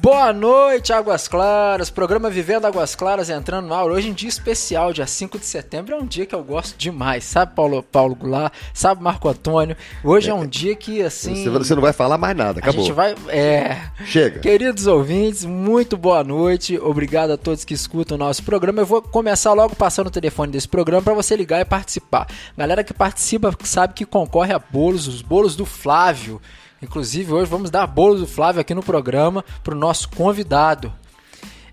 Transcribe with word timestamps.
Boa 0.00 0.32
noite, 0.32 0.94
Águas 0.94 1.28
Claras. 1.28 1.90
Programa 1.90 2.30
Vivendo 2.30 2.64
Águas 2.64 2.94
Claras 2.94 3.28
entrando 3.28 3.66
no 3.66 3.74
ar. 3.74 3.84
Hoje 3.84 4.08
em 4.08 4.14
dia 4.14 4.30
especial, 4.30 4.94
dia 4.94 5.06
5 5.06 5.38
de 5.38 5.44
setembro. 5.44 5.94
É 5.94 5.98
um 5.98 6.06
dia 6.06 6.24
que 6.24 6.34
eu 6.34 6.42
gosto 6.42 6.74
demais. 6.78 7.24
Sabe, 7.24 7.54
Paulo, 7.54 7.82
Paulo 7.82 8.14
Goulart? 8.14 8.50
Sabe, 8.72 9.02
Marco 9.02 9.28
Antônio? 9.28 9.76
Hoje 10.02 10.30
é, 10.30 10.34
um 10.34 10.46
dia 10.46 10.74
que, 10.74 11.02
assim. 11.02 11.44
Você 11.44 11.74
não 11.74 11.82
vai 11.82 11.92
falar 11.92 12.16
mais 12.16 12.34
nada, 12.34 12.60
acabou. 12.60 12.80
A 12.80 12.82
gente 12.82 12.94
vai. 12.94 13.14
É. 13.28 13.76
Chega. 14.06 14.40
Queridos 14.40 14.86
ouvintes, 14.86 15.44
muito 15.44 15.98
boa 15.98 16.24
noite. 16.24 16.78
Obrigado 16.78 17.32
a 17.32 17.36
todos 17.36 17.62
que 17.62 17.74
escutam 17.74 18.14
o 18.14 18.18
nosso 18.18 18.42
programa. 18.42 18.80
Eu 18.80 18.86
vou 18.86 19.02
começar 19.02 19.52
logo 19.52 19.76
passando 19.76 20.06
o 20.06 20.10
telefone 20.10 20.50
desse 20.50 20.66
programa 20.66 21.02
para 21.02 21.12
você 21.12 21.36
ligar 21.36 21.60
e 21.60 21.64
participar. 21.66 22.26
Galera 22.56 22.82
que 22.82 22.94
participa 22.94 23.54
sabe 23.64 23.92
que 23.92 24.06
concorre 24.06 24.54
a 24.54 24.58
bolos, 24.58 25.06
os 25.06 25.20
bolos 25.20 25.54
do 25.54 25.66
Flávio. 25.66 26.40
Inclusive, 26.82 27.32
hoje 27.32 27.50
vamos 27.50 27.70
dar 27.70 27.86
bolo 27.86 28.16
do 28.16 28.26
Flávio 28.26 28.60
aqui 28.60 28.74
no 28.74 28.82
programa 28.82 29.44
para 29.62 29.74
o 29.74 29.78
nosso 29.78 30.08
convidado. 30.08 30.92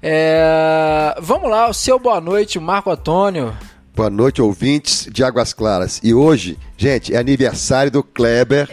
É... 0.01 1.15
Vamos 1.21 1.49
lá, 1.49 1.69
o 1.69 1.73
seu 1.73 1.97
boa 1.97 2.19
noite, 2.19 2.59
Marco 2.59 2.91
Antônio. 2.91 3.55
Boa 3.95 4.09
noite, 4.09 4.41
ouvintes 4.41 5.07
de 5.11 5.23
Águas 5.23 5.53
Claras. 5.53 5.99
E 6.03 6.13
hoje, 6.13 6.57
gente, 6.77 7.15
é 7.15 7.17
aniversário 7.17 7.91
do 7.91 8.03
Kleber. 8.03 8.69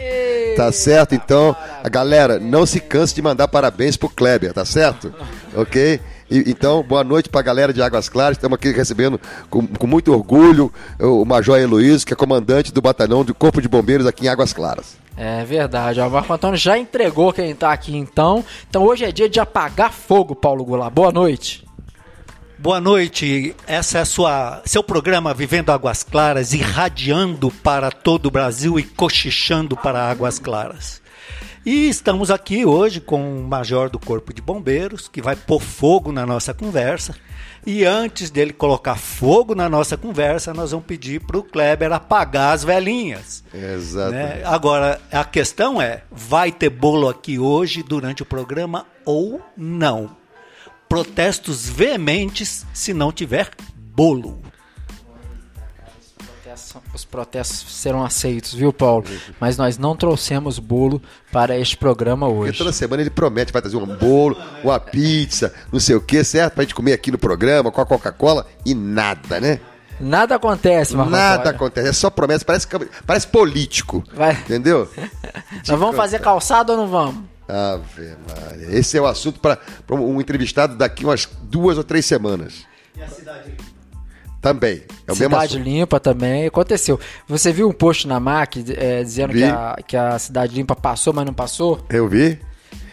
Tá 0.55 0.71
certo? 0.71 1.13
Então, 1.13 1.53
a 1.83 1.89
galera, 1.89 2.39
não 2.39 2.65
se 2.65 2.79
canse 2.79 3.13
de 3.13 3.21
mandar 3.21 3.47
parabéns 3.47 3.97
pro 3.97 4.07
Kleber, 4.07 4.53
tá 4.53 4.63
certo? 4.63 5.13
ok? 5.53 5.99
Então, 6.31 6.81
boa 6.81 7.03
noite 7.03 7.27
para 7.27 7.41
a 7.41 7.43
galera 7.43 7.73
de 7.73 7.81
Águas 7.81 8.07
Claras. 8.07 8.37
Estamos 8.37 8.55
aqui 8.55 8.71
recebendo 8.71 9.19
com, 9.49 9.67
com 9.67 9.87
muito 9.87 10.13
orgulho 10.13 10.71
o 10.99 11.25
Major 11.25 11.59
Heloísio, 11.59 12.07
que 12.07 12.13
é 12.13 12.15
comandante 12.15 12.73
do 12.73 12.81
batalhão 12.81 13.25
do 13.25 13.33
Corpo 13.35 13.61
de 13.61 13.67
Bombeiros 13.67 14.07
aqui 14.07 14.25
em 14.25 14.29
Águas 14.29 14.53
Claras. 14.53 15.04
É 15.17 15.45
verdade, 15.45 16.01
o 16.01 16.09
Marco 16.09 16.33
Antônio 16.33 16.57
já 16.57 16.77
entregou 16.77 17.31
quem 17.31 17.51
está 17.51 17.71
aqui 17.71 17.95
então. 17.95 18.43
Então 18.69 18.83
hoje 18.83 19.05
é 19.05 19.11
dia 19.11 19.29
de 19.29 19.39
apagar 19.39 19.91
fogo, 19.91 20.35
Paulo 20.35 20.65
Goulart. 20.65 20.93
Boa 20.93 21.11
noite. 21.11 21.65
Boa 22.57 22.81
noite. 22.81 23.55
Essa 23.67 23.99
é 23.99 24.01
a 24.01 24.05
sua 24.05 24.61
seu 24.65 24.83
programa 24.83 25.33
Vivendo 25.33 25.71
Águas 25.71 26.03
Claras, 26.03 26.53
irradiando 26.53 27.49
para 27.51 27.91
todo 27.91 28.25
o 28.25 28.31
Brasil 28.31 28.77
e 28.79 28.83
cochichando 28.83 29.77
para 29.77 30.09
Águas 30.09 30.39
Claras. 30.39 31.01
E 31.65 31.89
estamos 31.89 32.29
aqui 32.29 32.65
hoje 32.65 32.99
com 32.99 33.39
o 33.39 33.43
major 33.43 33.89
do 33.89 33.97
Corpo 33.97 34.33
de 34.33 34.41
Bombeiros, 34.41 35.07
que 35.07 35.21
vai 35.21 35.35
pôr 35.35 35.61
fogo 35.61 36.11
na 36.11 36.25
nossa 36.25 36.53
conversa. 36.53 37.15
E 37.65 37.83
antes 37.83 38.29
dele 38.29 38.53
colocar 38.53 38.95
fogo 38.95 39.55
na 39.55 39.67
nossa 39.67 39.97
conversa, 39.97 40.53
nós 40.53 40.71
vamos 40.71 40.85
pedir 40.85 41.21
para 41.21 41.37
o 41.37 41.43
Kleber 41.43 41.91
apagar 41.91 42.53
as 42.53 42.63
velhinhas. 42.63 43.43
Exatamente. 43.53 44.39
Né? 44.39 44.43
Agora, 44.45 45.01
a 45.11 45.23
questão 45.23 45.81
é: 45.81 46.03
vai 46.11 46.51
ter 46.51 46.69
bolo 46.69 47.09
aqui 47.09 47.39
hoje 47.39 47.81
durante 47.81 48.21
o 48.21 48.25
programa 48.25 48.85
ou 49.03 49.41
não? 49.57 50.15
Protestos 50.87 51.67
veementes 51.67 52.65
se 52.71 52.93
não 52.93 53.11
tiver 53.11 53.49
bolo 53.75 54.39
os 56.93 57.05
protestos 57.05 57.75
serão 57.75 58.03
aceitos, 58.03 58.53
viu, 58.53 58.71
Paulo? 58.71 59.05
Mas 59.39 59.57
nós 59.57 59.77
não 59.77 59.95
trouxemos 59.95 60.59
bolo 60.59 61.01
para 61.31 61.57
este 61.57 61.77
programa 61.77 62.27
hoje. 62.27 62.51
Porque 62.51 62.57
toda 62.57 62.71
semana 62.71 63.01
ele 63.01 63.09
promete 63.09 63.51
vai 63.51 63.61
trazer 63.61 63.77
um 63.77 63.85
bolo, 63.85 64.37
uma 64.63 64.79
pizza, 64.79 65.53
não 65.71 65.79
sei 65.79 65.95
o 65.95 66.01
que, 66.01 66.23
certo? 66.23 66.53
Para 66.53 66.63
a 66.63 66.65
gente 66.65 66.75
comer 66.75 66.93
aqui 66.93 67.11
no 67.11 67.17
programa 67.17 67.71
com 67.71 67.81
a 67.81 67.85
Coca-Cola 67.85 68.45
e 68.65 68.73
nada, 68.73 69.39
né? 69.39 69.59
Nada 69.99 70.35
acontece, 70.35 70.93
Marcos 70.95 71.11
Nada 71.11 71.49
acontece, 71.51 71.87
é 71.87 71.93
só 71.93 72.09
promessa, 72.09 72.43
parece, 72.43 72.67
parece 73.05 73.27
político. 73.27 74.03
Vai. 74.13 74.33
Entendeu? 74.33 74.89
Nós 75.67 75.79
vamos 75.79 75.95
fazer 75.95 76.19
calçado 76.19 76.73
ou 76.73 76.77
não 76.77 76.87
vamos? 76.87 77.23
Ave 77.47 78.15
Maria. 78.27 78.77
Esse 78.77 78.97
é 78.97 79.01
o 79.01 79.05
assunto 79.05 79.39
para 79.39 79.59
um 79.91 80.19
entrevistado 80.19 80.75
daqui 80.75 81.05
umas 81.05 81.29
duas 81.43 81.77
ou 81.77 81.83
três 81.83 82.05
semanas. 82.05 82.65
E 82.97 83.01
a 83.01 83.07
cidade 83.07 83.55
também. 84.45 84.83
É 85.07 85.11
o 85.11 85.15
cidade 85.15 85.57
limpa 85.57 85.99
também. 85.99 86.45
Aconteceu. 86.45 86.99
Você 87.27 87.51
viu 87.51 87.67
um 87.67 87.71
post 87.71 88.07
na 88.07 88.19
MAC 88.19 88.63
é, 88.77 89.01
dizendo 89.01 89.33
que 89.33 89.43
a, 89.43 89.75
que 89.87 89.97
a 89.97 90.19
cidade 90.19 90.53
limpa 90.53 90.75
passou, 90.75 91.11
mas 91.11 91.25
não 91.25 91.33
passou? 91.33 91.83
Eu 91.89 92.07
vi. 92.07 92.39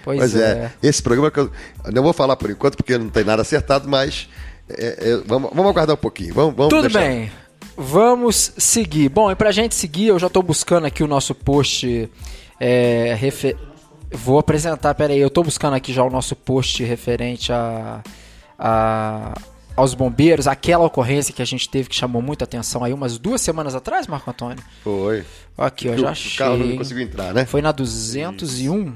Pois, 0.02 0.18
pois 0.18 0.34
é. 0.34 0.72
é. 0.82 0.88
Esse 0.88 1.02
programa 1.02 1.30
que 1.30 1.40
eu 1.40 1.50
não 1.92 2.02
vou 2.02 2.14
falar 2.14 2.36
por 2.36 2.50
enquanto 2.50 2.76
porque 2.76 2.96
não 2.96 3.10
tem 3.10 3.22
nada 3.22 3.42
acertado, 3.42 3.86
mas 3.86 4.30
é, 4.66 5.10
é, 5.10 5.16
vamos, 5.26 5.50
vamos 5.50 5.70
aguardar 5.70 5.94
um 5.94 5.98
pouquinho. 5.98 6.32
Vamos, 6.32 6.56
vamos 6.56 6.70
Tudo 6.70 6.88
deixar. 6.88 7.00
bem. 7.00 7.30
Vamos 7.76 8.52
seguir. 8.56 9.10
Bom, 9.10 9.30
e 9.30 9.34
pra 9.34 9.52
gente 9.52 9.74
seguir, 9.74 10.06
eu 10.06 10.18
já 10.18 10.28
estou 10.28 10.42
buscando 10.42 10.86
aqui 10.86 11.02
o 11.02 11.06
nosso 11.06 11.34
post. 11.34 12.10
Refer... 13.18 13.56
Vou 14.10 14.38
apresentar, 14.38 14.94
peraí, 14.94 15.18
eu 15.18 15.28
estou 15.28 15.44
buscando 15.44 15.74
aqui 15.74 15.92
já 15.92 16.02
o 16.02 16.10
nosso 16.10 16.34
post 16.34 16.82
referente 16.82 17.52
a, 17.52 18.02
a 18.58 19.34
aos 19.76 19.94
bombeiros, 19.94 20.46
aquela 20.46 20.84
ocorrência 20.84 21.32
que 21.32 21.42
a 21.42 21.44
gente 21.44 21.68
teve 21.68 21.88
que 21.88 21.94
chamou 21.94 22.20
muita 22.20 22.44
atenção 22.44 22.84
aí 22.84 22.92
umas 22.92 23.18
duas 23.18 23.40
semanas 23.40 23.74
atrás, 23.74 24.06
Marco 24.06 24.30
Antônio? 24.30 24.62
Foi. 24.82 25.24
Aqui, 25.56 25.86
eu 25.86 25.98
já 25.98 26.10
achei. 26.10 26.34
O 26.34 26.38
carro 26.38 26.56
não 26.58 26.76
conseguiu 26.76 27.02
entrar, 27.02 27.32
né? 27.34 27.44
Foi 27.44 27.62
na 27.62 27.72
201. 27.72 28.92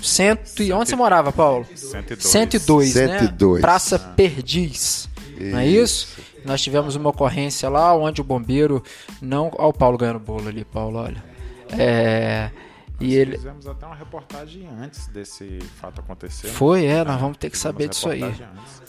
Cento 0.00 0.62
e 0.62 0.72
onde 0.72 0.90
você 0.90 0.94
morava, 0.94 1.32
Paulo? 1.32 1.66
102. 1.74 2.22
102, 2.22 2.92
102. 2.92 3.54
né? 3.54 3.60
Praça 3.60 3.96
ah. 3.96 3.98
Perdiz. 3.98 5.08
Isso. 5.36 5.50
Não 5.50 5.58
é 5.58 5.66
isso? 5.66 6.08
Nós 6.44 6.62
tivemos 6.62 6.94
uma 6.94 7.10
ocorrência 7.10 7.68
lá 7.68 7.92
onde 7.96 8.20
o 8.20 8.24
bombeiro 8.24 8.82
não. 9.20 9.50
Olha 9.58 9.68
o 9.68 9.72
Paulo 9.72 9.98
ganhando 9.98 10.20
bolo 10.20 10.48
ali, 10.48 10.64
Paulo, 10.64 10.98
olha. 10.98 11.22
É 11.76 12.50
e 13.00 13.14
ele... 13.14 13.36
fizemos 13.36 13.66
até 13.66 13.86
uma 13.86 13.94
reportagem 13.94 14.66
antes 14.66 15.06
desse 15.08 15.60
fato 15.80 16.00
acontecer. 16.00 16.48
Né? 16.48 16.52
Foi, 16.52 16.84
é, 16.84 17.04
nós 17.04 17.20
vamos 17.20 17.36
ter 17.36 17.48
que 17.48 17.56
saber 17.56 17.88
disso 17.88 18.08
aí. 18.08 18.22
Antes. 18.22 18.42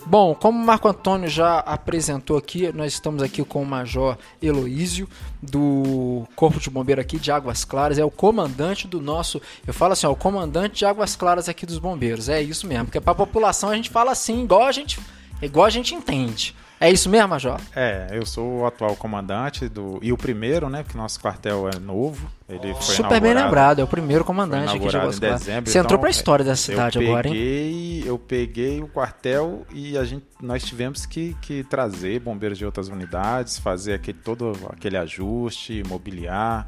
Bom, 0.06 0.34
como 0.34 0.58
o 0.58 0.66
Marco 0.66 0.88
Antônio 0.88 1.30
já 1.30 1.60
apresentou 1.60 2.38
aqui, 2.38 2.72
nós 2.74 2.94
estamos 2.94 3.22
aqui 3.22 3.44
com 3.44 3.62
o 3.62 3.66
Major 3.66 4.18
Heloísio, 4.42 5.08
do 5.42 6.28
Corpo 6.36 6.60
de 6.60 6.70
Bombeiro 6.70 7.00
aqui 7.00 7.20
de 7.20 7.32
Águas 7.32 7.64
Claras, 7.64 8.00
é 8.00 8.04
o 8.04 8.10
comandante 8.10 8.88
do 8.88 9.00
nosso, 9.00 9.40
eu 9.66 9.74
falo 9.74 9.94
assim, 9.94 10.08
ó, 10.08 10.12
o 10.12 10.16
comandante 10.16 10.80
de 10.80 10.86
Águas 10.86 11.16
Claras 11.16 11.48
aqui 11.48 11.66
dos 11.66 11.78
bombeiros, 11.78 12.30
é 12.30 12.42
isso 12.42 12.66
mesmo, 12.66 12.86
porque 12.86 13.00
para 13.00 13.12
a 13.12 13.16
população 13.16 13.70
a 13.70 13.76
gente 13.76 13.90
fala 13.90 14.12
assim, 14.12 14.44
igual 14.44 14.64
a 14.64 14.72
gente, 14.72 15.00
igual 15.42 15.66
a 15.66 15.70
gente 15.70 15.94
entende. 15.94 16.56
É 16.80 16.90
isso 16.90 17.10
mesmo, 17.10 17.28
Major? 17.28 17.60
É, 17.76 18.08
eu 18.12 18.26
sou 18.26 18.60
o 18.60 18.66
atual 18.66 18.96
comandante 18.96 19.68
do. 19.68 20.00
E 20.02 20.14
o 20.14 20.18
primeiro, 20.18 20.70
né? 20.70 20.82
Porque 20.82 20.98
nosso 20.98 21.20
quartel 21.20 21.68
é 21.68 21.78
novo. 21.78 22.32
Ele 22.48 22.74
foi 22.74 22.96
Super 22.96 23.20
bem 23.20 23.34
lembrado, 23.34 23.80
é 23.80 23.84
o 23.84 23.88
primeiro 23.88 24.26
comandante 24.26 24.76
aqui 24.76 24.88
de 24.88 24.98
Águas 24.98 25.20
Dezembro, 25.20 25.70
Você 25.70 25.78
então, 25.78 25.86
entrou 25.86 26.00
para 26.00 26.10
a 26.10 26.12
história 26.12 26.44
da 26.44 26.56
cidade 26.56 26.98
peguei, 26.98 27.12
agora, 27.12 27.28
hein? 27.28 28.04
Eu 28.06 28.18
peguei 28.18 28.82
o 28.82 28.88
quartel 28.88 29.68
e 29.72 29.96
a 29.96 30.04
gente, 30.04 30.26
nós 30.42 30.64
tivemos 30.64 31.06
que, 31.06 31.36
que 31.42 31.64
trazer 31.66 32.20
bombeiros 32.22 32.58
de 32.58 32.66
outras 32.66 32.88
unidades, 32.88 33.60
fazer 33.60 33.94
aquele, 33.94 34.18
todo 34.18 34.54
aquele 34.72 34.98
ajuste, 34.98 35.84
mobiliar 35.88 36.68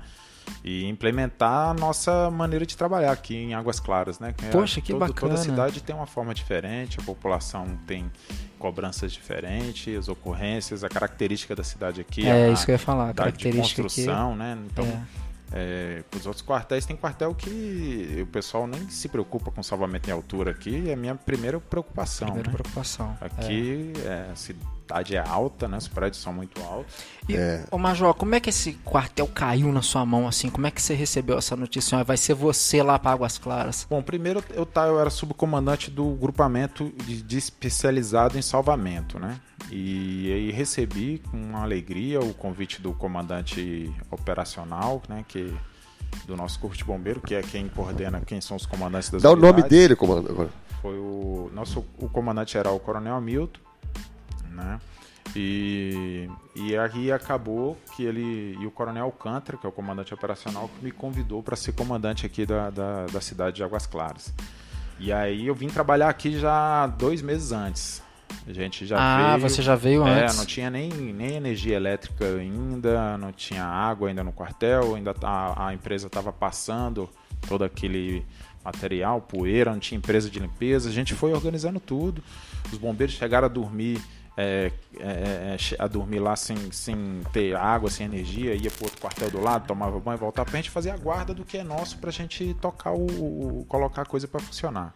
e 0.64 0.86
implementar 0.88 1.70
a 1.70 1.74
nossa 1.74 2.30
maneira 2.30 2.64
de 2.64 2.78
trabalhar 2.78 3.12
aqui 3.12 3.36
em 3.36 3.56
Águas 3.56 3.80
Claras, 3.80 4.20
né? 4.20 4.36
É 4.44 4.50
Poxa, 4.50 4.82
que 4.82 4.92
todo, 4.92 5.00
bacana. 5.00 5.34
Toda 5.34 5.38
cidade 5.38 5.82
tem 5.82 5.96
uma 5.96 6.06
forma 6.06 6.34
diferente, 6.34 7.00
a 7.00 7.04
população 7.04 7.66
tem 7.88 8.12
cobranças 8.62 9.12
diferentes, 9.12 9.98
as 9.98 10.08
ocorrências, 10.08 10.84
a 10.84 10.90
característica 10.90 11.56
da 11.56 11.64
cidade 11.64 12.00
aqui. 12.00 12.28
É, 12.28 12.46
a, 12.46 12.50
isso 12.50 12.64
que 12.64 12.72
eu 12.72 12.76
ia 12.76 12.80
falar, 12.80 13.10
a 13.10 13.14
característica 13.14 13.82
de 13.82 13.90
construção, 13.90 14.30
aqui. 14.30 14.40
né? 14.40 14.58
Então, 14.72 14.86
é. 14.86 15.02
É, 15.54 16.04
os 16.16 16.26
outros 16.26 16.46
quartéis 16.46 16.86
tem 16.86 16.96
quartel 16.96 17.36
que 17.36 18.20
o 18.22 18.26
pessoal 18.28 18.66
nem 18.66 18.90
se 18.90 19.10
preocupa 19.10 19.52
com 19.52 19.62
salvamento 19.62 20.10
em 20.10 20.14
altura 20.14 20.52
aqui, 20.52 20.90
é 20.90 20.94
a 20.94 20.96
minha 20.96 21.16
primeira 21.16 21.60
preocupação. 21.60 22.28
Primeira 22.28 22.50
né? 22.50 22.54
preocupação. 22.54 23.18
Aqui 23.20 23.94
é. 24.06 24.08
É, 24.08 24.32
a 24.32 24.36
cidade 24.36 25.16
é 25.16 25.20
alta, 25.20 25.68
né? 25.68 25.78
Os 25.78 25.88
prédios 25.88 26.22
são 26.22 26.34
muito 26.34 26.62
altos. 26.62 26.94
E, 27.28 27.36
é. 27.36 27.66
ô 27.70 27.78
Major, 27.78 28.14
como 28.14 28.36
é 28.36 28.40
que 28.40 28.50
esse 28.50 28.74
quartel 28.86 29.28
caiu 29.28 29.72
na 29.72 29.82
sua 29.82 30.06
mão 30.06 30.28
assim? 30.28 30.50
Como 30.50 30.68
é 30.68 30.72
que 30.72 30.82
você 30.82 30.94
recebeu 30.94 31.38
essa 31.38 31.56
notícia? 31.56 32.04
Vai 32.04 32.18
ser 32.18 32.34
você 32.34 32.82
lá 32.82 32.98
para 32.98 33.12
Águas 33.12 33.38
Claras? 33.38 33.86
Bom, 33.90 34.02
primeiro 34.02 34.44
eu, 34.52 34.66
tá, 34.66 34.86
eu 34.88 35.00
era 35.00 35.10
subcomandante 35.10 35.92
do 35.92 36.12
grupamento 36.16 36.92
de, 37.06 37.22
de 37.22 37.38
especializado 37.38 38.38
em 38.38 38.42
salvamento, 38.42 39.20
né? 39.20 39.40
E 39.70 40.32
aí 40.34 40.52
recebi 40.52 41.22
com 41.32 41.56
alegria 41.58 42.20
o 42.20 42.34
convite 42.34 42.82
do 42.82 42.94
comandante 42.94 43.94
operacional, 44.10 45.02
né, 45.08 45.24
que 45.28 45.54
do 46.26 46.36
nosso 46.36 46.60
corpo 46.60 46.76
de 46.76 46.84
bombeiro, 46.84 47.22
que 47.22 47.34
é 47.34 47.42
quem 47.42 47.70
coordena, 47.70 48.22
quem 48.22 48.42
são 48.42 48.58
os 48.58 48.66
comandantes 48.66 49.10
das 49.10 49.22
Dá 49.22 49.32
unidades. 49.32 49.54
o 49.54 49.58
nome 49.58 49.70
dele, 49.70 49.96
comandante. 49.96 50.52
Foi 50.82 50.98
o 50.98 51.50
nosso 51.54 51.86
o 51.98 52.10
comandante 52.10 52.54
geral, 52.54 52.76
o 52.76 52.80
Coronel 52.80 53.16
Hamilton, 53.16 53.60
né? 54.50 54.80
E, 55.36 56.30
e 56.56 56.76
aí 56.76 57.12
acabou 57.12 57.78
que 57.96 58.04
ele 58.04 58.58
e 58.60 58.66
o 58.66 58.72
Coronel 58.72 59.06
Alcântara, 59.06 59.58
que 59.58 59.66
é 59.66 59.70
o 59.70 59.72
comandante 59.72 60.14
operacional, 60.14 60.70
que 60.70 60.84
me 60.84 60.92
convidou 60.92 61.42
para 61.42 61.56
ser 61.56 61.72
comandante 61.72 62.26
aqui 62.26 62.46
da, 62.46 62.70
da, 62.70 63.06
da 63.06 63.22
cidade 63.22 63.56
de 63.56 63.64
Águas 63.64 63.86
Claras. 63.86 64.34
E 65.00 65.12
aí 65.12 65.48
eu 65.48 65.56
vim 65.56 65.68
trabalhar 65.68 66.10
aqui 66.10 66.38
já 66.38 66.86
dois 66.88 67.22
meses 67.22 67.52
antes. 67.52 68.01
A 68.48 68.54
gente 68.54 68.86
já 68.86 68.98
ah, 68.98 69.38
veio, 69.38 69.50
você 69.50 69.62
já 69.62 69.76
veio 69.76 70.06
é, 70.08 70.24
antes. 70.24 70.38
não 70.38 70.46
tinha 70.46 70.70
nem, 70.70 70.90
nem 70.90 71.36
energia 71.36 71.76
elétrica 71.76 72.26
ainda, 72.26 73.18
não 73.18 73.32
tinha 73.32 73.64
água 73.64 74.10
ainda 74.10 74.24
no 74.24 74.32
quartel, 74.32 74.96
ainda 74.96 75.14
a, 75.22 75.68
a 75.68 75.74
empresa 75.74 76.08
estava 76.08 76.32
passando 76.32 77.10
todo 77.48 77.64
aquele 77.64 78.26
material, 78.64 79.22
poeira, 79.22 79.72
não 79.72 79.80
tinha 79.80 79.98
empresa 79.98 80.30
de 80.30 80.40
limpeza. 80.40 80.90
A 80.90 80.92
gente 80.92 81.14
foi 81.14 81.34
organizando 81.34 81.80
tudo. 81.80 82.24
Os 82.72 82.78
bombeiros 82.78 83.16
chegaram 83.16 83.46
a 83.46 83.50
dormir 83.50 84.02
é, 84.38 84.72
é, 85.00 85.58
é 85.58 85.58
a 85.78 85.88
dormir 85.88 86.20
lá 86.20 86.36
sem, 86.36 86.72
sem 86.72 87.22
ter 87.34 87.56
água, 87.56 87.90
sem 87.90 88.06
energia, 88.06 88.56
ia 88.56 88.72
para 88.72 88.86
outro 88.86 89.02
quartel 89.02 89.30
do 89.30 89.42
lado, 89.42 89.68
tomava 89.68 90.00
banho, 90.00 90.18
voltava 90.18 90.50
para 90.50 90.58
a 90.58 90.62
gente 90.62 90.70
fazer 90.70 90.90
a 90.92 90.98
guarda 90.98 91.34
do 91.34 91.44
que 91.44 91.58
é 91.58 91.64
nosso 91.64 91.98
para 91.98 92.10
a 92.10 92.14
gente 92.14 92.54
tocar 92.56 92.92
o, 92.92 93.60
o 93.60 93.66
colocar 93.66 94.04
a 94.04 94.06
coisa 94.06 94.28
para 94.28 94.40
funcionar. 94.40 94.94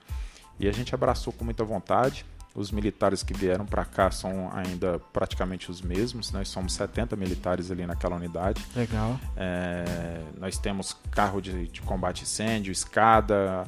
E 0.60 0.68
a 0.68 0.72
gente 0.72 0.96
abraçou 0.96 1.34
com 1.34 1.44
muita 1.44 1.64
vontade. 1.64 2.26
Os 2.56 2.72
militares 2.72 3.22
que 3.22 3.34
vieram 3.34 3.66
para 3.66 3.84
cá 3.84 4.10
são 4.10 4.50
ainda 4.54 4.98
praticamente 5.12 5.70
os 5.70 5.82
mesmos. 5.82 6.32
Nós 6.32 6.48
somos 6.48 6.72
70 6.74 7.16
militares 7.18 7.70
ali 7.70 7.86
naquela 7.86 8.16
unidade. 8.16 8.66
Legal. 8.74 9.20
É, 9.36 10.22
nós 10.40 10.58
temos 10.58 10.96
carro 11.12 11.42
de, 11.42 11.68
de 11.68 11.82
combate 11.82 12.24
incêndio, 12.24 12.72
escada, 12.72 13.66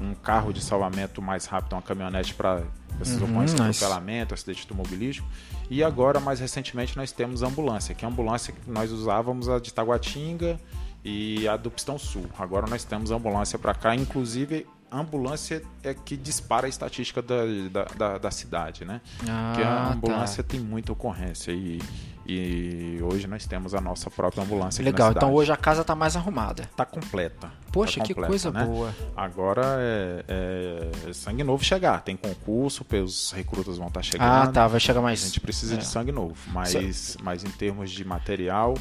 um 0.00 0.14
carro 0.14 0.54
de 0.54 0.62
salvamento 0.62 1.20
mais 1.20 1.44
rápido, 1.44 1.74
uma 1.74 1.82
caminhonete 1.82 2.32
para 2.32 2.62
esses 2.98 3.18
uhum, 3.18 3.24
ocorrências 3.24 3.60
de 3.60 3.62
atropelamento, 3.62 4.32
acidente 4.32 4.62
automobilístico. 4.62 5.28
E 5.68 5.84
agora, 5.84 6.18
mais 6.18 6.40
recentemente, 6.40 6.96
nós 6.96 7.12
temos 7.12 7.42
ambulância, 7.42 7.94
que 7.94 8.06
é 8.06 8.08
a 8.08 8.10
ambulância 8.10 8.54
que 8.54 8.70
nós 8.70 8.90
usávamos 8.90 9.50
a 9.50 9.60
de 9.60 9.72
Taguatinga 9.72 10.58
e 11.04 11.46
a 11.46 11.56
do 11.56 11.70
Pistão 11.70 11.98
Sul. 11.98 12.24
Agora 12.38 12.66
nós 12.66 12.84
temos 12.84 13.10
ambulância 13.10 13.58
para 13.58 13.74
cá, 13.74 13.94
inclusive 13.94 14.66
ambulância 14.90 15.62
é 15.82 15.94
que 15.94 16.16
dispara 16.16 16.66
a 16.66 16.68
estatística 16.68 17.22
da, 17.22 17.36
da, 17.70 17.84
da, 17.84 18.18
da 18.18 18.30
cidade, 18.30 18.84
né? 18.84 19.00
Ah, 19.28 19.52
Porque 19.52 19.66
a 19.66 19.74
tá. 19.74 19.92
ambulância 19.92 20.42
tá. 20.42 20.50
tem 20.50 20.60
muita 20.60 20.92
ocorrência 20.92 21.52
e, 21.52 21.80
e 22.26 22.98
hoje 23.02 23.26
nós 23.26 23.46
temos 23.46 23.74
a 23.74 23.80
nossa 23.80 24.10
própria 24.10 24.42
ambulância. 24.42 24.84
Legal, 24.84 25.12
então 25.12 25.32
hoje 25.32 25.52
a 25.52 25.56
casa 25.56 25.82
está 25.82 25.94
mais 25.94 26.16
arrumada. 26.16 26.64
Está 26.64 26.84
completa. 26.84 27.52
Poxa, 27.72 28.00
tá 28.00 28.06
completa, 28.06 28.20
que 28.20 28.26
coisa 28.26 28.50
né? 28.50 28.64
boa. 28.64 28.94
Agora 29.16 29.62
é, 29.78 30.24
é, 31.08 31.12
sangue 31.12 31.44
novo 31.44 31.64
chegar. 31.64 32.02
Tem 32.02 32.16
concurso, 32.16 32.84
os 33.02 33.32
recrutas 33.32 33.78
vão 33.78 33.88
estar 33.88 34.00
tá 34.00 34.04
chegando. 34.04 34.28
Ah, 34.28 34.46
tá, 34.48 34.66
vai 34.66 34.80
chegar 34.80 35.00
mais. 35.00 35.22
A 35.22 35.26
gente 35.26 35.40
precisa 35.40 35.74
é. 35.74 35.78
de 35.78 35.86
sangue 35.86 36.12
novo, 36.12 36.36
mas, 36.52 37.16
mas 37.22 37.44
em 37.44 37.50
termos 37.50 37.90
de 37.90 38.04
material 38.04 38.74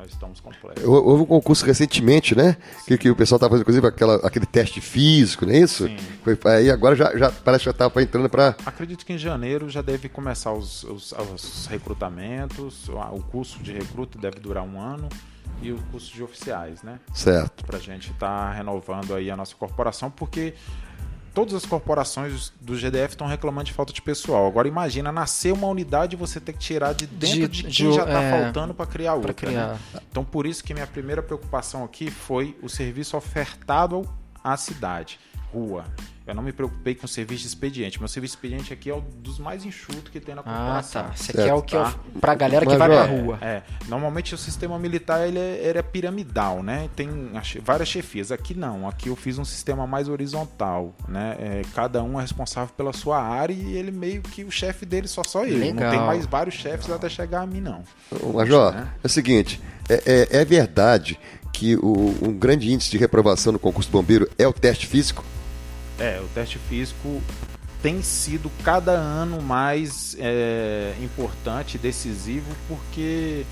nós 0.00 0.10
estamos 0.10 0.40
completos. 0.40 0.82
Houve 0.82 1.22
um 1.22 1.26
concurso 1.26 1.64
recentemente, 1.64 2.34
né? 2.34 2.56
Que, 2.86 2.96
que 2.96 3.10
o 3.10 3.16
pessoal 3.16 3.36
estava 3.36 3.50
fazendo, 3.50 3.62
inclusive, 3.62 3.86
aquela, 3.86 4.16
aquele 4.26 4.46
teste 4.46 4.80
físico, 4.80 5.44
não 5.44 5.52
é 5.52 5.58
isso? 5.58 5.86
Sim. 5.86 5.96
Foi, 6.24 6.38
aí 6.46 6.70
agora 6.70 6.96
já, 6.96 7.16
já 7.16 7.30
parece 7.30 7.62
que 7.62 7.64
já 7.66 7.70
estava 7.70 8.02
entrando 8.02 8.28
para. 8.28 8.56
Acredito 8.64 9.04
que 9.04 9.12
em 9.12 9.18
janeiro 9.18 9.68
já 9.68 9.82
deve 9.82 10.08
começar 10.08 10.52
os, 10.52 10.84
os, 10.84 11.12
os 11.12 11.66
recrutamentos. 11.66 12.88
O 12.88 13.22
curso 13.24 13.58
de 13.62 13.72
recruta 13.72 14.18
deve 14.18 14.40
durar 14.40 14.64
um 14.64 14.80
ano 14.80 15.08
e 15.62 15.70
o 15.70 15.78
curso 15.90 16.14
de 16.14 16.22
oficiais, 16.22 16.82
né? 16.82 16.98
Certo. 17.14 17.64
Para 17.64 17.76
a 17.76 17.80
gente 17.80 18.10
estar 18.10 18.48
tá 18.48 18.52
renovando 18.52 19.14
aí 19.14 19.30
a 19.30 19.36
nossa 19.36 19.54
corporação, 19.54 20.10
porque 20.10 20.54
todas 21.34 21.54
as 21.54 21.64
corporações 21.64 22.52
do 22.60 22.76
GDF 22.76 23.10
estão 23.10 23.26
reclamando 23.26 23.66
de 23.66 23.72
falta 23.72 23.92
de 23.92 24.02
pessoal. 24.02 24.46
Agora 24.46 24.68
imagina 24.68 25.12
nascer 25.12 25.52
uma 25.52 25.66
unidade 25.66 26.14
e 26.14 26.18
você 26.18 26.40
ter 26.40 26.52
que 26.52 26.58
tirar 26.58 26.92
de 26.92 27.06
dentro 27.06 27.48
de, 27.48 27.48
de 27.48 27.62
quem 27.62 27.90
de, 27.90 27.96
já 27.96 28.04
está 28.04 28.22
é, 28.22 28.30
faltando 28.30 28.74
para 28.74 28.86
criar 28.86 29.14
outra. 29.14 29.28
Né? 29.28 29.34
Criar. 29.34 29.68
Né? 29.68 29.78
Então 30.10 30.24
por 30.24 30.46
isso 30.46 30.62
que 30.62 30.74
minha 30.74 30.86
primeira 30.86 31.22
preocupação 31.22 31.84
aqui 31.84 32.10
foi 32.10 32.56
o 32.62 32.68
serviço 32.68 33.16
ofertado 33.16 34.08
à 34.42 34.56
cidade, 34.56 35.18
rua. 35.52 35.84
Eu 36.30 36.34
não 36.34 36.42
me 36.42 36.52
preocupei 36.52 36.94
com 36.94 37.06
o 37.06 37.08
serviço 37.08 37.42
de 37.42 37.48
expediente. 37.48 37.98
Meu 37.98 38.08
serviço 38.08 38.34
de 38.34 38.38
expediente 38.38 38.72
aqui 38.72 38.88
é 38.88 38.94
um 38.94 39.00
dos 39.00 39.38
mais 39.38 39.64
enxutos 39.64 40.10
que 40.10 40.20
tem 40.20 40.34
na 40.34 40.42
corporação. 40.42 41.02
Ah, 41.02 41.04
tá. 41.06 41.14
Esse 41.14 41.30
aqui 41.32 41.48
é 41.48 41.54
o 41.54 41.62
que 41.62 41.76
tá? 41.76 41.94
é 42.16 42.18
pra 42.20 42.34
galera 42.34 42.64
que 42.64 42.76
Mas, 42.76 42.78
vai 42.78 42.88
pra 42.88 43.04
rua. 43.04 43.38
É, 43.40 43.62
normalmente 43.88 44.34
o 44.34 44.38
sistema 44.38 44.78
militar 44.78 45.26
ele 45.26 45.38
é, 45.38 45.60
ele 45.64 45.78
é 45.78 45.82
piramidal, 45.82 46.62
né? 46.62 46.88
Tem 46.94 47.08
várias 47.62 47.88
chefias. 47.88 48.30
Aqui 48.30 48.54
não. 48.54 48.88
Aqui 48.88 49.08
eu 49.08 49.16
fiz 49.16 49.38
um 49.38 49.44
sistema 49.44 49.86
mais 49.86 50.08
horizontal, 50.08 50.94
né? 51.08 51.36
É, 51.38 51.62
cada 51.74 52.02
um 52.02 52.18
é 52.18 52.22
responsável 52.22 52.72
pela 52.76 52.92
sua 52.92 53.20
área 53.20 53.52
e 53.52 53.76
ele 53.76 53.90
meio 53.90 54.22
que 54.22 54.44
o 54.44 54.50
chefe 54.50 54.86
dele 54.86 55.08
só 55.08 55.22
só 55.24 55.44
ele. 55.44 55.58
Legal. 55.58 55.90
Não 55.90 55.90
tem 55.90 56.06
mais 56.06 56.26
vários 56.26 56.54
chefes 56.54 56.86
Legal. 56.86 56.98
até 56.98 57.08
chegar 57.08 57.42
a 57.42 57.46
mim, 57.46 57.60
não. 57.60 57.82
Major, 58.32 58.72
né? 58.72 58.88
é 59.02 59.06
o 59.06 59.10
seguinte, 59.10 59.60
é, 59.88 60.28
é, 60.30 60.40
é 60.40 60.44
verdade 60.44 61.18
que 61.52 61.76
o, 61.76 62.14
um 62.22 62.32
grande 62.32 62.72
índice 62.72 62.90
de 62.90 62.98
reprovação 62.98 63.52
no 63.52 63.58
concurso 63.58 63.90
bombeiro 63.90 64.30
é 64.38 64.46
o 64.46 64.52
teste 64.52 64.86
físico? 64.86 65.24
É, 66.00 66.20
o 66.20 66.28
teste 66.28 66.58
físico 66.58 67.22
tem 67.82 68.02
sido 68.02 68.50
cada 68.64 68.92
ano 68.92 69.40
mais 69.40 70.16
é, 70.18 70.94
importante, 71.02 71.78
decisivo, 71.78 72.50
porque 72.66 73.44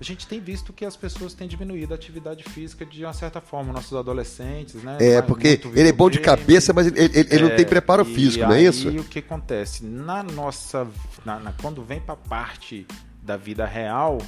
a 0.00 0.04
gente 0.04 0.26
tem 0.26 0.40
visto 0.40 0.72
que 0.72 0.84
as 0.84 0.96
pessoas 0.96 1.34
têm 1.34 1.46
diminuído 1.46 1.92
a 1.92 1.96
atividade 1.96 2.44
física 2.44 2.84
de 2.84 3.04
uma 3.04 3.12
certa 3.12 3.40
forma, 3.40 3.72
nossos 3.72 3.96
adolescentes, 3.96 4.82
né? 4.82 4.98
É, 5.00 5.22
porque 5.22 5.60
ele 5.74 5.88
é 5.88 5.92
bom 5.92 6.10
de 6.10 6.20
cabeça, 6.20 6.72
mas 6.72 6.86
ele, 6.86 6.98
ele, 6.98 7.10
ele 7.14 7.28
é, 7.30 7.48
não 7.48 7.56
tem 7.56 7.64
preparo 7.64 8.04
físico, 8.04 8.44
não 8.44 8.54
é 8.54 8.62
isso? 8.62 8.90
E 8.90 8.98
o 8.98 9.04
que 9.04 9.20
acontece? 9.20 9.84
Na 9.84 10.22
nossa. 10.22 10.86
Na, 11.24 11.38
na, 11.38 11.52
quando 11.52 11.82
vem 11.82 12.00
para 12.00 12.14
a 12.14 12.16
parte 12.16 12.86
da 13.22 13.36
vida 13.36 13.64
real, 13.64 14.18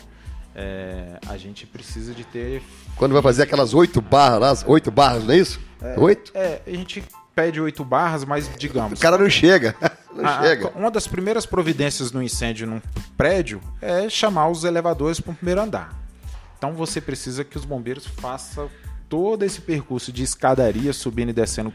é, 0.54 1.18
a 1.28 1.36
gente 1.36 1.66
precisa 1.66 2.14
de 2.14 2.24
ter. 2.24 2.62
Quando 2.96 3.12
vai 3.12 3.22
fazer 3.22 3.42
aquelas 3.42 3.74
oito 3.74 4.00
barras 4.00 4.62
lá, 4.62 4.70
oito 4.70 4.90
barras, 4.90 5.24
não 5.24 5.34
é 5.34 5.38
isso? 5.38 5.60
É, 5.82 5.98
oito? 5.98 6.32
É, 6.34 6.62
a 6.66 6.70
gente 6.70 7.02
pede 7.36 7.60
oito 7.60 7.84
barras, 7.84 8.24
mas 8.24 8.50
digamos. 8.56 8.98
O 8.98 9.02
cara 9.02 9.18
não 9.18 9.28
chega. 9.28 9.76
Não 10.16 10.26
a, 10.26 10.40
chega. 10.40 10.68
Uma 10.68 10.90
das 10.90 11.06
primeiras 11.06 11.44
providências 11.44 12.10
no 12.10 12.22
incêndio 12.22 12.66
num 12.66 12.80
prédio 13.18 13.60
é 13.82 14.08
chamar 14.08 14.48
os 14.48 14.64
elevadores 14.64 15.20
para 15.20 15.32
o 15.32 15.34
primeiro 15.34 15.60
andar. 15.60 15.94
Então 16.56 16.72
você 16.72 17.02
precisa 17.02 17.44
que 17.44 17.58
os 17.58 17.66
bombeiros 17.66 18.06
façam 18.06 18.70
todo 19.10 19.42
esse 19.42 19.60
percurso 19.60 20.10
de 20.10 20.22
escadaria, 20.22 20.90
subindo 20.94 21.28
e 21.28 21.32
descendo 21.34 21.70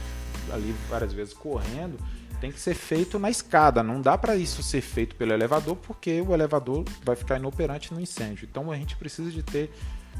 ali 0.51 0.75
várias 0.89 1.13
vezes 1.13 1.35
correndo, 1.35 1.99
tem 2.39 2.51
que 2.51 2.59
ser 2.59 2.73
feito 2.73 3.19
na 3.19 3.29
escada. 3.29 3.83
Não 3.83 4.01
dá 4.01 4.17
para 4.17 4.35
isso 4.35 4.63
ser 4.63 4.81
feito 4.81 5.15
pelo 5.15 5.31
elevador, 5.31 5.75
porque 5.75 6.19
o 6.19 6.33
elevador 6.33 6.83
vai 7.03 7.15
ficar 7.15 7.37
inoperante 7.37 7.93
no 7.93 8.01
incêndio. 8.01 8.47
Então 8.49 8.71
a 8.71 8.75
gente 8.75 8.95
precisa 8.95 9.29
de 9.29 9.43
ter 9.43 9.71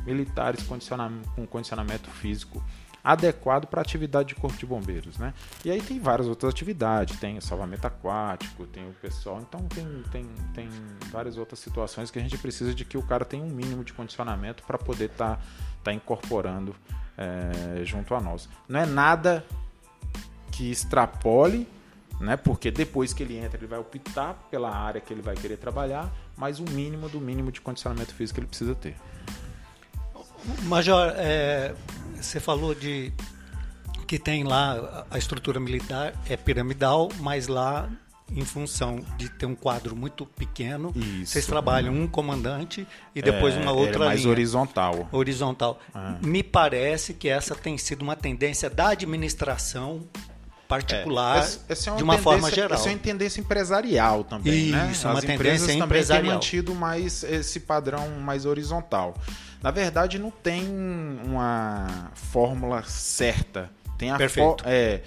militares 0.05 0.63
com 0.63 1.47
condicionamento 1.47 2.11
físico 2.11 2.63
adequado 3.03 3.65
para 3.68 3.81
atividade 3.81 4.30
de 4.30 4.36
corpo 4.36 4.57
de 4.57 4.65
bombeiros, 4.65 5.18
né? 5.18 5.33
E 5.65 5.71
aí 5.71 5.81
tem 5.81 6.00
várias 6.00 6.27
outras 6.27 6.51
atividades, 6.51 7.19
tem 7.19 7.39
salvamento 7.42 7.86
aquático, 7.86 8.65
tem 8.68 8.88
o 8.88 8.94
pessoal, 8.94 9.39
então 9.42 9.62
tem, 9.68 9.86
tem, 10.12 10.30
tem 10.53 10.69
várias 11.12 11.38
outras 11.38 11.59
situações 11.59 12.12
que 12.12 12.19
a 12.19 12.21
gente 12.21 12.38
precisa 12.38 12.74
de 12.74 12.86
que 12.86 12.98
o 12.98 13.03
cara 13.03 13.25
tenha 13.25 13.44
um 13.44 13.50
mínimo 13.50 13.83
de 13.83 13.94
condicionamento 13.94 14.63
para 14.63 14.77
poder 14.77 15.06
estar 15.06 15.38
tá, 15.38 15.42
tá 15.83 15.94
incorporando 15.94 16.75
é, 17.18 17.84
junto 17.86 18.13
a 18.15 18.22
nós. 18.22 18.48
Não 18.67 18.79
é 18.79 18.86
nada 18.86 19.46
que 20.51 20.70
extrapole, 20.70 21.67
né? 22.20 22.38
Porque 22.38 22.70
depois 22.70 23.13
que 23.13 23.24
ele 23.24 23.38
entra, 23.38 23.58
ele 23.58 23.67
vai 23.67 23.79
optar 23.79 24.36
pela 24.50 24.70
área 24.70 25.01
que 25.01 25.12
ele 25.12 25.22
vai 25.22 25.36
querer 25.36 25.58
trabalhar, 25.58 26.12
mas 26.38 26.60
o 26.60 26.63
mínimo 26.63 27.10
do 27.10 27.20
mínimo 27.20 27.51
de 27.51 27.60
condicionamento 27.60 28.13
físico 28.13 28.36
que 28.36 28.41
ele 28.41 28.48
precisa 28.48 28.75
ter. 28.75 28.96
Major, 30.63 31.13
é, 31.15 31.74
você 32.15 32.39
falou 32.39 32.74
de 32.74 33.12
que 34.07 34.19
tem 34.19 34.43
lá 34.43 35.05
a 35.10 35.17
estrutura 35.17 35.60
militar 35.60 36.13
é 36.29 36.36
piramidal, 36.36 37.10
mas 37.19 37.48
lá 37.48 37.89
em 38.36 38.45
função 38.45 39.00
de 39.17 39.29
ter 39.29 39.45
um 39.45 39.55
quadro 39.55 39.95
muito 39.95 40.25
pequeno, 40.25 40.93
Isso. 40.95 41.33
vocês 41.33 41.45
trabalham 41.45 41.93
um 41.93 42.07
comandante 42.07 42.88
e 43.13 43.21
depois 43.21 43.55
é, 43.55 43.60
uma 43.60 43.71
outra 43.71 44.05
é 44.05 44.07
mais 44.07 44.21
linha. 44.21 44.31
horizontal. 44.31 45.10
Horizontal. 45.12 45.79
É. 45.93 46.25
Me 46.25 46.41
parece 46.41 47.13
que 47.13 47.27
essa 47.27 47.55
tem 47.55 47.77
sido 47.77 48.01
uma 48.01 48.15
tendência 48.15 48.69
da 48.69 48.89
administração 48.89 50.01
particular 50.67 51.45
é. 51.67 51.74
é 51.74 51.95
de 51.95 52.03
uma 52.03 52.17
forma 52.17 52.50
geral. 52.50 52.77
Essa 52.77 52.89
é 52.89 52.93
uma 52.93 53.00
tendência 53.00 53.41
empresarial 53.41 54.24
também, 54.24 54.53
Isso, 54.53 54.71
né? 54.71 54.89
Isso, 54.91 55.07
uma 55.07 55.19
As 55.19 55.25
tendência 55.25 55.74
empresarial. 55.74 56.24
têm 56.24 56.33
mantido 56.33 56.74
mais 56.74 57.24
esse 57.24 57.60
padrão 57.60 58.10
mais 58.21 58.45
horizontal. 58.45 59.15
Na 59.62 59.72
verdade, 59.72 60.18
não 60.18 60.32
tem 60.32 60.68
uma 61.24 62.12
fórmula 62.13 62.84
certa. 62.84 63.70
Tem 63.98 64.10
a 64.10 64.18
Perfeito. 64.18 64.63
é, 64.65 65.01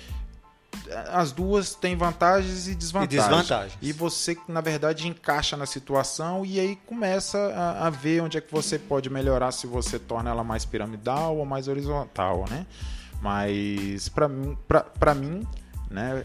as 1.13 1.33
duas 1.33 1.75
têm 1.75 1.97
vantagens 1.97 2.69
e 2.69 2.75
desvantagens. 2.75 3.13
E 3.13 3.29
desvantagens. 3.29 3.79
E 3.83 3.93
você, 3.93 4.37
na 4.49 4.61
verdade, 4.61 5.09
encaixa 5.09 5.57
na 5.57 5.67
situação 5.67 6.45
e 6.45 6.61
aí 6.61 6.77
começa 6.87 7.39
a, 7.39 7.87
a, 7.87 7.91
ver 7.91 8.23
onde 8.23 8.39
é 8.39 8.41
que 8.41 8.53
você 8.53 8.79
pode 8.79 9.11
melhorar 9.11 9.51
se 9.53 9.67
você 9.67 9.99
torna 9.99 10.31
ela 10.31 10.45
mais 10.45 10.65
piramidal 10.65 11.37
ou 11.37 11.45
mais 11.45 11.69
horizontal, 11.69 12.45
né? 12.49 12.67
Mas 13.21 14.09
para 14.09 14.29
mim, 14.29 14.57
para 14.99 15.15
mim 15.15 15.47
né, 15.95 16.25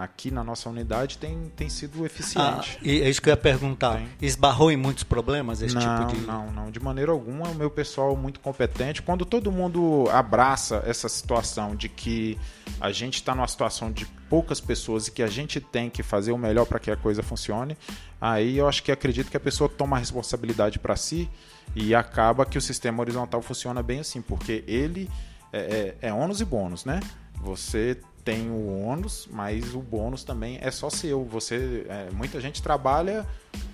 aqui 0.00 0.30
na 0.30 0.44
nossa 0.44 0.68
unidade 0.70 1.18
tem, 1.18 1.50
tem 1.56 1.68
sido 1.68 2.06
eficiente. 2.06 2.78
Ah, 2.80 2.84
e 2.84 3.00
é 3.00 3.10
isso 3.10 3.20
que 3.20 3.28
eu 3.28 3.32
ia 3.32 3.36
perguntar. 3.36 3.96
Tem. 3.96 4.08
Esbarrou 4.22 4.70
em 4.70 4.76
muitos 4.76 5.02
problemas 5.02 5.60
esse 5.60 5.74
não, 5.74 6.06
tipo 6.06 6.16
de. 6.16 6.24
Não, 6.24 6.52
não, 6.52 6.70
de 6.70 6.78
maneira 6.78 7.10
alguma. 7.10 7.48
O 7.48 7.54
meu 7.56 7.68
pessoal 7.68 8.12
é 8.12 8.16
muito 8.16 8.38
competente. 8.38 9.02
Quando 9.02 9.24
todo 9.24 9.50
mundo 9.50 10.08
abraça 10.12 10.84
essa 10.86 11.08
situação 11.08 11.74
de 11.74 11.88
que 11.88 12.38
a 12.80 12.92
gente 12.92 13.14
está 13.14 13.34
numa 13.34 13.48
situação 13.48 13.90
de 13.90 14.06
poucas 14.30 14.60
pessoas 14.60 15.08
e 15.08 15.10
que 15.10 15.22
a 15.24 15.26
gente 15.26 15.60
tem 15.60 15.90
que 15.90 16.04
fazer 16.04 16.30
o 16.30 16.38
melhor 16.38 16.64
para 16.64 16.78
que 16.78 16.88
a 16.88 16.96
coisa 16.96 17.20
funcione, 17.20 17.76
aí 18.20 18.56
eu 18.56 18.68
acho 18.68 18.84
que 18.84 18.92
acredito 18.92 19.32
que 19.32 19.36
a 19.36 19.40
pessoa 19.40 19.68
toma 19.68 19.96
a 19.96 19.98
responsabilidade 19.98 20.78
para 20.78 20.94
si 20.94 21.28
e 21.74 21.92
acaba 21.92 22.46
que 22.46 22.56
o 22.56 22.60
sistema 22.60 23.00
horizontal 23.00 23.42
funciona 23.42 23.82
bem 23.82 23.98
assim, 23.98 24.22
porque 24.22 24.62
ele 24.68 25.10
é, 25.52 25.96
é, 26.00 26.08
é 26.08 26.12
ônus 26.12 26.40
e 26.40 26.44
bônus, 26.44 26.84
né? 26.84 27.00
Você 27.40 27.98
tem 28.24 28.50
o 28.50 28.84
ônus, 28.84 29.28
mas 29.30 29.74
o 29.74 29.80
bônus 29.80 30.24
também 30.24 30.58
é 30.60 30.70
só 30.70 30.90
seu. 30.90 31.24
Você, 31.24 31.86
é, 31.88 32.08
muita 32.12 32.40
gente 32.40 32.62
trabalha 32.62 33.26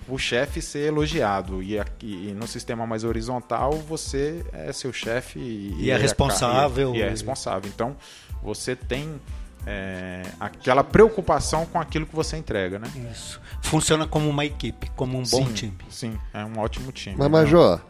o 0.07 0.17
chefe 0.17 0.61
ser 0.61 0.87
elogiado 0.87 1.61
e, 1.63 1.79
aqui, 1.79 2.29
e, 2.29 2.33
no 2.33 2.47
sistema 2.47 2.85
mais 2.85 3.03
horizontal 3.03 3.73
você 3.73 4.45
é 4.53 4.71
seu 4.71 4.93
chefe 4.93 5.39
e, 5.39 5.75
e, 5.85 5.91
é 5.91 5.97
responsável 5.97 6.95
e, 6.95 7.01
é 7.01 7.09
responsável. 7.09 7.69
Então 7.73 7.95
você 8.43 8.75
tem 8.75 9.19
é, 9.65 10.21
aquela 10.39 10.83
preocupação 10.83 11.65
com 11.65 11.79
aquilo 11.79 12.05
que 12.05 12.15
você 12.15 12.37
entrega, 12.37 12.77
né? 12.77 12.87
Isso. 13.11 13.41
Funciona 13.61 14.07
como 14.07 14.29
uma 14.29 14.45
equipe, 14.45 14.91
como 14.95 15.17
um 15.17 15.23
bom 15.23 15.47
sim, 15.47 15.53
time. 15.53 15.77
Sim, 15.89 16.19
é 16.33 16.45
um 16.45 16.59
ótimo 16.59 16.91
time. 16.91 17.15
Mas, 17.17 17.29
Major, 17.29 17.81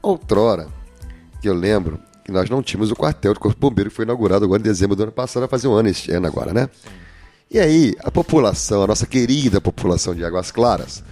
outrora, 0.00 0.68
que 1.40 1.48
eu 1.48 1.54
lembro 1.54 2.00
nós 2.30 2.48
não 2.48 2.62
tínhamos 2.62 2.90
o 2.90 2.96
quartel 2.96 3.34
do 3.34 3.40
Corpo 3.40 3.58
Bombeiro 3.58 3.90
que 3.90 3.96
foi 3.96 4.04
inaugurado 4.04 4.44
agora 4.44 4.60
em 4.60 4.64
dezembro 4.64 4.94
do 4.94 5.02
ano 5.02 5.12
passado, 5.12 5.40
vai 5.40 5.48
fazer 5.48 5.66
um 5.66 5.72
ano 5.72 5.88
este 5.88 6.12
ano 6.12 6.26
agora, 6.26 6.52
né? 6.52 6.68
E 7.50 7.58
aí, 7.58 7.94
a 8.02 8.10
população, 8.10 8.82
a 8.82 8.86
nossa 8.86 9.06
querida 9.06 9.60
população 9.60 10.14
de 10.14 10.24
Águas 10.24 10.50
Claras, 10.50 11.02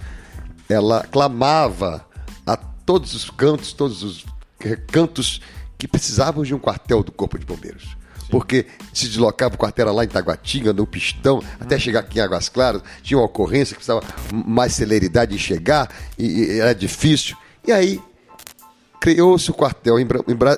ela 0.69 1.05
clamava 1.11 2.05
a 2.45 2.55
todos 2.55 3.13
os 3.13 3.29
cantos, 3.29 3.73
todos 3.73 4.01
os 4.03 4.25
recantos 4.59 5.41
que 5.77 5.87
precisavam 5.87 6.43
de 6.43 6.53
um 6.55 6.59
quartel 6.59 7.03
do 7.03 7.11
Corpo 7.11 7.37
de 7.37 7.45
Bombeiros 7.45 8.01
porque 8.31 8.65
se 8.93 9.07
deslocava 9.07 9.55
o 9.55 9.57
quartel 9.57 9.93
lá 9.93 10.05
em 10.05 10.07
Taguatinga, 10.07 10.71
no 10.71 10.87
Pistão, 10.87 11.43
até 11.59 11.77
chegar 11.77 11.99
aqui 11.99 12.17
em 12.17 12.21
Águas 12.21 12.47
Claras, 12.47 12.81
tinha 13.03 13.17
uma 13.17 13.25
ocorrência 13.25 13.75
que 13.75 13.83
precisava 13.83 14.01
mais 14.33 14.73
celeridade 14.73 15.35
em 15.35 15.37
chegar, 15.37 15.93
e, 16.17 16.25
e 16.25 16.59
era 16.59 16.73
difícil. 16.73 17.35
E 17.67 17.73
aí 17.73 18.01
criou-se 19.01 19.49
o 19.49 19.53
quartel 19.53 19.99
em, 19.99 20.07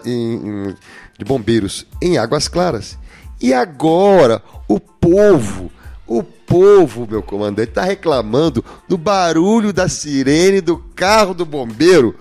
em, 0.05 0.11
em, 0.11 0.75
de 1.17 1.23
bombeiros 1.25 1.87
em 2.01 2.17
Águas 2.17 2.49
Claras. 2.49 2.99
E 3.41 3.53
agora 3.53 4.43
o 4.67 4.79
povo, 4.79 5.71
o 6.05 6.21
povo, 6.21 7.07
meu 7.09 7.23
comandante, 7.23 7.69
está 7.69 7.83
reclamando 7.83 8.63
do 8.87 8.97
barulho 8.97 9.71
da 9.71 9.87
sirene 9.87 10.59
do 10.59 10.77
carro 10.93 11.33
do 11.33 11.45
bombeiro. 11.45 12.15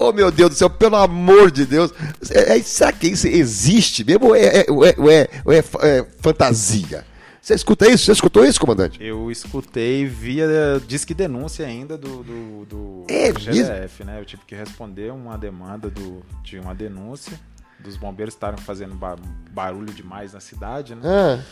Oh, 0.00 0.12
meu 0.12 0.30
Deus 0.30 0.50
do 0.50 0.56
céu, 0.56 0.70
pelo 0.70 0.96
amor 0.96 1.50
de 1.50 1.66
Deus. 1.66 1.92
É, 2.30 2.56
é, 2.56 2.62
será 2.62 2.92
que 2.92 3.08
isso 3.08 3.26
existe 3.26 4.04
mesmo 4.04 4.28
ou 4.28 4.36
é, 4.36 4.46
é, 4.46 4.66
é, 4.66 5.58
é 5.82 6.06
fantasia? 6.20 7.04
Você 7.44 7.52
escuta 7.52 7.86
isso? 7.86 8.06
Você 8.06 8.12
escutou 8.12 8.42
isso, 8.42 8.58
comandante? 8.58 9.04
Eu 9.04 9.30
escutei 9.30 10.06
via 10.06 10.46
disque 10.86 11.12
denúncia 11.12 11.66
ainda 11.66 11.98
do, 11.98 12.22
do, 12.22 12.64
do, 12.64 13.04
é 13.06 13.30
GDF, 13.30 14.02
né? 14.02 14.18
Eu 14.18 14.24
tive 14.24 14.40
que 14.46 14.54
responder 14.54 15.12
uma 15.12 15.36
demanda 15.36 15.90
do, 15.90 16.22
de 16.42 16.58
uma 16.58 16.74
denúncia 16.74 17.38
dos 17.78 17.98
bombeiros 17.98 18.32
estarem 18.32 18.58
fazendo 18.58 18.98
barulho 19.50 19.92
demais 19.92 20.32
na 20.32 20.40
cidade, 20.40 20.94
né? 20.94 21.02
Ah. 21.04 21.44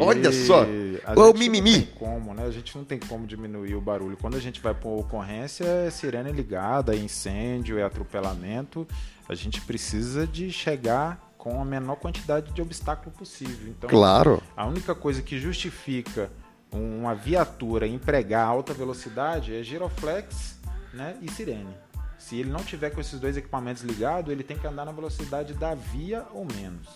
Olha 0.00 0.32
só, 0.32 0.64
o 0.64 1.34
mimimi. 1.34 1.70
Não 1.70 1.78
tem 1.80 1.94
como, 1.98 2.32
né? 2.32 2.44
A 2.44 2.50
gente 2.50 2.74
não 2.74 2.84
tem 2.84 2.98
como 2.98 3.26
diminuir 3.26 3.74
o 3.74 3.80
barulho. 3.80 4.16
Quando 4.16 4.38
a 4.38 4.40
gente 4.40 4.58
vai 4.58 4.72
para 4.72 4.88
ocorrência, 4.88 5.64
é 5.64 5.90
sirene 5.90 6.32
ligada, 6.32 6.94
é 6.94 6.98
incêndio, 6.98 7.78
é 7.78 7.82
atropelamento. 7.82 8.88
A 9.28 9.34
gente 9.34 9.60
precisa 9.60 10.26
de 10.26 10.50
chegar 10.50 11.25
com 11.38 11.60
a 11.60 11.64
menor 11.64 11.96
quantidade 11.96 12.52
de 12.52 12.62
obstáculo 12.62 13.14
possível. 13.16 13.68
Então, 13.68 13.88
claro. 13.88 14.42
a 14.56 14.66
única 14.66 14.94
coisa 14.94 15.22
que 15.22 15.38
justifica 15.38 16.30
uma 16.72 17.14
viatura 17.14 17.86
empregar 17.86 18.46
alta 18.46 18.74
velocidade 18.74 19.54
é 19.54 19.62
giroflex 19.62 20.58
né, 20.92 21.16
e 21.22 21.30
sirene. 21.30 21.74
Se 22.18 22.40
ele 22.40 22.50
não 22.50 22.64
tiver 22.64 22.90
com 22.90 23.00
esses 23.00 23.20
dois 23.20 23.36
equipamentos 23.36 23.82
ligados, 23.82 24.32
ele 24.32 24.42
tem 24.42 24.58
que 24.58 24.66
andar 24.66 24.84
na 24.84 24.92
velocidade 24.92 25.54
da 25.54 25.74
via 25.74 26.24
ou 26.32 26.44
menos. 26.44 26.88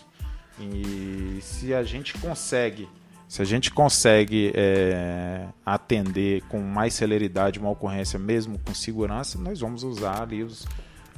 E 0.59 1.38
se 1.40 1.73
a 1.73 1.82
gente 1.85 2.18
consegue, 2.18 2.88
se 3.28 3.40
a 3.40 3.44
gente 3.44 3.70
consegue 3.70 4.52
é, 4.54 5.47
atender 5.64 6.42
com 6.49 6.61
mais 6.61 6.94
celeridade 6.94 7.59
uma 7.59 7.70
ocorrência, 7.70 8.18
mesmo 8.18 8.59
com 8.59 8.75
segurança, 8.75 9.38
nós 9.38 9.61
vamos 9.61 9.85
usar 9.85 10.23
ali 10.23 10.42
os, 10.42 10.66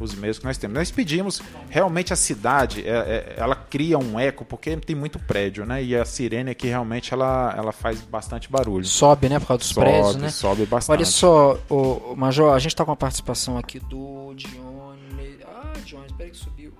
os 0.04 0.14
meios 0.14 0.38
que 0.38 0.44
nós 0.44 0.58
temos. 0.58 0.74
Nós 0.74 0.90
pedimos, 0.90 1.40
realmente 1.68 2.12
a 2.12 2.16
cidade, 2.16 2.86
é, 2.86 2.90
é, 2.90 3.34
ela 3.36 3.54
cria 3.54 3.98
um 3.98 4.18
eco, 4.18 4.44
porque 4.44 4.76
tem 4.76 4.96
muito 4.96 5.18
prédio, 5.18 5.64
né? 5.64 5.82
E 5.82 5.96
a 5.96 6.04
sirene 6.04 6.50
aqui 6.50 6.66
realmente 6.66 7.12
ela, 7.12 7.54
ela 7.56 7.72
faz 7.72 8.00
bastante 8.00 8.50
barulho. 8.50 8.84
Sobe, 8.84 9.28
né? 9.28 9.38
Por 9.38 9.46
causa 9.46 9.58
dos 9.58 9.68
sobe, 9.68 9.86
prédios, 9.86 10.16
né? 10.16 10.30
Sobe 10.30 10.66
bastante. 10.66 10.96
Olha 10.96 11.04
só, 11.04 11.58
o, 11.68 12.12
o 12.12 12.16
Major, 12.16 12.54
a 12.54 12.58
gente 12.58 12.72
está 12.72 12.84
com 12.84 12.92
a 12.92 12.96
participação 12.96 13.56
aqui 13.58 13.78
do 13.78 14.34
Dione. 14.34 15.38
Ah, 15.44 15.72
Dione, 15.84 16.06
espera 16.06 16.30
que 16.30 16.36
subiu. 16.36 16.72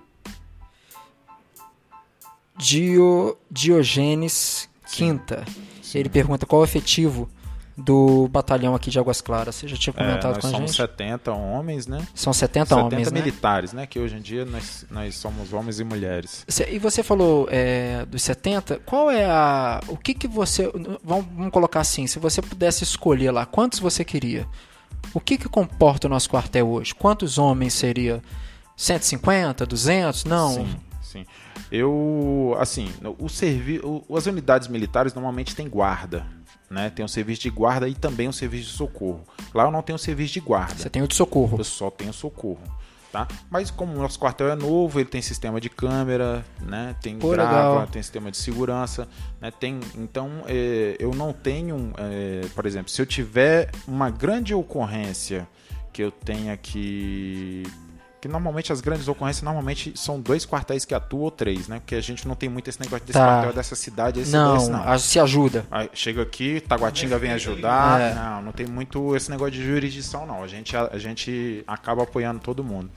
Dio, 2.57 3.37
Diogenes 3.51 4.69
Quinta. 4.93 5.45
Sim. 5.83 5.99
Ele 5.99 6.09
pergunta 6.09 6.47
qual 6.47 6.63
é 6.63 6.65
o 6.65 6.69
efetivo 6.69 7.29
do 7.77 8.29
batalhão 8.29 8.75
aqui 8.75 8.91
de 8.91 8.99
Águas 8.99 9.21
Claras. 9.21 9.55
Você 9.55 9.69
já 9.69 9.77
tinha 9.77 9.93
comentado 9.93 10.37
é, 10.37 10.41
com 10.41 10.47
a 10.47 10.51
gente? 10.51 10.59
São 10.59 10.87
70 10.87 11.33
homens, 11.33 11.87
né? 11.87 12.07
São 12.15 12.33
70, 12.33 12.69
70 12.69 12.77
homens, 12.77 13.09
70 13.09 13.25
militares, 13.25 13.73
né? 13.73 13.83
né? 13.83 13.87
Que 13.87 13.99
hoje 13.99 14.17
em 14.17 14.21
dia 14.21 14.45
nós, 14.45 14.85
nós 14.91 15.15
somos 15.15 15.53
homens 15.53 15.81
e 15.81 15.85
mulheres. 15.85 16.45
E 16.69 16.79
você 16.79 17.03
falou 17.03 17.49
é, 17.51 18.05
dos 18.07 18.23
70, 18.23 18.81
qual 18.85 19.11
é 19.11 19.25
a... 19.25 19.81
O 19.89 19.97
que 19.97 20.15
que 20.15 20.29
você... 20.29 20.71
Vamos, 21.03 21.27
vamos 21.35 21.51
colocar 21.51 21.81
assim, 21.81 22.07
se 22.07 22.19
você 22.19 22.43
pudesse 22.43 22.85
escolher 22.85 23.31
lá, 23.31 23.47
quantos 23.47 23.79
você 23.79 24.05
queria? 24.05 24.47
O 25.15 25.21
que 25.21 25.37
que 25.37 25.49
comporta 25.49 26.07
o 26.07 26.11
nosso 26.11 26.29
quartel 26.29 26.69
hoje? 26.69 26.95
Quantos 26.95 27.39
homens 27.39 27.73
seria? 27.75 28.23
150, 28.77 29.67
200? 29.67 30.25
Não. 30.25 30.55
Sim, 30.55 30.77
sim. 31.01 31.27
Eu, 31.71 32.55
assim, 32.59 32.91
o 33.19 33.29
servi 33.29 33.81
as 34.15 34.27
unidades 34.27 34.69
militares 34.69 35.15
normalmente 35.15 35.55
têm 35.55 35.69
guarda, 35.69 36.27
né? 36.73 36.91
Tem 36.91 37.05
um 37.05 37.09
serviço 37.09 37.43
de 37.43 37.51
guarda 37.51 37.89
e 37.89 37.95
também 37.95 38.29
um 38.29 38.33
serviço 38.33 38.71
de 38.71 38.77
socorro. 38.77 39.23
Lá 39.55 39.65
eu 39.65 39.71
não 39.71 39.83
tenho 39.83 39.99
serviço 39.99 40.33
de 40.33 40.41
guarda. 40.41 40.75
Você 40.75 40.91
tem 40.91 41.03
o 41.03 41.07
de 41.07 41.15
socorro. 41.15 41.59
Eu 41.59 41.65
só 41.65 41.91
tenho 41.91 42.13
socorro. 42.13 42.63
Tá? 43.13 43.29
Mas 43.51 43.71
como 43.71 43.93
o 43.93 43.99
nosso 43.99 44.19
quartel 44.19 44.49
é 44.49 44.55
novo, 44.55 44.99
ele 44.99 45.09
tem 45.09 45.21
sistema 45.21 45.61
de 45.61 45.69
câmera, 45.69 46.43
né? 46.63 46.97
Tem 47.03 47.19
Pô, 47.19 47.29
grava, 47.29 47.73
legal. 47.73 47.87
tem 47.87 48.03
sistema 48.03 48.31
de 48.31 48.39
segurança, 48.39 49.07
né? 49.39 49.51
Tem, 49.51 49.81
então 49.99 50.31
é, 50.47 50.97
eu 50.99 51.15
não 51.15 51.31
tenho, 51.31 51.93
é, 51.99 52.47
por 52.55 52.65
exemplo, 52.65 52.91
se 52.91 53.03
eu 53.03 53.05
tiver 53.05 53.71
uma 53.87 54.09
grande 54.09 54.55
ocorrência 54.55 55.47
que 55.93 56.03
eu 56.03 56.11
tenha 56.11 56.57
que 56.57 57.65
que 58.23 58.29
normalmente 58.29 58.73
as 58.73 58.81
grandes 58.81 59.09
ocorrências 59.09 59.43
normalmente 59.43 59.93
são 59.97 60.21
dois 60.21 60.47
quartéis 60.47 60.85
que 60.85 60.95
atuam 60.95 61.25
ou 61.25 61.31
três, 61.33 61.67
né? 61.67 61.81
Porque 61.81 61.97
a 61.97 62.01
gente 62.01 62.29
não 62.29 62.37
tem 62.37 62.49
muito 62.49 62.71
esse 62.71 62.81
negócio 62.81 63.05
desse 63.05 63.19
tá. 63.19 63.27
quartel 63.27 63.53
dessa 63.53 63.75
cidade, 63.75 64.21
esse 64.21 64.31
não, 64.31 64.57
desse, 64.57 64.71
não. 64.71 64.99
se 65.01 65.19
ajuda. 65.19 65.67
Aí, 65.69 65.91
chega 65.93 66.23
aqui, 66.23 66.61
Taguatinga 66.61 67.19
vem 67.19 67.33
ajudar. 67.33 68.01
É. 68.01 68.15
Não, 68.15 68.43
não 68.43 68.53
tem 68.53 68.65
muito 68.65 69.17
esse 69.17 69.29
negócio 69.29 69.55
de 69.55 69.65
jurisdição, 69.65 70.25
não. 70.25 70.41
A 70.41 70.47
gente, 70.47 70.77
a, 70.77 70.91
a 70.93 70.99
gente 70.99 71.65
acaba 71.67 72.05
apoiando 72.05 72.39
todo 72.39 72.63
mundo. 72.63 72.89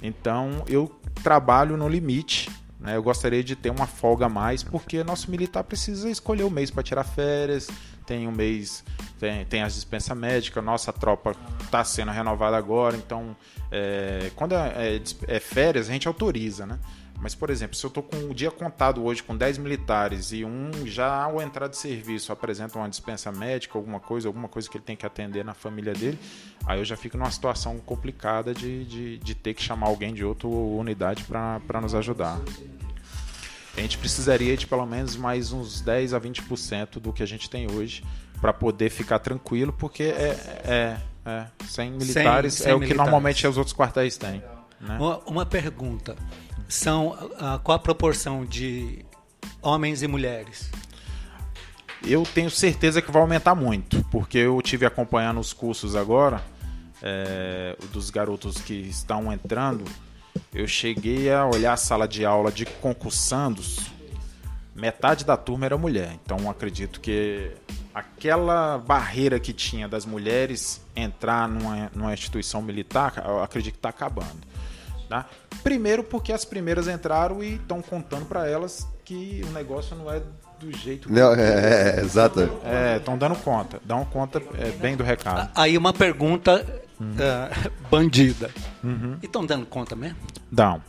Então, 0.00 0.62
eu 0.68 0.96
trabalho 1.24 1.76
no 1.76 1.88
limite. 1.88 2.48
Né? 2.78 2.94
Eu 2.94 3.02
gostaria 3.02 3.42
de 3.42 3.56
ter 3.56 3.70
uma 3.70 3.88
folga 3.88 4.26
a 4.26 4.28
mais, 4.28 4.62
porque 4.62 5.02
nosso 5.02 5.28
militar 5.28 5.64
precisa 5.64 6.08
escolher 6.08 6.44
o 6.44 6.50
mês 6.50 6.70
para 6.70 6.84
tirar 6.84 7.02
férias, 7.02 7.66
tem 8.08 8.26
um 8.26 8.32
mês, 8.32 8.82
tem, 9.20 9.44
tem 9.44 9.62
as 9.62 9.74
dispensas 9.74 10.16
médicas, 10.16 10.64
nossa 10.64 10.90
tropa 10.94 11.36
está 11.62 11.84
sendo 11.84 12.10
renovada 12.10 12.56
agora, 12.56 12.96
então 12.96 13.36
é, 13.70 14.30
quando 14.34 14.54
é, 14.54 14.96
é, 14.96 15.02
é, 15.36 15.38
férias 15.38 15.90
a 15.90 15.92
gente 15.92 16.08
autoriza, 16.08 16.66
né? 16.66 16.78
Mas, 17.20 17.34
por 17.34 17.50
exemplo, 17.50 17.76
se 17.76 17.84
eu 17.84 17.88
estou 17.88 18.02
com 18.02 18.16
o 18.30 18.34
dia 18.34 18.48
contado 18.48 19.04
hoje 19.04 19.24
com 19.24 19.36
10 19.36 19.58
militares 19.58 20.30
e 20.30 20.44
um 20.44 20.70
já 20.86 21.24
ao 21.24 21.42
entrar 21.42 21.66
de 21.66 21.76
serviço 21.76 22.32
apresenta 22.32 22.78
uma 22.78 22.88
dispensa 22.88 23.32
médica, 23.32 23.76
alguma 23.76 23.98
coisa, 23.98 24.28
alguma 24.28 24.46
coisa 24.46 24.70
que 24.70 24.76
ele 24.76 24.84
tem 24.84 24.96
que 24.96 25.04
atender 25.04 25.44
na 25.44 25.52
família 25.52 25.92
dele, 25.92 26.16
aí 26.64 26.78
eu 26.78 26.84
já 26.84 26.96
fico 26.96 27.18
numa 27.18 27.30
situação 27.30 27.76
complicada 27.80 28.54
de, 28.54 28.84
de, 28.84 29.18
de 29.18 29.34
ter 29.34 29.52
que 29.52 29.62
chamar 29.62 29.88
alguém 29.88 30.14
de 30.14 30.24
outra 30.24 30.46
unidade 30.46 31.24
para 31.24 31.80
nos 31.80 31.92
ajudar 31.92 32.38
a 33.78 33.82
gente 33.82 33.98
precisaria 33.98 34.56
de 34.56 34.66
pelo 34.66 34.84
menos 34.84 35.16
mais 35.16 35.52
uns 35.52 35.80
10 35.80 36.12
a 36.12 36.20
20% 36.20 36.98
do 36.98 37.12
que 37.12 37.22
a 37.22 37.26
gente 37.26 37.48
tem 37.48 37.70
hoje 37.70 38.02
para 38.40 38.52
poder 38.52 38.90
ficar 38.90 39.18
tranquilo, 39.18 39.72
porque 39.72 40.02
é, 40.04 40.36
é, 40.64 40.96
é 41.24 41.46
sem 41.66 41.90
militares 41.92 42.54
sem, 42.54 42.64
sem 42.64 42.72
é 42.72 42.74
o 42.74 42.80
que 42.80 42.94
normalmente 42.94 43.46
os 43.46 43.56
outros 43.56 43.74
quartéis 43.74 44.16
têm. 44.16 44.42
Né? 44.80 44.96
Uma, 44.98 45.18
uma, 45.26 45.46
pergunta: 45.46 46.16
são 46.68 47.08
uh, 47.08 47.58
qual 47.62 47.76
a 47.76 47.78
proporção 47.78 48.44
de 48.44 49.04
homens 49.62 50.02
e 50.02 50.08
mulheres? 50.08 50.70
Eu 52.04 52.22
tenho 52.22 52.50
certeza 52.50 53.02
que 53.02 53.10
vai 53.10 53.20
aumentar 53.20 53.54
muito, 53.54 54.04
porque 54.10 54.38
eu 54.38 54.60
tive 54.62 54.86
acompanhando 54.86 55.40
os 55.40 55.52
cursos 55.52 55.96
agora 55.96 56.40
é, 57.02 57.76
dos 57.92 58.08
garotos 58.08 58.58
que 58.58 58.72
estão 58.72 59.32
entrando 59.32 59.84
eu 60.54 60.66
cheguei 60.66 61.30
a 61.30 61.46
olhar 61.46 61.72
a 61.72 61.76
sala 61.76 62.06
de 62.06 62.24
aula 62.24 62.50
de 62.50 62.64
concursandos, 62.64 63.90
metade 64.74 65.24
da 65.24 65.36
turma 65.36 65.66
era 65.66 65.76
mulher. 65.76 66.16
Então 66.24 66.48
acredito 66.50 67.00
que 67.00 67.52
aquela 67.94 68.78
barreira 68.78 69.40
que 69.40 69.52
tinha 69.52 69.88
das 69.88 70.06
mulheres 70.06 70.80
entrar 70.94 71.48
numa, 71.48 71.90
numa 71.94 72.12
instituição 72.12 72.62
militar, 72.62 73.22
eu 73.24 73.42
acredito 73.42 73.74
que 73.74 73.78
está 73.78 73.88
acabando. 73.88 74.46
Tá? 75.08 75.26
Primeiro 75.62 76.04
porque 76.04 76.32
as 76.32 76.44
primeiras 76.44 76.86
entraram 76.86 77.42
e 77.42 77.54
estão 77.54 77.80
contando 77.80 78.26
para 78.26 78.46
elas 78.46 78.86
que 79.04 79.42
o 79.48 79.52
negócio 79.52 79.96
não 79.96 80.12
é 80.12 80.20
do 80.60 80.76
jeito 80.76 81.08
que 81.08 81.14
Não, 81.14 81.34
é, 81.34 81.96
é, 81.96 82.00
exato. 82.00 82.40
é, 82.64 82.96
estão 82.98 83.16
dando 83.16 83.36
conta, 83.36 83.80
dão 83.84 84.04
conta 84.04 84.42
é, 84.58 84.70
bem 84.72 84.96
do 84.96 85.02
recado. 85.02 85.50
Aí 85.54 85.78
uma 85.78 85.92
pergunta 85.92 86.64
ah, 87.00 87.70
bandida. 87.90 88.50
E 89.22 89.26
estão 89.26 89.44
dando 89.44 89.66
conta 89.66 89.94
mesmo? 89.96 90.16
Dão, 90.50 90.80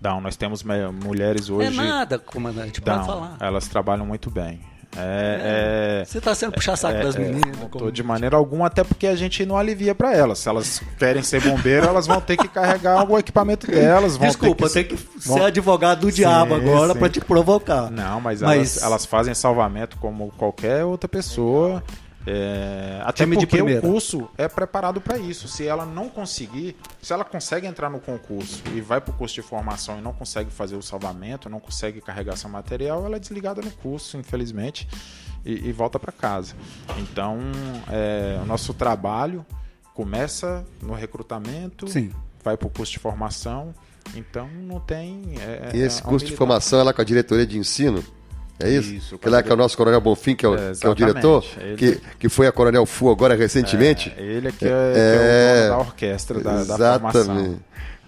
dão. 0.00 0.20
Nós 0.20 0.36
temos 0.36 0.62
mulheres 0.62 1.48
É 1.48 1.52
hoje. 1.52 1.76
nada, 1.76 2.18
comandante, 2.18 2.80
pode 2.80 2.96
dão. 2.98 3.06
falar. 3.06 3.36
Elas 3.40 3.68
trabalham 3.68 4.06
muito 4.06 4.30
bem. 4.30 4.60
É, 4.94 6.02
é, 6.02 6.04
Você 6.04 6.18
está 6.18 6.34
sendo 6.34 6.52
puxar 6.52 6.76
saco 6.76 7.02
das 7.02 7.16
meninas. 7.16 7.58
Não 7.58 7.66
tô 7.66 7.90
de 7.90 8.02
maneira 8.02 8.36
alguma, 8.36 8.66
até 8.66 8.84
porque 8.84 9.06
a 9.06 9.16
gente 9.16 9.46
não 9.46 9.56
alivia 9.56 9.94
para 9.94 10.14
elas. 10.14 10.40
Se 10.40 10.50
elas 10.50 10.82
querem 10.98 11.22
ser 11.22 11.40
bombeiro, 11.40 11.86
elas 11.86 12.06
vão 12.06 12.20
ter 12.20 12.36
que 12.36 12.46
carregar 12.46 13.10
o 13.10 13.18
equipamento 13.18 13.66
delas. 13.66 14.18
Vão 14.18 14.26
Desculpa, 14.28 14.64
eu 14.66 14.68
ter 14.68 14.84
tenho 14.84 15.00
que 15.00 15.18
vão- 15.26 15.38
ser 15.38 15.44
advogado 15.44 16.00
do 16.00 16.12
diabo 16.12 16.54
agora 16.54 16.92
sim. 16.92 16.98
para 16.98 17.08
te 17.08 17.20
provocar. 17.22 17.90
Não, 17.90 18.20
mas, 18.20 18.42
Mas- 18.42 18.76
Elas, 18.76 18.82
elas 18.82 19.06
fazem 19.06 19.32
salvamento 19.32 19.96
como 19.96 20.30
qualquer 20.36 20.84
outra 20.84 21.08
pessoa. 21.08 21.82
É, 22.26 23.00
até 23.04 23.24
Time 23.24 23.36
de 23.36 23.46
porque 23.46 23.62
o 23.62 23.80
curso 23.80 24.28
é 24.38 24.46
preparado 24.46 25.00
para 25.00 25.18
isso. 25.18 25.48
Se 25.48 25.66
ela 25.66 25.84
não 25.84 26.08
conseguir, 26.08 26.76
se 27.00 27.12
ela 27.12 27.24
consegue 27.24 27.66
entrar 27.66 27.90
no 27.90 27.98
concurso 27.98 28.62
e 28.74 28.80
vai 28.80 29.00
para 29.00 29.12
o 29.12 29.16
curso 29.16 29.34
de 29.34 29.42
formação 29.42 29.98
e 29.98 30.00
não 30.00 30.12
consegue 30.12 30.50
fazer 30.50 30.76
o 30.76 30.82
salvamento, 30.82 31.48
não 31.48 31.58
consegue 31.60 32.00
carregar 32.00 32.36
seu 32.36 32.48
material, 32.48 33.04
ela 33.04 33.16
é 33.16 33.18
desligada 33.18 33.60
no 33.60 33.70
curso, 33.70 34.16
infelizmente, 34.16 34.86
e, 35.44 35.68
e 35.68 35.72
volta 35.72 35.98
para 35.98 36.12
casa. 36.12 36.54
Então, 36.98 37.38
é, 37.90 38.38
o 38.40 38.46
nosso 38.46 38.72
trabalho 38.72 39.44
começa 39.92 40.64
no 40.80 40.94
recrutamento, 40.94 41.88
Sim. 41.88 42.12
vai 42.42 42.56
para 42.56 42.66
o 42.66 42.70
curso 42.70 42.92
de 42.92 42.98
formação. 42.98 43.74
Então, 44.14 44.48
não 44.48 44.80
tem. 44.80 45.34
é- 45.40 45.70
E 45.74 45.80
esse 45.80 46.00
é 46.00 46.04
curso 46.04 46.26
de 46.26 46.34
formação 46.36 46.80
é 46.80 46.82
lá 46.82 46.92
com 46.92 47.00
a 47.00 47.04
diretoria 47.04 47.46
de 47.46 47.58
ensino? 47.58 48.04
É 48.60 48.70
isso? 48.70 48.92
Isso, 48.94 49.18
que 49.18 49.28
lá 49.28 49.42
que 49.42 49.50
é 49.50 49.54
o 49.54 49.56
nosso 49.56 49.76
Coronel 49.76 50.00
Bonfim, 50.00 50.36
que 50.36 50.46
é 50.46 50.48
o, 50.48 50.54
É, 50.54 50.56
que 50.56 50.62
é 50.62 50.66
o 50.66 50.70
exatamente. 50.70 50.98
diretor, 51.06 51.44
Ele- 51.60 51.76
que, 51.76 52.00
que 52.20 52.28
foi 52.28 52.46
a 52.46 52.52
Coronel 52.52 52.86
Fu 52.86 53.10
agora 53.10 53.34
recentemente. 53.34 54.12
É, 54.16 54.22
ele 54.22 54.48
é 54.48 54.52
que 54.52 54.64
é, 54.64 54.68
que 54.68 54.68
é 54.68 55.56
o 55.56 55.68
dono 55.68 55.68
da 55.84 55.88
orquestra 55.90 56.40
da, 56.40 56.64
da 56.64 56.76
formação. 56.98 57.20
Exatamente. 57.22 57.60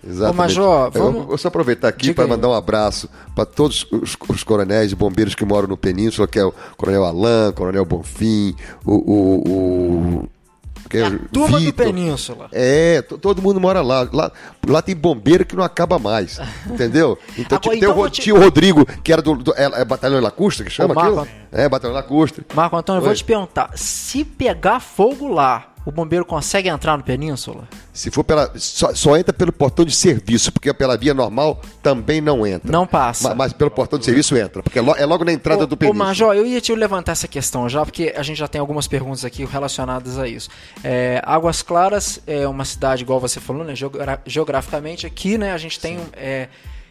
Exatamente. 0.06 0.30
Ô, 0.30 0.34
Major, 0.34 0.90
Eu 0.94 1.02
vamos- 1.02 1.26
vou 1.26 1.38
só 1.38 1.48
aproveitar 1.48 1.88
aqui 1.88 2.12
para 2.12 2.26
mandar 2.26 2.48
um 2.48 2.52
abraço 2.52 3.08
para 3.34 3.46
todos 3.46 3.86
os, 3.90 4.14
os 4.28 4.44
coronéis 4.44 4.92
e 4.92 4.94
bombeiros 4.94 5.34
que 5.34 5.44
moram 5.46 5.66
no 5.66 5.76
Península, 5.78 6.28
que 6.28 6.38
é 6.38 6.44
o 6.44 6.52
Coronel 6.76 7.04
Alain, 7.06 7.52
Coronel 7.54 7.84
Bonfim, 7.86 8.54
o. 8.84 8.92
o, 8.92 10.18
o 10.20 10.28
que 10.88 10.98
é, 10.98 11.08
o 11.08 11.18
Turma 11.28 11.58
do 11.58 11.64
Vitor. 11.64 11.86
Península. 11.86 12.48
É, 12.52 13.02
to- 13.02 13.18
todo 13.18 13.40
mundo 13.42 13.60
mora 13.60 13.80
lá. 13.80 14.08
lá. 14.12 14.32
Lá 14.66 14.82
tem 14.82 14.94
bombeiro 14.94 15.44
que 15.44 15.56
não 15.56 15.64
acaba 15.64 15.98
mais. 15.98 16.38
Entendeu? 16.68 17.18
Então, 17.38 17.58
Agora, 17.58 17.60
tipo, 17.60 17.70
tem 17.70 17.78
então 17.78 17.98
o, 17.98 18.08
te- 18.10 18.30
Rodrigo, 18.32 18.86
que 19.02 19.12
era 19.12 19.20
do. 19.22 19.34
do- 19.36 19.54
é, 19.54 19.80
é 19.80 19.84
Batalhão 19.84 20.20
Lacustre, 20.20 20.64
que 20.64 20.70
chama 20.70 20.92
Ô, 20.92 20.94
Marco- 20.94 21.20
aquilo? 21.20 21.36
É, 21.52 21.68
Batalhão 21.68 21.94
Lacustre. 21.94 22.44
Marco 22.54 22.76
Antônio, 22.76 22.98
eu 22.98 23.02
vou 23.02 23.10
Oi. 23.10 23.16
te 23.16 23.24
perguntar: 23.24 23.70
se 23.76 24.24
pegar 24.24 24.80
fogo 24.80 25.28
lá, 25.28 25.66
o 25.86 25.92
bombeiro 25.92 26.24
consegue 26.24 26.68
entrar 26.68 26.96
no 26.96 27.02
Península? 27.02 27.68
Se 27.92 28.10
for 28.10 28.24
pela. 28.24 28.50
Só, 28.56 28.94
só 28.94 29.16
entra 29.16 29.32
pelo 29.32 29.52
portão 29.52 29.84
de 29.84 29.94
serviço, 29.94 30.50
porque 30.52 30.72
pela 30.72 30.96
via 30.96 31.12
normal 31.14 31.60
também 31.82 32.20
não 32.20 32.46
entra. 32.46 32.70
Não 32.72 32.86
passa. 32.86 33.28
Ma- 33.30 33.34
Mas, 33.34 33.52
pelo 33.52 33.70
portão 33.70 33.98
de 33.98 34.04
serviço 34.04 34.36
entra, 34.36 34.62
porque 34.62 34.78
é 34.78 34.82
lo- 34.82 34.96
é 34.96 35.04
logo 35.04 35.24
na 35.24 35.32
entrada 35.32 35.64
Ô, 35.64 35.66
do 35.66 35.74
Ô, 35.74 35.76
Península. 35.76 36.04
Major, 36.06 36.34
eu 36.34 36.46
ia 36.46 36.60
te 36.60 36.74
levantar 36.74 37.12
essa 37.12 37.28
questão 37.28 37.68
já, 37.68 37.84
porque 37.84 38.12
a 38.16 38.22
gente 38.22 38.38
já 38.38 38.48
tem 38.48 38.60
algumas 38.60 38.88
perguntas 38.88 39.24
aqui 39.24 39.44
relacionadas 39.44 40.18
a 40.18 40.26
isso. 40.28 40.48
É, 40.82 41.22
Águas 41.24 41.62
Claras 41.62 42.20
é 42.26 42.46
uma 42.48 42.64
cidade, 42.64 43.02
igual 43.02 43.20
você 43.20 43.38
falou, 43.40 43.62
né? 43.64 43.74
geogra- 43.76 44.20
geograficamente 44.26 45.06
aqui, 45.06 45.36
né? 45.38 45.52
A 45.52 45.58
gente 45.58 45.78
tem. 45.78 45.98
é, 46.14 46.48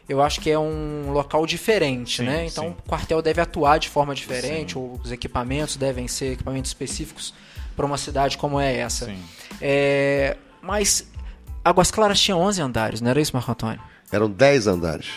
eu 0.08 0.22
acho 0.22 0.42
que 0.42 0.52
é 0.52 0.60
um 0.60 1.12
local 1.12 1.46
diferente, 1.46 2.18
Sim, 2.18 2.24
né? 2.26 2.46
Então 2.46 2.66
sim. 2.66 2.76
o 2.86 2.90
quartel 2.90 3.22
deve 3.22 3.40
atuar 3.40 3.78
de 3.80 3.88
forma 3.88 4.14
diferente, 4.14 4.78
ou 4.78 5.00
os 5.02 5.12
equipamentos 5.14 5.78
devem 5.78 6.08
ser 6.10 6.34
equipamentos 6.34 6.70
específicos 6.72 7.34
para 7.76 7.86
uma 7.86 7.98
cidade 7.98 8.38
como 8.38 8.60
é 8.60 8.78
essa. 8.78 9.06
Sim. 9.06 9.18
É, 9.62 10.36
mas 10.62 11.06
Águas 11.64 11.92
Claras 11.92 12.20
tinha 12.20 12.36
11 12.36 12.62
andares, 12.62 13.02
não 13.02 13.10
era 13.10 13.22
isso, 13.22 13.32
Marco 13.36 13.52
Antônio? 13.52 13.80
Eram 14.12 14.30
10 14.30 14.68
andares. 14.68 15.08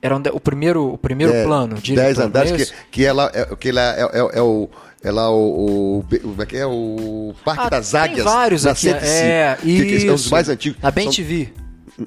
Era 0.00 0.18
de- 0.18 0.30
o 0.30 0.38
primeiro, 0.40 0.92
o 0.92 0.98
primeiro 0.98 1.32
É, 1.32 1.44
plano. 1.44 1.74
10 1.74 1.82
diretor, 1.82 2.22
andares, 2.24 2.50
não 2.50 2.54
é 2.54 2.58
que, 2.58 2.62
isso? 2.64 2.74
que 2.90 3.04
ela 3.04 3.30
é, 3.34 3.56
que 3.56 3.68
ela 3.70 3.80
é, 3.82 4.02
é- 4.02 4.38
é 4.38 4.42
o. 4.42 4.68
É 5.02 5.10
lá 5.10 5.30
o, 5.30 5.98
o- 6.00 6.04
Como 6.20 6.42
é 6.42 6.46
que 6.46 6.56
é? 6.56 6.66
O 6.66 7.32
Parque 7.44 7.62
Ah, 7.66 7.68
das 7.70 7.90
tem 7.90 8.00
Águias. 8.00 8.24
vários 8.24 8.64
na 8.64 8.72
aqui, 8.72 8.80
105, 8.80 9.06
é, 9.06 9.56
que, 9.60 9.84
que 9.98 10.06
é 10.06 10.10
um 10.10 10.14
dos 10.14 10.22
isso. 10.22 10.30
mais 10.32 10.48
antigos. 10.48 10.82
Na 10.82 10.90
Bem 10.90 11.10
TV. 11.10 11.48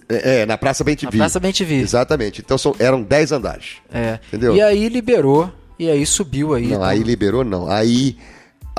É, 0.09 0.41
é, 0.41 0.45
na 0.45 0.57
Praça 0.57 0.83
Bem 0.83 0.95
TV. 0.95 1.17
Na 1.17 1.23
Praça 1.23 1.39
Bem 1.39 1.51
TV. 1.53 1.75
Exatamente. 1.75 2.41
Então 2.41 2.57
são, 2.57 2.75
eram 2.77 3.01
10 3.01 3.31
andares. 3.31 3.77
É. 3.93 4.19
Entendeu? 4.27 4.55
E 4.55 4.61
aí 4.61 4.89
liberou, 4.89 5.51
e 5.77 5.89
aí 5.89 6.05
subiu 6.05 6.53
aí. 6.53 6.63
Não, 6.67 6.71
então- 6.75 6.83
aí 6.83 6.99
liberou 7.03 7.43
não. 7.45 7.69
Aí 7.71 8.17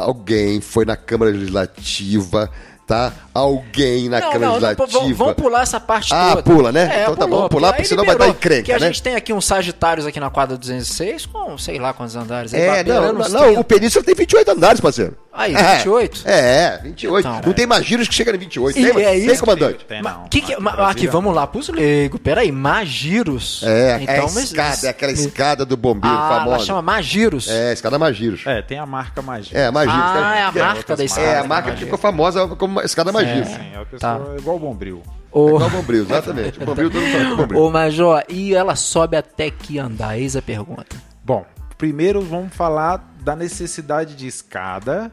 alguém 0.00 0.60
foi 0.60 0.84
na 0.84 0.96
Câmara 0.96 1.30
Legislativa, 1.30 2.50
tá? 2.90 3.12
Alguém 3.32 4.08
na 4.08 4.18
Não, 4.20 4.32
Câmara 4.32 4.52
não, 4.52 4.60
não, 4.60 4.68
Legislativa. 4.68 5.14
vamos, 5.14 5.34
pular 5.34 5.62
essa 5.62 5.78
parte 5.78 6.12
Ah, 6.12 6.30
toda. 6.30 6.42
pula, 6.42 6.72
né? 6.72 6.90
É, 6.92 7.02
Então 7.02 7.14
tá, 7.14 7.24
pulou, 7.24 7.36
vamos 7.38 7.48
pular, 7.50 7.72
porque 7.72 7.84
senão 7.84 8.04
vai 8.04 8.14
liberou, 8.14 8.32
dar 8.32 8.36
encrenca, 8.38 8.60
Porque 8.62 8.72
a 8.72 8.78
né? 8.80 8.86
gente 8.86 9.02
tem 9.02 9.14
aqui 9.14 9.32
uns 9.32 9.44
Sagitários 9.44 10.04
aqui 10.04 10.18
na 10.18 10.28
quadra 10.30 10.56
206 10.56 11.26
com 11.26 11.56
sei 11.56 11.78
lá 11.78 11.92
quantos 11.92 12.16
andares. 12.16 12.52
aí, 12.52 12.60
É, 12.60 12.82
não, 12.84 13.12
não, 13.12 13.28
não, 13.28 13.42
30. 13.44 13.60
o 13.60 13.64
Península 13.64 14.04
tem 14.04 14.14
28 14.16 14.50
andares, 14.50 14.80
parceiro. 14.80 15.16
Aí, 15.32 15.54
É, 15.54 15.74
28? 15.76 16.22
É, 16.26 16.80
28. 16.82 17.28
Então, 17.28 17.40
não 17.46 17.52
tem 17.52 17.64
mais 17.64 17.84
giros 17.86 18.08
que 18.08 18.14
chega 18.14 18.34
em 18.34 18.38
28. 18.38 18.76
E 18.76 18.82
tem, 18.92 19.02
é 19.04 19.10
tem, 19.12 19.26
isso. 19.26 19.40
comandante? 19.40 19.84
Tem 19.84 20.02
não. 20.02 20.24
que 20.28 20.40
que- 20.40 20.54
Aqui 20.54 21.06
ma- 21.06 21.12
vamos 21.12 21.32
lá 21.34 21.46
pros 21.46 21.68
leigos. 21.68 22.20
Peraí, 22.20 22.50
Magiros. 22.50 23.62
É, 23.64 24.02
é 24.06 24.18
a 24.18 24.22
mas- 24.22 24.36
escada, 24.36 24.86
é 24.86 24.90
aquela 24.90 25.12
escada 25.12 25.64
do 25.64 25.76
bombeiro 25.76 26.16
Ah, 26.16 26.26
ela 26.32 26.38
famosa. 26.40 26.64
chama 26.64 26.82
Magiros. 26.82 27.48
É, 27.48 27.72
escada 27.72 27.96
Magiros. 27.98 28.42
É, 28.44 28.60
tem 28.60 28.78
a 28.78 28.84
marca 28.86 29.22
Magia. 29.22 29.56
É, 29.56 29.70
Magiros. 29.70 30.00
Ah, 30.02 30.34
é 30.36 30.44
a 30.46 30.52
que 30.52 30.58
é- 30.58 30.62
marca 30.62 30.96
da 30.96 31.04
escada. 31.04 31.26
É, 31.26 31.38
a 31.38 31.44
marca 31.44 31.70
que 31.72 31.84
ficou 31.84 31.98
famosa 31.98 32.48
como 32.48 32.79
escada. 32.84 33.10
É, 33.22 33.44
Sim, 33.44 33.74
a 33.76 33.84
pessoa 33.86 33.98
Tá. 33.98 34.20
é 34.34 34.38
igual 34.38 34.56
o 34.56 34.60
Bombril. 34.60 35.02
Ô, 35.32 35.48
igual 35.48 35.66
o 35.68 35.70
Bombril, 35.70 36.02
exatamente. 36.02 36.62
O 36.62 36.66
Bombril 36.66 36.90
todo 36.90 37.00
mundo 37.02 37.16
é 37.16 37.32
o 37.32 37.36
Bombril. 37.36 37.60
ô, 37.62 37.70
Major, 37.70 38.24
e 38.28 38.54
ela 38.54 38.74
sobe 38.76 39.16
até 39.16 39.50
que 39.50 39.78
andar? 39.78 40.18
Eis 40.18 40.34
a 40.36 40.42
pergunta. 40.42 40.96
Bom, 41.24 41.44
primeiro 41.78 42.20
vamos 42.20 42.54
falar 42.54 43.14
da 43.22 43.36
necessidade 43.36 44.14
de 44.16 44.26
escada, 44.26 45.12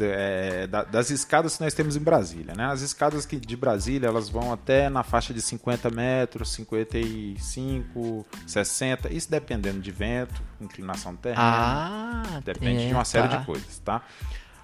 é, 0.00 0.66
da- 0.66 0.84
das 0.84 1.10
escadas 1.10 1.56
que 1.56 1.62
nós 1.64 1.74
temos 1.74 1.96
em 1.96 2.00
Brasília. 2.00 2.54
Né? 2.56 2.64
As 2.66 2.80
escadas 2.82 3.24
que, 3.26 3.36
de 3.36 3.56
Brasília 3.56 4.06
elas 4.08 4.28
vão 4.28 4.52
até 4.52 4.88
na 4.88 5.02
faixa 5.02 5.32
de 5.34 5.40
50 5.42 5.90
metros, 5.90 6.52
55, 6.52 8.26
60, 8.46 9.12
isso 9.12 9.30
dependendo 9.30 9.80
de 9.80 9.90
vento, 9.90 10.40
inclinação 10.60 11.12
do 11.12 11.18
terreno. 11.18 11.40
Ah, 11.42 12.40
Depende 12.44 12.84
é, 12.84 12.88
de 12.88 12.94
uma 12.94 13.04
série 13.04 13.28
tá. 13.28 13.36
de 13.38 13.46
coisas, 13.46 13.78
tá? 13.84 14.02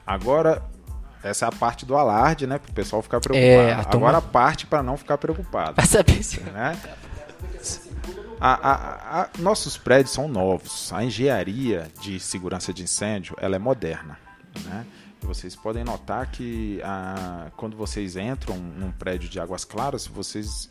Agora, 0.06 0.62
essa 1.24 1.46
é 1.46 1.48
a 1.48 1.52
parte 1.52 1.84
do 1.86 1.96
alarde, 1.96 2.46
né? 2.46 2.58
Para 2.58 2.70
o 2.70 2.74
pessoal 2.74 3.02
ficar 3.02 3.16
É, 3.16 3.20
preocupado. 3.20 3.80
a 3.80 3.84
turma- 3.84 4.06
Agora 4.08 4.18
a 4.18 4.22
parte 4.30 4.66
para 4.66 4.82
não 4.82 4.96
ficar 4.96 5.18
preocupado, 5.18 5.74
Pra 5.74 5.84
saber 5.86 6.22
se... 6.22 6.40
né? 6.40 6.78
A- 8.40 8.70
a- 8.70 9.20
a- 9.22 9.28
nossos 9.38 9.76
prédios 9.76 10.12
são 10.12 10.28
novos. 10.28 10.92
A 10.92 11.02
engenharia 11.04 11.88
de 12.00 12.20
segurança 12.20 12.72
de 12.72 12.82
incêndio 12.82 13.34
ela 13.40 13.56
é 13.56 13.58
moderna, 13.58 14.18
né? 14.64 14.84
Vocês 15.22 15.56
podem 15.56 15.82
notar 15.82 16.30
que 16.30 16.80
ah, 16.84 17.46
quando 17.56 17.76
vocês 17.76 18.14
entram 18.16 18.56
num 18.58 18.90
prédio 18.92 19.28
de 19.28 19.40
águas 19.40 19.64
claras, 19.64 20.06
vocês 20.06 20.68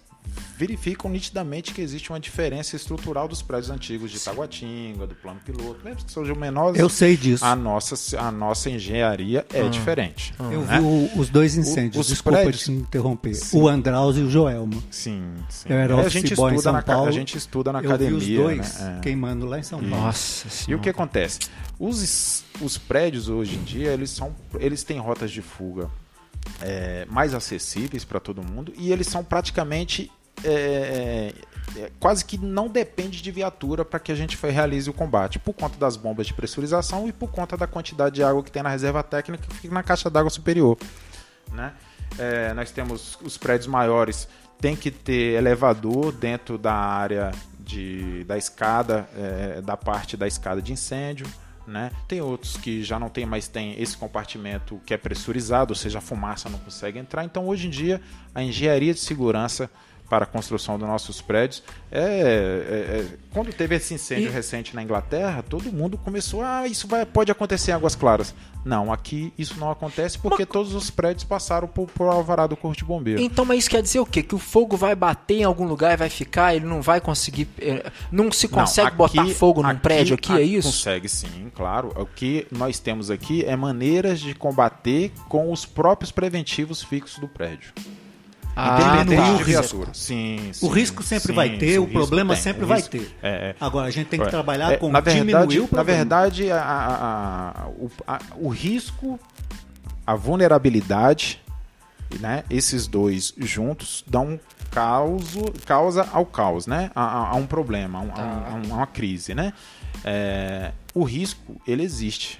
verificam 0.57 1.09
nitidamente 1.09 1.73
que 1.73 1.81
existe 1.81 2.09
uma 2.11 2.19
diferença 2.19 2.75
estrutural 2.75 3.27
dos 3.27 3.41
prédios 3.41 3.69
antigos 3.69 4.11
de 4.11 4.19
Taguatinga, 4.19 5.05
do 5.07 5.15
plano 5.15 5.39
piloto, 5.43 5.79
mesmo 5.83 6.03
que 6.05 6.11
sejam 6.11 6.35
menores. 6.35 6.79
Eu 6.79 6.89
sei 6.89 7.17
disso. 7.17 7.43
A 7.43 7.55
nossa, 7.55 8.19
a 8.19 8.31
nossa 8.31 8.69
engenharia 8.69 9.45
é 9.53 9.67
diferente. 9.67 10.33
Eu 10.39 10.61
né? 10.61 10.79
vi 10.79 10.85
o- 10.85 11.19
os 11.19 11.29
dois 11.29 11.55
incêndios, 11.57 11.97
os 12.05 12.07
desculpa 12.07 12.39
prédios- 12.39 12.65
de 12.65 12.71
interromper. 12.71 13.33
Sim. 13.33 13.57
O 13.59 13.67
Andraus 13.67 14.15
e 14.17 14.21
o 14.21 14.29
Joelma. 14.29 14.81
Sim, 14.91 15.23
sim. 15.49 15.67
Eu 15.69 15.77
era 15.77 15.95
É, 15.95 16.05
a 16.05 16.09
gente 16.09 16.35
boy 16.35 16.51
em 16.51 16.55
estuda 16.55 16.61
São 16.63 16.73
na 16.73 16.81
Paulo. 16.81 17.07
a 17.07 17.11
gente 17.11 17.37
estuda 17.37 17.71
na 17.73 17.81
eu 17.81 17.89
academia, 17.89 18.19
vi 18.19 18.37
os 18.37 18.43
dois 18.43 18.79
né? 18.79 18.95
É. 18.97 19.01
queimando 19.01 19.45
lá 19.45 19.59
em 19.59 19.63
São 19.63 19.79
Paulo. 19.79 19.95
Nossa 20.05 20.47
E 20.71 20.75
o 20.75 20.79
que 20.79 20.89
acontece? 20.89 21.39
Os, 21.79 22.43
os 22.61 22.77
prédios 22.77 23.27
hoje 23.27 23.55
em 23.55 23.63
dia 23.63 23.89
eles 23.91 24.11
são 24.11 24.33
eles 24.59 24.83
têm 24.83 24.99
rotas 24.99 25.31
de 25.31 25.41
fuga 25.41 25.89
é, 26.61 27.05
mais 27.09 27.33
acessíveis 27.33 28.03
para 28.05 28.19
todo 28.19 28.43
mundo 28.43 28.73
e 28.77 28.91
eles 28.91 29.07
são 29.07 29.23
praticamente 29.23 30.11
é, 30.43 31.33
é, 31.77 31.91
quase 31.99 32.25
que 32.25 32.37
não 32.37 32.67
depende 32.67 33.21
de 33.21 33.31
viatura 33.31 33.85
para 33.85 33.99
que 33.99 34.11
a 34.11 34.15
gente 34.15 34.37
realize 34.37 34.89
o 34.89 34.93
combate 34.93 35.39
por 35.39 35.53
conta 35.53 35.77
das 35.77 35.95
bombas 35.95 36.27
de 36.27 36.33
pressurização 36.33 37.07
e 37.07 37.11
por 37.11 37.31
conta 37.31 37.55
da 37.55 37.67
quantidade 37.67 38.15
de 38.15 38.23
água 38.23 38.43
que 38.43 38.51
tem 38.51 38.63
na 38.63 38.69
reserva 38.69 39.03
técnica 39.03 39.45
que 39.47 39.55
fica 39.55 39.73
na 39.73 39.83
caixa 39.83 40.09
d'água 40.09 40.29
superior, 40.29 40.77
né? 41.51 41.73
É, 42.17 42.53
nós 42.53 42.69
temos 42.69 43.17
os 43.23 43.37
prédios 43.37 43.65
maiores 43.65 44.27
tem 44.63 44.77
que 44.77 44.89
ter 44.89 45.35
elevador 45.35 46.13
dentro 46.13 46.57
da 46.57 46.73
área 46.73 47.33
de, 47.59 48.23
da 48.23 48.37
escada, 48.37 49.09
é, 49.13 49.61
da 49.61 49.75
parte 49.75 50.15
da 50.15 50.25
escada 50.25 50.61
de 50.61 50.71
incêndio. 50.71 51.27
Né? 51.65 51.91
Tem 52.07 52.19
outros 52.19 52.57
que 52.57 52.83
já 52.83 52.99
não 52.99 53.07
tem 53.09 53.25
mais 53.25 53.47
tem 53.47 53.81
esse 53.81 53.95
compartimento 53.95 54.81
que 54.85 54.93
é 54.93 54.97
pressurizado, 54.97 55.71
ou 55.71 55.75
seja, 55.75 55.99
a 55.99 56.01
fumaça 56.01 56.49
não 56.49 56.59
consegue 56.59 56.99
entrar. 56.99 57.23
Então, 57.23 57.47
hoje 57.47 57.67
em 57.67 57.69
dia, 57.69 58.01
a 58.35 58.43
engenharia 58.43 58.93
de 58.93 58.99
segurança 58.99 59.69
para 60.13 60.25
a 60.25 60.27
construção 60.27 60.77
dos 60.77 60.87
nossos 60.87 61.21
prédios. 61.23 61.63
É, 61.91 61.99
é, 61.99 62.03
é, 62.03 63.05
quando 63.31 63.51
teve 63.51 63.75
esse 63.77 63.95
incêndio 63.95 64.27
E- 64.27 64.31
recente 64.31 64.75
na 64.75 64.83
Inglaterra, 64.83 65.41
todo 65.41 65.71
mundo 65.73 65.97
começou, 65.97 66.43
ah, 66.43 66.67
isso 66.67 66.87
vai, 66.87 67.03
pode 67.03 67.31
acontecer 67.31 67.71
em 67.71 67.73
Águas 67.73 67.95
Claras. 67.95 68.35
Não, 68.63 68.93
aqui 68.93 69.33
isso 69.39 69.59
não 69.59 69.71
acontece 69.71 70.19
porque 70.19 70.45
todos 70.45 70.75
os 70.75 70.91
prédios 70.91 71.23
passaram 71.23 71.67
por, 71.67 71.87
por 71.89 72.03
alvará 72.07 72.45
do 72.45 72.55
Corpo 72.55 72.77
de 72.77 72.85
Bombeiro. 72.85 73.19
Então, 73.19 73.43
mas 73.43 73.57
isso 73.59 73.71
quer 73.71 73.81
dizer 73.81 73.99
o 74.01 74.05
quê? 74.05 74.21
Que 74.21 74.35
o 74.35 74.37
fogo 74.37 74.77
vai 74.77 74.93
bater 74.95 75.39
em 75.39 75.43
algum 75.43 75.65
lugar 75.65 75.93
e 75.93 75.97
vai 75.97 76.09
ficar, 76.11 76.53
ele 76.55 76.65
não 76.67 76.79
vai 76.79 77.01
conseguir. 77.01 77.47
eh, 77.59 77.91
Não 78.11 78.31
se 78.31 78.47
Não, 78.47 78.59
consegue 78.59 78.87
aqui- 78.89 78.95
botar 78.97 79.25
fogo 79.29 79.63
num 79.63 79.75
prédio 79.75 80.13
aqui, 80.13 80.31
é 80.31 80.43
isso? 80.43 80.67
Consegue 80.69 81.09
sim, 81.09 81.51
claro. 81.55 81.91
O 81.95 82.05
que 82.05 82.45
nós 82.51 82.77
temos 82.77 83.09
aqui 83.09 83.43
é 83.45 83.55
maneiras 83.55 84.19
de 84.19 84.35
combater 84.35 85.11
com 85.27 85.51
os 85.51 85.65
próprios 85.65 86.11
preventivos 86.11 86.83
fixos 86.83 87.17
do 87.17 87.27
prédio. 87.27 87.73
Ah, 88.55 89.03
tá. 89.05 89.13
o 89.31 89.35
risco. 89.37 89.43
viatura. 89.45 89.89
Sim, 89.93 90.49
O 90.49 90.53
sim, 90.53 90.69
risco 90.69 91.01
sempre 91.03 91.27
sim, 91.29 91.33
vai 91.33 91.49
ter, 91.57 91.71
sim, 91.73 91.77
o 91.79 91.87
problema 91.87 92.33
tem, 92.35 92.43
sempre 92.43 92.63
o 92.63 92.67
vai 92.67 92.81
ter. 92.81 93.15
é, 93.23 93.29
é. 93.49 93.55
Agora, 93.59 93.87
a 93.87 93.91
gente 93.91 94.07
tem 94.07 94.19
que 94.19 94.25
É, 94.27 94.29
trabalhar 94.29 94.73
é, 94.73 94.77
com 94.77 94.91
na 94.91 94.99
diminuir 94.99 95.25
verdade, 95.31 95.59
o 95.59 95.61
Na 95.63 95.67
problema. 95.69 95.97
verdade, 95.97 96.51
a- 96.51 96.61
a- 96.61 97.63
a- 97.63 97.67
o, 97.69 97.91
o 98.45 98.49
risco, 98.49 99.19
a 100.05 100.15
vulnerabilidade, 100.15 101.41
né, 102.19 102.43
esses 102.49 102.85
dois 102.85 103.33
juntos 103.39 104.03
dão 104.05 104.39
causo, 104.69 105.45
causa 105.65 106.07
ao 106.11 106.25
caos, 106.25 106.67
né? 106.67 106.91
A, 106.95 107.29
a- 107.31 107.35
um 107.35 107.47
problema, 107.47 107.99
a, 107.99 108.01
um- 108.01 108.11
a 108.11 108.55
um- 108.55 108.73
a 108.73 108.75
uma 108.77 108.87
crise, 108.87 109.33
né? 109.33 109.51
É, 110.05 110.71
o 110.93 111.03
risco, 111.03 111.59
ele 111.67 111.81
existe. 111.83 112.39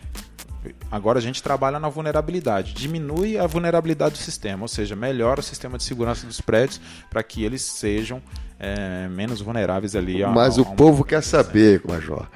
Agora 0.92 1.20
a 1.20 1.22
gente 1.22 1.42
trabalha 1.44 1.80
na 1.80 1.90
vulnerabilidade, 1.90 2.74
diminui 2.74 3.38
a 3.38 3.46
vulnerabilidade 3.48 4.14
do 4.16 4.18
sistema, 4.18 4.62
ou 4.64 4.68
seja, 4.68 4.96
melhora 4.96 5.40
o 5.40 5.44
sistema 5.44 5.78
de 5.78 5.84
segurança 5.84 6.26
dos 6.28 6.40
prédios 6.42 6.80
para 7.10 7.22
que 7.24 7.44
eles 7.44 7.62
sejam 7.62 8.22
é, 8.60 9.08
menos 9.10 9.42
vulneráveis 9.42 9.96
ali. 9.96 10.24
a- 10.24 10.30
Mas 10.30 10.58
a- 10.58 10.62
o 10.62 10.66
a 10.66 10.70
um- 10.70 10.76
povo 10.76 11.04
quer 11.04 11.22
saber, 11.22 11.82
Major. 11.86 12.28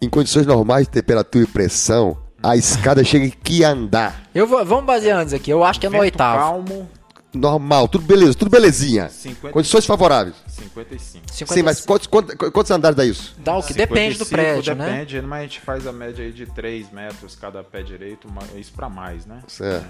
Em 0.00 0.08
condições 0.08 0.46
normais 0.46 0.86
de 0.86 0.92
temperatura 0.92 1.42
e 1.42 1.46
pressão, 1.48 2.16
a 2.40 2.54
escada 2.56 3.02
chega 3.02 3.26
em 3.26 3.30
que 3.30 3.64
andar? 3.64 4.22
Eu 4.32 4.46
vou, 4.46 4.64
vamos 4.64 4.84
basear 4.84 5.18
antes 5.18 5.34
aqui. 5.34 5.50
Eu 5.50 5.64
acho 5.64 5.80
que 5.80 5.86
é 5.86 5.88
no 5.88 5.94
Vento 5.94 6.02
oitavo. 6.02 6.38
calmo, 6.38 6.88
Normal, 7.34 7.88
tudo 7.88 8.04
beleza, 8.06 8.34
tudo 8.34 8.50
belezinha. 8.50 9.08
50. 9.10 9.52
Condições 9.52 9.84
favoráveis. 9.84 10.34
55. 10.48 11.30
50, 11.30 11.54
Sim, 11.54 11.62
mas 11.62 11.84
quantos, 11.84 12.06
quantos, 12.06 12.34
quantos 12.34 12.70
andares 12.70 12.96
dá 12.96 13.04
isso? 13.04 13.34
Dá 13.38 13.56
o 13.56 13.62
que? 13.62 13.74
Depende 13.74 14.16
do 14.18 14.24
55 14.24 14.30
prédio, 14.30 14.74
né? 14.74 14.90
Depende, 15.04 15.22
mas 15.22 15.38
a 15.40 15.42
gente 15.42 15.60
faz 15.60 15.86
a 15.86 15.92
média 15.92 16.24
aí 16.24 16.32
de 16.32 16.46
3 16.46 16.90
metros 16.90 17.36
cada 17.36 17.62
pé 17.62 17.82
direito, 17.82 18.26
isso 18.56 18.72
para 18.72 18.88
mais, 18.88 19.26
né? 19.26 19.42
Certo. 19.46 19.86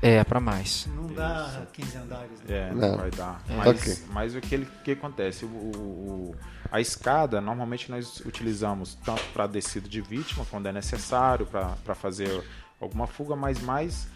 É, 0.00 0.22
pra 0.22 0.38
mais. 0.38 0.86
Não 0.94 1.08
dá 1.12 1.62
15 1.72 1.96
andares. 1.98 2.30
né? 2.46 2.68
É, 2.68 2.72
Não. 2.72 2.90
não 2.92 2.96
vai 2.98 3.10
dar. 3.10 3.42
Mas, 3.48 3.66
Ok. 3.66 3.98
mas 4.12 4.34
o 4.36 4.40
que, 4.40 4.54
ele- 4.54 4.68
que 4.84 4.92
acontece? 4.92 5.44
O, 5.44 5.48
o- 5.48 6.30
o- 6.30 6.34
a 6.70 6.80
escada, 6.80 7.40
normalmente 7.40 7.90
nós 7.90 8.20
utilizamos 8.24 8.96
tanto 9.04 9.24
para 9.34 9.48
descida 9.48 9.88
de 9.88 10.00
vítima, 10.00 10.46
quando 10.48 10.66
é 10.66 10.72
necessário, 10.72 11.44
para 11.46 11.94
fazer 11.96 12.44
alguma 12.80 13.08
fuga, 13.08 13.34
mas 13.34 13.60
mais 13.60 14.06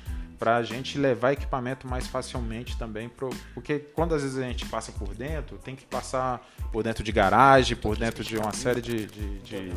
para 0.42 0.57
a 0.57 0.62
gente 0.64 0.98
levar 0.98 1.35
equipamento 1.35 1.87
mais 1.87 2.09
facilmente 2.09 2.76
também. 2.76 3.09
Pro, 3.09 3.31
porque 3.55 3.78
quando 3.78 4.12
às 4.12 4.22
vezes 4.22 4.37
a 4.37 4.42
gente 4.42 4.66
passa 4.66 4.90
por 4.90 5.14
dentro, 5.14 5.57
tem 5.57 5.76
que 5.76 5.85
passar 5.85 6.44
por 6.72 6.83
dentro 6.83 7.05
de 7.05 7.12
garagem, 7.12 7.76
por 7.76 7.96
dentro 7.96 8.24
de 8.24 8.37
uma 8.37 8.52
série 8.52 8.81
de, 8.81 9.07
de, 9.07 9.38
de- 9.38 9.72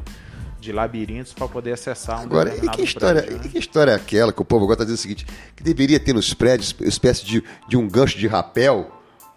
de 0.59 0.71
labirintos 0.71 1.33
para 1.33 1.47
poder 1.47 1.73
acessar 1.73 2.21
um 2.21 2.23
Agora, 2.23 2.51
e 2.55 2.67
que, 2.69 2.81
história, 2.81 3.21
prédio, 3.21 3.37
né? 3.37 3.43
e 3.45 3.49
que 3.49 3.59
história 3.59 3.91
é 3.91 3.93
aquela 3.95 4.33
que 4.33 4.41
o 4.41 4.45
povo 4.45 4.63
agora 4.63 4.73
está 4.81 4.83
dizendo 4.85 4.97
o 4.97 5.01
seguinte: 5.01 5.27
que 5.55 5.61
deveria 5.61 5.99
ter 5.99 6.13
nos 6.13 6.33
prédios 6.33 6.75
uma 6.79 6.89
espécie 6.89 7.23
de, 7.23 7.43
de 7.67 7.77
um 7.77 7.87
gancho 7.87 8.17
de 8.17 8.25
rapel, 8.25 8.89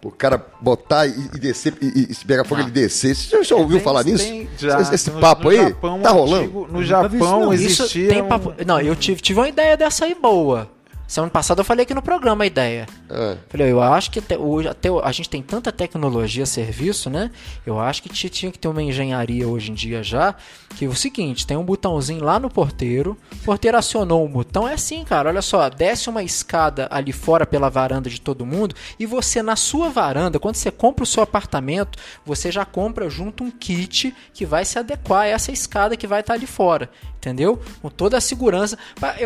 o 0.03 0.09
cara 0.09 0.43
botar 0.59 1.05
e, 1.05 1.11
e 1.11 1.37
descer, 1.37 1.75
e, 1.79 2.07
e 2.09 2.13
se 2.15 2.25
pegar 2.25 2.43
fogo 2.43 2.61
ele 2.61 2.71
descer. 2.71 3.13
Você 3.15 3.43
já 3.43 3.55
ouviu 3.55 3.77
Tem- 3.77 3.83
falar 3.83 4.03
nisso? 4.03 4.23
tem- 4.23 4.49
já, 4.57 4.81
esse 4.81 4.95
esse 4.95 5.11
no- 5.11 5.19
papo 5.19 5.43
no 5.43 5.49
aí? 5.51 5.57
Japão 5.57 5.99
tá 5.99 6.09
rolando? 6.09 6.43
antigo- 6.45 6.67
no 6.71 6.83
Japão 6.83 7.39
não. 7.41 7.53
Isso 7.53 7.83
existia. 7.83 8.09
tem 8.09 8.21
um- 8.23 8.27
papo... 8.27 8.55
Não, 8.65 8.81
eu 8.81 8.95
tive, 8.95 9.21
tive 9.21 9.39
uma 9.39 9.47
ideia 9.49 9.77
dessa 9.77 10.05
aí 10.05 10.15
boa. 10.15 10.67
Semana 11.09 11.31
passada 11.31 11.61
eu 11.61 11.65
falei 11.65 11.81
aqui 11.81 11.93
no 11.95 12.03
programa 12.03 12.43
a 12.43 12.47
ideia. 12.47 12.85
É. 13.09 13.35
Falei, 13.49 13.71
eu 13.71 13.81
acho 13.81 14.11
que 14.11 14.19
até 14.19 14.37
hoje, 14.37 14.67
até 14.67 14.89
a 14.89 15.11
gente 15.11 15.27
tem 15.27 15.41
tanta 15.41 15.71
tecnologia, 15.71 16.45
serviço, 16.45 17.09
né? 17.09 17.31
Eu 17.65 17.79
acho 17.79 18.03
que 18.03 18.09
ti- 18.09 18.29
tinha 18.29 18.51
que 18.51 18.59
ter 18.59 18.67
uma 18.67 18.83
engenharia 18.83 19.47
hoje 19.47 19.71
em 19.71 19.73
dia 19.73 20.03
já. 20.03 20.35
Que 20.75 20.85
é 20.85 20.87
o 20.87 20.93
seguinte: 20.95 21.47
tem 21.47 21.57
um 21.57 21.63
botãozinho 21.63 22.23
lá 22.23 22.39
no 22.39 22.47
porteiro. 22.47 23.17
O 23.33 23.37
porteiro 23.37 23.75
acionou 23.75 24.23
o 24.23 24.29
botão. 24.29 24.67
É 24.67 24.75
assim, 24.75 25.03
cara. 25.03 25.29
Olha 25.29 25.41
só, 25.41 25.67
desce 25.67 26.11
uma 26.11 26.21
escada 26.21 26.87
ali 26.91 27.11
fora 27.11 27.43
pela 27.43 27.71
varanda 27.71 28.07
de 28.07 28.21
todo 28.21 28.45
mundo. 28.45 28.75
E 28.99 29.07
você, 29.07 29.41
na 29.41 29.55
sua 29.55 29.89
varanda, 29.89 30.37
quando 30.39 30.57
você 30.57 30.69
compra 30.69 31.03
o 31.03 31.07
seu 31.07 31.23
apartamento, 31.23 31.97
você 32.23 32.51
já 32.51 32.65
compra 32.65 33.09
junto 33.09 33.43
um 33.43 33.49
kit 33.49 34.15
que 34.31 34.45
vai 34.45 34.63
se 34.63 34.77
adequar 34.77 35.21
a 35.21 35.27
essa 35.27 35.51
escada 35.51 35.97
que 35.97 36.05
vai 36.05 36.19
estar 36.19 36.35
ali 36.35 36.45
fora. 36.45 36.87
Entendeu? 37.19 37.61
Com 37.81 37.89
toda 37.89 38.17
a 38.17 38.21
segurança. 38.21 38.77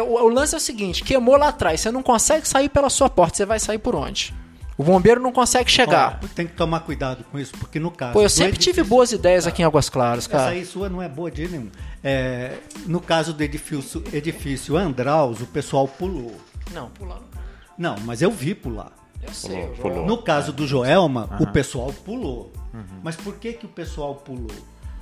O 0.07 0.27
lance 0.27 0.55
é 0.55 0.57
o 0.57 0.59
seguinte: 0.59 1.03
queimou 1.03 1.37
lá 1.37 1.49
atrás, 1.49 1.79
você 1.79 1.91
não 1.91 2.01
consegue 2.01 2.47
sair 2.47 2.67
pela 2.67 2.89
sua 2.89 3.07
porta, 3.07 3.37
você 3.37 3.45
vai 3.45 3.59
sair 3.59 3.77
por 3.77 3.95
onde? 3.95 4.33
O 4.75 4.83
bombeiro 4.83 5.21
não 5.21 5.31
consegue 5.31 5.69
chegar. 5.69 6.19
Ó, 6.23 6.27
tem 6.33 6.47
que 6.47 6.53
tomar 6.55 6.79
cuidado 6.79 7.23
com 7.31 7.37
isso, 7.37 7.51
porque 7.59 7.79
no 7.79 7.91
caso. 7.91 8.13
Pô, 8.13 8.23
eu 8.23 8.29
sempre 8.29 8.53
tive 8.57 8.79
edifício- 8.79 8.89
boas 8.89 9.11
ideias 9.11 9.45
aqui 9.45 9.61
em 9.61 9.65
Águas 9.65 9.87
Claras, 9.89 10.23
Essa 10.25 10.29
cara. 10.35 10.49
aí 10.49 10.65
sua 10.65 10.89
não 10.89 10.99
é 10.99 11.07
boa 11.07 11.29
de 11.29 11.47
nenhum. 11.47 11.69
É, 12.03 12.57
no 12.87 12.99
caso 12.99 13.31
do 13.33 13.43
edifício, 13.43 14.03
edifício 14.11 14.75
Andraus, 14.75 15.39
o 15.41 15.45
pessoal 15.45 15.87
pulou. 15.87 16.35
Não, 16.73 16.89
pulando. 16.89 17.25
Não, 17.77 17.95
mas 18.03 18.23
eu 18.23 18.31
vi 18.31 18.55
pular. 18.55 18.91
Eu 19.21 19.31
sei, 19.31 19.65
eu 19.65 19.67
pulou. 19.79 20.07
No 20.07 20.17
caso 20.17 20.51
do 20.51 20.65
Joelma, 20.65 21.29
o 21.39 21.45
pessoal 21.45 21.93
pulou. 22.03 22.51
Mas 23.03 23.15
por 23.15 23.35
que, 23.35 23.53
que 23.53 23.67
o 23.67 23.69
pessoal 23.69 24.15
pulou? 24.15 24.49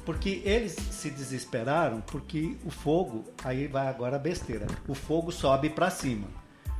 Porque 0.05 0.41
eles 0.43 0.73
se 0.73 1.09
desesperaram 1.11 2.01
porque 2.01 2.55
o 2.65 2.71
fogo, 2.71 3.23
aí 3.43 3.67
vai 3.67 3.87
agora 3.87 4.15
a 4.15 4.19
besteira, 4.19 4.65
o 4.87 4.93
fogo 4.95 5.31
sobe 5.31 5.69
para 5.69 5.89
cima. 5.91 6.27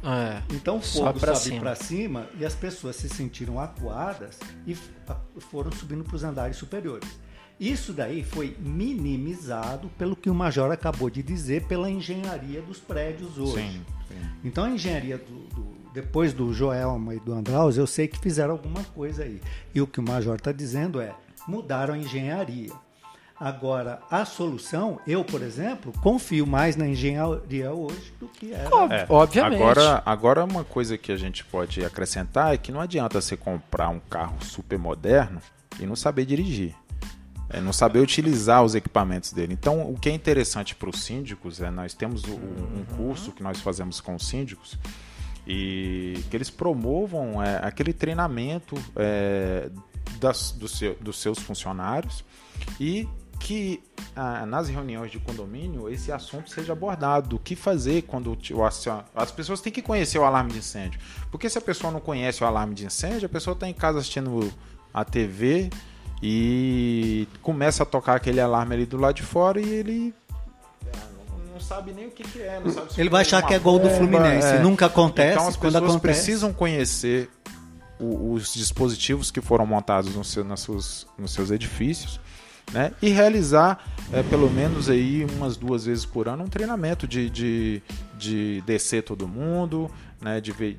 É. 0.03 0.41
Então 0.55 0.77
o 0.77 0.81
fogo 0.81 1.19
sobe 1.19 1.36
cima. 1.38 1.60
para 1.60 1.75
cima 1.75 2.27
e 2.39 2.43
as 2.43 2.55
pessoas 2.55 2.95
se 2.95 3.07
sentiram 3.07 3.60
acuadas 3.60 4.39
e 4.65 4.75
foram 5.39 5.71
subindo 5.71 6.03
para 6.03 6.15
os 6.15 6.23
andares 6.23 6.57
superiores. 6.57 7.07
Isso 7.60 7.93
daí 7.93 8.23
foi 8.23 8.57
minimizado 8.60 9.89
pelo 9.97 10.15
que 10.15 10.29
o 10.29 10.34
Major 10.34 10.71
acabou 10.71 11.10
de 11.12 11.21
dizer 11.21 11.65
pela 11.67 11.89
engenharia 11.89 12.60
dos 12.63 12.79
prédios 12.79 13.38
hoje. 13.38 13.53
Sim, 13.73 13.81
sim. 14.07 14.29
Então 14.43 14.63
a 14.63 14.69
engenharia 14.71 15.19
do, 15.19 15.23
do- 15.55 15.71
depois 15.93 16.34
do 16.34 16.51
Joelma 16.53 17.13
e 17.13 17.19
do 17.19 17.34
Andraus, 17.34 17.77
eu 17.77 17.86
sei 17.86 18.07
que 18.07 18.17
fizeram 18.17 18.53
alguma 18.53 18.84
coisa 18.84 19.23
aí. 19.23 19.39
E 19.75 19.81
o 19.81 19.86
que 19.86 19.99
o 19.99 20.03
Major 20.03 20.36
está 20.38 20.51
dizendo 20.51 20.99
é 20.99 21.13
mudaram 21.47 21.93
a 21.93 21.97
engenharia. 21.97 22.71
Agora, 23.43 23.99
a 24.12 24.23
solução, 24.23 24.99
eu, 25.08 25.25
por 25.25 25.41
exemplo, 25.41 25.91
confio 25.99 26.45
mais 26.45 26.75
na 26.75 26.88
engenharia 26.88 27.71
hoje 27.71 28.13
do 28.19 28.27
que 28.27 28.54
era. 28.54 28.69
Óbvio, 28.69 28.95
É, 28.97 29.06
Obviamente. 29.10 29.56
Agora, 29.63 30.04
agora 30.06 30.45
uma 30.45 30.63
coisa 30.63 30.95
que 30.95 31.12
a 31.12 31.17
gente 31.17 31.43
pode 31.45 31.84
acrescentar 31.84 32.54
é 32.54 32.58
que 32.58 32.71
não 32.71 32.80
adianta 32.80 33.19
você 33.19 33.36
comprar 33.36 33.89
um 33.89 33.99
carro 33.99 34.36
super 34.45 34.77
moderno 34.77 35.41
e 35.80 35.88
não 35.88 35.95
saber 35.95 36.25
dirigir. 36.25 36.75
É, 37.49 37.60
não 37.60 37.73
saber 37.73 37.97
utilizar 37.99 38.63
os 38.63 38.75
equipamentos 38.75 39.34
dele. 39.34 39.54
Então, 39.54 39.89
o 39.91 39.97
que 39.99 40.08
é 40.10 40.13
interessante 40.13 40.75
para 40.75 40.89
os 40.91 41.04
síndicos 41.04 41.60
é 41.60 41.71
nós 41.71 41.95
temos 41.95 42.23
o- 42.25 42.36
um 42.36 42.86
curso 42.95 43.32
que 43.32 43.41
nós 43.41 43.60
fazemos 43.60 43.99
com 43.99 44.13
os 44.13 44.27
síndicos 44.27 44.77
e 45.47 46.23
que 46.30 46.38
eles 46.38 46.51
promovam 46.51 47.41
é, 47.43 47.58
aquele 47.63 47.91
treinamento 47.91 48.75
é, 48.95 49.69
das, 50.19 50.51
do 50.51 50.67
seu- 50.67 50.95
dos 51.01 51.19
seus 51.19 51.39
funcionários 51.39 52.23
e 52.80 53.08
que 53.43 53.82
ah, 54.15 54.45
nas 54.45 54.69
reuniões 54.69 55.12
de 55.12 55.19
condomínio 55.19 55.89
esse 55.89 56.12
assunto 56.12 56.49
seja 56.49 56.73
abordado. 56.73 57.36
O 57.36 57.39
que 57.39 57.56
fazer 57.56 58.04
quando 58.04 58.38
as 59.15 59.32
pessoas 59.32 59.60
têm 59.62 59.73
que 59.73 59.82
conhecer 59.82 60.19
o 60.19 60.23
alarme 60.23 60.51
de 60.51 60.60
incêndio. 60.60 60.99
Porque 61.32 61.49
se 61.49 61.58
a 61.58 61.62
pessoa 61.62 61.91
não 61.91 61.99
conhece 61.99 62.43
o 62.43 62.47
alarme 62.47 62.75
de 62.75 62.86
incêndio, 62.86 63.25
a 63.25 63.30
pessoa 63.30 63.54
está 63.54 63.67
em 63.67 63.73
casa 63.73 63.99
assistindo 63.99 64.51
a 64.93 65.04
TV 65.04 65.69
e 66.21 67.27
começa 67.41 67.84
a 67.84 67.86
tocar 67.86 68.15
aquele 68.15 68.39
alarme 68.39 68.75
ali 68.75 68.86
do 68.86 68.97
lado 68.97 69.15
de 69.15 69.23
fora 69.23 69.60
e 69.60 69.67
ele 69.69 70.13
não- 71.27 71.54
não 71.54 71.60
sabe 71.60 71.91
nem 71.93 72.08
o 72.08 72.12
que, 72.12 72.23
que 72.23 72.41
é. 72.41 72.60
Não 72.63 72.71
sabe 72.71 72.88
Ele 72.97 73.10
vai 73.10 73.21
achar 73.21 73.41
que 73.41 73.54
é 73.54 73.60
gol 73.60 73.80
do 73.80 73.89
Fluminense. 73.89 74.47
é. 74.47 74.60
Nunca 74.60 74.86
acontece. 74.86 75.34
Então 75.34 75.47
as 75.47 75.56
quando 75.56 75.73
pessoas 75.73 75.91
acontece, 75.91 75.99
precisam 76.19 76.54
conhecer 76.54 77.30
o- 77.99 78.34
os 78.34 78.54
dispositivos 78.54 79.32
que 79.32 79.41
foram 79.41 79.65
montados 79.65 80.13
no 80.15 80.23
seu- 80.23 80.43
nas 80.43 80.60
suas- 80.60 81.08
nos 81.17 81.32
seus 81.34 81.49
edifícios. 81.49 82.19
Né? 82.73 82.91
E 83.01 83.10
realizar 83.10 83.84
é, 84.13 84.23
pelo 84.23 84.49
menos 84.49 84.89
aí 84.89 85.25
umas 85.38 85.57
duas 85.57 85.86
vezes 85.86 86.05
por 86.05 86.27
ano 86.27 86.43
um 86.43 86.47
treinamento 86.47 87.07
de, 87.07 87.29
de, 87.29 87.81
de 88.17 88.62
descer 88.65 89.03
todo 89.03 89.27
mundo, 89.27 89.89
né? 90.21 90.39
de 90.39 90.51
ver 90.51 90.77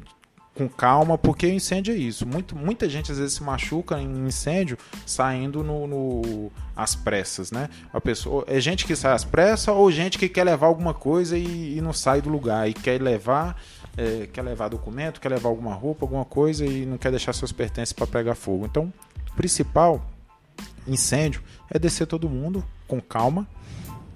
com 0.54 0.68
calma, 0.68 1.16
porque 1.16 1.48
incêndio 1.48 1.94
é 1.94 1.96
isso. 1.96 2.26
Muito, 2.26 2.54
muita 2.54 2.88
gente 2.88 3.10
às 3.10 3.16
vezes 3.18 3.34
se 3.34 3.42
machuca 3.42 3.98
em 3.98 4.26
incêndio 4.26 4.76
saindo 5.06 5.62
no, 5.62 5.86
no- 5.86 6.52
às 6.76 6.94
pressas, 6.94 7.50
né? 7.50 7.70
A 7.92 7.98
pessoa 8.00 8.44
é 8.46 8.60
gente 8.60 8.84
que 8.84 8.94
sai 8.94 9.12
às 9.14 9.24
pressas 9.24 9.68
ou 9.68 9.90
gente 9.90 10.18
que 10.18 10.28
quer 10.28 10.44
levar 10.44 10.66
alguma 10.66 10.92
coisa 10.92 11.38
e, 11.38 11.78
e 11.78 11.80
não 11.80 11.94
sai 11.94 12.20
do 12.20 12.28
lugar 12.28 12.68
e 12.68 12.74
quer 12.74 13.00
levar 13.00 13.56
é, 13.96 14.26
quer 14.30 14.42
levar 14.42 14.68
documento, 14.68 15.20
quer 15.20 15.30
levar 15.30 15.48
alguma 15.48 15.72
roupa, 15.74 16.04
alguma 16.04 16.24
coisa 16.24 16.66
e 16.66 16.84
não 16.84 16.98
quer 16.98 17.10
deixar 17.10 17.32
seus 17.32 17.52
pertences 17.52 17.92
para 17.94 18.06
pegar 18.06 18.34
fogo. 18.34 18.66
Então, 18.66 18.92
o 19.32 19.36
principal 19.36 20.04
incêndio 20.86 21.42
é 21.70 21.78
descer 21.78 22.06
todo 22.06 22.28
mundo 22.28 22.64
com 22.86 23.00
calma, 23.00 23.46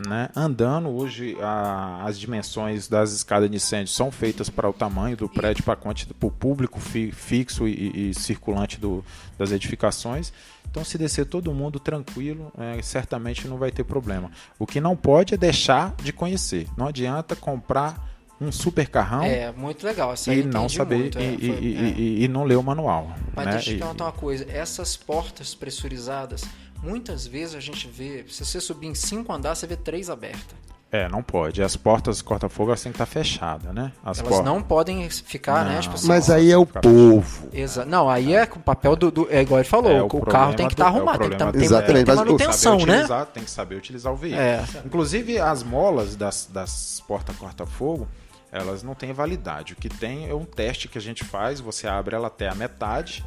né? 0.07 0.29
andando. 0.35 0.89
Hoje 0.89 1.37
a, 1.41 2.05
as 2.05 2.19
dimensões 2.19 2.89
das 2.89 3.13
escadas 3.13 3.51
de 3.51 3.57
incêndio 3.57 3.93
são 3.93 4.11
feitas 4.11 4.51
para 4.51 4.69
o 4.69 4.73
tamanho 4.73 5.17
do 5.17 5.29
prédio, 5.29 5.65
para 5.65 5.79
o 6.21 6.31
público 6.31 6.79
fi, 6.81 7.11
fixo 7.11 7.67
e, 7.67 8.11
e 8.11 8.15
circulante 8.15 8.79
do, 8.79 9.05
das 9.39 9.53
edificações. 9.53 10.33
Então, 10.71 10.85
se 10.85 10.99
descer 10.99 11.27
todo 11.27 11.53
mundo 11.55 11.81
tranquilo, 11.81 12.53
é, 12.59 12.83
certamente 12.83 13.49
não 13.49 13.57
vai 13.57 13.71
ter 13.71 13.85
problema. 13.85 14.31
O 14.59 14.67
que 14.67 14.81
não 14.81 14.95
pode 14.95 15.33
é 15.33 15.37
deixar 15.37 15.95
de 16.03 16.13
conhecer. 16.13 16.67
Não 16.77 16.89
adianta 16.89 17.35
comprar 17.35 18.16
um 18.41 18.53
super 18.53 18.89
carrão. 18.89 19.23
É, 19.23 19.51
muito 19.53 19.87
legal. 19.87 20.13
Essa 20.13 20.35
e 20.35 20.43
não 20.43 20.69
saber 20.69 20.99
muito, 20.99 21.19
e, 21.19 21.23
é, 21.23 21.31
foi, 21.31 21.41
e, 21.41 21.77
é. 21.77 21.81
e, 21.99 22.25
e, 22.25 22.29
não 22.29 22.45
ler 22.45 22.57
o 22.57 22.63
manual. 22.63 23.11
Mas 23.35 23.47
né? 23.47 23.53
deixa 23.53 23.71
eu 23.71 23.75
te 23.75 23.81
perguntar 23.81 24.05
uma 24.05 24.13
coisa: 24.13 24.47
essas 24.51 24.97
portas 24.97 25.55
pressurizadas, 25.55 26.45
muitas 26.83 27.27
vezes 27.27 27.55
a 27.55 27.61
gente 27.61 27.89
vê, 27.89 28.25
se 28.29 28.45
você 28.45 28.61
subir 28.61 28.89
em 28.89 28.95
cinco 28.95 29.33
andares, 29.33 29.59
você 29.59 29.67
vê 29.67 29.77
três 29.77 30.11
abertas. 30.11 30.67
É, 30.91 31.09
não 31.09 31.21
pode. 31.21 31.61
As 31.63 31.77
portas 31.77 32.23
corta-fogo 32.23 32.73
têm 32.77 32.85
que 32.85 32.89
estar 32.91 33.07
fechadas, 33.07 33.75
né? 33.75 33.91
As 34.05 34.19
Elas 34.21 34.31
portas. 34.31 34.47
não 34.47 34.63
podem 34.63 35.09
ficar, 35.11 35.65
né, 35.65 35.71
não. 35.71 35.77
né? 35.77 35.81
Tipo 35.81 35.95
assim, 35.97 36.07
Mas 36.07 36.31
aí 36.31 36.51
é 36.51 36.57
o 36.57 36.65
povo. 36.65 37.49
Exa 37.53 37.85
não, 37.85 38.09
aí 38.09 38.33
é 38.33 38.45
o 38.45 38.59
papel 38.61 38.95
do, 38.95 39.11
do. 39.11 39.29
É 39.29 39.43
igual 39.43 39.59
ele 39.59 39.69
falou, 39.69 39.91
é, 39.91 40.01
o, 40.01 40.07
o 40.07 40.25
carro 40.25 40.55
tem 40.55 40.69
que 40.69 40.75
estar 40.75 40.85
tá 40.85 40.91
arrumado, 40.91 41.25
é 41.25 41.29
tem 41.29 41.37
que 41.37 41.43
estar 41.43 41.57
Exatamente. 41.57 42.07
Tem 42.07 42.15
manutenção, 42.15 42.77
né? 42.77 42.83
Utilizar, 42.95 43.27
tem 43.27 43.43
que 43.43 43.51
saber 43.51 43.75
utilizar 43.75 44.13
o 44.13 44.17
veículo. 44.17 44.43
É. 44.43 44.65
Inclusive, 44.85 45.39
as 45.41 45.65
molas 45.65 46.15
das, 46.15 46.49
das 46.53 47.03
portas 47.07 47.37
corta-fogo, 47.37 48.07
elas 48.57 48.83
não 48.83 48.95
têm 48.95 49.13
validade. 49.13 49.73
O 49.73 49.77
que 49.77 49.89
tem 49.89 50.29
é 50.29 50.35
um 50.35 50.45
teste 50.45 50.89
que 50.89 50.99
a 50.99 51.01
gente 51.01 51.25
faz, 51.25 51.61
você 51.61 51.87
abre 51.87 52.15
ela 52.15 52.29
até 52.29 52.49
a 52.49 52.55
metade, 52.55 53.25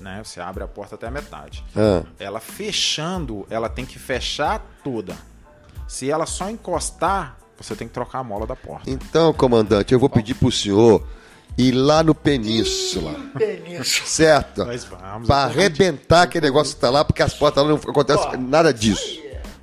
né? 0.00 0.22
Você 0.24 0.40
abre 0.40 0.62
a 0.62 0.68
porta 0.68 0.94
até 0.94 1.06
a 1.06 1.10
metade. 1.10 1.64
Ah. 1.76 2.02
Ela 2.18 2.40
fechando, 2.40 3.46
ela 3.50 3.68
tem 3.68 3.84
que 3.84 3.98
fechar 3.98 4.64
toda. 4.82 5.16
Se 5.86 6.10
ela 6.10 6.26
só 6.26 6.48
encostar, 6.48 7.36
você 7.56 7.76
tem 7.76 7.86
que 7.86 7.94
trocar 7.94 8.20
a 8.20 8.24
mola 8.24 8.46
da 8.46 8.56
porta. 8.56 8.88
Então, 8.88 9.32
comandante, 9.32 9.92
eu 9.92 10.00
vou 10.00 10.08
pedir 10.08 10.34
pro 10.34 10.50
senhor 10.50 11.06
ir 11.56 11.72
lá 11.72 12.02
no 12.02 12.14
Península. 12.14 13.14
Península. 13.36 14.06
Certo? 14.06 14.64
Nós 14.64 14.84
vamos. 14.84 15.26
Pra 15.26 15.44
arrebentar 15.44 16.22
aquele 16.22 16.46
negócio 16.46 16.74
que 16.74 16.80
tá 16.80 16.90
lá, 16.90 17.04
porque 17.04 17.22
as 17.22 17.34
portas 17.34 17.62
lá 17.62 17.68
não 17.68 17.76
acontece 17.76 18.36
nada 18.36 18.72
disso. 18.72 19.20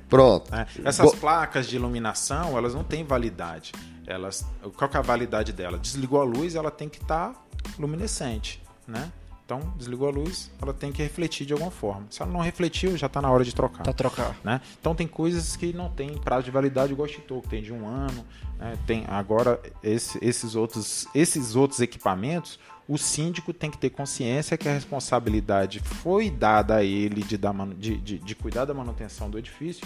Pronto. 0.08 0.52
É, 0.52 0.66
essas 0.84 1.12
Bo... 1.12 1.16
placas 1.18 1.68
de 1.68 1.76
iluminação, 1.76 2.58
elas 2.58 2.74
não 2.74 2.82
têm 2.82 3.04
validade. 3.04 3.72
Elas, 4.10 4.44
qual 4.76 4.90
é 4.92 4.96
a 4.96 5.00
validade 5.00 5.52
dela? 5.52 5.78
Desligou 5.78 6.20
a 6.20 6.24
luz, 6.24 6.54
ela 6.54 6.70
tem 6.70 6.88
que 6.88 6.98
estar 6.98 7.32
tá 7.32 7.40
luminescente, 7.78 8.62
né? 8.86 9.12
Então, 9.44 9.72
desligou 9.76 10.06
a 10.06 10.12
luz, 10.12 10.48
ela 10.62 10.72
tem 10.72 10.92
que 10.92 11.02
refletir 11.02 11.44
de 11.44 11.52
alguma 11.52 11.72
forma. 11.72 12.06
Se 12.08 12.22
ela 12.22 12.30
não 12.30 12.38
refletiu, 12.38 12.96
já 12.96 13.08
está 13.08 13.20
na 13.20 13.28
hora 13.28 13.44
de 13.44 13.52
trocar. 13.52 13.82
Tá 13.82 13.92
trocar. 13.92 14.36
Né? 14.44 14.60
Então, 14.80 14.94
tem 14.94 15.08
coisas 15.08 15.56
que 15.56 15.72
não 15.72 15.90
tem 15.90 16.16
prazo 16.18 16.44
de 16.44 16.52
validade, 16.52 16.92
igual 16.92 17.08
o 17.08 17.10
que 17.42 17.48
tem 17.48 17.60
de 17.60 17.72
um 17.72 17.84
ano. 17.84 18.24
Né? 18.56 18.78
Tem 18.86 19.04
agora 19.08 19.60
esse, 19.82 20.18
esses, 20.22 20.54
outros, 20.54 21.08
esses 21.12 21.56
outros 21.56 21.80
equipamentos, 21.80 22.60
o 22.86 22.96
síndico 22.96 23.52
tem 23.52 23.72
que 23.72 23.78
ter 23.78 23.90
consciência 23.90 24.56
que 24.56 24.68
a 24.68 24.72
responsabilidade 24.72 25.80
foi 25.80 26.30
dada 26.30 26.76
a 26.76 26.84
ele 26.84 27.22
de, 27.22 27.36
dar, 27.36 27.52
de, 27.76 27.96
de, 27.96 28.18
de 28.18 28.34
cuidar 28.36 28.66
da 28.66 28.74
manutenção 28.74 29.28
do 29.28 29.36
edifício. 29.36 29.84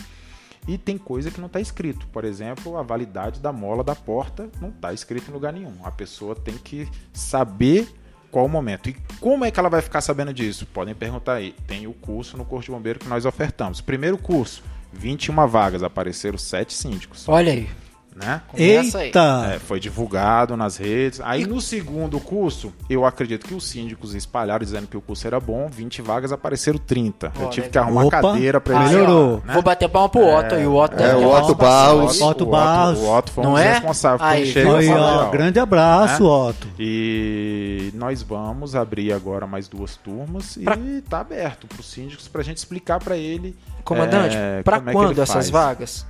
E 0.67 0.79
tem 0.79 0.97
coisa 0.97 1.31
que 1.31 1.41
não 1.41 1.47
está 1.47 1.61
escrito. 1.61 2.07
Por 2.09 2.25
exemplo, 2.25 2.77
a 2.77 2.83
validade 2.83 3.41
da 3.41 3.53
mola 3.53 3.85
da 3.85 3.95
porta 3.95 4.49
não 4.61 4.71
está 4.71 4.93
escrito 4.93 5.31
em 5.31 5.35
lugar 5.35 5.53
nenhum. 5.53 5.75
A 5.85 5.91
pessoa 5.91 6.35
tem 6.35 6.57
que 6.57 6.89
saber 7.13 7.89
qual 8.31 8.47
o 8.47 8.49
momento. 8.49 8.89
E 8.89 8.97
como 9.21 9.45
é 9.45 9.51
que 9.51 9.61
ela 9.61 9.69
vai 9.69 9.83
ficar 9.83 10.01
sabendo 10.01 10.33
disso? 10.33 10.67
Podem 10.67 10.95
perguntar 10.95 11.35
aí. 11.35 11.55
Tem 11.67 11.87
o 11.87 11.93
curso 11.93 12.37
no 12.37 12.45
Corpo 12.45 12.65
de 12.65 12.71
Bombeiro 12.71 12.99
que 12.99 13.09
nós 13.09 13.27
ofertamos. 13.27 13.81
Primeiro 13.81 14.19
curso, 14.19 14.63
21 14.93 15.47
vagas, 15.47 15.83
apareceram 15.83 16.39
7 16.39 16.73
síndicos. 16.73 17.29
Olha 17.29 17.53
aí. 17.53 17.69
Né? 18.15 18.41
Eita! 18.57 19.55
É, 19.55 19.59
foi 19.59 19.81
divulgado 19.81 20.57
nas 20.57 20.77
redes. 20.77 21.21
Aí 21.21 21.45
no 21.45 21.61
segundo 21.61 22.21
curso, 22.21 22.73
eu 22.89 23.05
acredito 23.05 23.45
que 23.45 23.55
os 23.55 23.67
síndicos 23.67 24.15
espalharam 24.15 24.65
dizendo 24.65 24.87
que 24.87 24.97
o 24.97 25.01
curso 25.01 25.27
era 25.27 25.41
bom, 25.41 25.69
20 25.69 26.01
vagas 26.01 26.31
apareceram 26.31 26.79
30. 26.79 27.33
eu 27.41 27.51
tive 27.51 27.69
que 27.69 27.77
arrumar 27.77 28.05
Opa, 28.05 28.23
cadeira 28.23 28.61
para 28.61 28.85
ele. 28.85 28.95
Melhorou. 28.95 29.43
Né? 29.45 29.55
Vou 29.55 29.63
bater 29.63 29.89
palma 29.89 30.09
pro 30.09 30.25
Otto 30.25 30.55
é, 30.55 30.67
o 30.67 30.75
Otto 30.75 31.03
é, 31.03 31.17
o 31.17 31.29
Otto 31.29 31.55
Barros. 31.57 32.21
Otto 32.21 32.47
Barros. 32.47 32.99
O 33.01 33.11
Otto 33.11 33.33
foi 33.33 33.47
um 33.47 33.59
é? 33.59 33.73
responsável 33.73 34.25
aí, 34.25 34.53
foi, 34.53 34.89
ó, 34.91 35.31
Grande 35.31 35.59
abraço, 35.59 36.23
né? 36.23 36.29
Otto. 36.29 36.69
E 36.79 37.91
nós 37.95 38.23
vamos 38.23 38.77
abrir 38.77 39.13
agora 39.13 39.47
mais 39.47 39.67
duas 39.67 39.97
turmas 39.97 40.57
pra... 40.63 40.77
e 40.77 41.03
tá 41.03 41.21
aberto 41.21 41.67
para 41.67 41.81
os 41.81 41.91
síndicos 41.91 42.29
para 42.29 42.43
a 42.43 42.45
gente 42.45 42.59
explicar 42.59 43.01
para 43.01 43.17
ele. 43.17 43.57
Comandante, 43.83 44.37
é, 44.37 44.63
para 44.63 44.77
é 44.77 44.93
quando 44.93 45.21
essas 45.21 45.51
vagas? 45.51 46.07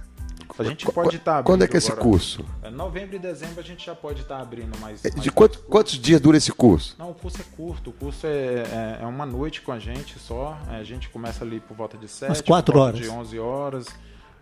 A 0.58 0.62
gente 0.62 0.86
pode 0.86 1.16
estar 1.16 1.38
tá 1.38 1.42
Quando 1.42 1.64
é 1.64 1.68
que 1.68 1.76
é 1.76 1.78
esse 1.78 1.90
agora, 1.90 2.08
curso? 2.08 2.44
É, 2.62 2.70
novembro 2.70 3.16
e 3.16 3.18
dezembro 3.18 3.58
a 3.58 3.62
gente 3.62 3.84
já 3.84 3.94
pode 3.94 4.22
estar 4.22 4.36
tá 4.36 4.42
abrindo 4.42 4.78
mais. 4.78 5.04
É, 5.04 5.10
de 5.10 5.30
quanto, 5.30 5.58
quantos 5.60 5.94
dias 5.94 6.20
dura 6.20 6.36
esse 6.36 6.52
curso? 6.52 6.94
Não, 6.98 7.10
o 7.10 7.14
curso 7.14 7.40
é 7.40 7.56
curto. 7.56 7.90
O 7.90 7.92
curso 7.92 8.26
é, 8.26 8.28
é, 8.30 8.98
é 9.02 9.06
uma 9.06 9.26
noite 9.26 9.62
com 9.62 9.72
a 9.72 9.78
gente 9.78 10.18
só. 10.18 10.56
É, 10.70 10.76
a 10.76 10.84
gente 10.84 11.08
começa 11.08 11.44
ali 11.44 11.58
por 11.58 11.76
volta 11.76 11.98
de 11.98 12.06
7, 12.06 12.30
Umas 12.30 12.40
4 12.40 12.78
horas. 12.78 13.00
de 13.00 13.08
11 13.08 13.38
horas, 13.38 13.86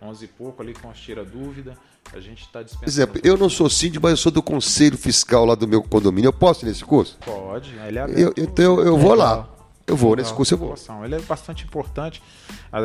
11 0.02 0.24
e 0.24 0.28
pouco 0.28 0.62
ali 0.62 0.74
com 0.74 0.90
as 0.90 0.98
tira 0.98 1.24
dúvida. 1.24 1.78
A 2.12 2.20
gente 2.20 2.42
está 2.42 2.62
dispensando. 2.62 2.84
Por 2.84 2.90
exemplo, 2.90 3.20
eu 3.24 3.38
não 3.38 3.48
sou 3.48 3.70
síndico, 3.70 4.02
mas 4.02 4.10
eu 4.10 4.16
sou 4.18 4.32
do 4.32 4.42
conselho 4.42 4.98
fiscal 4.98 5.46
lá 5.46 5.54
do 5.54 5.66
meu 5.66 5.82
condomínio. 5.82 6.28
Eu 6.28 6.32
posso 6.32 6.64
ir 6.64 6.68
nesse 6.68 6.84
curso? 6.84 7.16
Pode. 7.24 7.74
Ele 7.86 7.98
é 7.98 8.04
eu, 8.16 8.34
então 8.36 8.64
eu, 8.80 8.86
eu 8.86 8.98
vou 8.98 9.14
lá. 9.14 9.48
Eu 9.86 9.96
vou, 9.96 10.14
nesse 10.14 10.32
curso 10.32 10.54
eu 10.54 10.58
vou. 10.58 10.74
Ele 11.04 11.14
é 11.14 11.20
bastante 11.20 11.64
importante. 11.64 12.22
A, 12.70 12.78
a, 12.78 12.82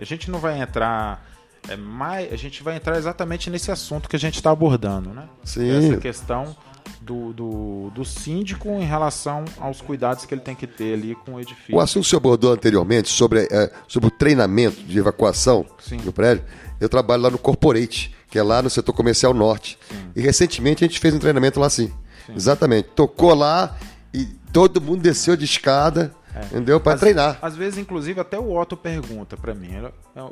a 0.00 0.04
gente 0.04 0.30
não 0.30 0.38
vai 0.38 0.60
entrar 0.60 1.35
é 1.68 1.76
mais, 1.76 2.32
a 2.32 2.36
gente 2.36 2.62
vai 2.62 2.76
entrar 2.76 2.96
exatamente 2.96 3.50
nesse 3.50 3.70
assunto 3.70 4.08
que 4.08 4.16
a 4.16 4.18
gente 4.18 4.36
está 4.36 4.50
abordando, 4.50 5.10
né? 5.10 5.28
Sim. 5.44 5.70
Essa 5.70 5.96
questão 5.98 6.56
do, 7.00 7.32
do, 7.32 7.90
do, 7.94 8.04
síndico 8.04 8.68
em 8.68 8.84
relação 8.84 9.44
aos 9.58 9.80
cuidados 9.80 10.24
que 10.24 10.34
ele 10.34 10.40
tem 10.40 10.54
que 10.54 10.66
ter 10.66 10.94
ali 10.94 11.14
com 11.14 11.34
o 11.34 11.40
edifício. 11.40 11.74
O 11.74 11.80
assunto 11.80 12.04
que 12.04 12.10
você 12.10 12.16
abordou 12.16 12.52
anteriormente 12.52 13.08
sobre, 13.08 13.48
é, 13.50 13.72
sobre 13.88 14.08
o 14.08 14.10
treinamento 14.10 14.82
de 14.82 14.98
evacuação 14.98 15.66
Sim. 15.78 15.98
no 16.04 16.12
prédio, 16.12 16.44
eu 16.80 16.88
trabalho 16.88 17.22
lá 17.22 17.30
no 17.30 17.38
Corporate, 17.38 18.14
que 18.28 18.38
é 18.38 18.42
lá 18.42 18.62
no 18.62 18.70
setor 18.70 18.92
comercial 18.92 19.32
norte. 19.34 19.78
Sim. 19.88 20.10
E 20.16 20.20
recentemente 20.20 20.84
a 20.84 20.86
gente 20.86 21.00
fez 21.00 21.14
um 21.14 21.18
treinamento 21.18 21.60
lá 21.60 21.66
assim. 21.66 21.92
Sim. 22.26 22.34
Exatamente. 22.34 22.88
Tocou 22.94 23.34
lá 23.34 23.76
e 24.12 24.24
todo 24.52 24.80
mundo 24.80 25.00
desceu 25.00 25.36
de 25.36 25.44
escada 25.44 26.12
é. 26.36 26.44
Entendeu? 26.44 26.78
Para 26.78 26.98
treinar. 26.98 27.38
Às 27.40 27.56
vezes, 27.56 27.78
inclusive, 27.78 28.20
até 28.20 28.38
o 28.38 28.54
Otto 28.54 28.76
pergunta 28.76 29.36
para 29.38 29.54
mim: 29.54 29.70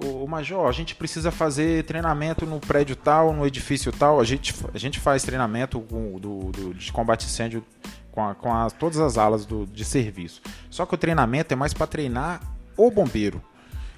o, 0.04 0.24
o, 0.24 0.28
Major, 0.28 0.68
a 0.68 0.72
gente 0.72 0.94
precisa 0.94 1.30
fazer 1.30 1.84
treinamento 1.84 2.44
no 2.44 2.60
prédio 2.60 2.94
tal, 2.94 3.32
no 3.32 3.46
edifício 3.46 3.90
tal. 3.90 4.20
A 4.20 4.24
gente, 4.24 4.54
a 4.74 4.78
gente 4.78 5.00
faz 5.00 5.22
treinamento 5.22 5.80
com, 5.80 6.18
do, 6.18 6.52
do, 6.52 6.74
de 6.74 6.92
combate 6.92 7.24
incêndio 7.24 7.64
com, 8.12 8.28
a, 8.28 8.34
com 8.34 8.52
a, 8.52 8.68
todas 8.70 8.98
as 8.98 9.16
alas 9.16 9.46
do, 9.46 9.64
de 9.66 9.84
serviço. 9.84 10.42
Só 10.68 10.84
que 10.84 10.94
o 10.94 10.98
treinamento 10.98 11.54
é 11.54 11.56
mais 11.56 11.72
para 11.72 11.86
treinar 11.86 12.40
o 12.76 12.90
bombeiro 12.90 13.42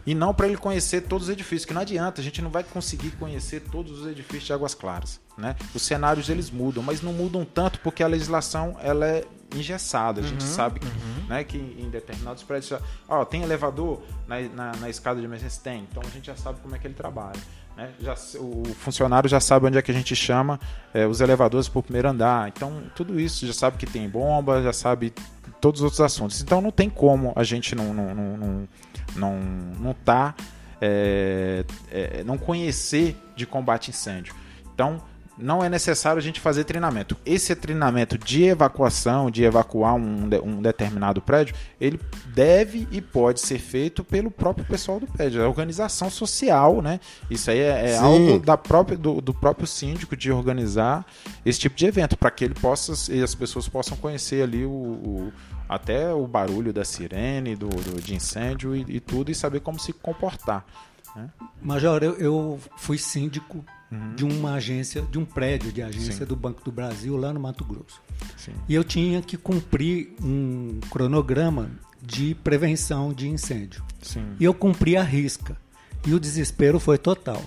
e 0.07 0.15
não 0.15 0.33
para 0.33 0.47
ele 0.47 0.57
conhecer 0.57 1.03
todos 1.03 1.27
os 1.27 1.33
edifícios, 1.33 1.65
que 1.65 1.75
não 1.75 1.81
adianta, 1.81 2.21
a 2.21 2.25
gente 2.25 2.41
não 2.41 2.49
vai 2.49 2.63
conseguir 2.63 3.11
conhecer 3.13 3.61
todos 3.61 4.01
os 4.01 4.07
edifícios 4.07 4.45
de 4.45 4.53
Águas 4.53 4.73
Claras, 4.73 5.21
né? 5.37 5.57
Os 5.75 5.83
cenários 5.83 6.29
eles 6.29 6.49
mudam, 6.49 6.81
mas 6.81 7.03
não 7.03 7.13
mudam 7.13 7.45
tanto 7.45 7.81
porque 7.81 8.05
a 8.05 8.07
legislação 8.07 8.77
ela 8.81 9.05
é 9.05 9.25
engessada. 9.55 10.21
A 10.21 10.25
gente 10.25 10.43
uhum, 10.43 10.51
sabe 10.51 10.81
que, 10.81 10.87
uhum. 10.87 11.27
né, 11.29 11.45
que 11.45 11.57
em 11.57 11.89
determinados 11.91 12.43
prédios, 12.43 12.81
ó, 13.09 13.25
tem 13.25 13.43
elevador 13.43 14.03
na, 14.27 14.41
na, 14.41 14.77
na, 14.77 14.89
escada 14.89 15.21
de 15.21 15.27
emergência? 15.27 15.63
Tem. 15.63 15.87
Então 15.91 16.03
a 16.05 16.11
gente 16.11 16.27
já 16.27 16.37
sabe 16.37 16.61
como 16.61 16.75
é 16.75 16.79
que 16.79 16.87
ele 16.87 16.95
trabalha. 16.95 17.41
Né? 17.77 17.93
Já, 18.01 18.15
o 18.39 18.65
funcionário 18.79 19.29
já 19.29 19.39
sabe 19.39 19.67
onde 19.67 19.77
é 19.77 19.83
que 19.83 19.91
a 19.91 19.95
gente 19.95 20.17
chama 20.17 20.59
é, 20.95 21.07
os 21.07 21.21
elevadores 21.21 21.69
para 21.69 21.79
o 21.79 21.83
primeiro 21.83 22.09
andar. 22.09 22.49
Então 22.49 22.83
tudo 22.95 23.21
isso 23.21 23.47
já 23.47 23.53
sabe 23.53 23.77
que 23.77 23.87
tem 23.87 24.09
bomba, 24.09 24.63
já 24.63 24.73
sabe 24.73 25.13
todos 25.61 25.81
os 25.81 25.85
outros 25.85 26.01
assuntos. 26.01 26.41
Então 26.41 26.61
não 26.61 26.71
tem 26.71 26.89
como 26.89 27.33
a 27.37 27.45
gente 27.45 27.75
não, 27.75 27.93
não, 27.93 28.15
não, 28.15 28.69
não 29.15 29.41
não 29.79 29.93
tá 29.93 30.35
é, 30.81 31.65
é, 31.91 32.25
não 32.25 32.39
conhecer 32.39 33.17
de 33.35 33.47
combate 33.47 33.91
incêndio. 33.91 34.35
Então 34.75 35.03
não 35.39 35.63
é 35.63 35.69
necessário 35.69 36.19
a 36.19 36.23
gente 36.23 36.41
fazer 36.41 36.65
treinamento. 36.65 37.17
Esse 37.25 37.55
treinamento 37.55 38.17
de 38.17 38.45
evacuação, 38.45 39.31
de 39.31 39.45
evacuar 39.45 39.95
um, 39.95 40.29
um 40.43 40.63
determinado 40.63 41.21
prédio, 41.21 41.55
ele 41.81 42.01
deve 42.35 42.89
e 42.91 43.01
pode 43.01 43.41
ser 43.41 43.59
feito 43.59 44.03
pelo 44.03 44.31
próprio 44.31 44.65
pessoal 44.65 44.99
do 44.99 45.07
prédio, 45.07 45.43
a 45.43 45.49
organização 45.49 46.09
social, 46.11 46.81
né? 46.81 47.01
Isso 47.31 47.51
aí 47.51 47.59
é, 47.59 47.91
é 47.93 47.97
algo 47.99 48.39
da 48.39 48.57
própria, 48.57 48.97
do, 48.97 49.21
do, 49.21 49.35
próprio 49.35 49.67
síndico 49.67 50.17
de 50.17 50.33
organizar 50.33 51.05
esse 51.45 51.59
tipo 51.59 51.77
de 51.77 51.87
evento, 51.87 52.17
para 52.17 52.31
que 52.31 52.45
ele 52.45 52.55
possa 52.55 53.13
e 53.13 53.23
as 53.23 53.35
pessoas 53.35 53.69
possam 53.69 53.97
conhecer 53.97 54.43
ali 54.43 54.65
o, 54.65 54.71
o 54.71 55.33
até 55.69 56.13
o 56.13 56.27
barulho 56.27 56.73
da 56.73 56.85
sirene, 56.85 57.57
do, 57.57 57.69
do 57.69 58.01
de 58.01 58.15
incêndio 58.15 58.75
e, 58.75 58.85
e, 58.89 59.01
tudo, 59.01 59.31
e 59.31 59.35
saber 59.35 59.61
como 59.61 59.79
se 59.81 59.93
comportar. 59.93 60.65
Né? 61.15 61.29
Major, 61.61 62.03
eu, 62.05 62.15
eu 62.19 62.61
fui 62.77 62.99
síndico 62.99 63.65
de 64.17 64.25
uma 64.25 64.55
agência, 64.55 65.03
de 65.03 65.19
um 65.19 65.25
prédio 65.25 65.71
de 65.73 65.81
agência 65.81 66.13
Sim. 66.13 66.25
do 66.25 66.35
Banco 66.35 66.65
do 66.65 66.73
Brasil 66.73 67.17
lá 67.17 67.33
no 67.33 67.39
Mato 67.39 67.65
Grosso. 67.65 68.03
Sim. 68.37 68.53
E 68.69 68.75
eu 68.75 68.83
tinha 68.83 69.23
que 69.23 69.37
cumprir 69.37 70.15
um 70.23 70.81
cronograma 70.91 71.71
de 72.03 72.35
prevenção 72.35 73.13
de 73.13 73.29
incêndio. 73.29 73.85
Sim. 74.03 74.25
E 74.41 74.45
eu 74.45 74.53
cumpri 74.53 74.97
a 74.97 75.03
risca. 75.03 75.57
E 76.05 76.15
o 76.15 76.21
desespero 76.21 76.79
foi 76.79 76.99
total. 76.99 77.43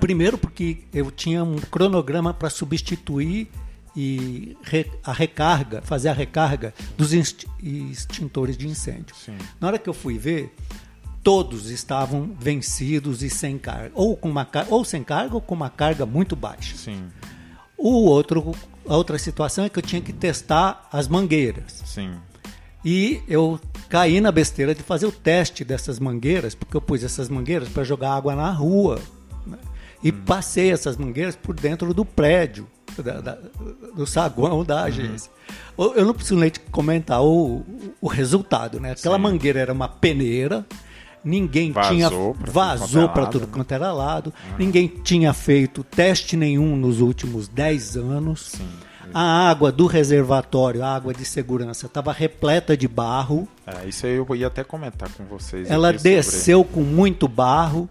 Primeiro 0.00 0.36
porque 0.36 0.78
eu 0.92 1.10
tinha 1.10 1.44
um 1.44 1.56
cronograma 1.56 2.34
para 2.34 2.50
substituir 2.50 3.48
e 3.96 4.56
a 5.04 5.12
recarga, 5.12 5.82
fazer 5.82 6.08
a 6.08 6.12
recarga 6.12 6.74
dos 6.96 7.12
extintores 7.12 8.56
de 8.56 8.66
incêndio. 8.66 9.14
Sim. 9.14 9.36
Na 9.60 9.68
hora 9.68 9.78
que 9.78 9.88
eu 9.88 9.94
fui 9.94 10.18
ver, 10.18 10.54
todos 11.28 11.68
estavam 11.68 12.30
vencidos 12.40 13.22
e 13.22 13.28
sem 13.28 13.58
carga, 13.58 13.90
ou 13.92 14.16
com 14.16 14.30
uma 14.30 14.48
ou 14.70 14.82
sem 14.82 15.04
carga 15.04 15.34
ou 15.34 15.42
com 15.42 15.54
uma 15.54 15.68
carga 15.68 16.06
muito 16.06 16.34
baixa. 16.34 16.74
Sim. 16.74 17.02
O 17.76 18.04
outro, 18.06 18.54
a 18.88 18.96
outra 18.96 19.18
situação 19.18 19.66
é 19.66 19.68
que 19.68 19.78
eu 19.78 19.82
tinha 19.82 20.00
que 20.00 20.10
testar 20.10 20.88
as 20.90 21.06
mangueiras. 21.06 21.82
Sim. 21.84 22.12
E 22.82 23.20
eu 23.28 23.60
caí 23.90 24.22
na 24.22 24.32
besteira 24.32 24.74
de 24.74 24.82
fazer 24.82 25.04
o 25.04 25.12
teste 25.12 25.64
dessas 25.64 25.98
mangueiras, 25.98 26.54
porque 26.54 26.74
eu 26.74 26.80
pus 26.80 27.04
essas 27.04 27.28
mangueiras 27.28 27.68
para 27.68 27.84
jogar 27.84 28.14
água 28.14 28.34
na 28.34 28.50
rua. 28.50 28.98
né? 29.46 29.58
E 30.02 30.10
passei 30.10 30.72
essas 30.72 30.96
mangueiras 30.96 31.36
por 31.36 31.54
dentro 31.54 31.92
do 31.92 32.06
prédio, 32.06 32.66
da- 32.96 33.20
da- 33.20 33.38
do 33.94 34.06
saguão 34.06 34.64
da 34.64 34.84
agência. 34.84 35.30
Eu 35.76 35.94
eu 35.94 36.06
não 36.06 36.14
preciso 36.14 36.36
nem 36.40 36.48
te 36.48 36.58
comentar 36.60 37.22
o, 37.22 37.62
o 38.00 38.08
resultado, 38.08 38.80
né? 38.80 38.92
Aquela 38.92 39.16
Sim. 39.16 39.22
mangueira 39.22 39.60
era 39.60 39.74
uma 39.74 39.88
peneira, 39.90 40.64
ninguém 41.28 41.70
Vazou 41.72 41.90
tinha 41.92 42.08
pra 42.08 42.16
quanto 42.18 42.48
é 42.48 42.52
vazou 42.52 43.08
para 43.10 43.26
tudo 43.26 43.46
né? 43.46 43.52
quanto 43.52 43.72
era 43.72 43.92
lado, 43.92 44.32
ninguém 44.58 44.88
tinha 44.88 45.32
feito 45.32 45.84
teste 45.84 46.36
nenhum 46.36 46.76
nos 46.76 47.00
últimos 47.00 47.46
10 47.48 47.96
anos. 47.96 48.52
A 49.14 49.48
água 49.48 49.72
do 49.72 49.86
reservatório, 49.86 50.84
a 50.84 50.94
água 50.94 51.14
de 51.14 51.24
segurança, 51.24 51.86
estava 51.86 52.12
repleta 52.12 52.76
de 52.76 52.86
barro. 52.86 53.48
É, 53.66 53.88
isso 53.88 54.04
aí 54.04 54.14
eu 54.16 54.26
ia 54.36 54.46
até 54.48 54.62
comentar 54.62 55.08
com 55.10 55.24
vocês. 55.24 55.70
Ela 55.70 55.88
aqui 55.90 55.98
sobre- 55.98 56.14
desceu 56.16 56.64
com 56.64 56.80
muito 56.80 57.26
barro. 57.26 57.88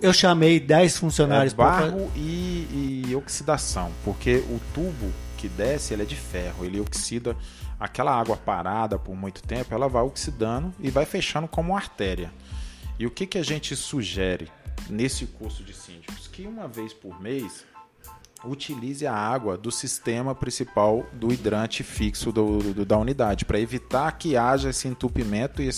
Eu 0.00 0.12
chamei 0.12 0.60
10 0.60 0.96
funcionários 0.98 1.52
É 1.52 1.56
pra- 1.56 1.64
barro 1.70 2.08
e, 2.14 3.04
e 3.08 3.16
oxidação, 3.16 3.90
porque 4.04 4.36
o 4.48 4.60
tubo 4.72 5.10
que 5.36 5.48
desce 5.48 5.92
ele 5.92 6.02
é 6.02 6.06
de 6.06 6.14
ferro, 6.14 6.64
ele 6.64 6.80
oxida 6.80 7.36
aquela 7.78 8.16
água 8.18 8.36
parada 8.36 8.96
por 8.96 9.16
muito 9.16 9.42
tempo, 9.42 9.74
ela 9.74 9.88
vai 9.88 10.02
oxidando 10.04 10.72
e 10.80 10.88
vai 10.90 11.04
fechando 11.04 11.48
como 11.48 11.72
uma 11.72 11.78
artéria. 11.78 12.30
E 12.98 13.06
o 13.06 13.10
que, 13.10 13.26
que 13.26 13.38
a 13.38 13.42
gente 13.42 13.74
sugere 13.74 14.50
nesse 14.88 15.26
curso 15.26 15.62
de 15.64 15.74
síndicos? 15.74 16.28
Que 16.28 16.46
uma 16.46 16.68
vez 16.68 16.92
por 16.92 17.20
mês 17.20 17.64
utilize 18.44 19.06
a 19.06 19.14
água 19.14 19.56
do 19.56 19.70
sistema 19.70 20.34
principal 20.34 21.06
do 21.12 21.32
hidrante 21.32 21.82
fixo 21.82 22.30
do, 22.30 22.58
do- 22.58 22.84
da 22.84 22.98
unidade, 22.98 23.44
para 23.44 23.58
evitar 23.58 24.12
que 24.18 24.36
haja 24.36 24.68
esse 24.70 24.86
entupimento 24.86 25.62
e, 25.62 25.70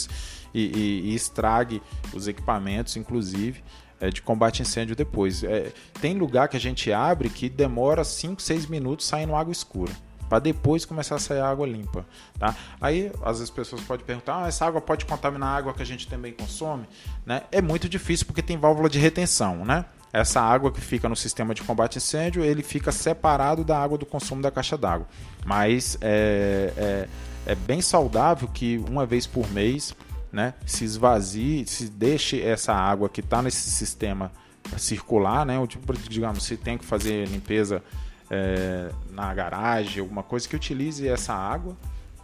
e- 0.53 1.01
e 1.11 1.15
estrague 1.15 1.81
os 2.13 2.27
equipamentos, 2.27 2.97
inclusive, 2.97 3.63
é, 4.01 4.11
de 4.11 4.21
combate 4.21 4.61
a 4.61 4.65
incêndio 4.65 4.97
depois. 4.97 5.45
É, 5.45 5.73
tem 6.01 6.15
lugar 6.19 6.49
que 6.49 6.57
a 6.57 6.61
gente 6.61 6.93
abre 6.93 7.31
que 7.31 7.49
demora 7.49 8.03
5, 8.05 8.43
6 8.43 8.67
minutos 8.67 9.07
saindo 9.07 9.35
água 9.37 9.53
escura. 9.53 9.93
Para 10.29 10.39
depois 10.39 10.85
começar 10.85 11.17
a 11.17 11.19
sair 11.19 11.41
água 11.41 11.67
limpa. 11.67 12.05
Tá? 12.39 12.55
Aí, 12.81 13.13
às 13.23 13.39
vezes, 13.39 13.43
as 13.43 13.51
pessoas 13.51 13.83
podem 13.83 14.05
perguntar: 14.05 14.45
ah, 14.45 14.49
essa 14.49 14.67
água 14.67 14.81
pode 14.81 15.05
contaminar 15.05 15.49
a 15.49 15.57
água 15.57 15.75
que 15.75 15.83
a 15.83 15.87
gente 15.87 16.09
também 16.09 16.33
consome? 16.33 16.87
Né? 17.25 17.43
É 17.51 17.63
muito 17.63 17.89
difícil 17.89 18.27
porque 18.27 18.43
tem 18.43 18.57
válvula 18.57 18.89
de 18.89 18.99
retenção. 18.99 19.65
Né? 19.65 19.85
Essa 20.13 20.41
água 20.41 20.73
que 20.73 20.81
fica 20.81 21.09
no 21.09 21.17
sistema 21.17 21.55
de 21.55 21.63
combate 21.63 21.97
a 21.97 21.99
incêndio, 21.99 22.43
ele 22.43 22.63
fica 22.63 22.91
separado 22.91 23.65
da 23.65 23.79
água 23.79 23.99
do 23.99 24.07
consumo 24.07 24.41
da 24.41 24.51
caixa 24.51 24.77
d'água. 24.77 25.07
Mas 25.45 25.99
é, 26.01 26.73
é, 26.77 27.09
é 27.47 27.55
bem 27.55 27.81
saudável 27.81 28.49
que 28.49 28.83
uma 28.89 29.05
vez 29.05 29.27
por 29.27 29.51
mês 29.51 29.95
né, 30.33 30.55
se 30.65 30.85
esvazie, 30.85 31.67
se 31.67 31.89
deixe 31.89 32.43
essa 32.43 32.73
água 32.73 33.09
que 33.09 33.21
está 33.21 33.43
nesse 33.43 33.71
sistema 33.71 34.31
circular, 34.77 35.47
né, 35.47 35.55
tipo, 35.67 35.93
digamos, 35.93 36.45
se 36.45 36.57
tem 36.57 36.77
que 36.77 36.85
fazer 36.85 37.27
limpeza 37.29 37.83
é, 38.31 38.91
na 39.11 39.33
garagem, 39.35 40.01
alguma 40.01 40.23
coisa 40.23 40.49
que 40.49 40.57
utilize 40.57 41.07
essa 41.07 41.33
água, 41.33 41.77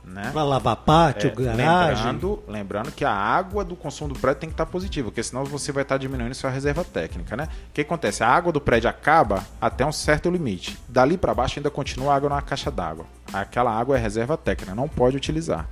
né? 0.04 0.30
Para 0.32 0.42
lavar 0.42 0.76
pátio, 0.76 1.30
É, 1.30 1.44
garagem. 1.44 2.04
Lembrando, 2.06 2.42
lembrando 2.48 2.92
que 2.92 3.04
a 3.04 3.12
água 3.12 3.64
do 3.64 3.76
consumo 3.76 4.12
do 4.12 4.18
prédio 4.18 4.40
tem 4.40 4.48
que 4.48 4.54
estar 4.54 4.66
positiva, 4.66 5.08
porque 5.08 5.22
senão 5.22 5.44
você 5.44 5.70
vai 5.70 5.82
estar 5.82 5.96
diminuindo 5.96 6.34
sua 6.34 6.50
reserva 6.50 6.84
técnica, 6.84 7.36
né? 7.36 7.48
O 7.70 7.72
que 7.72 7.82
acontece? 7.82 8.24
A 8.24 8.28
água 8.28 8.52
do 8.52 8.60
prédio 8.60 8.90
acaba 8.90 9.44
até 9.60 9.86
um 9.86 9.92
certo 9.92 10.28
limite. 10.28 10.76
Dali 10.88 11.16
para 11.16 11.32
baixo 11.32 11.58
ainda 11.58 11.70
continua 11.70 12.14
água 12.14 12.28
na 12.30 12.42
caixa 12.42 12.70
d'água. 12.70 13.06
Aquela 13.32 13.70
água 13.70 13.96
é 13.96 14.00
reserva 14.00 14.36
técnica, 14.36 14.74
não 14.74 14.88
pode 14.88 15.16
utilizar. 15.16 15.68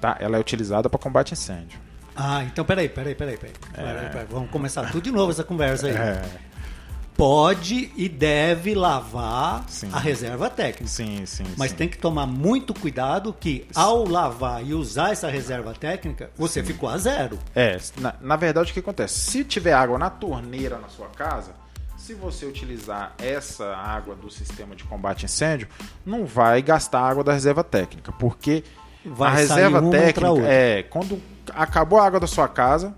Tá? 0.00 0.16
Ela 0.18 0.38
é 0.38 0.40
utilizada 0.40 0.88
para 0.88 0.98
combate 0.98 1.32
a 1.32 1.34
incêndio. 1.34 1.78
Ah, 2.16 2.42
então 2.44 2.64
peraí, 2.64 2.88
peraí, 2.88 3.14
peraí, 3.14 3.36
peraí. 3.36 3.54
Peraí, 3.74 4.08
peraí. 4.10 4.26
Vamos 4.30 4.50
começar 4.50 4.90
tudo 4.90 5.02
de 5.02 5.10
novo 5.10 5.32
essa 5.32 5.44
conversa 5.44 5.88
aí. 5.88 5.94
É, 5.94 6.22
Pode 7.16 7.92
e 7.96 8.08
deve 8.08 8.74
lavar 8.74 9.64
Sim. 9.68 9.88
a 9.92 9.98
reserva 9.98 10.50
técnica. 10.50 10.86
sim, 10.86 11.24
sim. 11.26 11.44
Mas 11.56 11.70
sim. 11.70 11.76
tem 11.76 11.88
que 11.88 11.96
tomar 11.96 12.26
muito 12.26 12.74
cuidado 12.74 13.34
que 13.38 13.66
ao 13.74 14.04
lavar 14.04 14.64
e 14.64 14.74
usar 14.74 15.12
essa 15.12 15.28
reserva 15.28 15.72
técnica, 15.72 16.30
você 16.36 16.62
ficou 16.62 16.88
a 16.88 16.98
zero. 16.98 17.38
É, 17.54 17.78
na, 17.98 18.14
na 18.20 18.36
verdade 18.36 18.70
o 18.70 18.74
que 18.74 18.80
acontece? 18.80 19.20
Se 19.30 19.44
tiver 19.44 19.72
água 19.72 19.96
na 19.96 20.10
torneira 20.10 20.78
na 20.78 20.88
sua 20.88 21.08
casa, 21.08 21.52
se 21.96 22.14
você 22.14 22.44
utilizar 22.44 23.14
essa 23.18 23.74
água 23.76 24.14
do 24.14 24.30
sistema 24.30 24.74
de 24.74 24.84
combate 24.84 25.24
a 25.24 25.26
incêndio, 25.26 25.68
não 26.04 26.26
vai 26.26 26.60
gastar 26.60 27.00
a 27.00 27.08
água 27.08 27.24
da 27.24 27.32
reserva 27.32 27.62
técnica, 27.64 28.12
porque 28.12 28.64
Vai 29.04 29.30
a 29.30 29.34
reserva 29.34 29.82
técnica 29.90 30.46
é 30.46 30.82
quando 30.82 31.20
acabou 31.54 31.98
a 31.98 32.06
água 32.06 32.18
da 32.18 32.26
sua 32.26 32.48
casa, 32.48 32.94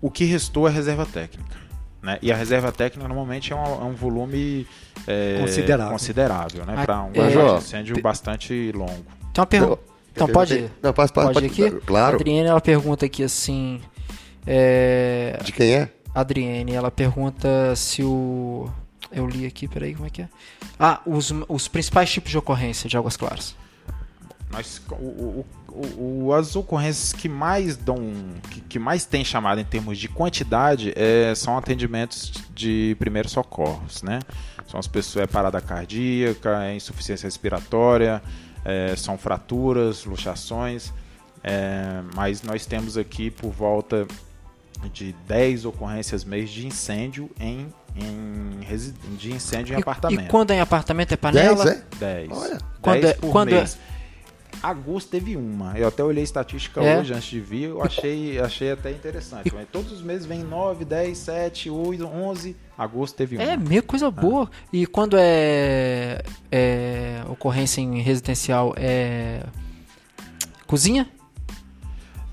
o 0.00 0.10
que 0.10 0.24
restou 0.24 0.66
é 0.68 0.70
a 0.70 0.72
reserva 0.72 1.04
técnica. 1.04 1.65
Né? 2.06 2.18
E 2.22 2.30
a 2.30 2.36
reserva 2.36 2.70
técnica 2.70 3.08
normalmente 3.08 3.52
é 3.52 3.56
um, 3.56 3.64
é 3.64 3.84
um 3.84 3.94
volume 3.94 4.64
é, 5.08 5.38
Considerável. 5.40 5.92
considerável 5.92 6.64
né? 6.64 6.84
Para 6.84 7.02
um 7.02 7.10
é, 7.14 7.56
incênio 7.58 8.00
bastante 8.00 8.70
longo. 8.72 9.04
Tem 9.32 9.40
uma 9.40 9.46
pergunta. 9.46 9.72
Eu- 9.72 9.94
Então 10.14 10.28
eu 10.28 10.32
pode. 10.32 10.70
Não, 10.80 10.92
pode, 10.92 11.12
pode, 11.12 11.32
pode- 11.34 11.46
aqui? 11.46 11.70
claro. 11.84 12.12
A 12.16 12.20
Adriene, 12.20 12.46
ela 12.48 12.60
pergunta 12.60 13.04
aqui 13.06 13.24
assim. 13.24 13.80
É... 14.46 15.36
De 15.42 15.50
quem 15.50 15.74
é? 15.74 15.88
Adriene, 16.14 16.74
ela 16.74 16.90
pergunta 16.92 17.74
se 17.74 18.02
o. 18.04 18.70
Eu 19.12 19.26
li 19.26 19.44
aqui, 19.44 19.66
peraí, 19.66 19.92
como 19.94 20.06
é 20.06 20.10
que 20.10 20.22
é? 20.22 20.28
Ah, 20.78 21.00
os, 21.04 21.32
os 21.48 21.66
principais 21.68 22.08
tipos 22.10 22.30
de 22.30 22.38
ocorrência 22.38 22.88
de 22.88 22.96
águas 22.96 23.16
claras. 23.16 23.56
Nós, 24.50 24.80
o, 24.92 24.94
o- 24.94 25.46
o- 25.98 26.26
o- 26.26 26.32
as 26.34 26.56
ocorrências 26.56 27.12
que 27.12 27.28
mais 27.28 27.76
dão, 27.76 27.98
que, 28.50 28.60
que 28.60 28.78
mais 28.78 29.04
tem 29.04 29.24
chamado 29.24 29.60
em 29.60 29.64
termos 29.64 29.98
de 29.98 30.08
quantidade 30.08 30.92
é, 30.96 31.34
são 31.34 31.56
atendimentos 31.58 32.32
de 32.54 32.96
primeiros 32.98 33.32
socorros, 33.32 34.02
né? 34.02 34.20
São 34.68 34.80
as 34.80 34.86
pessoas, 34.86 35.24
é 35.24 35.26
parada 35.26 35.60
cardíaca, 35.60 36.64
é 36.64 36.74
insuficiência 36.76 37.26
respiratória, 37.26 38.22
é, 38.64 38.94
são 38.96 39.16
fraturas, 39.18 40.04
luxações, 40.04 40.92
é, 41.44 42.00
mas 42.14 42.42
nós 42.42 42.66
temos 42.66 42.96
aqui 42.98 43.30
por 43.30 43.50
volta 43.52 44.06
de 44.92 45.14
10 45.26 45.64
ocorrências 45.64 46.24
mês 46.24 46.50
de 46.50 46.66
incêndio 46.66 47.30
em, 47.40 47.66
em 47.96 48.62
resi- 48.64 48.92
de 49.18 49.32
incêndio 49.32 49.74
em 49.74 49.78
E, 49.78 49.80
apartamento. 49.80 50.24
e 50.24 50.28
quando 50.28 50.50
é 50.50 50.56
em 50.56 50.60
apartamento 50.60 51.12
é 51.12 51.16
panela? 51.16 51.64
10, 51.64 51.76
é? 51.76 51.84
10. 51.98 52.30
Olha. 52.32 52.58
Quando 52.82 53.00
10 53.00 53.04
é- 53.04 53.14
por 53.18 53.30
quando 53.32 53.48
é- 53.52 53.58
mês. 53.58 53.78
Agosto 54.62 55.10
teve 55.10 55.36
uma. 55.36 55.76
Eu 55.78 55.88
até 55.88 56.02
olhei 56.02 56.22
a 56.22 56.24
estatística 56.24 56.82
É? 56.82 56.98
hoje 56.98 57.12
antes 57.12 57.28
de 57.28 57.40
vir, 57.40 57.64
eu 57.70 57.82
achei, 57.82 58.38
achei 58.38 58.72
até 58.72 58.90
interessante. 58.90 59.52
Mas 59.54 59.66
Todos 59.70 59.92
os 59.92 60.02
meses 60.02 60.26
vem 60.26 60.42
9, 60.42 60.84
10, 60.84 61.16
7, 61.18 61.70
8, 61.70 62.04
11. 62.04 62.56
Agosto 62.76 63.16
teve 63.16 63.36
uma. 63.36 63.44
É, 63.44 63.56
meio 63.56 63.82
coisa 63.82 64.10
boa. 64.10 64.50
E 64.72 64.86
quando 64.86 65.16
é, 65.18 66.22
é 66.50 67.22
ocorrência 67.28 67.80
em 67.80 68.00
residencial 68.00 68.74
é 68.76 69.42
cozinha? 70.66 71.08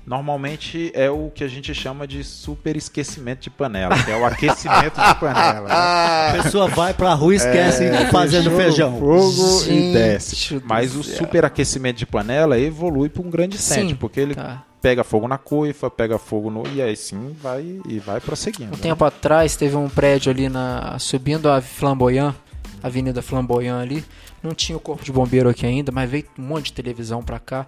Normalmente 0.06 0.90
é 0.94 1.08
o 1.10 1.30
que 1.34 1.42
a 1.42 1.48
gente 1.48 1.74
chama 1.74 2.06
de 2.06 2.22
super 2.22 2.76
esquecimento 2.76 3.40
de 3.40 3.50
panela, 3.50 3.96
que 4.02 4.10
é 4.10 4.16
o 4.16 4.24
aquecimento 4.24 5.00
de 5.00 5.14
panela. 5.18 5.68
né? 5.68 5.74
A 6.38 6.42
pessoa 6.42 6.68
vai 6.68 6.92
pra 6.92 7.14
rua 7.14 7.32
e 7.32 7.36
esquece 7.36 7.84
É, 7.84 8.06
fazendo 8.10 8.50
feijão. 8.50 8.98
Fogo 8.98 9.62
e 9.62 9.64
Gente 9.64 9.92
desce. 9.94 10.54
do 10.58 10.66
Mas 10.66 10.94
o 10.94 11.02
céu. 11.02 11.18
superaquecimento 11.18 11.98
de 11.98 12.06
panela 12.06 12.58
evolui 12.58 13.08
para 13.08 13.22
um 13.22 13.30
grande 13.30 13.56
incêndio, 13.56 13.96
porque 13.96 14.20
ele 14.20 14.34
tá. 14.34 14.62
pega 14.82 15.02
fogo 15.02 15.26
na 15.26 15.38
coifa, 15.38 15.90
pega 15.90 16.18
fogo 16.18 16.50
no. 16.50 16.64
E 16.74 16.82
aí 16.82 16.96
sim 16.96 17.34
vai 17.42 17.80
e 17.88 17.98
vai 17.98 18.20
prosseguindo. 18.20 18.72
Um 18.74 18.76
né? 18.76 18.82
tempo 18.82 19.04
atrás 19.04 19.56
teve 19.56 19.74
um 19.76 19.88
prédio 19.88 20.30
ali 20.30 20.48
na 20.50 20.98
subindo 20.98 21.48
a 21.50 21.62
Flamboyant, 21.62 22.34
Avenida 22.82 23.22
Flamboyant 23.22 23.80
ali. 23.80 24.04
Não 24.42 24.52
tinha 24.52 24.76
o 24.76 24.80
corpo 24.80 25.02
de 25.02 25.10
bombeiro 25.10 25.48
aqui 25.48 25.64
ainda, 25.64 25.90
mas 25.90 26.10
veio 26.10 26.26
um 26.38 26.42
monte 26.42 26.66
de 26.66 26.74
televisão 26.74 27.22
pra 27.22 27.38
cá. 27.38 27.66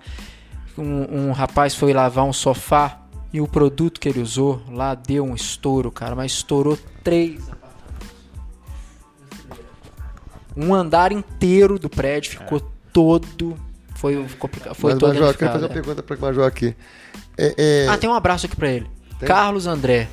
Um, 0.79 1.29
um 1.29 1.33
rapaz 1.33 1.74
foi 1.74 1.93
lavar 1.93 2.24
um 2.24 2.33
sofá 2.33 3.01
e 3.33 3.41
o 3.41 3.49
produto 3.49 4.01
que 4.01 4.09
ele 4.09 4.20
usou 4.20 4.62
lá 4.70 4.95
deu 4.95 5.24
um 5.24 5.35
estouro, 5.35 5.91
cara, 5.91 6.14
mas 6.14 6.33
estourou 6.33 6.79
três. 7.03 7.43
Um 10.57 10.74
andar 10.74 11.12
inteiro 11.12 11.79
do 11.79 11.89
prédio 11.89 12.31
ficou 12.31 12.61
todo. 12.93 13.57
Foi, 13.95 14.27
complicado, 14.39 14.74
foi 14.74 14.93
Mas, 14.93 15.01
todo 15.01 15.14
Major, 15.14 15.35
quero 15.37 15.53
fazer 15.53 15.64
uma 15.64 15.70
é. 15.70 15.74
pergunta 15.74 16.03
para 16.03 16.16
o 16.16 16.20
Major 16.20 16.47
aqui. 16.47 16.74
É, 17.37 17.55
é, 17.57 17.89
Ah, 17.89 17.99
tem 17.99 18.09
um 18.09 18.14
abraço 18.14 18.47
aqui 18.47 18.57
pra 18.57 18.70
ele. 18.70 18.87
Tem? 19.18 19.29
Carlos 19.29 19.66
André. 19.66 20.09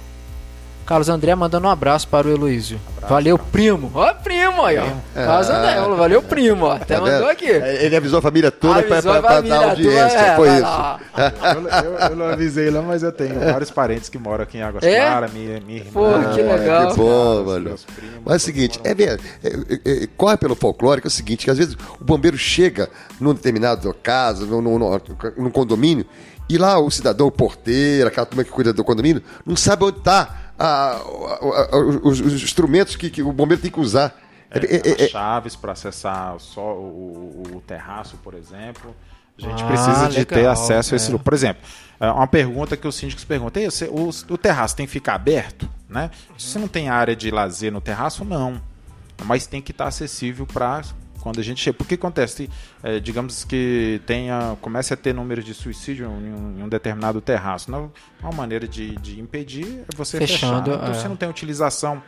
Carlos 0.86 1.10
André 1.10 1.34
mandando 1.36 1.68
um 1.68 1.70
abraço 1.70 2.08
para 2.08 2.28
o 2.28 2.32
Heloísio. 2.32 2.80
Valeu, 3.08 3.38
primo. 3.38 3.92
Ó, 3.94 4.14
primo 4.16 4.64
aí, 4.66 4.78
ó. 4.78 4.86
Carlos 5.14 5.50
André, 5.50 5.82
valeu, 5.98 6.22
primo, 6.22 6.66
ó. 6.66 6.74
Até 6.74 6.96
tá 6.96 7.02
mandou 7.02 7.30
aqui. 7.30 7.50
É, 7.50 7.86
Ele 7.86 7.96
avisou 7.96 8.20
a 8.20 8.22
família 8.22 8.50
toda 8.52 8.82
para 8.84 9.02
dar 9.42 9.70
audiência. 9.70 10.10
toda, 10.10 10.26
é, 10.26 10.36
Foi 10.36 10.50
isso. 10.50 11.04
Eu, 11.14 11.92
eu- 11.92 12.00
eu 12.10 12.16
não 12.16 12.26
avisei 12.28 12.70
lá, 12.70 12.82
mas 12.82 13.04
eu 13.04 13.12
tenho 13.12 13.40
vários 13.40 13.70
parentes 13.72 14.10
que 14.10 14.18
moram 14.18 14.44
aqui 14.44 14.58
em 14.58 14.62
Águas 14.62 14.84
É? 14.84 15.00
Claras, 15.00 15.34
minha, 15.34 15.60
minha 15.62 15.80
irmã. 15.80 15.92
Pô, 15.92 16.34
que 16.34 16.42
legal. 16.42 16.88
Que 16.92 16.98
bom, 16.98 17.44
mano. 17.44 17.76
Mas 18.26 18.34
é 18.34 18.38
o 18.38 18.40
seguinte, 18.40 18.80
é, 18.84 18.92
é, 18.92 19.18
é, 19.44 20.04
é, 20.04 20.08
corre 20.18 20.38
pelo 20.38 20.56
folclore 20.56 21.02
que 21.02 21.08
é 21.08 21.10
o 21.10 21.12
seguinte, 21.12 21.46
que 21.46 21.52
às 21.52 21.58
vezes 21.58 21.76
o 22.00 22.04
bombeiro 22.04 22.38
chega 22.38 22.90
num 23.20 23.34
determinado 23.34 23.94
casa, 24.02 24.46
num, 24.46 24.62
num, 24.62 24.80
num- 24.80 25.00
num 25.38 25.50
condomínio, 25.50 26.06
e 26.50 26.58
lá 26.58 26.78
o 26.80 26.90
cidadão, 26.92 27.28
o 27.28 27.32
porteiro, 27.32 28.08
aquela 28.08 28.26
turma 28.26 28.44
que 28.44 28.50
cuida 28.52 28.74
do 28.74 28.84
condomínio, 28.84 29.22
não 29.46 29.56
sabe 29.56 29.86
onde 29.86 30.00
está 30.00 30.43
os, 32.04 32.20
os 32.20 32.44
instrumentos 32.44 32.96
que, 32.96 33.10
que 33.10 33.22
o 33.22 33.32
bombeiro 33.32 33.62
tem 33.62 33.72
que 33.72 33.80
usar. 33.80 34.16
É, 34.52 34.60
é, 34.60 34.76
é, 34.76 34.94
as 34.94 35.02
é, 35.02 35.08
chaves 35.08 35.56
para 35.56 35.72
acessar 35.72 36.36
só 36.40 36.62
o, 36.76 37.44
o- 37.54 37.58
o 37.58 37.62
terraço, 37.62 38.18
por 38.24 38.36
exemplo. 38.36 38.96
A 39.38 39.42
gente 39.42 39.64
Ah, 39.64 39.68
precisa 39.68 40.10
de 40.10 40.24
ter 40.26 40.46
acesso 40.48 40.94
a 40.94 40.96
esse 40.96 41.10
é. 41.10 41.12
lugar. 41.12 41.24
Por 41.24 41.34
exemplo, 41.34 41.64
é 42.00 42.12
uma 42.12 42.28
pergunta 42.28 42.78
que 42.78 42.88
os 42.88 42.94
síndicos 42.96 43.24
perguntam: 43.24 43.64
"Ei, 43.64 43.72
você- 43.72 43.88
o, 43.88 44.10
o 44.30 44.38
terraço 44.38 44.76
tem 44.76 44.86
que 44.86 44.92
ficar 44.92 45.16
aberto? 45.16 45.68
Né? 45.90 46.12
Se 46.38 46.60
não 46.60 46.68
tem 46.68 46.88
área 46.88 47.16
de 47.16 47.32
lazer 47.32 47.72
no 47.72 47.82
terraço, 47.82 48.24
não. 48.24 48.62
Mas 49.26 49.48
tem 49.48 49.60
que 49.62 49.72
estar 49.72 49.88
acessível 49.88 50.46
para 50.46 50.84
quando 51.24 51.40
a 51.40 51.44
gente 51.44 51.62
chega. 51.62 51.78
Porque 51.78 51.96
acontece, 51.96 52.50
é, 52.84 53.00
digamos 53.00 53.46
que 53.46 54.02
tenha, 54.06 54.58
comece 54.60 54.94
a 54.94 54.98
ter 54.98 55.14
números 55.14 55.46
de 55.46 55.54
suicídio 55.54 56.06
em 56.06 56.34
um, 56.34 56.60
em 56.60 56.64
um 56.64 56.68
determinado 56.68 57.22
terraço. 57.22 57.72
Não, 57.72 57.90
uma 58.22 58.34
maneira 58.34 58.68
de, 58.68 58.98
de 58.98 59.22
impedir 59.22 59.86
é 59.90 59.96
você 59.96 60.18
Fechando, 60.18 60.72
fechar. 60.72 60.84
Então, 60.84 60.92
é. 60.92 60.94
se 60.96 61.08
não 61.08 61.16
tem 61.16 61.30
utilização 61.30 62.04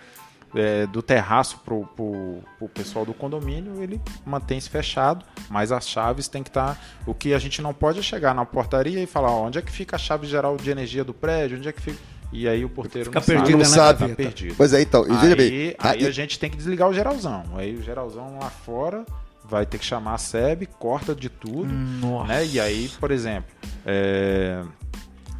é, 0.54 0.86
do 0.88 1.02
terraço 1.02 1.62
para 1.64 1.74
o 1.74 2.70
pessoal 2.74 3.06
do 3.06 3.14
condomínio, 3.14 3.82
ele 3.82 4.02
mantém-se 4.26 4.70
fechado, 4.70 5.24
mas 5.50 5.72
as 5.72 5.88
chaves 5.88 6.28
tem 6.28 6.44
que 6.44 6.50
estar. 6.50 6.78
o 7.08 7.14
que 7.14 7.34
a 7.34 7.40
gente 7.40 7.62
não 7.62 7.74
pode 7.74 8.00
é 8.00 8.02
chegar 8.02 8.36
na 8.36 8.46
portaria 8.46 9.02
e 9.02 9.06
falar 9.06 9.32
ó, 9.32 9.46
onde 9.46 9.58
é 9.58 9.62
que 9.62 9.72
fica 9.72 9.96
a 9.96 10.00
chave 10.00 10.28
geral 10.28 10.58
de 10.58 10.70
energia 10.70 11.06
do 11.06 11.14
prédio, 11.14 11.58
onde 11.58 11.70
é 11.70 11.72
que 11.72 11.82
fica. 11.82 12.15
E 12.32 12.48
aí 12.48 12.66
o 12.66 12.70
porteiro 12.70 13.10
Fica 13.12 13.20
não 13.20 13.26
perdido 13.26 13.58
não 13.60 13.66
sabe. 13.66 14.02
na 14.02 14.08
sabe. 14.08 14.10
Tá 14.12 14.16
perdido. 14.16 14.56
Mas 14.58 14.74
aí 14.74 14.84
então, 14.84 15.04
e 15.06 15.14
veja 15.18 15.28
Aí, 15.28 15.36
bem, 15.36 15.76
aí 15.80 16.00
aí- 16.02 16.06
a 16.08 16.12
gente 16.12 16.38
tem 16.40 16.50
que 16.50 16.58
desligar 16.58 16.90
o 16.90 16.94
geralzão. 16.94 17.44
Aí 17.56 17.76
o 17.76 17.82
geralzão 17.82 18.38
lá 18.42 18.50
fora 18.50 19.06
vai 19.44 19.66
ter 19.66 19.78
que 19.78 19.86
chamar 19.86 20.16
a 20.16 20.18
SEB, 20.18 20.66
corta 20.66 21.14
de 21.16 21.30
tudo. 21.30 21.66
Nossa. 21.72 22.28
Né? 22.28 22.46
E 22.48 22.60
aí, 22.60 22.90
por 23.00 23.12
exemplo, 23.12 23.50
é, 23.86 24.64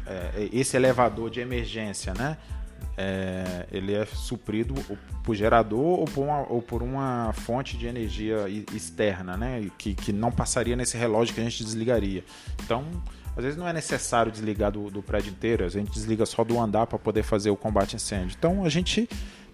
é, 0.06 0.48
esse 0.52 0.76
elevador 0.76 1.28
de 1.30 1.40
emergência, 1.40 2.14
né? 2.14 2.36
É, 2.98 3.66
ele 3.70 3.92
é 3.92 4.06
suprido 4.06 4.74
por 5.22 5.34
gerador 5.34 5.98
ou 6.00 6.04
por 6.06 6.22
uma, 6.24 6.40
ou 6.50 6.62
por 6.62 6.82
uma 6.82 7.30
fonte 7.34 7.76
de 7.76 7.86
energia 7.86 8.46
externa, 8.74 9.36
né? 9.36 9.68
Que, 9.76 9.92
que 9.94 10.12
não 10.12 10.30
passaria 10.32 10.74
nesse 10.76 10.96
relógio 10.96 11.34
que 11.34 11.40
a 11.40 11.44
gente 11.44 11.62
desligaria. 11.62 12.24
Então, 12.64 12.84
às 13.36 13.42
vezes 13.44 13.58
não 13.58 13.68
é 13.68 13.72
necessário 13.72 14.32
desligar 14.32 14.70
do, 14.72 14.90
do 14.90 15.02
prédio 15.02 15.30
inteiro, 15.30 15.64
a 15.64 15.68
gente 15.68 15.90
desliga 15.90 16.24
só 16.24 16.42
do 16.42 16.58
andar 16.58 16.86
para 16.86 16.98
poder 16.98 17.22
fazer 17.22 17.50
o 17.50 17.56
combate 17.56 17.94
a 17.94 17.96
incêndio. 17.96 18.34
Então, 18.38 18.64
a 18.64 18.68
gente 18.68 19.08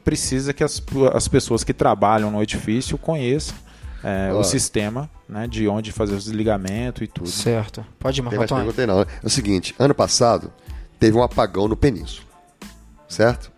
precisa 0.04 0.52
que 0.52 0.62
as, 0.64 0.82
as 1.14 1.28
pessoas 1.28 1.62
que 1.64 1.72
trabalham 1.74 2.30
no 2.30 2.42
edifício 2.42 2.96
conheçam 2.96 3.56
é, 4.04 4.32
o 4.32 4.42
sistema 4.42 5.08
né, 5.28 5.46
de 5.46 5.68
onde 5.68 5.92
fazer 5.92 6.14
os 6.14 6.24
desligamentos 6.24 7.02
e 7.02 7.06
tudo. 7.06 7.28
Certo. 7.28 7.84
Pode 7.98 8.20
ir, 8.20 8.22
Marco 8.22 8.36
mais 8.38 8.50
Antônio. 8.50 8.72
pergunta 8.72 8.86
não. 8.86 9.00
né? 9.00 9.06
É 9.22 9.26
o 9.26 9.30
seguinte, 9.30 9.74
ano 9.78 9.94
passado 9.94 10.52
teve 10.98 11.16
um 11.16 11.22
apagão 11.22 11.66
no 11.68 11.76
Península, 11.76 12.26
certo? 13.08 13.50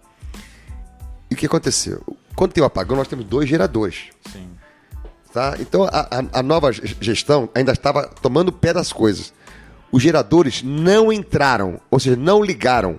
E 1.30 1.34
o 1.34 1.36
que 1.36 1.46
aconteceu? 1.46 2.02
Quando 2.36 2.52
tem 2.52 2.62
o 2.62 2.66
apagão, 2.66 2.96
nós 2.96 3.08
temos 3.08 3.24
dois 3.24 3.48
geradores, 3.48 4.10
Sim. 4.32 4.48
tá? 5.32 5.54
Então 5.60 5.84
a, 5.84 6.00
a- 6.18 6.40
a 6.40 6.42
nova 6.42 6.72
ge- 6.72 6.96
gestão 7.00 7.48
ainda 7.54 7.72
estava 7.72 8.06
tomando 8.20 8.52
pé 8.52 8.72
das 8.72 8.92
coisas. 8.92 9.32
Os 9.94 10.02
geradores 10.02 10.60
não 10.64 11.12
entraram, 11.12 11.80
ou 11.88 12.00
seja, 12.00 12.16
não 12.16 12.42
ligaram. 12.42 12.96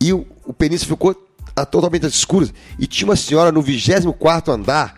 E 0.00 0.12
o, 0.12 0.24
o 0.44 0.52
Península 0.52 0.90
ficou 0.94 1.28
ah, 1.56 1.66
totalmente 1.66 2.06
escuro. 2.06 2.48
E 2.78 2.86
tinha 2.86 3.08
uma 3.08 3.16
senhora 3.16 3.50
no 3.50 3.60
24 3.60 4.52
andar 4.52 4.94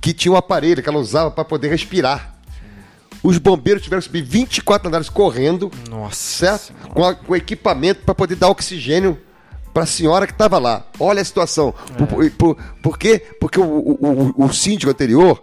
que 0.00 0.12
tinha 0.12 0.30
um 0.30 0.36
aparelho 0.36 0.80
que 0.80 0.88
ela 0.88 0.98
usava 0.98 1.28
para 1.28 1.44
poder 1.44 1.70
respirar. 1.70 2.36
Os 3.20 3.36
bombeiros 3.38 3.82
tiveram 3.82 4.00
que 4.00 4.06
subir 4.06 4.22
24 4.22 4.86
andares 4.86 5.08
correndo 5.08 5.72
Nossa. 5.90 6.14
certo? 6.14 6.72
Com, 6.90 7.04
a- 7.04 7.14
com 7.16 7.34
equipamento 7.34 8.04
para 8.04 8.14
poder 8.14 8.36
dar 8.36 8.48
oxigênio 8.48 9.18
para 9.72 9.82
a 9.82 9.86
senhora 9.86 10.24
que 10.24 10.32
estava 10.34 10.58
lá. 10.58 10.86
Olha 11.00 11.20
a 11.20 11.24
situação. 11.24 11.74
Por, 11.98 12.06
por- 12.06 12.30
por- 12.30 12.56
por 12.80 12.98
quê? 12.98 13.18
Porque 13.40 13.58
o, 13.58 13.64
o, 13.64 14.32
o, 14.38 14.44
o 14.44 14.52
síndico 14.52 14.92
anterior 14.92 15.42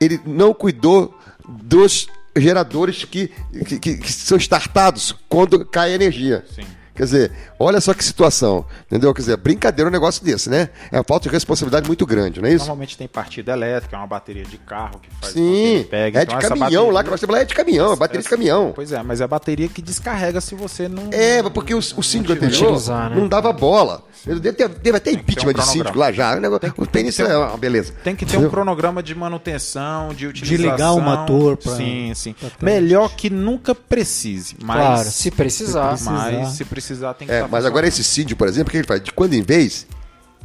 ele 0.00 0.18
não 0.24 0.54
cuidou 0.54 1.14
dos 1.46 2.08
geradores 2.36 3.04
que, 3.04 3.30
que, 3.66 3.78
que- 3.78 4.12
são 4.12 4.36
startados 4.38 5.14
quando 5.28 5.64
cai 5.64 5.92
a 5.92 5.94
energia. 5.94 6.44
Sim. 6.54 6.62
Quer 6.98 7.04
dizer, 7.04 7.32
olha 7.60 7.80
só 7.80 7.94
que 7.94 8.04
situação, 8.04 8.66
entendeu? 8.86 9.14
Quer 9.14 9.20
dizer, 9.20 9.36
brincadeira 9.36 9.88
um 9.88 9.92
negócio 9.92 10.22
desse, 10.24 10.50
né? 10.50 10.68
É 10.90 10.96
uma 10.98 11.04
falta 11.04 11.28
de 11.28 11.32
responsabilidade 11.32 11.86
muito 11.86 12.04
grande, 12.04 12.40
não 12.40 12.48
é 12.48 12.52
isso? 12.52 12.58
Normalmente 12.66 12.98
tem 12.98 13.06
partida 13.06 13.52
elétrica, 13.52 13.94
é 13.94 13.98
uma 14.00 14.06
bateria 14.08 14.42
de 14.44 14.58
carro 14.58 14.98
que 15.00 15.08
faz 15.20 15.32
que 15.32 15.38
Sim, 15.38 15.86
pegue. 15.88 16.18
é 16.18 16.22
Então, 16.24 16.38
de 16.38 16.44
essa 16.44 16.56
caminhão 16.56 16.86
lá, 16.90 16.92
bateria- 16.94 17.04
que 17.04 17.10
nós 17.12 17.20
temos 17.20 17.34
lá 17.36 17.40
é 17.42 17.44
de 17.44 17.54
caminhão, 17.54 17.92
é 17.92 17.96
bateria 17.96 18.22
de 18.22 18.28
caminhão. 18.28 18.72
Pois 18.74 18.90
é, 18.90 19.00
mas 19.02 19.20
é 19.20 19.24
a 19.24 19.28
bateria 19.28 19.68
que 19.68 19.80
descarrega 19.80 20.40
se 20.40 20.56
você 20.56 20.88
não. 20.88 21.04
É, 21.12 21.40
porque 21.48 21.72
o, 21.72 21.78
o 21.78 21.82
síndico 22.02 22.34
tiver- 22.34 22.46
anterior 22.46 22.66
Utilizar, 22.72 23.10
né? 23.10 23.16
não 23.16 23.28
dava 23.28 23.52
bola. 23.52 24.02
Ter- 24.24 24.68
deve 24.68 24.96
até 24.96 25.12
impeachment 25.12 25.52
um 25.52 25.54
de 25.54 25.64
síndico 25.64 25.96
lá 25.96 26.10
já. 26.10 26.36
O, 26.36 26.40
negócio, 26.40 26.60
Tem 26.60 26.72
que- 26.72 26.80
o 26.80 27.24
um- 27.24 27.30
é 27.30 27.38
uma 27.38 27.56
beleza. 27.56 27.92
Tem 28.02 28.16
que 28.16 28.26
ter 28.26 28.32
um 28.32 28.40
Entendeu? 28.40 28.50
cronograma 28.50 29.00
de 29.00 29.14
manutenção, 29.14 30.08
de 30.12 30.26
utilização. 30.26 30.72
ligar 30.72 30.92
o 30.92 31.00
motor 31.00 31.56
pra- 31.56 31.76
Sim, 31.76 32.12
sim. 32.16 32.32
pra. 32.34 32.50
Melhor 32.60 33.10
que 33.14 33.30
nunca 33.30 33.74
precise. 33.76 34.56
Mas, 34.62 34.76
Claro, 34.76 35.08
se 35.10 35.30
precisar. 35.30 35.96
Se 35.96 36.04
Mas 36.04 36.48
se 36.50 36.64
precisar, 36.64 36.87
tem 37.14 37.26
que 37.28 37.32
É, 37.34 37.36
estar 37.38 37.48
mas 37.48 37.64
agora 37.64 37.86
esse 37.86 38.02
síndico, 38.04 38.38
por 38.38 38.48
exemplo, 38.48 38.68
o 38.68 38.70
que 38.70 38.76
ele 38.78 38.86
faz? 38.86 39.02
De 39.02 39.12
quando 39.12 39.34
em 39.34 39.42
vez, 39.42 39.86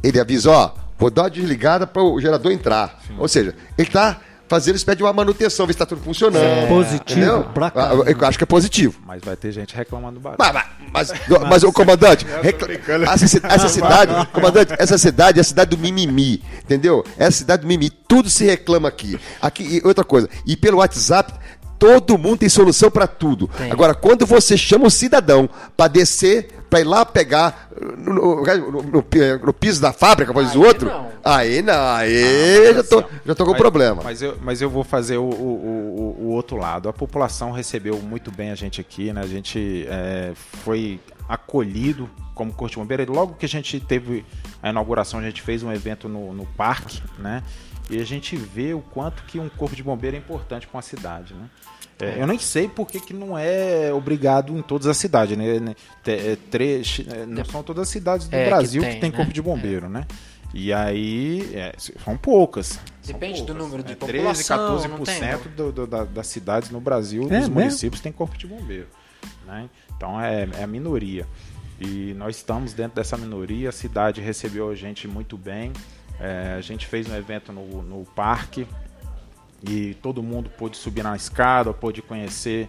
ele 0.02 0.18
avisa, 0.20 0.50
ó, 0.50 0.70
vou 0.98 1.10
dar 1.10 1.22
uma 1.22 1.30
desligada 1.30 1.86
para 1.86 2.02
o 2.02 2.20
gerador 2.20 2.52
entrar. 2.52 3.00
Ou 3.18 3.28
seja, 3.28 3.54
ele 3.78 3.88
está 3.88 4.20
fazendo 4.46 4.76
espécie 4.76 4.98
de 4.98 5.02
uma 5.02 5.12
manutenção, 5.12 5.66
ver 5.66 5.72
se 5.72 5.76
está 5.76 5.86
tudo 5.86 6.02
funcionando. 6.02 6.44
É 6.44 6.66
positivo 6.66 7.44
pra 7.54 7.68
Ah, 7.68 7.70
caramba. 7.70 8.10
Eu 8.10 8.26
acho 8.28 8.36
que 8.38 8.44
é 8.44 8.46
positivo. 8.46 9.00
Mas 9.04 9.22
vai 9.24 9.34
ter 9.36 9.50
gente 9.50 9.74
reclamando 9.74 10.14
do 10.14 10.20
barulho. 10.20 10.38
Mas, 10.38 10.52
mas, 10.92 11.10
mas, 11.10 11.40
mas, 11.48 11.62
o 11.64 11.72
comandante, 11.72 12.26
recla- 12.42 12.68
essa, 13.10 13.40
essa 13.46 13.68
cidade, 13.68 14.12
comandante, 14.32 14.74
essa 14.78 14.98
cidade 14.98 15.38
é 15.38 15.40
a 15.40 15.44
cidade 15.44 15.70
do 15.70 15.78
mimimi, 15.78 16.42
entendeu? 16.62 17.02
É 17.18 17.24
a 17.26 17.30
cidade 17.30 17.62
do 17.62 17.66
mimimi, 17.68 17.90
tudo 17.90 18.28
se 18.28 18.44
reclama 18.44 18.86
aqui. 18.86 19.18
Aqui 19.40 19.80
e 19.82 19.86
outra 19.86 20.04
coisa, 20.04 20.28
e 20.46 20.56
pelo 20.56 20.76
WhatsApp 20.78 21.32
todo 21.78 22.16
mundo 22.18 22.38
tem 22.38 22.48
solução 22.48 22.90
para 22.90 23.06
tudo. 23.06 23.48
Tem. 23.48 23.70
Agora, 23.70 23.94
quando 23.94 24.24
você 24.26 24.56
chama 24.56 24.86
o 24.86 24.90
cidadão 24.90 25.48
para 25.76 25.88
descer, 25.88 26.48
para 26.70 26.80
ir 26.80 26.84
lá 26.84 27.04
pegar 27.04 27.68
no, 27.98 28.14
no- 28.14 28.42
no- 28.44 28.82
no- 28.82 29.38
no 29.46 29.52
piso 29.52 29.80
da 29.80 29.92
fábrica, 29.92 30.32
para 30.32 30.42
dizer 30.42 30.58
o 30.58 30.62
outro, 30.64 30.88
não. 30.88 31.08
aí 31.24 31.62
não, 31.62 31.88
aí 31.94 32.74
já 32.74 32.82
tô, 32.84 33.04
já 33.26 33.34
tô 33.34 33.44
com 33.44 33.52
Mas- 33.52 33.60
problema. 33.60 34.02
Mas 34.02 34.22
eu, 34.22 34.38
mas 34.42 34.60
eu 34.62 34.68
vou 34.70 34.82
fazer 34.82 35.18
o, 35.18 35.22
o, 35.24 36.16
o, 36.18 36.24
o 36.24 36.28
outro 36.30 36.56
lado. 36.56 36.88
A 36.88 36.92
população 36.92 37.52
recebeu 37.52 37.98
muito 38.00 38.30
bem 38.30 38.50
a 38.50 38.54
gente 38.54 38.80
aqui, 38.80 39.12
né? 39.12 39.20
A 39.20 39.26
gente 39.26 39.86
é, 39.88 40.32
foi 40.64 40.98
acolhido 41.28 42.08
como 42.34 42.52
Corpo 42.52 42.70
de 42.72 42.76
Bombeiro. 42.78 43.12
Logo 43.12 43.34
que 43.34 43.46
a 43.46 43.48
gente 43.48 43.78
teve 43.80 44.24
a 44.62 44.70
inauguração, 44.70 45.20
a 45.20 45.22
gente 45.22 45.42
fez 45.42 45.62
um 45.62 45.72
evento 45.72 46.08
no, 46.08 46.32
no 46.32 46.46
parque, 46.46 47.02
né? 47.18 47.42
E 47.90 48.00
a 48.00 48.04
gente 48.04 48.34
vê 48.34 48.72
o 48.72 48.80
quanto 48.80 49.22
que 49.24 49.38
um 49.38 49.46
corpo 49.46 49.76
de 49.76 49.82
bombeiro 49.82 50.16
é 50.16 50.18
importante 50.18 50.66
para 50.66 50.76
uma 50.78 50.82
cidade, 50.82 51.34
né? 51.34 51.50
É, 52.00 52.20
eu 52.20 52.26
nem 52.26 52.38
sei 52.38 52.68
por 52.68 52.86
que, 52.86 52.98
que 52.98 53.14
não 53.14 53.38
é 53.38 53.92
obrigado 53.92 54.56
em 54.56 54.62
todas 54.62 54.86
as 54.86 54.96
cidades, 54.96 55.36
né? 55.36 55.60
né? 55.60 55.74
É, 56.06 56.36
três, 56.50 57.00
é, 57.08 57.24
não 57.26 57.44
são 57.44 57.62
todas 57.62 57.82
as 57.82 57.88
cidades 57.88 58.28
do 58.28 58.34
É, 58.34 58.44
que 58.44 58.50
Brasil 58.50 58.82
que 58.82 58.88
tem, 58.90 59.00
tem, 59.00 59.10
né? 59.10 59.16
corpo 59.16 59.32
de 59.32 59.40
bombeiro, 59.40 59.88
né? 59.88 60.04
E 60.52 60.72
aí, 60.72 61.50
é, 61.54 61.72
são 61.78 62.16
poucas. 62.16 62.78
São 63.02 63.12
Depende 63.12 63.40
do 63.42 63.46
poucas. 63.46 63.64
número 63.64 63.82
de 63.82 63.92
é, 63.92 63.96
população, 63.96 64.78
13, 64.78 64.88
não 64.88 64.98
tem, 64.98 65.20
14% 65.20 65.48
do, 65.56 65.72
do, 65.72 65.86
da, 65.86 66.04
das 66.04 66.26
cidades 66.28 66.70
no 66.70 66.80
Brasil, 66.80 67.26
É 67.30 67.40
dos 67.40 67.48
municípios, 67.48 68.00
tem 68.00 68.12
corpo 68.12 68.36
de 68.36 68.46
bombeiro. 68.46 68.86
Né? 69.46 69.68
Então 69.96 70.20
é, 70.20 70.48
é 70.58 70.62
a 70.62 70.66
minoria. 70.66 71.26
E 71.80 72.14
nós 72.14 72.36
estamos 72.36 72.72
dentro 72.72 72.94
dessa 72.96 73.16
minoria, 73.16 73.68
a 73.68 73.72
cidade 73.72 74.20
recebeu 74.20 74.70
a 74.70 74.74
gente 74.74 75.08
muito 75.08 75.36
bem. 75.36 75.72
É, 76.20 76.54
a 76.56 76.60
gente 76.60 76.86
fez 76.86 77.08
um 77.08 77.16
evento 77.16 77.52
no, 77.52 77.82
no 77.82 78.04
parque 78.14 78.64
e 79.68 79.94
todo 80.02 80.22
mundo 80.22 80.50
pôde 80.58 80.76
subir 80.76 81.02
na 81.02 81.14
escada, 81.16 81.72
pôde 81.72 82.02
conhecer. 82.02 82.68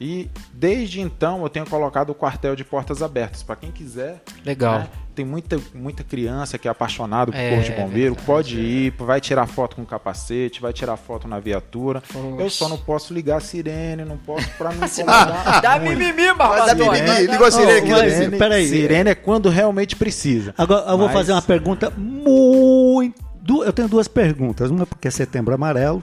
E 0.00 0.28
desde 0.52 1.00
então 1.00 1.42
eu 1.42 1.48
tenho 1.48 1.64
colocado 1.68 2.10
o 2.10 2.14
quartel 2.14 2.56
de 2.56 2.64
portas 2.64 3.02
abertas 3.02 3.42
para 3.44 3.54
quem 3.54 3.70
quiser 3.70 4.20
Legal. 4.44 4.80
né, 4.80 4.88
tem 5.14 5.24
muita, 5.24 5.60
muita 5.72 6.02
criança 6.02 6.58
que 6.58 6.66
é 6.66 6.70
apaixonada 6.72 7.30
por 7.30 7.38
É, 7.38 7.50
corpo 7.50 7.64
de 7.64 7.70
bombeiro, 7.70 8.14
verdade, 8.14 8.26
pode 8.26 8.58
ir, 8.60 8.90
vai 8.98 9.20
tirar 9.20 9.46
foto 9.46 9.76
com 9.76 9.84
capacete, 9.84 10.60
vai 10.60 10.72
tirar 10.72 10.96
foto 10.96 11.28
na 11.28 11.38
viatura. 11.38 12.02
Eu 12.36 12.50
só 12.50 12.68
não 12.68 12.78
posso 12.78 13.14
ligar 13.14 13.36
a 13.36 13.40
sirene, 13.40 14.04
não 14.04 14.16
posso 14.16 14.48
pra 14.58 14.72
não 14.74 14.84
incomodar. 14.88 15.60
Dá 15.62 15.78
mimimi, 15.78 16.12
Mas 16.12 16.30
a 16.30 16.34
Barbadona. 16.34 16.92
mimimi, 16.92 17.26
ligou 17.28 17.46
a 17.46 17.50
sirene 17.52 17.78
aqui. 17.78 17.90
mas- 17.90 18.00
sirene. 18.00 18.14
Sirene, 18.16 18.38
Peraí. 18.38 18.68
sirene 18.68 19.10
é 19.10 19.14
quando 19.14 19.48
realmente 19.50 19.94
precisa. 19.94 20.52
Agora 20.58 20.90
eu 20.90 20.98
vou 20.98 21.06
Mas- 21.06 21.12
fazer 21.14 21.30
uma 21.32 21.42
pergunta 21.42 21.90
muito. 21.96 23.22
Eu 23.64 23.72
tenho 23.72 23.88
duas 23.88 24.08
perguntas. 24.08 24.70
Uma 24.70 24.86
porque 24.86 25.06
é 25.08 25.10
setembro 25.10 25.54
amarelo, 25.54 26.02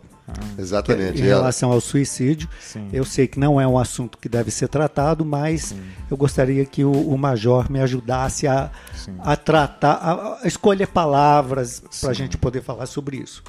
Exatamente. 0.57 1.21
em 1.21 1.25
ela. 1.25 1.41
relação 1.41 1.71
ao 1.71 1.81
suicídio. 1.81 2.47
Sim. 2.59 2.87
Eu 2.91 3.05
sei 3.05 3.27
que 3.27 3.39
não 3.39 3.59
é 3.59 3.67
um 3.67 3.77
assunto 3.77 4.17
que 4.17 4.29
deve 4.29 4.51
ser 4.51 4.67
tratado, 4.67 5.25
mas 5.25 5.75
eu 6.09 6.17
gostaria 6.17 6.65
que 6.65 6.83
o, 6.83 6.91
o 6.91 7.17
Major 7.17 7.71
me 7.71 7.79
ajudasse 7.79 8.47
a, 8.47 8.71
a 9.19 9.35
tratar, 9.35 9.93
a, 9.93 10.39
a 10.43 10.47
escolher 10.47 10.87
palavras 10.87 11.83
para 12.01 12.09
a 12.09 12.13
gente 12.13 12.37
poder 12.37 12.61
falar 12.61 12.85
sobre 12.85 13.17
isso, 13.17 13.43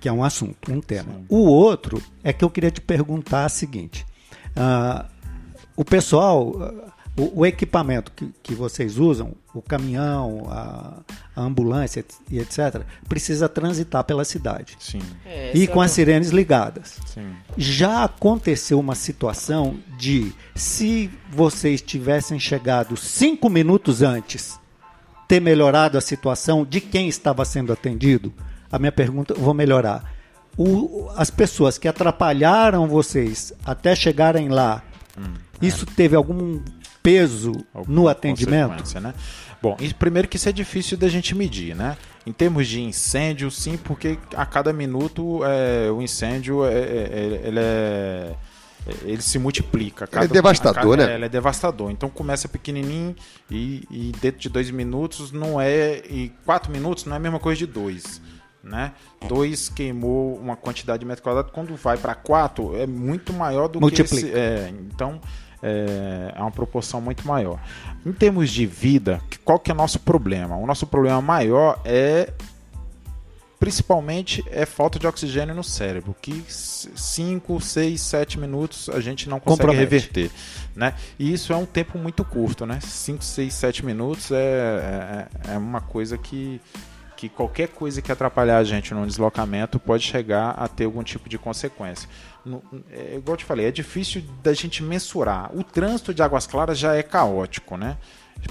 que 0.00 0.08
é 0.08 0.12
um 0.12 0.24
assunto, 0.24 0.72
um 0.72 0.80
tema. 0.80 1.20
O 1.28 1.46
outro 1.46 2.02
é 2.22 2.32
que 2.32 2.44
eu 2.44 2.50
queria 2.50 2.70
te 2.70 2.80
perguntar 2.80 3.46
o 3.46 3.50
seguinte: 3.50 4.06
ah, 4.56 5.06
o 5.76 5.84
pessoal, 5.84 6.54
ah, 6.60 6.92
o, 7.18 7.40
o 7.40 7.46
equipamento 7.46 8.12
que, 8.12 8.32
que 8.42 8.54
vocês 8.54 8.96
usam, 8.98 9.32
o 9.52 9.60
caminhão, 9.60 10.46
a, 10.50 11.00
a 11.34 11.40
ambulância 11.42 12.04
e 12.30 12.38
etc., 12.38 12.82
precisa 13.08 13.48
transitar 13.48 14.04
pela 14.04 14.24
cidade. 14.24 14.76
Sim, 14.78 15.00
É, 15.26 15.50
E 15.54 15.58
esse 15.64 15.68
com 15.68 15.82
é 15.82 15.86
as 15.86 15.90
sirenes 15.92 16.30
ligadas. 16.30 16.98
sim. 17.06 17.26
Já 17.56 18.04
aconteceu 18.04 18.78
uma 18.78 18.94
situação 18.94 19.76
de, 19.98 20.32
se 20.54 21.10
vocês 21.30 21.82
tivessem 21.82 22.38
chegado 22.38 22.96
cinco 22.96 23.48
minutos 23.50 24.00
antes, 24.02 24.58
ter 25.26 25.40
melhorado 25.40 25.98
a 25.98 26.00
situação 26.00 26.64
de 26.64 26.80
quem 26.80 27.08
estava 27.08 27.44
sendo 27.44 27.72
atendido? 27.72 28.32
A 28.70 28.78
minha 28.78 28.92
pergunta, 28.92 29.34
eu 29.34 29.40
vou 29.40 29.52
melhorar. 29.54 30.14
O- 30.56 31.08
as 31.16 31.30
pessoas 31.30 31.78
que 31.78 31.86
atrapalharam 31.88 32.86
vocês 32.86 33.52
até 33.64 33.94
chegarem 33.94 34.48
lá, 34.48 34.82
isso 35.60 35.84
teve 35.86 36.14
algum 36.16 36.60
peso 37.02 37.52
alguma 37.74 37.94
no 38.02 38.08
atendimento? 38.08 39.00
Né? 39.00 39.14
Bom, 39.60 39.76
e 39.80 39.92
primeiro 39.92 40.28
que 40.28 40.36
isso 40.36 40.48
é 40.48 40.52
difícil 40.52 40.96
da 40.96 41.08
gente 41.08 41.34
medir, 41.34 41.74
né? 41.74 41.96
Em 42.24 42.32
termos 42.32 42.68
de 42.68 42.80
incêndio, 42.80 43.50
sim, 43.50 43.76
porque 43.76 44.18
a 44.36 44.46
cada 44.46 44.72
minuto 44.72 45.40
é, 45.44 45.90
o 45.90 46.00
incêndio 46.00 46.64
é, 46.64 46.74
é- 46.74 47.40
ele 47.44 47.58
é 47.60 48.34
ele 49.02 49.20
se 49.20 49.38
multiplica. 49.38 50.06
Cada- 50.06 50.24
é 50.24 50.28
devastador, 50.28 50.78
a 50.94 50.96
cada- 50.96 51.06
né? 51.08 51.12
é, 51.12 51.14
Ele 51.16 51.24
é 51.26 51.28
devastador. 51.28 51.90
Então 51.90 52.08
começa 52.08 52.48
pequenininho 52.48 53.14
e, 53.50 53.84
e 53.90 54.12
dentro 54.20 54.40
de 54.40 54.48
dois 54.48 54.70
minutos 54.70 55.30
não 55.30 55.60
é 55.60 55.98
e 56.08 56.32
quatro 56.44 56.70
minutos 56.72 57.04
não 57.04 57.12
é 57.14 57.16
a 57.16 57.20
mesma 57.20 57.38
coisa 57.38 57.58
de 57.58 57.66
dois, 57.66 58.22
né? 58.62 58.92
Dois 59.28 59.68
queimou 59.68 60.36
uma 60.36 60.56
quantidade 60.56 61.00
de 61.00 61.04
metro 61.06 61.22
quadrado. 61.22 61.50
Quando 61.52 61.74
vai 61.76 61.98
para 61.98 62.14
quatro 62.14 62.76
é 62.76 62.86
muito 62.86 63.32
maior 63.32 63.68
do 63.68 63.78
Multiplica. 63.80 64.14
que 64.26 64.26
esse, 64.28 64.34
é, 64.38 64.72
então 64.90 65.20
é, 65.62 66.32
é 66.36 66.40
uma 66.40 66.50
proporção 66.50 67.00
muito 67.00 67.26
maior. 67.26 67.58
Em 68.04 68.12
termos 68.12 68.50
de 68.50 68.66
vida, 68.66 69.20
qual 69.44 69.58
que 69.58 69.70
é 69.70 69.74
o 69.74 69.76
nosso 69.76 70.00
problema? 70.00 70.56
O 70.56 70.66
nosso 70.66 70.86
problema 70.86 71.20
maior 71.20 71.80
é 71.84 72.32
principalmente 73.58 74.44
é 74.50 74.64
falta 74.64 74.98
de 74.98 75.06
oxigênio 75.06 75.54
no 75.54 75.64
cérebro, 75.64 76.14
que 76.22 76.44
5, 76.48 77.60
6, 77.60 78.00
7 78.00 78.38
minutos 78.38 78.88
a 78.88 79.00
gente 79.00 79.28
não 79.28 79.40
consegue 79.40 79.66
Compromete. 79.66 79.80
reverter, 79.80 80.30
né? 80.76 80.94
E 81.18 81.32
isso 81.32 81.52
é 81.52 81.56
um 81.56 81.66
tempo 81.66 81.98
muito 81.98 82.24
curto, 82.24 82.64
né? 82.64 82.78
5, 82.80 83.24
6, 83.24 83.52
7 83.52 83.84
minutos 83.84 84.30
é, 84.30 85.26
é, 85.44 85.54
é 85.54 85.58
uma 85.58 85.80
coisa 85.80 86.16
que 86.16 86.60
que 87.16 87.28
qualquer 87.28 87.66
coisa 87.66 88.00
que 88.00 88.12
atrapalhar 88.12 88.58
a 88.58 88.64
gente 88.64 88.94
num 88.94 89.04
deslocamento 89.04 89.80
pode 89.80 90.04
chegar 90.04 90.50
a 90.50 90.68
ter 90.68 90.84
algum 90.84 91.02
tipo 91.02 91.28
de 91.28 91.36
consequência. 91.36 92.08
No- 92.48 92.62
é, 92.90 93.16
igual 93.16 93.34
eu 93.34 93.36
te 93.36 93.44
falei, 93.44 93.66
é 93.66 93.70
difícil 93.70 94.22
da 94.42 94.52
gente 94.52 94.82
mensurar. 94.82 95.50
O 95.54 95.62
trânsito 95.62 96.14
de 96.14 96.22
Águas 96.22 96.46
Claras 96.46 96.78
já 96.78 96.94
é 96.96 97.02
caótico, 97.02 97.76
né? 97.76 97.96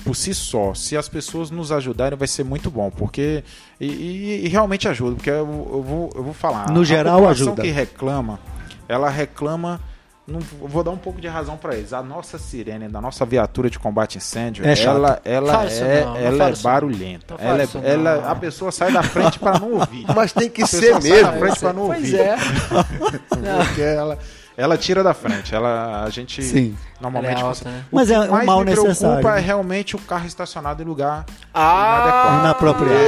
Por 0.03 0.15
si 0.15 0.33
só, 0.33 0.73
se 0.73 0.97
as 0.97 1.07
pessoas 1.07 1.49
nos 1.49 1.71
ajudarem, 1.71 2.17
vai 2.17 2.27
ser 2.27 2.43
muito 2.43 2.69
bom, 2.69 2.91
porque. 2.91 3.43
E, 3.79 3.85
e- 3.87 4.45
e 4.45 4.47
realmente 4.49 4.87
ajuda, 4.87 5.15
porque 5.15 5.29
eu, 5.29 5.37
eu 5.37 5.81
vou, 5.81 6.09
eu 6.13 6.23
vou 6.23 6.33
falar. 6.33 6.69
No 6.71 6.81
a 6.81 6.83
geral, 6.83 7.15
população 7.19 7.47
ajuda. 7.47 7.61
que 7.63 7.69
reclama, 7.69 8.39
ela 8.87 9.09
reclama. 9.09 9.79
Não, 10.28 10.39
eu 10.61 10.67
vou 10.67 10.84
dar 10.84 10.91
um 10.91 10.97
pouco 10.97 11.21
de 11.21 11.28
razão 11.30 11.55
para 11.55 11.73
eles. 11.75 11.93
A 11.93 12.03
nossa 12.03 12.38
sirene 12.38 12.89
da 12.89 12.99
nossa 12.99 13.25
viatura 13.25 13.69
de 13.69 13.80
combate 13.80 14.17
a 14.17 14.19
incêndio, 14.19 14.65
É 14.67 14.78
ela, 14.84 15.21
ela 15.23 15.63
é, 15.65 16.03
não, 16.03 16.09
não 16.11 16.17
ela 16.17 16.49
é 16.49 16.55
barulhenta. 16.57 17.36
Ela, 17.39 17.61
é- 17.61 17.63
isso 17.63 17.78
não. 17.80 17.88
ela, 17.88 18.30
a 18.32 18.36
pessoa 18.36 18.69
sai 18.71 18.91
da 18.91 19.01
frente 19.01 19.39
para 19.39 19.57
não 19.57 19.73
ouvir. 19.75 20.05
Mas 20.13 20.34
tem 20.34 20.49
que 20.49 20.63
A 20.63 20.67
ser 20.67 20.82
pessoa 20.95 21.01
sai 21.01 21.21
da 21.23 21.32
mesmo. 21.32 21.39
frente 21.39 21.59
para 21.61 21.73
não 21.73 21.86
Pois 21.88 21.99
ouvir. 21.99 22.19
é. 22.19 22.36
Porque 23.65 23.82
ela, 23.82 24.19
ela 24.57 24.78
tira 24.78 25.01
da 25.01 25.13
frente. 25.13 25.55
Ela, 25.55 26.03
a 26.03 26.09
gente 26.09 26.43
Sim. 26.43 26.75
Normalmente. 26.99 27.39
É 27.39 27.41
alta, 27.41 27.47
consegue- 27.49 27.69
né? 27.69 27.83
Mas 27.91 28.11
é 28.11 28.19
um 28.19 28.31
mais 28.31 28.45
mal 28.45 28.59
me 28.59 28.65
preocupa 28.65 28.87
necessário, 28.89 29.27
é 29.27 29.31
né? 29.35 29.39
realmente 29.41 29.95
o 29.95 29.99
carro 29.99 30.25
estacionado 30.27 30.81
em 30.81 30.85
lugar 30.85 31.25
Ah, 31.53 32.01
inadequado. 32.01 32.39
Inapropriado. 32.39 33.03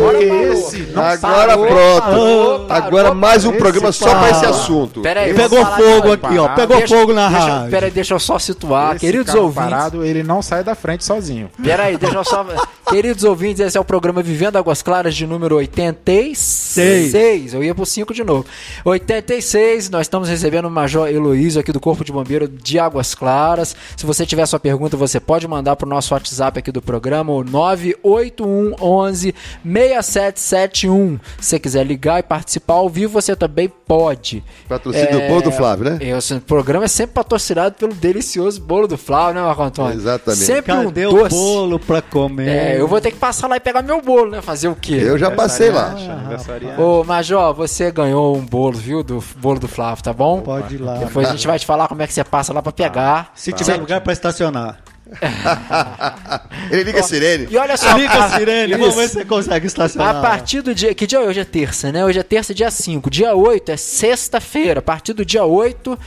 Porque 0.00 0.26
parou. 0.26 0.52
esse 0.52 0.78
não 0.92 1.02
Agora 1.02 1.46
parou. 1.56 1.66
pronto. 1.66 2.02
parou, 2.02 2.66
Agora 2.70 2.90
parou, 3.04 3.14
mais 3.14 3.44
um 3.44 3.52
programa 3.52 3.92
só 3.92 4.14
para 4.14 4.30
esse 4.30 4.44
assunto. 4.46 5.00
Pera 5.02 5.20
aí, 5.20 5.34
Pegou 5.34 5.64
fogo 5.64 6.12
aqui, 6.12 6.38
ó. 6.38 6.42
parado. 6.48 6.54
Pegou 6.60 6.76
Deixa- 6.78 6.96
fogo 6.98 7.12
na 7.14 7.28
deixa, 7.28 7.44
rádio. 7.46 7.70
Pera 7.70 7.86
aí, 7.86 7.92
deixa 7.92 8.14
eu 8.14 8.18
só 8.18 8.38
situar. 8.38 8.96
Esse 8.96 9.06
Queridos 9.06 9.26
carro 9.32 9.44
ouvintes. 9.46 9.70
parado, 9.70 10.04
ele 10.04 10.22
não 10.22 10.42
sai 10.42 10.62
da 10.62 10.74
frente 10.74 11.04
sozinho. 11.04 11.50
Pera 11.62 11.84
aí, 11.84 11.96
deixa 11.96 12.16
eu 12.16 12.24
só. 12.24 12.44
Queridos 12.88 13.24
ouvintes, 13.24 13.60
esse 13.60 13.76
é 13.76 13.80
o 13.80 13.84
programa 13.84 14.22
Vivendo 14.22 14.56
Águas 14.56 14.80
Claras 14.82 15.14
de 15.14 15.26
número 15.26 15.56
86. 15.56 17.54
Eu 17.54 17.62
ia 17.64 17.74
pro 17.74 17.84
5 17.86 18.14
de 18.14 18.22
novo. 18.22 18.44
86, 18.84 19.90
nós 19.90 20.02
estamos 20.02 20.28
recebendo 20.28 20.66
o 20.66 20.70
Major 20.70 21.08
Heloísio 21.08 21.60
aqui 21.60 21.72
do 21.72 21.80
Corpo 21.80 22.04
de 22.04 22.12
Bombeiro 22.12 22.46
de 22.48 22.78
Águas 22.78 23.05
Claras. 23.14 23.76
Se 23.96 24.04
você 24.04 24.26
tiver 24.26 24.46
sua 24.46 24.58
pergunta, 24.60 24.96
você 24.96 25.18
pode 25.20 25.46
mandar 25.46 25.76
pro 25.76 25.88
nosso 25.88 26.14
WhatsApp 26.14 26.58
aqui 26.58 26.72
do 26.72 26.82
programa, 26.82 27.32
o 27.32 27.44
98111 27.44 29.34
6771. 29.64 31.18
Se 31.38 31.48
você 31.48 31.58
quiser 31.58 31.84
ligar 31.84 32.20
e 32.20 32.22
participar 32.22 32.74
ao 32.74 32.88
vivo, 32.88 33.12
você 33.12 33.34
também 33.36 33.68
pode. 33.68 34.42
Patrocínio 34.68 35.12
do 35.12 35.20
bolo 35.28 35.42
do 35.42 35.52
Flávio, 35.52 35.84
né? 35.90 35.98
Esse 36.00 36.38
programa 36.40 36.84
é 36.84 36.88
sempre 36.88 37.14
patrocinado 37.14 37.74
pelo 37.76 37.94
delicioso 37.94 38.60
bolo 38.60 38.86
do 38.86 38.98
Flávio, 38.98 39.34
né, 39.34 39.42
Marco 39.42 39.62
Antônio? 39.62 39.94
Exatamente. 39.94 40.44
Sempre 40.44 40.72
Cadê 40.72 41.06
um 41.06 41.10
o 41.10 41.18
doce. 41.18 41.36
bolo 41.36 41.78
pra 41.78 42.02
comer? 42.02 42.48
É, 42.48 42.80
eu 42.80 42.88
vou 42.88 43.00
ter 43.00 43.10
que 43.10 43.18
passar 43.18 43.46
lá 43.48 43.56
e 43.56 43.60
pegar 43.60 43.82
meu 43.82 44.00
bolo, 44.00 44.30
né? 44.30 44.42
Fazer 44.42 44.68
o 44.68 44.74
quê? 44.74 44.94
Eu 45.00 45.18
já 45.18 45.30
passei 45.30 45.70
lá. 45.70 45.90
Aniversariante. 45.90 46.80
Ô, 46.80 47.04
Major, 47.04 47.54
você 47.54 47.90
ganhou 47.90 48.36
um 48.36 48.44
bolo, 48.44 48.76
viu? 48.76 49.02
Do 49.02 49.22
bolo 49.36 49.60
do 49.60 49.68
Flávio, 49.68 50.02
tá 50.02 50.12
bom? 50.12 50.40
Pode 50.40 50.74
ir 50.74 50.78
lá. 50.78 50.94
Depois 50.94 51.28
a 51.28 51.32
gente 51.32 51.46
vai 51.46 51.58
te 51.58 51.66
falar 51.66 51.88
como 51.88 52.02
é 52.02 52.06
que 52.06 52.12
você 52.12 52.24
passa 52.24 52.52
lá 52.52 52.62
pra 52.62 52.72
pegar. 52.72 52.95
Se 53.34 53.52
tiver 53.52 53.76
lugar 53.76 54.00
pra 54.00 54.12
estacionar. 54.12 54.78
Ele 56.70 56.82
liga 56.82 57.00
a 57.00 57.02
sirene. 57.02 57.46
E 57.50 57.56
olha 57.56 57.76
só, 57.76 57.96
Liga 57.96 58.12
a 58.12 58.30
sirene, 58.30 58.74
vamos 58.74 58.94
ver 58.94 59.08
se 59.08 59.14
você 59.14 59.24
consegue 59.24 59.66
estacionar. 59.66 60.16
A 60.16 60.20
partir 60.20 60.62
do 60.62 60.74
dia. 60.74 60.94
Que 60.94 61.06
dia 61.06 61.18
é 61.18 61.22
hoje? 61.22 61.40
É 61.40 61.44
terça, 61.44 61.92
né? 61.92 62.04
Hoje 62.04 62.18
é 62.18 62.22
terça, 62.22 62.52
dia 62.52 62.70
5. 62.70 63.08
Dia 63.08 63.34
8 63.34 63.72
é 63.72 63.76
sexta-feira. 63.76 64.80
A 64.80 64.82
partir 64.82 65.12
do 65.12 65.24
dia 65.24 65.44
8, 65.44 65.98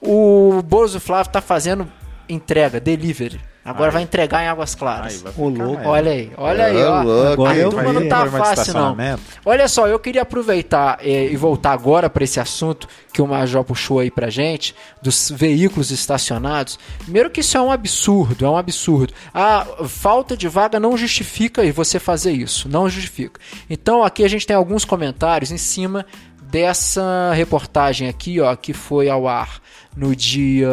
o 0.00 0.62
Bozo 0.64 0.98
Flávio 0.98 1.30
tá 1.30 1.40
fazendo 1.40 1.90
entrega, 2.28 2.80
delivery. 2.80 3.40
Agora 3.62 3.90
Aí. 3.90 3.92
vai 3.92 4.02
entregar 4.02 4.42
em 4.42 4.48
Águas 4.48 4.74
Claras. 4.74 5.22
Aí, 5.24 5.32
louco. 5.36 5.86
Olha 5.86 6.12
aí, 6.12 6.32
olha 6.36 6.64
aí, 6.64 6.78
É 6.78 6.86
ó. 6.86 7.02
louco. 7.02 7.44
Agora 7.44 7.66
A 7.66 7.70
turma 7.70 7.92
não 7.92 8.08
tá 8.08 8.26
fácil, 8.26 8.74
não. 8.74 8.96
Olha 9.44 9.68
só, 9.68 9.86
eu 9.86 9.98
queria 9.98 10.22
aproveitar 10.22 10.98
eh, 11.02 11.28
e 11.30 11.36
voltar 11.36 11.72
agora 11.72 12.08
para 12.08 12.24
esse 12.24 12.40
assunto 12.40 12.88
que 13.12 13.20
o 13.20 13.26
Major 13.26 13.62
puxou 13.62 13.98
aí 13.98 14.10
pra 14.10 14.30
gente, 14.30 14.74
dos 15.02 15.30
veículos 15.30 15.90
estacionados. 15.90 16.78
Primeiro 17.00 17.28
que 17.28 17.40
isso 17.40 17.56
é 17.56 17.60
um 17.60 17.70
absurdo, 17.70 18.46
é 18.46 18.48
um 18.48 18.56
absurdo. 18.56 19.12
A 19.34 19.66
falta 19.86 20.34
de 20.36 20.48
vaga 20.48 20.80
não 20.80 20.96
justifica 20.96 21.62
e 21.62 21.70
você 21.70 21.98
fazer 21.98 22.32
isso, 22.32 22.66
não 22.68 22.88
justifica. 22.88 23.38
Então 23.68 24.02
aqui 24.02 24.24
a 24.24 24.28
gente 24.28 24.46
tem 24.46 24.56
alguns 24.56 24.86
comentários 24.86 25.50
em 25.50 25.58
cima 25.58 26.06
dessa 26.50 27.32
reportagem 27.34 28.08
aqui, 28.08 28.40
ó, 28.40 28.54
que 28.56 28.72
foi 28.72 29.08
ao 29.08 29.28
ar 29.28 29.60
no 29.96 30.14
dia. 30.14 30.68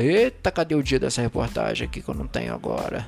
Eita, 0.00 0.50
cadê 0.50 0.74
o 0.74 0.82
dia 0.82 0.98
dessa 0.98 1.20
reportagem 1.22 1.86
aqui 1.86 2.00
que 2.02 2.08
eu 2.08 2.14
não 2.14 2.26
tenho 2.26 2.52
agora? 2.54 3.06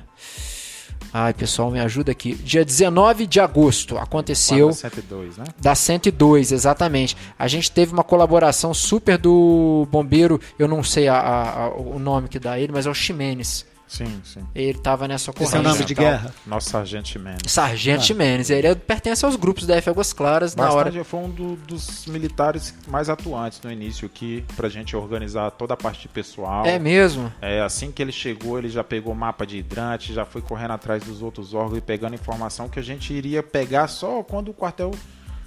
Ai, 1.13 1.33
pessoal, 1.33 1.71
me 1.71 1.79
ajuda 1.79 2.11
aqui. 2.11 2.33
Dia 2.35 2.65
19 2.65 3.25
de 3.25 3.39
agosto 3.39 3.97
aconteceu 3.97 4.67
Quadra 4.69 4.89
102, 4.89 5.37
né? 5.37 5.45
da 5.61 5.73
102, 5.73 6.51
exatamente. 6.51 7.15
A 7.39 7.47
gente 7.47 7.71
teve 7.71 7.93
uma 7.93 8.03
colaboração 8.03 8.73
super 8.73 9.17
do 9.17 9.87
bombeiro, 9.89 10.41
eu 10.59 10.67
não 10.67 10.83
sei 10.83 11.07
a- 11.07 11.15
a- 11.17 11.63
a- 11.65 11.69
o 11.75 11.97
nome 11.99 12.27
que 12.27 12.37
dá 12.39 12.59
ele, 12.59 12.73
mas 12.73 12.85
é 12.85 12.89
o 12.89 12.93
Ximenes. 12.93 13.65
Sim, 13.87 14.19
sim. 14.23 14.39
Ele 14.55 14.77
tava 14.79 15.07
nessa 15.07 15.29
Esse 15.29 15.29
é 15.29 15.31
ocorrência. 15.31 15.59
o 15.59 15.63
nome 15.63 15.85
de 15.85 15.93
tal. 15.95 16.03
guerra? 16.05 16.33
Nosso 16.45 16.69
sargento 16.71 17.07
Jimenez. 17.07 17.39
Sargento 17.47 18.03
Jimenez. 18.03 18.49
Ele 18.49 18.67
é- 18.67 18.75
pertence 18.75 19.23
aos 19.23 19.35
grupos 19.35 19.65
da 19.67 19.75
F 19.75 19.89
Águas 19.89 20.11
Claras 20.11 20.55
na 20.55 20.71
hora. 20.71 21.03
Foi 21.03 21.19
um 21.19 21.29
do- 21.29 21.55
dos 21.55 22.05
militares 22.07 22.73
mais 22.87 23.09
atuantes 23.09 23.61
no 23.63 23.71
início 23.71 24.05
aqui, 24.07 24.43
pra 24.55 24.67
gente 24.69 24.95
organizar 24.95 25.51
toda 25.51 25.75
a 25.75 25.77
parte 25.77 26.01
de 26.01 26.07
pessoal. 26.07 26.65
É 26.65 26.79
mesmo? 26.79 27.31
É, 27.41 27.61
assim 27.61 27.91
que 27.91 28.01
ele 28.01 28.11
chegou, 28.11 28.57
ele 28.57 28.69
já 28.69 28.83
pegou 28.83 29.13
mapa 29.13 29.45
de 29.45 29.57
hidrante, 29.57 30.13
já 30.13 30.25
foi 30.25 30.41
correndo 30.41 30.71
atrás 30.71 31.03
dos 31.03 31.21
outros 31.21 31.53
órgãos 31.53 31.77
e 31.77 31.81
pegando 31.81 32.15
informação 32.15 32.67
que 32.67 32.79
a 32.79 32.83
gente 32.83 33.13
iria 33.13 33.43
pegar 33.43 33.87
só 33.87 34.23
quando 34.23 34.49
o 34.49 34.53
quartel 34.53 34.91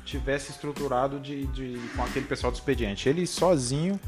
tivesse 0.05 0.51
estruturado 0.53 1.19
de, 1.19 1.47
de- 1.49 1.79
com 1.95 2.03
aquele 2.03 2.25
pessoal 2.27 2.51
do 2.51 2.55
expediente. 2.55 3.09
Ele 3.09 3.27
sozinho 3.27 3.99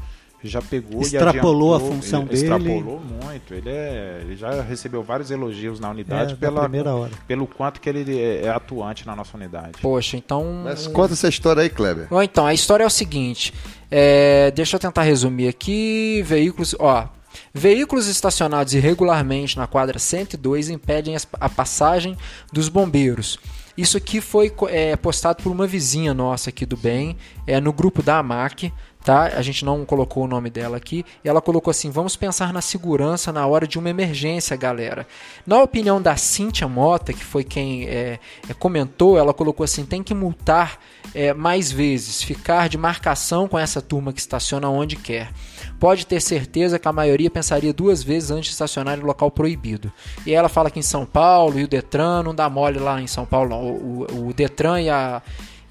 já 0.47 0.61
pegou 0.61 1.01
Extrapolou 1.01 1.73
e 1.73 1.77
a 1.77 1.79
função 1.79 2.21
ele 2.21 2.29
dele. 2.29 2.41
Extrapolou 2.41 2.99
muito. 3.23 3.53
Ele, 3.53 3.69
é, 3.69 4.19
ele 4.23 4.35
já 4.35 4.61
recebeu 4.61 5.03
vários 5.03 5.29
elogios 5.31 5.79
na 5.79 5.89
unidade 5.89 6.33
É, 6.33 6.35
pela, 6.35 6.61
primeira 6.61 6.93
hora. 6.95 7.11
pelo 7.27 7.45
quanto 7.47 7.79
que 7.79 7.87
ele 7.89 8.19
é, 8.19 8.43
é 8.45 8.49
atuante 8.49 9.05
na 9.05 9.15
nossa 9.15 9.37
unidade. 9.37 9.73
Poxa, 9.81 10.17
então. 10.17 10.61
Mas 10.63 10.87
conta 10.87 11.13
essa 11.13 11.27
história 11.27 11.61
aí, 11.63 11.69
Kleber. 11.69 12.07
Bom, 12.09 12.21
então, 12.21 12.45
a 12.45 12.53
história 12.53 12.83
é 12.83 12.87
o 12.87 12.89
seguinte. 12.89 13.53
é, 13.89 14.51
deixa 14.51 14.75
eu 14.75 14.79
tentar 14.79 15.03
resumir 15.03 15.47
aqui. 15.47 16.21
Veículos. 16.23 16.75
Ó. 16.79 17.07
Veículos 17.53 18.07
estacionados 18.07 18.73
irregularmente 18.73 19.57
na 19.57 19.67
quadra 19.67 19.97
102 19.99 20.69
impedem 20.69 21.15
a 21.39 21.49
passagem 21.49 22.17
dos 22.51 22.67
bombeiros. 22.67 23.39
Isso 23.77 23.95
aqui 23.95 24.19
foi 24.19 24.53
é, 24.67 24.97
postado 24.97 25.41
por 25.41 25.49
uma 25.49 25.65
vizinha 25.65 26.13
nossa 26.13 26.49
aqui 26.49 26.65
do 26.65 26.75
bem, 26.75 27.15
é 27.47 27.59
no 27.61 27.71
grupo 27.71 28.03
da 28.03 28.17
AMAC, 28.19 28.71
tá? 29.03 29.23
A 29.35 29.41
gente 29.41 29.63
não 29.65 29.83
colocou 29.85 30.23
o 30.23 30.27
nome 30.27 30.49
dela 30.49 30.77
aqui. 30.77 31.05
E 31.23 31.29
ela 31.29 31.41
colocou 31.41 31.71
assim: 31.71 31.89
vamos 31.89 32.15
pensar 32.15 32.53
na 32.53 32.61
segurança 32.61 33.31
na 33.31 33.45
hora 33.47 33.67
de 33.67 33.77
uma 33.79 33.89
emergência, 33.89 34.55
galera. 34.55 35.07
Na 35.45 35.61
opinião 35.61 36.01
da 36.01 36.15
Cíntia 36.15 36.67
Mota, 36.67 37.13
que 37.13 37.23
foi 37.23 37.43
quem 37.43 37.85
é, 37.87 38.19
é, 38.49 38.53
comentou, 38.53 39.17
ela 39.17 39.33
colocou 39.33 39.63
assim: 39.63 39.85
tem 39.85 40.01
que 40.03 40.13
multar 40.13 40.77
é, 41.13 41.33
mais 41.33 41.71
vezes, 41.71 42.21
ficar 42.23 42.69
de 42.69 42.77
marcação 42.77 43.47
com 43.47 43.57
essa 43.59 43.81
turma 43.81 44.13
que 44.13 44.19
estaciona 44.19 44.69
onde 44.69 44.95
quer. 44.95 45.31
Pode 45.79 46.05
ter 46.05 46.21
certeza 46.21 46.77
que 46.77 46.87
a 46.87 46.93
maioria 46.93 47.29
pensaria 47.29 47.73
duas 47.73 48.03
vezes 48.03 48.29
antes 48.31 48.45
de 48.45 48.51
estacionar 48.51 48.97
em 48.99 49.01
local 49.01 49.31
proibido. 49.31 49.91
E 50.25 50.31
ela 50.33 50.47
fala 50.47 50.69
que 50.69 50.77
em 50.79 50.83
São 50.83 51.05
Paulo 51.05 51.59
e 51.59 51.63
o 51.63 51.67
Detran 51.67 52.21
não 52.23 52.35
dá 52.35 52.47
mole 52.49 52.77
lá 52.77 53.01
em 53.01 53.07
São 53.07 53.25
Paulo, 53.25 53.49
não. 53.49 53.61
O, 53.63 54.07
o- 54.11 54.27
o 54.29 54.33
Detran 54.33 54.79
e 54.81 54.89
a, 54.89 55.21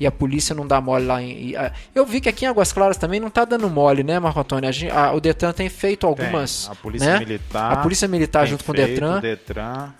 e 0.00 0.06
a 0.06 0.10
polícia 0.10 0.54
não 0.54 0.66
dá 0.66 0.80
mole 0.80 1.04
lá. 1.06 1.22
Em, 1.22 1.54
a- 1.54 1.70
eu 1.94 2.04
vi 2.06 2.20
que 2.20 2.28
aqui 2.28 2.46
em 2.46 2.48
Águas 2.48 2.72
Claras 2.72 2.96
também 2.96 3.20
não 3.20 3.28
tá 3.30 3.44
dando 3.44 3.68
mole, 3.68 4.02
né, 4.02 4.18
Marco 4.18 4.40
Antônio? 4.40 4.68
A 4.68 4.72
gen- 4.72 4.90
a- 4.90 5.12
o 5.12 5.20
Detran 5.20 5.52
tem 5.52 5.68
feito 5.68 6.06
algumas. 6.06 6.64
Tem. 6.64 6.72
A 6.72 6.74
Polícia 6.74 7.12
né? 7.12 7.18
Militar. 7.18 7.72
A 7.72 7.76
Polícia 7.76 8.08
Militar 8.08 8.46
junto 8.46 8.64
com 8.64 8.72
o 8.72 8.74
Detran. 8.74 9.18
O 9.18 9.20
Detran 9.20 9.90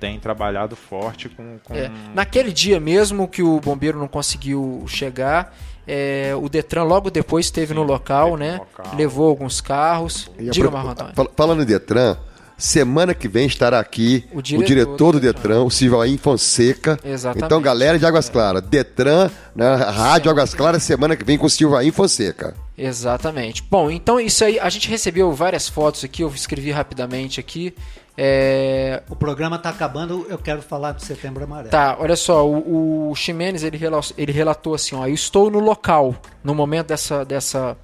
tem 0.00 0.18
trabalhado 0.18 0.74
forte 0.74 1.28
com. 1.28 1.58
com- 1.62 1.74
É, 1.74 1.90
naquele 2.14 2.50
dia 2.52 2.80
mesmo 2.80 3.28
que 3.28 3.42
o 3.42 3.60
bombeiro 3.60 3.98
não 3.98 4.08
conseguiu 4.08 4.82
chegar, 4.88 5.54
é, 5.86 6.32
o 6.40 6.48
Detran 6.48 6.84
logo 6.84 7.10
depois 7.10 7.44
esteve 7.46 7.74
no 7.74 7.82
local, 7.82 8.28
esteve 8.34 8.44
no 8.46 8.52
né? 8.52 8.58
local. 8.58 8.96
Levou 8.96 9.28
alguns 9.28 9.60
carros. 9.60 10.30
E 10.38 10.48
Diga, 10.48 10.68
pro- 10.68 10.72
Marco 10.78 10.90
Antônio. 10.92 11.14
fal- 11.14 11.30
Falando 11.36 11.62
em 11.62 11.66
Detran, 11.66 12.16
semana 12.60 13.14
que 13.14 13.26
vem 13.26 13.46
estará 13.46 13.80
aqui 13.80 14.24
O 14.32 14.38
o 14.38 14.42
diretor 14.42 14.66
diretor, 14.66 15.12
do 15.12 15.12
do 15.12 15.20
Detran, 15.20 15.62
o 15.64 15.70
Silvain 15.70 16.16
Fonseca. 16.16 16.98
Exatamente. 17.04 17.44
Então, 17.46 17.60
galera 17.60 17.98
de 17.98 18.06
Águas 18.06 18.28
Claras, 18.28 18.62
Detran, 18.62 19.30
na 19.54 19.76
Rádio 19.76 20.30
Águas 20.30 20.54
Claras, 20.54 20.82
semana 20.82 21.16
que 21.16 21.24
vem 21.24 21.36
com 21.38 21.46
o 21.46 21.50
Silvain 21.50 21.90
Fonseca. 21.90 22.54
Exatamente. 22.76 23.62
Bom, 23.70 23.90
então 23.90 24.20
isso 24.20 24.44
aí, 24.44 24.58
a 24.60 24.68
gente 24.68 24.88
recebeu 24.88 25.32
várias 25.32 25.68
fotos 25.68 26.04
aqui, 26.04 26.22
eu 26.22 26.28
escrevi 26.28 26.70
rapidamente 26.70 27.40
aqui. 27.40 27.74
É, 28.22 29.02
O 29.08 29.16
programa 29.16 29.56
está 29.56 29.70
acabando, 29.70 30.26
eu 30.28 30.36
quero 30.36 30.60
falar 30.60 30.92
do 30.92 31.02
Setembro 31.02 31.42
Amarelo. 31.44 31.70
Tá, 31.70 31.96
olha 31.98 32.16
só, 32.16 32.46
o, 32.46 33.10
o 33.10 33.14
Ximenes 33.14 33.62
ele, 33.62 33.78
rela- 33.78 34.00
ele 34.18 34.30
relatou 34.32 34.74
assim: 34.74 34.94
ó, 34.94 35.06
eu 35.06 35.14
estou 35.14 35.50
no 35.50 35.58
local 35.58 36.14
no 36.44 36.54
momento 36.54 36.88
dessa, 36.88 37.24
dessa 37.24 37.76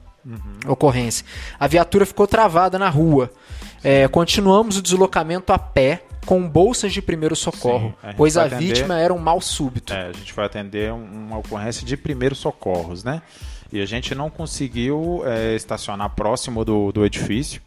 ocorrência. 0.66 1.24
A 1.58 1.66
viatura 1.66 2.04
ficou 2.04 2.26
travada 2.26 2.78
na 2.78 2.88
rua. 2.88 3.30
É, 3.88 4.08
continuamos 4.08 4.76
o 4.78 4.82
deslocamento 4.82 5.52
a 5.52 5.58
pé 5.58 6.02
com 6.26 6.48
bolsas 6.48 6.92
de 6.92 7.00
primeiro 7.00 7.36
socorro, 7.36 7.90
Sim, 8.02 8.08
a 8.08 8.14
pois 8.14 8.36
a 8.36 8.46
atender- 8.46 8.74
vítima 8.74 8.98
era 8.98 9.14
um 9.14 9.18
mal 9.18 9.40
súbito. 9.40 9.92
É, 9.92 10.08
a 10.08 10.12
gente 10.12 10.32
foi 10.32 10.44
atender 10.44 10.92
um- 10.92 11.04
uma 11.04 11.38
ocorrência 11.38 11.86
de 11.86 11.96
primeiros 11.96 12.38
socorros, 12.38 13.04
né? 13.04 13.22
E 13.72 13.80
a 13.80 13.86
gente 13.86 14.12
não 14.12 14.28
conseguiu 14.28 15.22
é, 15.24 15.54
estacionar 15.54 16.10
próximo 16.10 16.64
do, 16.64 16.90
do 16.90 17.06
edifício. 17.06 17.62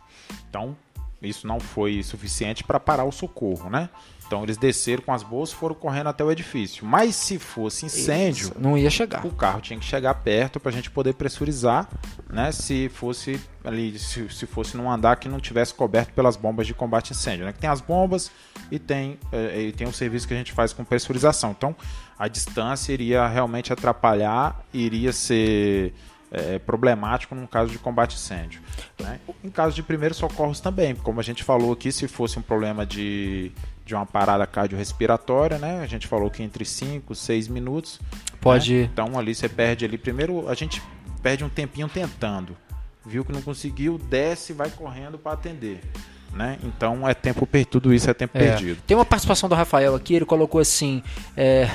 Então, 0.49 0.75
isso 1.21 1.47
não 1.47 1.57
foi 1.59 2.03
suficiente 2.03 2.65
para 2.65 2.81
parar 2.81 3.05
o 3.05 3.11
socorro, 3.13 3.69
né? 3.69 3.89
Então, 4.29 4.43
eles 4.43 4.57
desceram 4.57 5.01
com 5.01 5.11
as 5.11 5.23
bolsas 5.23 5.55
e 5.55 5.57
foram 5.57 5.73
correndo 5.73 6.05
até 6.05 6.23
o 6.23 6.31
edifício. 6.31 6.85
Mas 6.85 7.15
se 7.15 7.39
fosse 7.39 7.87
incêndio, 7.87 8.49
Isso, 8.49 8.55
não 8.59 8.77
ia 8.77 8.91
chegar. 8.91 9.25
o 9.25 9.31
carro 9.31 9.59
tinha 9.59 9.79
que 9.79 9.83
chegar 9.83 10.13
perto 10.13 10.59
para 10.59 10.69
a 10.69 10.71
gente 10.71 10.91
poder 10.91 11.15
pressurizar, 11.15 11.89
né? 12.29 12.51
Se 12.51 12.89
fosse 12.89 13.41
ali, 13.63 13.97
se, 13.97 14.29
se 14.29 14.45
fosse 14.45 14.77
num 14.77 14.89
andar 14.89 15.15
que 15.15 15.27
não 15.27 15.39
tivesse 15.39 15.73
coberto 15.73 16.13
pelas 16.13 16.35
bombas 16.37 16.67
de 16.67 16.75
combate 16.75 17.11
a 17.11 17.15
incêndio, 17.15 17.43
né? 17.43 17.53
Que 17.53 17.57
tem 17.57 17.71
as 17.71 17.81
bombas 17.81 18.29
e 18.69 18.77
tem 18.77 19.17
eh, 19.31 19.61
e 19.69 19.71
tem 19.71 19.87
um 19.87 19.91
serviço 19.91 20.27
que 20.27 20.35
a 20.35 20.37
gente 20.37 20.51
faz 20.51 20.73
com 20.73 20.85
pressurização. 20.85 21.49
Então, 21.57 21.75
a 22.17 22.27
distância 22.27 22.93
iria 22.93 23.27
realmente 23.27 23.73
atrapalhar, 23.73 24.63
iria 24.71 25.11
ser 25.11 25.91
eh, 26.31 26.59
problemático 26.59 27.33
num 27.33 27.47
caso 27.47 27.71
de 27.71 27.79
combate 27.79 28.11
a 28.11 28.15
incêndio. 28.15 28.61
Né? 28.99 29.19
Em 29.43 29.49
caso 29.49 29.75
de 29.75 29.81
primeiros 29.81 30.17
socorros 30.17 30.59
também, 30.59 30.93
como 30.93 31.19
a 31.19 31.23
gente 31.23 31.43
falou 31.43 31.73
aqui, 31.73 31.91
se 31.91 32.07
fosse 32.07 32.37
um 32.37 32.43
problema 32.43 32.85
de, 32.85 33.51
de 33.89 33.95
uma 33.95 34.05
parada 34.05 34.45
cardiorrespiratória, 34.45 35.57
né? 35.57 35.81
A 35.81 35.87
gente 35.87 36.07
falou 36.07 36.29
que 36.29 36.43
entre 36.43 36.63
5 36.63 37.11
e 37.11 37.15
6 37.15 37.47
minutos 37.47 37.99
Pode. 38.39 38.73
né? 38.83 38.89
Então 38.93 39.17
ali 39.17 39.33
você 39.33 39.49
perde 39.49 39.83
ali. 39.83 39.97
Primeiro 39.97 40.47
a 40.47 40.53
gente 40.53 40.79
perde 41.23 41.43
um 41.43 41.49
tempinho 41.49 41.89
tentando. 41.89 42.55
Viu 43.03 43.25
que 43.25 43.31
não 43.31 43.41
conseguiu, 43.41 43.97
desce 43.97 44.51
e 44.51 44.55
vai 44.55 44.69
correndo 44.69 45.17
para 45.17 45.31
atender. 45.33 45.81
Né? 46.31 46.59
Então 46.63 47.09
é 47.09 47.15
tempo 47.15 47.47
perdido, 47.47 47.71
tudo 47.71 47.91
isso 47.91 48.07
é 48.07 48.13
tempo 48.13 48.37
É. 48.37 48.41
perdido. 48.41 48.79
Tem 48.85 48.95
uma 48.95 49.03
participação 49.03 49.49
do 49.49 49.55
Rafael 49.55 49.95
aqui, 49.95 50.13
ele 50.13 50.25
colocou 50.25 50.61
assim. 50.61 51.01
é, 51.35 51.67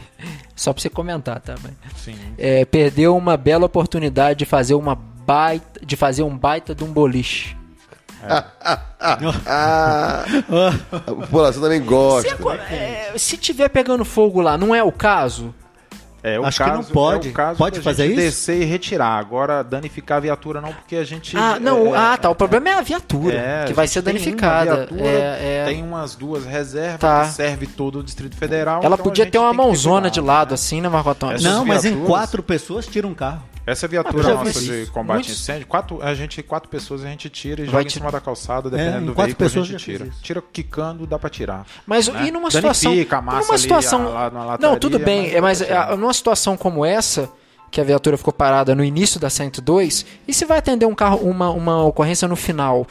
Só 0.56 0.72
pra 0.72 0.80
você 0.80 0.88
comentar, 0.88 1.38
tá? 1.40 1.54
Sim. 1.96 2.16
É, 2.38 2.64
perdeu 2.64 3.14
uma 3.14 3.36
bela 3.36 3.66
oportunidade 3.66 4.38
de 4.38 4.46
fazer 4.46 4.74
uma 4.74 4.94
baita, 4.94 5.84
de 5.84 5.94
fazer 5.96 6.22
um 6.22 6.34
baita 6.36 6.74
de 6.74 6.82
um 6.82 6.90
boliche. 6.90 7.57
Ah, 9.46 10.24
a 10.92 11.00
população 11.12 11.62
também 11.62 11.82
gosta. 11.82 12.36
Se, 12.36 12.72
é, 12.74 13.12
se 13.16 13.36
tiver 13.36 13.68
pegando 13.68 14.04
fogo 14.04 14.40
lá, 14.40 14.56
não 14.58 14.74
é 14.74 14.82
o 14.82 14.92
caso? 14.92 15.54
É, 16.20 16.38
o 16.38 16.44
Acho 16.44 16.64
que 16.64 16.68
não 16.68 16.76
caso, 16.78 16.92
pode. 16.92 17.28
É 17.28 17.30
o 17.30 17.34
caso 17.34 17.58
Pode 17.58 17.80
fazer 17.80 18.08
gente 18.08 18.14
isso? 18.18 18.22
descer 18.26 18.60
e 18.62 18.64
retirar. 18.64 19.16
Agora, 19.20 19.62
danificar 19.62 20.16
a 20.18 20.20
viatura 20.20 20.60
não, 20.60 20.72
porque 20.72 20.96
a 20.96 21.04
gente. 21.04 21.36
Ah, 21.36 21.60
não, 21.60 21.94
é, 21.94 21.98
ah, 21.98 22.16
tá. 22.16 22.28
O 22.28 22.34
problema 22.34 22.68
é 22.70 22.72
a 22.74 22.80
viatura, 22.82 23.34
é, 23.36 23.64
que 23.66 23.72
a 23.72 23.74
vai 23.76 23.86
ser 23.86 24.02
tem 24.02 24.14
uma 24.14 24.18
danificada. 24.18 24.76
viatura, 24.78 25.00
É, 25.04 25.62
é. 25.62 25.64
Tem 25.66 25.80
umas 25.82 26.16
duas 26.16 26.44
reservas 26.44 26.98
Tá. 26.98 27.20
que 27.24 27.30
serve 27.34 27.68
todo 27.68 28.00
o 28.00 28.02
Distrito 28.02 28.34
Federal. 28.36 28.80
Ela 28.82 28.94
então 28.94 29.04
podia 29.04 29.26
ter 29.30 29.38
uma 29.38 29.50
tem 29.50 29.56
mãozona 29.58 30.10
de 30.10 30.20
lado 30.20 30.48
né? 30.48 30.54
assim, 30.54 30.80
né, 30.80 30.88
Marco 30.88 31.08
Antônio? 31.08 31.36
Essas 31.36 31.44
Não, 31.52 31.64
mas 31.64 31.84
em 31.84 31.90
viaturas- 31.90 32.08
quatro 32.10 32.42
pessoas 32.42 32.84
tira 32.88 33.06
um 33.06 33.14
carro. 33.14 33.42
Essa 33.70 33.86
Ah, 33.86 33.88
viatura 33.88 34.22
já 34.22 34.34
nossa 34.34 34.60
de 34.60 34.86
combate 34.86 35.14
Muitos- 35.16 35.30
a 35.30 35.34
incêndio, 35.34 35.66
quatro, 35.66 36.02
a 36.02 36.14
gente, 36.14 36.42
quatro 36.42 36.68
pessoas, 36.70 37.04
a 37.04 37.08
gente 37.08 37.28
tira 37.28 37.62
e 37.62 37.64
Vai 37.66 37.72
joga 37.82 37.86
em 37.86 37.90
cima 37.90 38.10
da 38.10 38.20
calçada, 38.20 38.68
É, 38.68 38.70
dependendo 38.70 39.02
em 39.02 39.06
do 39.06 39.14
quatro 39.14 39.26
veículo, 39.36 39.46
a 39.46 39.48
pessoas 39.50 39.66
gente 39.66 39.72
já 39.72 39.84
fiz 39.84 39.98
tira. 39.98 40.10
Tira 40.22 40.42
quicando, 40.52 41.06
dá 41.06 41.18
pra 41.18 41.28
tirar. 41.28 41.66
Mas 41.86 42.08
né? 42.08 42.26
e 42.26 42.30
numa 42.30 42.50
situação, 42.50 42.90
Danifica 42.92 43.18
a 43.18 43.22
massa 43.22 43.40
numa 43.40 43.52
ali, 43.54 43.62
situação, 43.62 44.06
a- 44.08 44.10
lá 44.10 44.30
na 44.30 44.58
não, 44.58 44.76
tudo 44.78 44.98
bem, 44.98 45.38
mas 45.40 45.60
é 45.60 45.74
mas 45.74 45.90
é, 45.92 45.96
numa 45.96 46.14
situação 46.14 46.56
como 46.56 46.84
essa, 46.84 47.30
que 47.70 47.80
a 47.80 47.84
viatura 47.84 48.16
ficou 48.16 48.32
parada 48.32 48.74
no 48.74 48.82
início 48.82 49.20
da 49.20 49.28
102, 49.28 50.06
e 50.26 50.32
se 50.32 50.44
vai 50.46 50.56
atender 50.58 50.86
um 50.86 50.94
carro, 50.94 51.18
uma, 51.28 51.50
uma 51.50 51.84
ocorrência 51.84 52.26
no 52.26 52.36
final? 52.36 52.86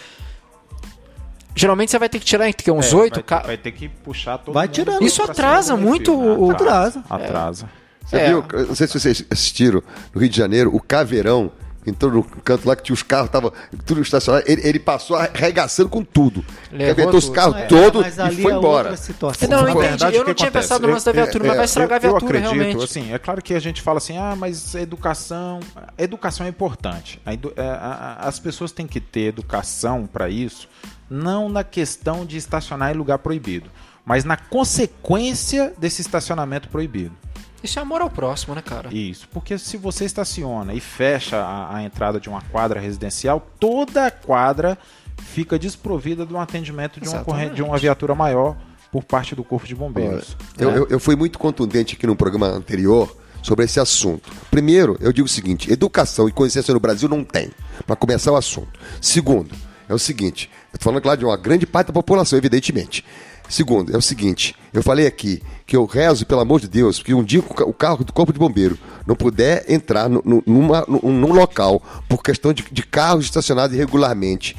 Geralmente 1.56 1.90
você 1.92 1.98
vai 1.98 2.08
ter 2.08 2.20
que 2.20 2.26
tirar 2.26 2.48
entre 2.48 2.70
uns 2.70 2.94
É, 2.94 2.96
oito 2.96 3.16
vai, 3.16 3.24
carros. 3.24 3.48
vai 3.48 3.58
ter 3.58 3.72
que 3.72 3.90
puxar 3.90 4.38
todo 4.38 4.54
Vai 4.54 4.68
mundo 4.68 4.76
tirando. 4.76 5.02
Isso 5.04 5.24
atrasa 5.24 5.76
muito 5.76 6.16
meio-fio, 6.16 6.44
o- 6.44 6.48
né? 6.50 6.54
Atrasa. 6.54 7.04
Atrasa. 7.10 7.70
Você 8.08 8.16
É. 8.18 8.28
viu? 8.30 8.44
eu 8.54 8.68
Não 8.68 8.76
sei 8.76 8.88
se 8.88 9.00
vocês 9.00 9.24
assistiram 9.30 9.84
no 10.14 10.22
Rio 10.22 10.30
de 10.30 10.38
Janeiro, 10.38 10.74
o 10.76 10.80
Caveirão 10.82 11.52
entrou 11.86 12.12
no 12.12 12.22
canto 12.24 12.68
lá 12.68 12.76
que 12.76 12.84
tinha 12.84 12.94
os 12.94 13.02
carros, 13.02 13.30
tava 13.30 13.54
tudo 13.86 14.02
estacionado. 14.02 14.44
Ele, 14.46 14.62
ele 14.68 14.78
passou 14.80 15.16
arregaçando 15.16 15.88
com 15.88 16.04
tudo. 16.04 16.44
Levou 16.70 16.86
Arrebentou 16.86 17.18
os 17.18 17.30
carros 17.30 17.56
É, 17.56 17.66
todos 17.66 18.02
mas 18.02 18.18
e 18.18 18.22
ali 18.22 18.42
foi 18.42 18.52
é 18.52 18.56
embora. 18.58 18.90
outra 18.90 18.98
situação. 18.98 19.48
Não, 19.48 19.60
eu 19.60 19.70
entendi. 19.70 19.88
verdade, 19.88 20.16
eu 20.18 20.26
não 20.26 20.34
tinha 20.34 20.48
acontece? 20.50 20.68
pensado 20.68 20.86
no 20.88 20.94
lance 20.94 21.06
da 21.06 21.12
Eu- 21.12 21.16
viatura, 21.16 21.44
mas 21.46 21.54
é, 21.54 21.56
vai 21.56 21.66
estragar 21.66 21.92
a 21.94 22.02
eu, 22.04 22.10
eu 22.10 22.12
viatura 22.20 22.40
acredito, 22.40 22.60
realmente. 22.62 22.84
assim, 22.84 23.14
é 23.14 23.18
claro 23.18 23.42
que 23.42 23.54
a 23.54 23.60
gente 23.60 23.82
fala 23.82 24.00
assim, 24.00 24.18
ah, 24.18 24.36
mas 24.38 24.76
a 24.76 24.82
educação, 24.82 25.62
a 25.98 26.04
educação 26.04 26.46
é 26.46 26.50
importante. 26.50 27.22
A 27.26 27.34
é, 27.34 27.38
a- 27.58 28.18
a- 28.22 28.28
as 28.28 28.38
pessoas 28.38 28.74
têm 28.74 28.86
que 28.86 29.00
ter 29.00 29.22
educação 29.28 30.06
para 30.12 30.28
isso, 30.30 30.68
não 31.10 31.48
na 31.48 31.64
questão 31.64 32.26
de 32.26 32.36
estacionar 32.36 32.92
em 32.94 32.98
lugar 32.98 33.20
proibido, 33.20 33.70
mas 34.06 34.26
na 34.26 34.36
consequência 34.36 35.74
desse 35.78 36.02
estacionamento 36.02 36.68
proibido. 36.68 37.16
Isso 37.64 37.80
é 37.80 37.82
amor 37.82 38.02
ao 38.02 38.10
próximo, 38.10 38.54
né, 38.54 38.62
cara? 38.62 38.94
Isso, 38.94 39.28
porque 39.32 39.58
se 39.58 39.78
você 39.78 40.06
estaciona 40.06 40.74
e 40.74 40.80
fecha 40.80 41.38
a, 41.38 41.78
a 41.78 41.84
entrada 41.84 42.20
de 42.20 42.30
uma 42.30 42.42
quadra 42.42 42.80
residencial, 42.80 43.46
toda 43.60 44.06
a 44.06 44.12
quadra 44.12 44.78
fica 45.18 45.58
desprovida 45.58 46.26
do 46.26 46.38
atendimento 46.38 47.00
de 47.02 47.10
uma, 47.10 47.24
corrente, 47.24 47.56
de 47.56 47.64
uma 47.64 47.78
viatura 47.78 48.14
maior 48.14 48.56
por 48.92 49.04
parte 49.04 49.36
do 49.36 49.44
Corpo 49.44 49.66
de 49.66 49.76
Bombeiros. 49.76 50.38
Eu, 50.58 50.72
né? 50.72 50.78
eu, 50.78 50.88
eu 50.90 51.00
fui 51.00 51.16
muito 51.16 51.40
contundente 51.40 51.96
aqui 51.96 52.06
no 52.08 52.16
programa 52.16 52.48
anterior 52.48 53.16
sobre 53.42 53.66
esse 53.66 53.80
assunto. 53.80 54.30
Primeiro, 54.50 54.98
eu 55.00 55.12
digo 55.12 55.26
o 55.26 55.30
seguinte: 55.30 55.72
educação 55.72 56.28
e 56.28 56.32
consciência 56.32 56.74
no 56.74 56.80
Brasil 56.80 57.10
não 57.10 57.24
tem, 57.24 57.52
para 57.86 57.96
começar 57.96 58.32
o 58.32 58.36
assunto. 58.36 58.80
Segundo, 59.02 59.54
é 59.90 59.94
o 59.94 60.00
seguinte: 60.00 60.50
eu 60.74 60.78
estou 60.78 60.92
falando, 60.92 61.02
claro, 61.02 61.20
de 61.20 61.26
uma 61.26 61.38
grande 61.38 61.66
parte 61.66 61.88
da 61.88 61.94
população, 61.94 62.38
evidentemente. 62.38 63.04
Segundo, 63.50 63.94
é 63.94 63.98
o 63.98 64.02
seguinte: 64.02 64.56
eu 64.74 64.84
falei 64.84 65.08
aqui 65.08 65.42
que 65.66 65.76
eu 65.76 65.86
rezo, 65.86 66.26
pelo 66.26 66.42
amor 66.42 66.60
de 66.60 66.68
Deus, 66.68 67.02
que 67.02 67.14
um 67.14 67.24
dia 67.24 67.40
o 67.40 67.54
ca- 67.54 67.66
o 67.66 67.74
carro 67.74 68.04
do 68.04 68.14
Corpo 68.14 68.34
de 68.34 68.40
Bombeiro 68.40 68.78
não 69.06 69.16
puder 69.16 69.66
entrar 69.70 70.10
no- 70.10 70.22
no- 70.26 70.44
numa- 70.46 70.86
num, 70.88 71.12
num 71.14 71.34
local 71.34 71.82
por 72.10 72.22
questão 72.24 72.54
de, 72.54 72.64
de 72.72 72.84
carros 72.84 73.26
estacionados 73.26 73.76
irregularmente 73.76 74.56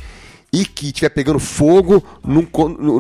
e 0.53 0.65
que 0.65 0.87
estiver 0.87 1.11
pegando 1.11 1.39
fogo 1.39 2.03
num, 2.25 2.47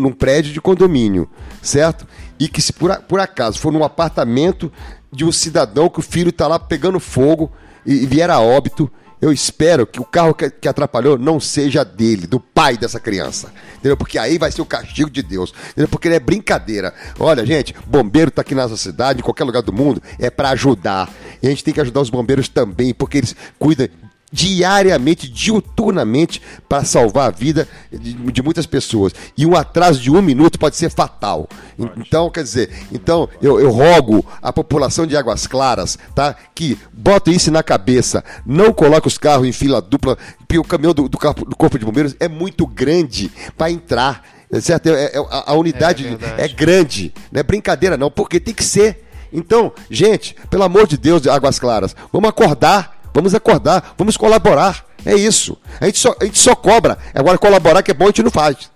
num 0.01 0.13
prédio 0.13 0.53
de 0.53 0.61
condomínio, 0.61 1.29
certo? 1.63 2.07
E 2.39 2.49
que 2.49 2.61
se 2.61 2.73
por, 2.73 2.95
por 3.03 3.21
acaso 3.21 3.59
for 3.59 3.73
num 3.73 3.83
apartamento 3.85 4.71
de 5.11 5.25
um 5.25 5.33
cidadão 5.33 5.89
que 5.89 5.99
o 6.01 6.03
filho 6.03 6.29
está 6.29 6.47
lá 6.47 6.59
pegando 6.59 7.01
fogo 7.01 7.51
e, 7.87 8.03
e 8.03 8.07
vier 8.07 8.29
a 8.31 8.39
óbito, 8.41 8.91
eu 9.21 9.33
espero 9.33 9.87
que 9.87 10.01
o 10.01 10.05
carro 10.05 10.35
que, 10.35 10.69
atrapalhou 10.69 11.19
não 11.19 11.41
seja 11.41 11.85
dele, 11.85 12.27
do 12.27 12.39
pai 12.39 12.77
dessa 12.77 13.01
criança. 13.01 13.53
Entendeu? 13.77 13.97
Porque 13.97 14.19
aí 14.19 14.39
vai 14.39 14.51
ser 14.51 14.63
o 14.63 14.67
castigo 14.67 15.11
de 15.11 15.23
Deus. 15.23 15.53
Entendeu? 15.71 15.89
Porque 15.89 16.09
é 16.09 16.21
brincadeira. 16.21 16.95
Olha, 17.19 17.45
gente, 17.45 17.75
bombeiro 17.87 18.31
tá 18.31 18.43
aqui 18.43 18.55
nessa 18.55 18.77
cidade, 18.77 19.21
em 19.21 19.23
qualquer 19.23 19.45
lugar 19.45 19.63
do 19.63 19.73
mundo, 19.73 20.03
é 20.19 20.31
para 20.31 20.51
ajudar. 20.51 21.13
E 21.43 21.47
a 21.47 21.51
gente 21.51 21.65
tem 21.65 21.75
que 21.75 21.81
ajudar 21.81 22.01
os 22.01 22.11
bombeiros 22.11 22.49
também, 22.49 22.95
porque 22.95 23.19
eles 23.19 23.35
cuidam 23.59 23.89
diariamente, 24.33 25.29
diuturnamente, 25.29 26.41
para 26.69 26.85
salvar 26.85 27.29
a 27.29 27.31
vida 27.31 27.67
de, 27.91 28.13
de 28.15 28.43
muitas 28.43 28.67
pessoas. 28.67 29.13
E 29.37 29.47
um 29.47 29.57
atraso 29.57 30.01
de 30.01 30.11
um 30.11 30.21
minuto 30.21 30.59
pode 30.59 30.77
ser 30.77 30.91
fatal. 30.91 31.49
Então, 31.97 32.31
quer 32.31 32.43
dizer, 32.43 32.71
então 32.93 33.29
eu, 33.41 33.61
eu 33.61 33.71
rogo 33.71 34.25
à 34.43 34.53
população 34.53 35.07
de 35.07 35.17
Águas 35.17 35.47
Claras, 35.47 35.99
tá? 36.15 36.35
Que 36.55 36.79
bota 36.93 37.31
isso 37.31 37.51
na 37.51 37.63
cabeça. 37.63 38.25
Não 38.45 38.73
coloque 38.73 39.09
os 39.09 39.19
carros 39.19 39.47
em 39.47 39.53
fila 39.53 39.81
dupla, 39.81 40.17
porque 40.39 40.59
o 40.59 40.65
caminhão 40.65 40.95
do, 40.95 41.09
do 41.09 41.19
do 41.19 41.57
Corpo 41.57 41.79
de 41.79 41.85
Bombeiros 41.85 42.17
é 42.21 42.29
muito 42.29 42.67
grande 42.67 43.31
para 43.57 43.71
entrar. 43.71 44.23
Certo? 44.63 44.89
É- 44.89 45.13
é- 45.15 45.19
a, 45.31 45.53
a 45.53 45.55
unidade 45.55 46.07
É 46.07 46.13
é, 46.13 46.17
verdade. 46.17 46.55
grande. 46.55 47.15
Não 47.31 47.41
é 47.41 47.43
brincadeira, 47.43 47.97
não, 47.97 48.11
porque 48.11 48.41
tem 48.41 48.55
que 48.55 48.65
ser. 48.65 49.05
Então, 49.31 49.71
gente, 49.91 50.35
pelo 50.49 50.63
amor 50.63 50.87
de 50.87 50.97
Deus, 50.97 51.21
de 51.21 51.29
Águas 51.29 51.59
Claras, 51.59 51.95
vamos 52.11 52.31
acordar, 52.31 52.98
vamos 53.19 53.35
acordar, 53.35 53.95
vamos 53.97 54.17
colaborar. 54.17 54.85
É 55.05 55.15
isso. 55.15 55.57
A 55.81 55.87
gente 55.87 55.99
só, 55.99 56.15
a 56.21 56.25
gente 56.25 56.39
só 56.39 56.55
cobra. 56.55 56.99
Agora, 57.15 57.39
colaborar 57.39 57.83
que 57.83 57.91
é 57.91 57.95
bom, 57.95 58.05
a 58.05 58.09
gente 58.09 58.23
não 58.23 58.31
faz. 58.31 58.71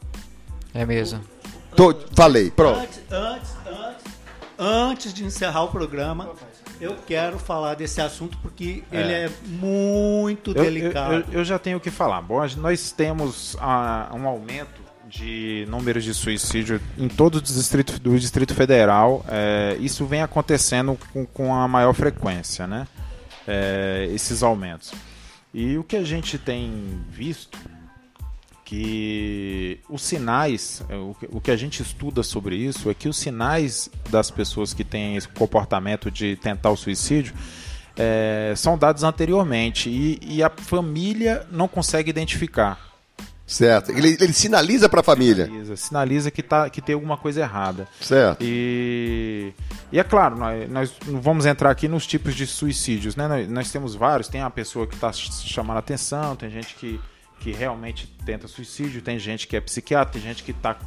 É 0.74 0.84
mesmo. 0.86 1.20
Tô- 1.76 1.95
falei, 2.14 2.51
pronto. 2.51 2.78
Antes, 2.80 3.01
antes, 3.11 3.51
antes, 3.66 4.05
antes 4.59 5.14
de 5.14 5.24
encerrar 5.24 5.64
o 5.64 5.68
programa, 5.68 6.30
eu 6.80 6.97
quero 7.07 7.38
falar 7.38 7.74
desse 7.74 8.01
assunto 8.01 8.36
porque 8.38 8.82
ele 8.93 9.12
é 9.12 9.30
muito 9.47 10.51
Eu, 10.53 10.57
eu, 10.57 10.64
delicado. 10.64 11.14
eu- 11.14 11.24
eu 11.40 11.45
já 11.45 11.59
tenho 11.59 11.78
o 11.78 11.80
que 11.80 11.90
falar. 11.90 12.20
Bom, 12.22 12.40
nós 12.59 12.93
temos 12.93 13.57
ah, 13.61 14.11
um 14.14 14.26
aumento 14.26 14.82
de 15.09 15.66
números 15.68 16.05
de 16.05 16.14
suicídio 16.14 16.80
em 16.97 17.07
todo 17.09 17.36
o 17.36 17.43
distrito, 17.43 18.01
do 18.01 18.18
Distrito 18.18 18.55
Federal. 18.55 19.24
É, 19.28 19.76
isso 19.78 20.07
vem 20.07 20.22
acontecendo 20.22 20.99
com, 21.12 21.26
com 21.26 21.55
a 21.55 21.68
maior 21.68 21.93
frequência, 21.93 22.66
né? 22.66 22.86
É, 23.47 24.09
esses 24.12 24.43
aumentos. 24.43 24.93
E 25.53 25.76
o 25.76 25.84
que 25.84 25.97
a 25.97 26.05
gente 26.05 26.38
tem 26.38 27.03
visto 27.11 27.59
que 28.64 29.80
os 29.88 30.03
sinais, 30.03 30.82
é, 30.88 30.97
o 30.97 31.40
que- 31.40 31.51
a 31.51 31.57
gente 31.57 31.82
estuda 31.82 32.22
sobre 32.22 32.57
isso 32.57 32.88
é 32.88 32.95
que 32.95 33.09
os 33.09 33.18
sinais 33.18 33.90
das 34.09 34.30
pessoas 34.30 34.72
que 34.72 34.82
têm 34.84 35.16
esse 35.16 35.28
comportamento 35.28 36.11
de 36.11 36.36
tentar 36.36 36.70
o 36.70 36.76
suicídio 36.76 37.34
é, 37.97 38.55
são 38.57 38.78
dados 38.78 39.03
anteriormente 39.03 39.90
e, 39.90 40.18
e 40.22 40.43
a 40.43 40.49
família 40.49 41.47
não 41.51 41.68
consegue 41.68 42.09
identificar. 42.09 42.91
Certo. 43.47 43.90
Ele, 43.93 44.16
ele 44.20 44.32
sinaliza 44.32 44.88
para 44.88 45.01
a 45.01 45.03
família. 45.03 45.47
Sinaliza, 45.47 45.76
sinaliza 45.76 46.30
que, 46.30 46.43
tá, 46.43 46.70
que 46.70 46.80
tem 46.80 46.95
alguma 46.95 47.16
coisa 47.16 47.40
errada. 47.40 47.86
Certo. 48.01 48.38
E, 48.43 49.53
e 49.90 49.99
é 49.99 50.05
claro, 50.05 50.36
nós, 50.36 50.70
nós 50.70 50.93
não 51.07 51.20
vamos 51.20 51.45
entrar 51.45 51.70
aqui 51.70 51.88
nos 51.88 52.07
tipos 52.07 52.34
de 52.34 52.47
suicídios, 52.47 53.16
né? 53.16 53.26
Nós, 53.28 53.49
nós 53.49 53.70
temos 53.72 53.95
vários, 53.95 54.28
tem 54.28 54.40
a 54.40 54.49
pessoa 54.51 54.86
que 54.86 54.95
está 54.95 55.12
chamando 55.12 55.76
a 55.76 55.80
atenção, 55.80 56.34
tem 56.36 56.49
gente 56.51 56.74
que, 56.76 56.99
que 57.40 57.51
realmente 57.53 58.07
tenta 58.24 58.47
suicídio, 58.49 59.03
tem 59.03 59.18
gente 59.18 59.47
que 59.47 59.57
é 59.57 59.61
psiquiatra, 59.61 60.12
tem 60.14 60.22
gente 60.22 60.43
que 60.45 60.53
está 60.53 60.78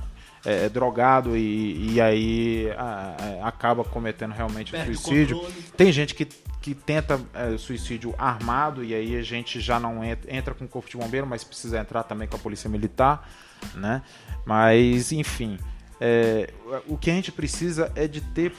é, 0.43 0.69
drogado 0.69 1.35
e, 1.35 1.93
e 1.95 2.01
aí 2.01 2.71
a- 2.77 3.15
a- 3.43 3.47
acaba 3.47 3.83
cometendo 3.83 4.31
realmente 4.31 4.69
o 4.69 4.77
Perde 4.77 4.95
suicídio. 4.95 5.45
Tem 5.75 5.91
gente 5.91 6.15
que, 6.15 6.25
que 6.65 6.73
tenta 6.73 7.21
é, 7.31 7.55
suicídio 7.59 8.15
armado 8.17 8.83
e 8.83 8.95
aí 8.95 9.15
a 9.15 9.21
gente 9.21 9.59
já 9.59 9.79
não 9.79 10.03
entra, 10.03 10.35
entra 10.35 10.53
com 10.55 10.65
o 10.65 10.67
corpo 10.67 10.89
de 10.89 10.97
bombeiro, 10.97 11.27
mas 11.27 11.43
precisa 11.43 11.77
entrar 11.77 12.01
também 12.01 12.27
com 12.27 12.37
a 12.37 12.39
polícia 12.39 12.67
militar, 12.67 13.29
né? 13.75 14.01
Mas, 14.43 15.11
enfim, 15.11 15.59
é, 16.01 16.51
o 16.87 16.97
que 16.97 17.11
a 17.11 17.13
gente 17.13 17.31
precisa 17.31 17.91
é 17.93 18.07
de 18.07 18.19
ter 18.19 18.51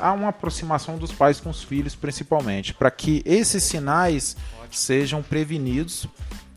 uma 0.00 0.30
aproximação 0.30 0.96
dos 0.96 1.12
pais 1.12 1.38
com 1.38 1.50
os 1.50 1.62
filhos, 1.62 1.94
principalmente, 1.94 2.72
para 2.72 2.90
que 2.90 3.22
esses 3.26 3.62
sinais 3.62 4.38
sejam 4.70 5.22
prevenidos, 5.22 6.06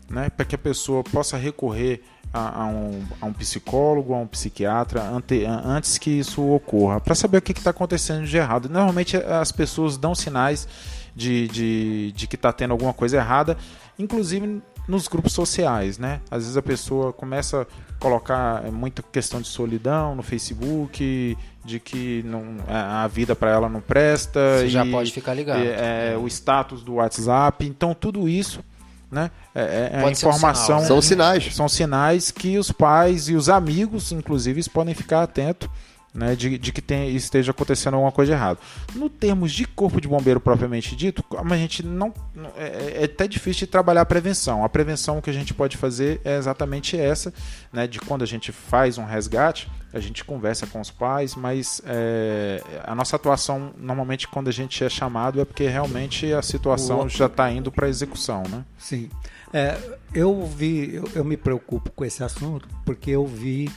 né? 0.08 0.30
Para 0.30 0.46
que 0.46 0.54
a 0.54 0.58
pessoa 0.58 1.04
possa 1.04 1.36
recorrer 1.36 2.02
a, 2.32 2.62
a 2.62 2.66
um, 2.66 3.04
a 3.20 3.26
um 3.26 3.32
psicólogo, 3.34 4.14
a 4.14 4.16
um 4.16 4.26
psiquiatra 4.26 5.02
ante- 5.02 5.44
antes 5.44 5.98
que 5.98 6.10
isso 6.10 6.42
ocorra, 6.50 6.98
para 6.98 7.14
saber 7.14 7.36
o 7.36 7.42
que 7.42 7.52
está 7.52 7.70
acontecendo 7.70 8.26
de 8.26 8.38
errado. 8.38 8.70
Normalmente 8.70 9.18
as 9.18 9.52
pessoas 9.52 9.98
dão 9.98 10.14
sinais 10.14 10.66
de, 11.14 11.48
de, 11.48 12.12
de 12.12 12.26
que 12.26 12.36
está 12.36 12.52
tendo 12.52 12.72
alguma 12.72 12.92
coisa 12.92 13.16
errada, 13.16 13.56
inclusive 13.98 14.60
nos 14.86 15.08
grupos 15.08 15.32
sociais, 15.32 15.98
né? 15.98 16.20
Às 16.30 16.42
vezes 16.42 16.56
a 16.56 16.62
pessoa 16.62 17.12
começa 17.12 17.62
a 17.62 17.66
colocar 17.98 18.62
muita 18.70 19.02
questão 19.02 19.40
de 19.40 19.48
solidão 19.48 20.14
no 20.14 20.22
Facebook, 20.22 21.38
de 21.64 21.80
que 21.80 22.22
não, 22.26 22.56
a 22.68 23.04
a 23.04 23.08
vida 23.08 23.34
para 23.34 23.50
ela 23.50 23.68
não 23.68 23.80
presta. 23.80 24.58
Você 24.58 24.68
já 24.68 24.84
e- 24.84 24.90
pode 24.90 25.10
ficar 25.12 25.32
ligado. 25.34 25.58
é, 25.60 26.12
é, 26.12 26.18
o 26.18 26.26
status 26.26 26.82
do 26.82 26.94
WhatsApp. 26.94 27.66
Então, 27.66 27.94
tudo 27.94 28.28
isso 28.28 28.62
né, 29.10 29.30
é, 29.54 29.90
é 29.94 30.00
a 30.02 30.06
um 30.06 30.10
informação. 30.10 30.54
sinal, 30.54 30.80
né? 30.82 30.86
São 30.86 31.00
sinais. 31.00 31.54
São 31.54 31.68
sinais 31.68 32.30
que 32.30 32.58
os 32.58 32.70
pais 32.70 33.28
e 33.28 33.34
os 33.34 33.48
amigos, 33.48 34.12
inclusive, 34.12 34.62
podem 34.68 34.94
ficar 34.94 35.22
atentos 35.22 35.68
né, 36.14 36.36
de, 36.36 36.56
de 36.56 36.72
que 36.72 36.80
tem, 36.80 37.14
esteja 37.16 37.50
acontecendo 37.50 37.94
alguma 37.94 38.12
coisa 38.12 38.32
errada. 38.32 38.58
No 38.94 39.10
termos 39.10 39.52
de 39.52 39.66
corpo 39.66 40.00
de 40.00 40.06
bombeiro 40.06 40.38
propriamente 40.40 40.94
dito, 40.94 41.24
a 41.36 41.56
gente 41.56 41.84
não. 41.84 42.14
não- 42.34 42.52
É, 42.56 43.00
é 43.00 43.04
até 43.04 43.26
difícil 43.26 43.66
de 43.66 43.72
trabalhar 43.72 44.02
a 44.02 44.06
prevenção. 44.06 44.64
A 44.64 44.68
prevenção 44.68 45.20
que 45.20 45.28
a 45.28 45.32
gente 45.32 45.52
pode 45.52 45.76
fazer 45.76 46.20
é 46.24 46.36
exatamente 46.36 46.96
essa, 46.96 47.34
né, 47.72 47.86
de 47.88 47.98
quando 47.98 48.22
a 48.22 48.26
gente 48.26 48.52
faz 48.52 48.96
um 48.96 49.04
resgate, 49.04 49.68
a 49.92 49.98
gente 50.00 50.24
conversa 50.24 50.66
com 50.66 50.80
os 50.80 50.90
pais, 50.90 51.34
mas 51.34 51.80
é, 51.84 52.62
a 52.84 52.94
nossa 52.94 53.16
atuação, 53.16 53.72
normalmente, 53.78 54.26
quando 54.28 54.48
a 54.48 54.52
gente 54.52 54.82
é 54.84 54.88
chamado, 54.88 55.40
é 55.40 55.44
porque 55.44 55.66
realmente 55.68 56.32
a 56.32 56.42
situação 56.42 57.06
O- 57.06 57.08
já 57.08 57.26
está 57.26 57.50
indo 57.50 57.70
para 57.72 57.88
execução. 57.88 58.42
Né? 58.48 58.64
Sim. 58.78 59.08
É, 59.52 59.76
eu 60.12 60.44
vi, 60.46 60.94
eu, 60.94 61.08
eu 61.14 61.24
me 61.24 61.36
preocupo 61.36 61.90
com 61.92 62.04
esse 62.04 62.22
assunto 62.24 62.68
porque 62.84 63.10
eu 63.10 63.24
vi, 63.26 63.70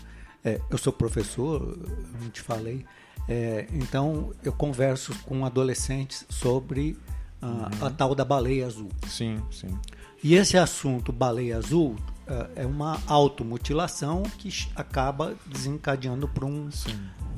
é, 0.44 0.60
eu 0.70 0.78
sou 0.78 0.94
professor, 0.94 1.78
não 2.22 2.30
te 2.30 2.42
falei, 2.42 2.86
é, 3.28 3.68
então 3.74 4.34
eu 4.44 4.54
converso 4.54 5.14
com 5.24 5.46
adolescentes 5.46 6.26
sobre 6.30 6.98
ah, 7.42 7.70
a 7.82 7.90
tal 7.90 8.16
da 8.16 8.26
baleia 8.26 8.66
azul. 8.66 8.90
Sim, 9.08 9.42
sim. 9.52 9.78
E 10.24 10.36
esse 10.36 10.58
assunto 10.58 11.12
baleia 11.12 11.58
azul 11.58 11.96
ah, 12.28 12.50
é 12.56 12.66
uma 12.66 13.00
automutilação 13.06 14.24
que 14.24 14.50
acaba 14.76 15.36
desencadeando 15.46 16.28
para 16.28 16.46
um 16.46 16.70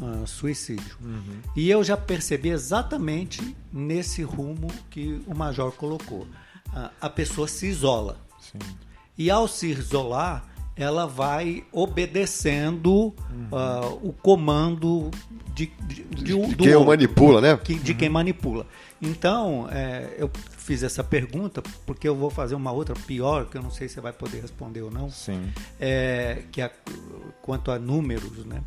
ah, 0.01 0.25
suicídio. 0.25 0.97
E 1.55 1.69
eu 1.69 1.83
já 1.83 1.97
percebi 1.97 2.49
exatamente 2.49 3.55
nesse 3.71 4.23
rumo 4.23 4.67
que 4.89 5.21
o 5.25 5.35
major 5.35 5.71
colocou. 5.73 6.27
Ah, 6.73 6.91
a 7.01 7.09
pessoa 7.09 7.47
se 7.47 7.67
isola. 7.67 8.17
sim. 8.39 8.59
E 9.17 9.29
ao 9.29 9.49
se 9.49 9.67
isolar, 9.67 10.48
ela 10.79 11.05
vai 11.05 11.63
obedecendo 11.71 13.13
ah, 13.51 13.89
o 14.01 14.13
comando 14.13 15.11
de, 15.53 15.67
de, 15.87 16.03
de 16.03 16.23
De 16.23 16.33
do 16.55 16.63
quem 16.63 16.73
o 16.73 16.79
outro 16.79 16.85
manipula, 16.87 17.41
né? 17.41 17.57
que- 17.57 17.75
de 17.75 17.93
quem 17.93 18.09
manipula. 18.09 18.65
Então, 19.01 19.67
é, 19.71 20.13
eu 20.17 20.29
fiz 20.57 20.81
essa 20.83 21.03
pergunta 21.03 21.61
porque 21.85 22.07
eu 22.07 22.15
vou 22.15 22.29
fazer 22.29 22.55
uma 22.55 22.71
outra 22.71 22.95
pior, 22.95 23.45
que 23.45 23.57
eu 23.57 23.61
não 23.61 23.71
sei 23.71 23.87
se 23.87 23.95
você 23.95 24.01
vai 24.01 24.13
poder 24.13 24.41
responder 24.41 24.81
ou 24.81 24.91
não, 24.91 25.09
Sim. 25.09 25.51
é, 25.79 26.43
que 26.51 26.61
é 26.61 26.71
quanto 27.41 27.71
a 27.71 27.77
números, 27.79 28.45
né? 28.45 28.61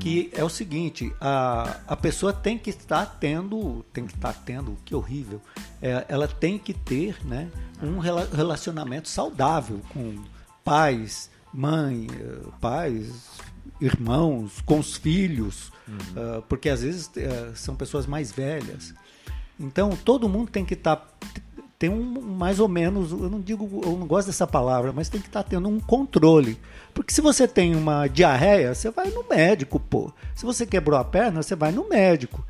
Que 0.00 0.30
é 0.34 0.42
o 0.42 0.48
seguinte, 0.48 1.12
a, 1.20 1.76
a 1.86 1.96
pessoa 1.96 2.32
tem 2.32 2.58
que 2.58 2.70
estar 2.70 3.06
tendo, 3.20 3.84
tem 3.92 4.04
que 4.04 4.14
estar 4.14 4.32
tendo, 4.32 4.76
que 4.84 4.92
horrível, 4.92 5.40
é, 5.80 6.04
ela 6.08 6.26
tem 6.26 6.58
que 6.58 6.74
ter 6.74 7.16
né, 7.24 7.48
um 7.80 7.98
rela- 8.00 8.28
relacionamento 8.34 9.08
saudável 9.08 9.80
com 9.94 10.16
pais, 10.64 11.30
mãe, 11.52 12.06
eh, 12.12 12.48
pais, 12.60 13.40
irmãos, 13.80 14.60
com 14.64 14.78
os 14.78 14.96
filhos, 14.96 15.72
uh, 15.88 16.42
porque 16.48 16.68
às 16.68 16.82
vezes 16.82 17.06
uh, 17.06 17.54
são 17.54 17.74
pessoas 17.74 18.06
mais 18.06 18.32
velhas. 18.32 18.94
Então 19.58 19.90
todo 19.90 20.28
mundo 20.28 20.50
tem 20.50 20.64
que 20.64 20.74
estar 20.74 20.96
tá, 20.96 21.06
tem 21.78 21.90
um 21.90 22.20
mais 22.20 22.58
ou 22.58 22.68
menos, 22.68 23.12
eu 23.12 23.28
não 23.30 23.40
digo, 23.40 23.82
eu 23.84 23.96
não 23.96 24.06
gosto 24.06 24.28
dessa 24.28 24.46
palavra, 24.46 24.92
mas 24.92 25.08
tem 25.08 25.20
que 25.20 25.28
estar 25.28 25.42
tá 25.42 25.48
tendo 25.48 25.68
um 25.68 25.80
controle. 25.80 26.58
Porque 26.94 27.12
se 27.12 27.20
você 27.20 27.46
tem 27.46 27.74
uma 27.74 28.06
diarreia, 28.06 28.74
você 28.74 28.90
vai 28.90 29.10
no 29.10 29.24
médico, 29.28 29.78
pô. 29.78 30.12
Se 30.34 30.44
você 30.44 30.64
quebrou 30.66 30.98
a 30.98 31.04
perna, 31.04 31.42
você 31.42 31.54
vai 31.54 31.72
no 31.72 31.88
médico. 31.88 32.44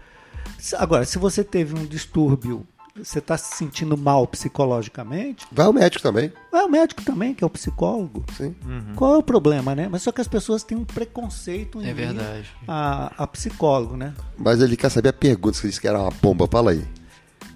Agora, 0.79 1.05
se 1.05 1.19
você 1.19 1.43
teve 1.43 1.75
um 1.75 1.85
distúrbio 1.85 2.67
você 3.03 3.19
está 3.19 3.37
se 3.37 3.57
sentindo 3.57 3.97
mal 3.97 4.27
psicologicamente. 4.27 5.47
Vai 5.53 5.67
ao 5.67 5.73
médico 5.73 6.03
também. 6.03 6.33
Vai 6.51 6.63
ao 6.63 6.69
médico 6.69 7.03
também, 7.03 7.35
que 7.35 7.45
é 7.45 7.47
o 7.47 7.51
psicólogo. 7.51 8.25
Sim. 8.37 8.55
Uhum. 8.65 8.95
Qual 8.95 9.15
é 9.15 9.19
o 9.19 9.23
problema, 9.23 9.75
né? 9.75 9.89
Mas 9.91 10.03
só 10.03 10.13
que 10.13 10.21
as 10.21 10.29
pessoas 10.29 10.63
têm 10.63 10.77
um 10.77 10.85
preconceito 10.85 11.81
em 11.81 11.89
é 11.89 11.95
verdade. 11.95 12.49
A, 12.67 13.13
a 13.17 13.27
psicólogo, 13.27 13.97
né? 13.97 14.15
Mas 14.37 14.61
ele 14.61 14.77
quer 14.77 14.91
saber 14.91 15.11
a 15.11 15.13
pergunta, 15.13 15.57
você 15.57 15.69
disse 15.69 15.81
que 15.81 15.89
era 15.89 16.01
uma 16.01 16.11
bomba, 16.11 16.47
fala 16.47 16.73
aí. 16.73 16.85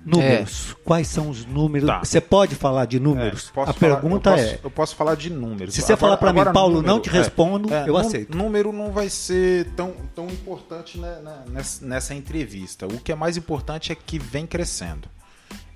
Números. 0.05 0.71
É. 0.71 0.83
Quais 0.85 1.09
são 1.09 1.29
os 1.29 1.45
números? 1.45 1.87
Tá. 1.87 2.01
Você 2.01 2.21
pode 2.21 2.55
falar 2.55 2.87
de 2.87 2.99
números? 2.99 3.47
É, 3.47 3.51
a 3.51 3.53
falar, 3.53 3.75
pergunta 3.75 4.31
eu 4.31 4.37
posso, 4.37 4.49
é. 4.49 4.61
Eu 4.65 4.71
posso 4.71 4.97
falar 4.97 5.15
de 5.15 5.31
números. 5.31 5.75
Se 5.75 5.83
você 5.83 5.93
agora, 5.93 6.17
falar 6.17 6.33
para 6.33 6.33
mim, 6.33 6.53
Paulo, 6.53 6.77
número, 6.77 6.93
não 6.95 7.01
te 7.01 7.11
respondo, 7.11 7.73
é, 7.73 7.89
eu 7.89 7.97
aceito. 7.97 8.37
Número 8.37 8.73
não 8.73 8.93
vai 8.93 9.11
ser 9.11 9.67
tão, 9.77 9.93
tão 10.15 10.27
importante 10.27 10.99
né, 10.99 11.19
nessa, 11.49 11.85
nessa 11.85 12.15
entrevista. 12.15 12.87
O 12.87 12.99
que 12.99 13.13
é 13.13 13.15
mais 13.15 13.37
importante 13.37 13.93
é 13.93 13.95
que 13.95 14.19
vem 14.19 14.47
crescendo. 14.47 15.09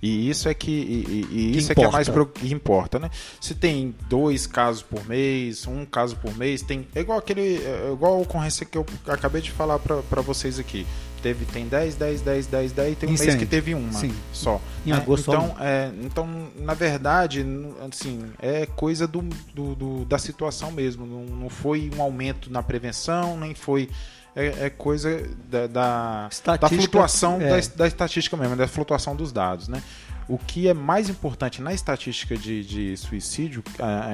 E 0.04 0.28
isso 0.28 0.50
é 0.50 0.52
que, 0.52 0.70
e, 0.70 1.26
e 1.30 1.56
isso 1.56 1.72
é 1.72 1.74
que 1.74 1.82
é 1.82 1.90
mais 1.90 2.10
pro, 2.10 2.26
que 2.26 2.52
importa, 2.52 2.98
né? 2.98 3.10
Se 3.40 3.54
tem 3.54 3.94
dois 4.06 4.46
casos 4.46 4.82
por 4.82 5.02
mês, 5.08 5.66
um 5.66 5.86
caso 5.86 6.14
por 6.16 6.36
mês, 6.36 6.60
tem. 6.60 6.86
É 6.94 7.00
igual 7.00 7.18
aquele. 7.18 7.56
É 7.64 7.90
igual 7.90 8.16
a 8.16 8.18
ocorrência 8.18 8.66
que 8.66 8.76
eu 8.76 8.84
acabei 9.06 9.40
de 9.40 9.50
falar 9.50 9.78
para 9.78 10.20
vocês 10.20 10.58
aqui. 10.58 10.86
Teve, 11.22 11.46
tem 11.46 11.66
10, 11.66 11.94
10, 11.94 12.20
10, 12.20 12.46
10, 12.48 12.72
10 12.72 12.92
e 12.92 12.96
tem 12.96 13.08
um 13.08 13.12
Incêndio. 13.14 13.32
mês 13.32 13.42
que 13.42 13.46
teve 13.46 13.72
uma 13.72 13.92
Sim. 13.94 14.14
só. 14.30 14.60
Em 14.84 14.90
né? 14.90 14.98
agosto 14.98 15.30
então, 15.30 15.56
é, 15.58 15.90
então, 16.02 16.48
na 16.58 16.74
verdade, 16.74 17.42
assim, 17.90 18.26
é 18.38 18.66
coisa 18.66 19.06
do, 19.06 19.22
do, 19.54 19.74
do 19.74 20.04
da 20.04 20.18
situação 20.18 20.70
mesmo. 20.70 21.06
Não, 21.06 21.24
não 21.34 21.48
foi 21.48 21.90
um 21.96 22.02
aumento 22.02 22.52
na 22.52 22.62
prevenção, 22.62 23.38
nem 23.38 23.54
foi 23.54 23.88
é, 24.34 24.66
é 24.66 24.70
coisa 24.70 25.22
da, 25.48 25.66
da, 25.66 26.28
da 26.58 26.68
flutuação 26.68 27.40
é. 27.40 27.60
da, 27.60 27.68
da, 27.76 27.86
estatística 27.86 28.36
mesmo, 28.36 28.56
da 28.56 28.66
flutuação 28.66 29.14
dos 29.14 29.32
dados, 29.32 29.68
né? 29.68 29.82
O 30.26 30.38
que 30.38 30.68
é 30.68 30.74
mais 30.74 31.10
importante 31.10 31.60
na 31.60 31.74
estatística 31.74 32.36
de, 32.36 32.64
de 32.64 32.96
suicídio, 32.96 33.62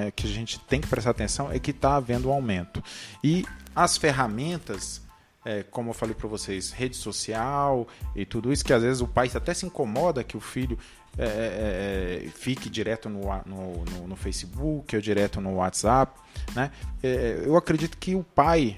é, 0.04 0.10
que 0.10 0.26
a 0.26 0.30
gente 0.30 0.58
tem 0.60 0.80
que 0.80 0.88
prestar 0.88 1.10
atenção, 1.10 1.52
é 1.52 1.58
que 1.58 1.70
está 1.70 1.94
havendo 1.96 2.28
um 2.28 2.32
aumento. 2.32 2.82
E 3.22 3.46
as 3.74 3.96
ferramentas, 3.96 5.00
é, 5.44 5.62
como 5.62 5.90
eu 5.90 5.94
falei 5.94 6.14
para 6.14 6.28
vocês, 6.28 6.72
rede 6.72 6.96
social 6.96 7.86
e 8.16 8.26
tudo 8.26 8.52
isso, 8.52 8.64
que 8.64 8.72
às 8.72 8.82
vezes 8.82 9.00
o 9.00 9.06
pai 9.06 9.30
até 9.32 9.54
se 9.54 9.64
incomoda 9.64 10.24
que 10.24 10.36
o 10.36 10.40
filho 10.40 10.76
é, 11.16 11.24
é, 11.24 12.26
é 12.26 12.30
fique 12.30 12.68
direto 12.68 13.08
no, 13.08 13.20
no, 13.46 13.84
no, 13.84 14.08
no, 14.08 14.16
Facebook 14.16 14.96
ou 14.96 15.00
direto 15.00 15.40
no 15.40 15.54
WhatsApp. 15.54 16.20
Né? 16.56 16.72
É, 17.04 17.44
eu 17.44 17.56
acredito 17.56 17.96
que 17.96 18.16
o 18.16 18.24
pai, 18.24 18.76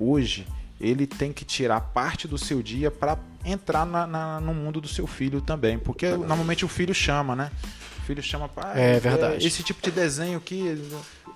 hoje, 0.00 0.48
ele 0.82 1.06
tem 1.06 1.32
que 1.32 1.44
tirar 1.44 1.80
parte 1.80 2.26
do 2.26 2.36
seu 2.36 2.60
dia 2.60 2.90
para 2.90 3.16
entrar 3.44 3.86
na, 3.86 4.06
na, 4.06 4.40
no 4.40 4.52
mundo 4.52 4.80
do 4.80 4.88
seu 4.88 5.06
filho 5.06 5.40
também. 5.40 5.78
Porque 5.78 6.08
normalmente 6.10 6.64
o 6.64 6.68
filho 6.68 6.92
chama, 6.92 7.36
né? 7.36 7.50
O 7.98 8.02
filho 8.02 8.20
chama 8.20 8.48
para 8.48 8.76
é, 8.76 8.98
verdade. 8.98 9.46
esse 9.46 9.62
tipo 9.62 9.80
de 9.80 9.92
desenho 9.92 10.36
aqui, 10.36 10.76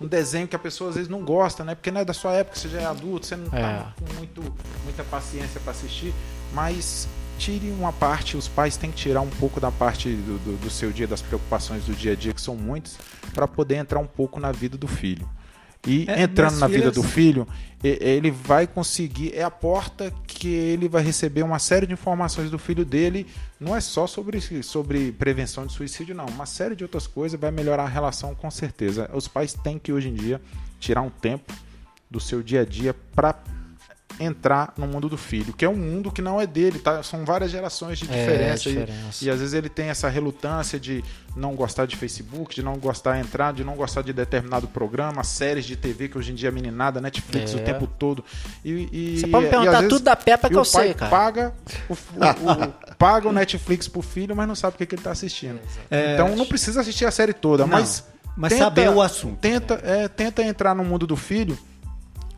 um 0.00 0.06
desenho 0.06 0.48
que 0.48 0.56
a 0.56 0.58
pessoa 0.58 0.90
às 0.90 0.96
vezes 0.96 1.08
não 1.08 1.24
gosta, 1.24 1.62
né? 1.62 1.76
Porque 1.76 1.92
não 1.92 2.00
é 2.00 2.04
da 2.04 2.12
sua 2.12 2.32
época, 2.32 2.58
você 2.58 2.68
já 2.68 2.80
é 2.80 2.86
adulto, 2.86 3.24
você 3.24 3.36
não 3.36 3.48
tá 3.48 3.58
é. 3.58 3.78
tá 3.78 3.94
com 4.00 4.14
muito, 4.14 4.42
muita 4.82 5.04
paciência 5.04 5.60
para 5.60 5.70
assistir, 5.70 6.12
mas 6.52 7.08
tire 7.38 7.70
uma 7.70 7.92
parte, 7.92 8.36
os 8.36 8.48
pais 8.48 8.76
têm 8.76 8.90
que 8.90 8.96
tirar 8.96 9.20
um 9.20 9.30
pouco 9.30 9.60
da 9.60 9.70
parte 9.70 10.08
do, 10.08 10.38
do, 10.38 10.56
do 10.56 10.70
seu 10.70 10.90
dia, 10.90 11.06
das 11.06 11.22
preocupações 11.22 11.84
do 11.84 11.94
dia 11.94 12.12
a 12.12 12.16
dia, 12.16 12.34
que 12.34 12.40
são 12.40 12.56
muitas, 12.56 12.98
para 13.32 13.46
poder 13.46 13.76
entrar 13.76 14.00
um 14.00 14.06
pouco 14.06 14.40
na 14.40 14.50
vida 14.50 14.76
do 14.76 14.88
filho. 14.88 15.28
E 15.86 16.04
é, 16.08 16.22
entrando 16.22 16.58
na 16.58 16.68
filhas... 16.68 16.84
vida 16.84 16.90
do 16.90 17.02
filho, 17.02 17.46
ele 17.82 18.30
vai 18.30 18.66
conseguir, 18.66 19.32
é 19.34 19.44
a 19.44 19.50
porta 19.50 20.12
que 20.26 20.48
ele 20.48 20.88
vai 20.88 21.02
receber 21.02 21.42
uma 21.42 21.58
série 21.58 21.86
de 21.86 21.92
informações 21.92 22.50
do 22.50 22.58
filho 22.58 22.84
dele. 22.84 23.26
Não 23.60 23.76
é 23.76 23.80
só 23.80 24.06
sobre, 24.06 24.40
sobre 24.62 25.12
prevenção 25.12 25.66
de 25.66 25.72
suicídio, 25.72 26.14
não. 26.14 26.26
Uma 26.26 26.46
série 26.46 26.74
de 26.74 26.82
outras 26.82 27.06
coisas 27.06 27.38
vai 27.38 27.50
melhorar 27.50 27.84
a 27.84 27.88
relação 27.88 28.34
com 28.34 28.50
certeza. 28.50 29.08
Os 29.14 29.28
pais 29.28 29.54
têm 29.54 29.78
que, 29.78 29.92
hoje 29.92 30.08
em 30.08 30.14
dia, 30.14 30.40
tirar 30.80 31.02
um 31.02 31.10
tempo 31.10 31.52
do 32.10 32.18
seu 32.18 32.42
dia 32.42 32.62
a 32.62 32.64
dia 32.64 32.94
para 33.14 33.36
entrar 34.18 34.72
no 34.76 34.86
mundo 34.86 35.08
do 35.08 35.16
filho, 35.16 35.52
que 35.52 35.64
é 35.64 35.68
um 35.68 35.76
mundo 35.76 36.10
que 36.10 36.22
não 36.22 36.40
é 36.40 36.46
dele, 36.46 36.78
tá? 36.78 37.02
São 37.02 37.24
várias 37.24 37.50
gerações 37.50 37.98
de 37.98 38.06
diferença, 38.06 38.68
é, 38.68 38.72
diferença. 38.72 39.24
E, 39.24 39.26
e, 39.26 39.30
às 39.30 39.38
vezes 39.38 39.54
ele 39.54 39.68
tem 39.68 39.88
essa 39.88 40.08
relutância 40.08 40.80
de 40.80 41.04
não 41.36 41.54
gostar 41.54 41.86
de 41.86 41.96
Facebook, 41.96 42.54
de 42.54 42.62
não 42.62 42.76
gostar 42.78 43.14
de 43.14 43.26
entrar, 43.26 43.52
de 43.52 43.62
não 43.62 43.74
gostar 43.74 44.02
de 44.02 44.12
determinado 44.12 44.66
programa, 44.68 45.22
séries 45.22 45.64
de 45.64 45.76
TV 45.76 46.08
que 46.08 46.16
hoje 46.18 46.32
em 46.32 46.34
dia 46.34 46.48
é 46.48 46.52
meninada, 46.52 47.00
Netflix 47.00 47.52
é. 47.52 47.56
o 47.56 47.60
tempo 47.60 47.86
todo. 47.86 48.24
E, 48.64 48.88
e 48.92 49.20
Você 49.20 49.26
pode 49.26 49.44
me 49.44 49.50
perguntar 49.50 49.82
tudo 49.88 50.00
da 50.00 50.16
Peppa 50.16 50.48
que 50.48 50.56
eu 50.56 50.64
sei, 50.64 50.94
cara. 50.94 51.10
Paga 51.10 51.54
o, 51.88 51.92
o, 51.92 51.96
o, 52.92 52.94
paga 52.94 53.28
o 53.28 53.32
Netflix 53.32 53.86
pro 53.88 54.02
filho, 54.02 54.34
mas 54.34 54.48
não 54.48 54.54
sabe 54.54 54.74
o 54.74 54.78
que, 54.78 54.86
que 54.86 54.94
ele 54.94 55.02
tá 55.02 55.10
assistindo. 55.10 55.60
É, 55.90 56.14
então 56.14 56.34
não 56.34 56.46
precisa 56.46 56.80
assistir 56.80 57.04
a 57.04 57.10
série 57.10 57.32
toda, 57.32 57.64
não, 57.64 57.70
mas 57.70 58.04
mas 58.36 58.52
tenta, 58.52 58.64
saber 58.64 58.90
o 58.90 59.00
assunto. 59.00 59.38
Tenta, 59.38 59.80
é, 59.82 60.08
tenta 60.08 60.42
entrar 60.42 60.74
no 60.74 60.84
mundo 60.84 61.06
do 61.06 61.16
filho 61.16 61.58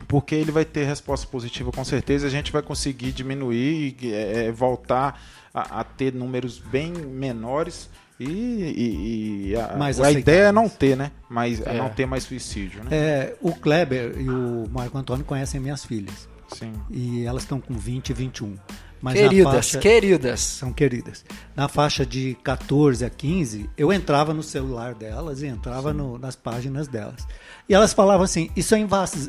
porque 0.09 0.33
ele 0.33 0.51
vai 0.51 0.65
ter 0.65 0.85
resposta 0.85 1.27
positiva 1.27 1.71
com 1.71 1.85
certeza. 1.85 2.25
A 2.25 2.31
gente 2.31 2.51
vai 2.51 2.63
conseguir 2.63 3.11
diminuir 3.11 3.95
e 4.01 4.11
é, 4.11 4.47
é, 4.47 4.51
voltar 4.51 5.21
a, 5.53 5.81
a, 5.81 5.83
ter 5.83 6.11
números 6.11 6.57
bem 6.57 6.91
menores. 6.91 7.87
E, 8.19 8.25
e, 8.25 9.49
e 9.51 9.55
a, 9.55 9.77
a 10.03 10.11
ideia 10.11 10.47
é 10.47 10.51
não 10.51 10.67
ter, 10.67 10.97
né? 10.97 11.11
Mas 11.29 11.61
é. 11.61 11.75
não 11.75 11.89
ter 11.89 12.07
mais 12.07 12.23
suicídio. 12.23 12.83
Né? 12.83 12.89
É, 12.91 13.35
o 13.39 13.53
Kleber 13.53 14.15
e 14.19 14.27
o 14.27 14.67
Marco 14.71 14.97
Antônio 14.97 15.23
conhecem 15.23 15.61
minhas 15.61 15.85
filhas. 15.85 16.27
Sim. 16.55 16.73
E 16.89 17.23
elas 17.23 17.43
estão 17.43 17.61
com 17.61 17.75
20 17.75 18.09
e 18.09 18.13
21. 18.13 18.55
Mas 19.01 19.13
queridas, 19.13 19.53
faixa, 19.53 19.79
queridas. 19.79 20.39
São 20.41 20.73
queridas. 20.73 21.23
Na 21.55 21.67
faixa 21.67 22.05
de 22.05 22.35
14 22.43 23.05
a 23.05 23.09
15, 23.09 23.69
eu 23.77 23.93
entrava 23.93 24.33
no 24.33 24.43
celular 24.43 24.93
delas 24.93 25.41
e 25.41 25.47
entrava 25.47 25.93
no, 25.93 26.17
nas 26.17 26.35
páginas 26.35 26.87
delas. 26.87 27.25
E 27.69 27.73
elas 27.73 27.93
falavam 27.93 28.23
assim: 28.23 28.49
Isso 28.55 28.73
é 28.73 28.87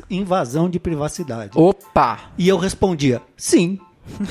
invasão 0.09 0.67
de 0.67 0.79
privacidade. 0.79 1.51
Opa! 1.55 2.31
E 2.37 2.49
eu 2.49 2.57
respondia: 2.57 3.21
Sim. 3.37 3.79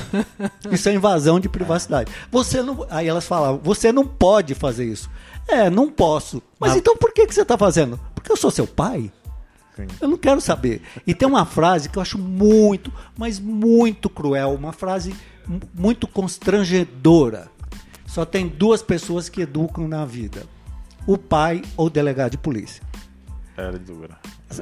isso 0.69 0.89
é 0.89 0.93
invasão 0.93 1.39
de 1.39 1.47
privacidade. 1.47 2.11
Você 2.29 2.61
não. 2.61 2.85
Aí 2.89 3.07
elas 3.07 3.25
falavam: 3.25 3.61
Você 3.63 3.93
não 3.93 4.05
pode 4.05 4.53
fazer 4.53 4.85
isso. 4.85 5.09
É, 5.47 5.69
não 5.69 5.89
posso. 5.89 6.43
Mas, 6.59 6.71
Mas... 6.71 6.79
então 6.79 6.97
por 6.97 7.13
que, 7.13 7.25
que 7.25 7.33
você 7.33 7.43
está 7.43 7.57
fazendo? 7.57 7.97
Porque 8.13 8.29
eu 8.29 8.37
sou 8.37 8.51
seu 8.51 8.67
pai. 8.67 9.09
Eu 9.99 10.09
não 10.09 10.17
quero 10.17 10.39
saber. 10.39 10.83
E 11.07 11.15
tem 11.15 11.27
uma 11.27 11.43
frase 11.43 11.89
que 11.89 11.97
eu 11.97 12.01
acho 12.03 12.19
muito, 12.19 12.93
mas 13.17 13.39
muito 13.39 14.09
cruel, 14.09 14.53
uma 14.53 14.71
frase 14.71 15.15
muito 15.73 16.05
constrangedora. 16.05 17.49
Só 18.05 18.23
tem 18.23 18.47
duas 18.47 18.83
pessoas 18.83 19.29
que 19.29 19.41
educam 19.41 19.87
na 19.87 20.05
vida: 20.05 20.43
o 21.07 21.17
pai 21.17 21.63
ou 21.77 21.87
o 21.87 21.89
delegado 21.89 22.31
de 22.31 22.37
polícia. 22.37 22.90
Era 23.57 23.77
dura. 23.77 24.17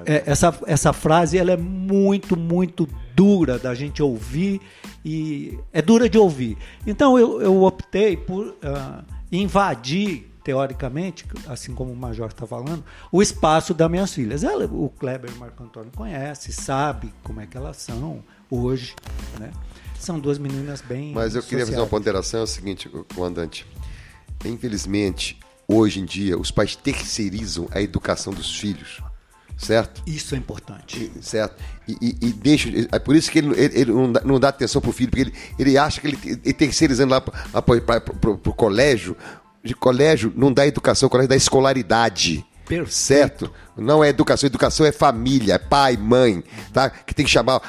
É, 0.05 0.23
essa, 0.25 0.57
essa 0.65 0.93
frase 0.93 1.37
ela 1.37 1.51
é 1.51 1.57
muito, 1.57 2.37
muito 2.37 2.87
dura 3.15 3.57
da 3.57 3.73
gente 3.73 4.01
ouvir 4.01 4.61
e 5.03 5.57
é 5.71 5.81
dura 5.81 6.09
de 6.09 6.17
ouvir. 6.17 6.57
Então 6.85 7.17
eu, 7.17 7.41
eu 7.41 7.63
optei 7.63 8.17
por 8.17 8.47
uh, 8.47 9.03
invadir, 9.31 10.29
teoricamente, 10.43 11.25
assim 11.47 11.73
como 11.73 11.91
o 11.91 11.95
Major 11.95 12.27
está 12.27 12.47
falando, 12.47 12.83
o 13.11 13.21
espaço 13.21 13.73
das 13.73 13.89
minhas 13.89 14.13
filhas. 14.13 14.43
Ela, 14.43 14.65
o 14.65 14.89
Kleber 14.89 15.29
e 15.31 15.33
o 15.33 15.37
Marco 15.37 15.63
Antônio 15.63 15.91
conhece, 15.95 16.51
sabe 16.51 17.13
como 17.23 17.41
é 17.41 17.45
que 17.45 17.55
elas 17.55 17.77
são 17.77 18.23
hoje, 18.49 18.95
né? 19.39 19.51
São 19.99 20.19
duas 20.19 20.37
meninas 20.37 20.81
bem. 20.81 21.13
Mas 21.13 21.35
eu 21.35 21.43
queria 21.43 21.65
fazer 21.65 21.77
uma 21.77 21.87
ponderação: 21.87 22.39
é 22.39 22.43
o 22.43 22.47
seguinte, 22.47 22.89
comandante. 23.13 23.65
Infelizmente, 24.45 25.37
hoje 25.69 25.99
em 25.99 26.05
dia, 26.05 26.37
os 26.37 26.49
pais 26.49 26.75
terceirizam 26.75 27.67
a 27.71 27.79
educação 27.79 28.33
dos 28.33 28.57
filhos. 28.57 28.99
Certo? 29.55 30.01
Isso 30.07 30.33
é 30.35 30.37
importante. 30.37 31.11
E, 31.15 31.23
certo. 31.23 31.61
E, 31.85 31.91
e, 32.01 32.27
e, 32.27 32.33
deixa. 32.33 32.69
É 32.91 32.97
por 32.97 33.13
isso 33.13 33.29
que 33.29 33.39
ele, 33.39 33.49
ele, 33.59 33.81
ele 33.81 33.91
não, 33.91 34.11
dá, 34.11 34.21
não, 34.21 34.39
dá, 34.39 34.47
atenção 34.49 34.81
pro 34.81 34.93
filho, 34.93 35.09
porque 35.09 35.21
ele, 35.21 35.33
ele 35.59 35.77
acha 35.77 35.99
que 35.99 36.07
ele, 36.07 36.17
ele 36.23 36.53
terceirizando 36.53 37.11
lá 37.11 37.19
para 37.21 37.33
o 38.23 38.53
colégio. 38.53 39.15
De 39.61 39.75
colégio 39.75 40.31
não 40.37 40.53
dá 40.53 40.65
educação, 40.65 41.07
o 41.07 41.09
colégio 41.09 41.27
dá 41.27 41.35
escolaridade. 41.35 42.45
Perfeito. 42.69 42.93
Certo? 42.93 43.51
Não 43.75 44.03
é 44.03 44.09
educação, 44.09 44.47
educação 44.47 44.85
é 44.85 44.91
família, 44.91 45.55
é 45.55 45.57
pai, 45.57 45.97
mãe, 45.97 46.43
tá? 46.71 46.89
Que 46.89 47.13
tem 47.15 47.25
que 47.25 47.31
chamar, 47.31 47.59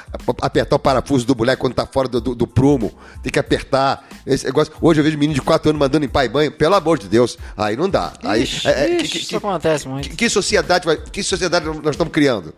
apertar 0.42 0.76
o 0.76 0.78
parafuso 0.78 1.26
do 1.26 1.34
moleque 1.34 1.60
quando 1.60 1.74
tá 1.74 1.86
fora 1.86 2.06
do, 2.06 2.20
do, 2.20 2.34
do 2.34 2.46
prumo, 2.46 2.92
tem 3.22 3.32
que 3.32 3.38
apertar. 3.38 4.06
Esse 4.26 4.44
negócio. 4.44 4.72
Hoje 4.80 5.00
eu 5.00 5.04
vejo 5.04 5.16
menino 5.16 5.34
de 5.34 5.40
4 5.42 5.70
anos 5.70 5.80
mandando 5.80 6.04
em 6.04 6.08
pai 6.08 6.26
e 6.26 6.28
mãe, 6.28 6.50
pelo 6.50 6.74
amor 6.74 6.98
de 6.98 7.08
Deus, 7.08 7.38
aí 7.56 7.76
não 7.76 7.88
dá. 7.88 8.12
Aí, 8.22 8.42
Ixi, 8.42 8.68
é, 8.68 8.70
é, 8.72 8.96
ixi, 8.96 9.02
que- 9.04 9.08
que- 9.18 9.24
isso 9.24 9.36
acontece 9.36 9.88
muito. 9.88 10.08
que, 10.10 10.16
que 10.16 10.28
sociedade 10.28 10.86
que 11.10 11.22
sociedade 11.22 11.64
nós 11.64 11.90
estamos 11.90 12.12
criando? 12.12 12.54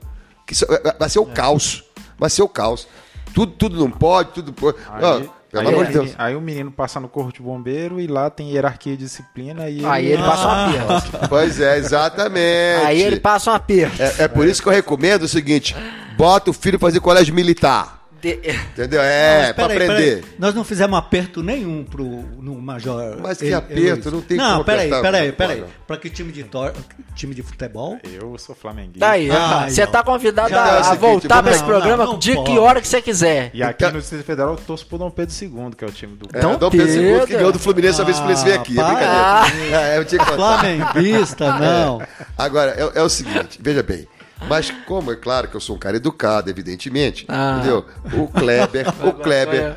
Que 0.47 0.55
so- 0.55 0.66
vai 0.99 1.09
ser 1.09 1.20
o 1.20 1.26
caos, 1.26 1.84
vai 2.18 2.28
ser 2.28 2.43
o 2.43 2.49
caos. 2.49 2.88
Tudo, 3.32 3.53
tudo 3.53 3.78
não 3.78 3.90
pode, 3.90 4.32
tudo 4.32 4.53
pode. 4.53 4.76
Aí, 4.90 5.30
pelo 5.53 5.68
aí, 5.68 5.74
amor 5.74 5.86
de 5.86 5.88
aí- 5.90 6.05
Deus. 6.05 6.14
aí 6.18 6.34
o 6.34 6.40
menino 6.40 6.72
passa 6.72 6.98
no 6.98 7.09
corpo 7.09 7.32
de 7.32 7.40
bombeiro 7.42 8.00
e 8.00 8.07
lá 8.07 8.30
tem 8.30 8.50
hierarquia 8.50 8.94
e 8.94 8.96
disciplina 8.96 9.68
e 9.68 9.84
Aí 9.84 10.07
ele 10.07 10.22
passa 10.22 10.48
um 10.48 10.50
aperto. 10.50 11.28
Pois 11.28 11.61
é, 11.61 11.76
exatamente. 11.78 12.84
Aí 12.86 13.00
ele 13.03 13.20
passa 13.20 13.50
um 13.50 13.55
aperto. 13.55 14.03
É, 14.03 14.24
é 14.24 14.28
por 14.28 14.46
isso 14.46 14.62
que 14.62 14.68
eu 14.68 14.72
recomendo 14.72 15.22
o 15.24 15.28
seguinte: 15.28 15.76
bota 16.16 16.50
o 16.50 16.55
filho 16.55 16.78
fazer 16.78 17.00
colégio 17.00 17.34
militar. 17.34 18.01
De- 18.23 18.39
Entendeu? 18.73 19.03
É, 19.03 19.39
Mas 19.47 19.53
pra 19.53 19.66
peraí, 19.68 19.89
aprender. 19.91 20.16
peraí. 20.20 20.35
Nós 20.39 20.55
não 20.55 20.62
fizemos 20.62 20.97
aperto 20.97 21.43
nenhum 21.43 21.83
pro, 21.85 22.05
no 22.41 22.55
Major. 22.55 23.18
Mas 23.20 23.39
que 23.39 23.53
aperto, 23.53 24.11
não 24.12 24.20
tem 24.23 24.37
Não, 24.37 24.53
como 24.53 24.64
peraí, 24.64 24.87
apertar 24.87 25.03
peraí, 25.03 25.33
peraí. 25.33 25.61
Major. 25.62 25.75
Pra 25.89 25.97
que 25.97 26.09
time 26.09 26.31
de, 26.33 26.45
tor... 26.45 26.73
time 27.16 27.35
de 27.35 27.43
futebol? 27.43 27.99
Eu 28.05 28.39
sou 28.39 28.55
flamenguista. 28.55 29.01
Daí, 29.01 29.29
Ah, 29.31 29.66
você 29.68 29.85
não. 29.85 29.91
tá 29.93 30.05
convidado 30.05 30.51
Já 30.51 30.64
a, 30.64 30.68
é 30.68 30.79
a 30.79 30.85
seguinte, 30.85 31.01
voltar 31.01 31.43
pra 31.43 31.53
esse 31.53 31.64
programa 31.64 32.05
Não, 32.05 32.12
não 32.12 32.18
de 32.20 32.41
que 32.45 32.59
hora 32.59 32.81
que 32.81 32.87
você 32.87 33.03
quiser. 33.03 33.51
E 33.53 33.61
aqui 33.62 33.83
Então- 33.85 33.95
no 33.95 34.01
Distrito 34.01 34.25
Federal 34.25 34.53
eu 34.53 34.57
torço 34.57 34.87
pro 34.87 34.99
Dom 34.99 35.11
Pedro 35.11 35.35
II, 35.43 35.70
que 35.77 35.85
é 35.85 35.89
o 35.89 35.91
time 35.93 36.14
do 36.16 36.27
É, 36.33 36.39
Então, 36.39 36.57
Dom 36.57 36.70
Pedro 36.70 36.89
II 36.89 37.27
que 37.27 37.33
ganhou 37.35 37.51
do 37.53 37.59
Fluminense 37.59 38.01
a 38.01 38.05
vez 38.05 38.16
que 38.18 38.23
o 38.23 38.27
Fluminense 38.29 38.45
veio 38.45 38.61
aqui. 38.61 38.79
É 38.79 38.83
Ah, 38.83 39.45
brincadeira. 39.47 39.81
É, 39.83 39.99
eu 39.99 40.05
tinha 40.05 40.25
que 40.25 40.31
contar. 40.31 40.59
Flamenguista, 40.61 41.59
não. 41.59 42.03
Agora, 42.39 42.70
é, 42.73 43.01
é 43.01 43.03
o 43.03 43.09
seguinte, 43.09 43.59
veja 43.61 43.83
bem. 43.83 44.07
Mas 44.49 44.70
como 44.86 45.12
é 45.12 45.16
claro 45.16 45.49
que 45.49 45.57
eu 45.57 45.61
sou 45.61 45.76
um 45.76 45.78
cara 45.78 45.97
educado, 45.97 46.51
evidentemente, 46.51 47.24
Ah. 47.28 47.57
entendeu? 47.59 47.84
O 48.20 48.28
Kleber, 48.28 48.86
o 49.07 49.12
Kleber, 49.14 49.76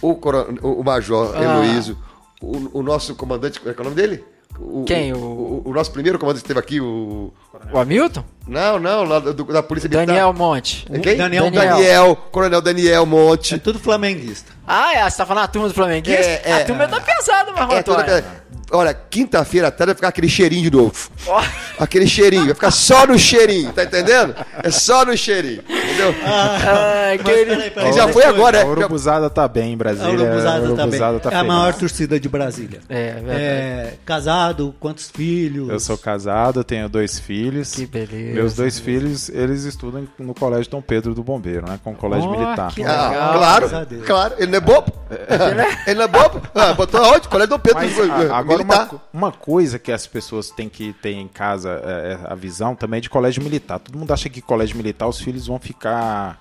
o, 0.00 0.14
coron- 0.14 0.54
o 0.62 0.82
Major 0.84 1.32
Ah. 1.36 1.42
Heloísio, 1.42 1.96
o, 2.40 2.78
o 2.78 2.82
nosso 2.82 3.14
comandante, 3.14 3.58
como 3.58 3.70
é 3.70 3.74
que 3.74 3.80
é 3.80 3.82
o 3.82 3.84
nome 3.84 3.96
dele? 3.96 4.24
O, 4.58 4.84
Quem? 4.84 5.12
O- 5.14 5.62
o 5.64 5.72
nosso 5.72 5.90
primeiro 5.92 6.18
comandante 6.18 6.42
que 6.42 6.46
esteve 6.52 6.60
aqui, 6.60 6.80
o... 6.80 7.32
O 7.72 7.78
Hamilton? 7.78 8.22
Não, 8.46 8.78
não, 8.78 9.04
lá 9.04 9.18
do- 9.20 9.32
da 9.44 9.62
Polícia 9.62 9.88
Militar. 9.88 10.06
Daniel 10.06 10.32
Monte. 10.32 10.84
É 10.92 10.98
Quem? 10.98 11.16
Daniel- 11.16 11.50
Daniel, 11.50 12.16
Coronel 12.30 12.60
Daniel 12.60 13.02
É 13.02 13.06
Monte. 13.06 13.58
tudo 13.58 13.78
flamenguista. 13.78 14.52
Ah, 14.66 14.92
é? 14.94 15.08
Você 15.10 15.16
tá 15.16 15.26
falando 15.26 15.44
a 15.44 15.48
turma 15.48 15.68
do 15.68 15.74
Flamenguista? 15.74 16.22
É, 16.22 16.42
é. 16.44 16.52
a 16.54 16.64
turma 16.64 16.86
tá 16.88 17.00
pesada, 17.00 17.50
É 17.50 17.54
toda 17.54 17.78
Antônio. 17.78 18.00
aquela- 18.00 18.42
Olha, 18.74 18.94
quinta-feira 18.94 19.70
tarde 19.70 19.88
vai 19.88 19.94
ficar 19.96 20.08
aquele 20.08 20.30
cheirinho 20.30 20.62
de 20.62 20.74
novo. 20.74 21.10
Ó. 21.26 21.42
Aquele 21.78 22.06
cheirinho, 22.06 22.46
vai 22.46 22.54
ficar 22.54 22.70
só 22.70 23.06
no 23.06 23.18
cheirinho, 23.18 23.70
tá 23.70 23.84
entendendo? 23.84 24.34
É 24.62 24.70
só 24.70 25.04
no 25.04 25.14
cheirinho, 25.14 25.62
entendeu? 25.68 26.14
Ai, 26.24 27.18
Mas 27.18 27.26
querido. 27.26 27.50
peraí, 27.50 27.70
peraí, 27.70 27.92
já 27.92 28.08
foi 28.08 28.24
agora, 28.24 28.58
A 28.58 28.60
é. 28.62 28.64
Urubuzada 28.64 29.28
tá 29.28 29.46
bem 29.46 29.72
em 29.72 29.74
A 29.74 29.76
Brasília. 29.76 30.10
Urubuzada 30.10 30.60
também. 30.60 30.72
Urubuzada 30.78 31.20
tá 31.20 31.30
é 31.32 31.36
a 31.36 31.44
maior 31.44 31.74
torcida 31.74 32.18
de 32.18 32.28
Brasília. 32.30 32.80
É, 32.88 33.12
verdade. 33.12 33.40
É, 33.42 33.94
casado, 34.06 34.74
quantos 34.80 35.10
filhos? 35.10 35.68
Eu 35.68 35.78
sou 35.78 35.98
casado, 35.98 36.64
tenho 36.64 36.88
dois 36.88 37.18
filhos. 37.18 37.72
Que 37.72 37.84
beleza. 37.84 38.31
Meus 38.32 38.54
dois 38.54 38.78
filhos, 38.78 39.28
eles 39.28 39.64
estudam 39.64 40.06
no 40.18 40.34
Colégio 40.34 40.70
Dom 40.70 40.80
Pedro 40.82 41.14
do 41.14 41.22
Bombeiro, 41.22 41.66
né? 41.68 41.78
Com 41.84 41.92
o 41.92 41.96
Colégio 41.96 42.28
Oh, 42.28 42.32
Militar. 42.38 42.72
que 42.74 42.82
Ah, 42.84 43.08
legal, 43.10 43.32
claro, 43.38 43.86
Deus. 43.86 44.06
claro. 44.06 44.34
Ele 44.38 44.46
não 44.50 44.58
é 44.58 44.60
bobo? 44.60 44.92
Ele 45.86 45.94
não 45.94 46.04
é 46.04 46.08
bobo? 46.08 46.42
Ah, 46.54 46.72
botou 46.74 47.02
aonde? 47.02 47.28
Colégio 47.28 47.50
Dom 47.50 47.58
Pedro. 47.58 47.78
Mas 47.80 47.92
foi, 47.92 48.10
a- 48.10 48.36
agora 48.36 48.62
uma, 48.62 48.76
militar. 48.76 49.08
uma 49.12 49.32
coisa 49.32 49.78
que 49.78 49.92
as 49.92 50.06
pessoas 50.06 50.50
têm 50.50 50.68
que 50.68 50.92
ter 50.94 51.12
em 51.12 51.28
casa, 51.28 51.80
é, 51.84 52.18
é 52.22 52.32
a 52.32 52.34
visão 52.34 52.74
também 52.74 52.98
é 52.98 53.00
de 53.00 53.10
colégio 53.10 53.42
militar. 53.42 53.78
Todo 53.78 53.98
mundo 53.98 54.12
acha 54.12 54.28
que 54.28 54.40
colégio 54.40 54.76
militar 54.76 55.06
os 55.06 55.20
filhos 55.20 55.46
vão 55.46 55.58
ficar 55.58 56.40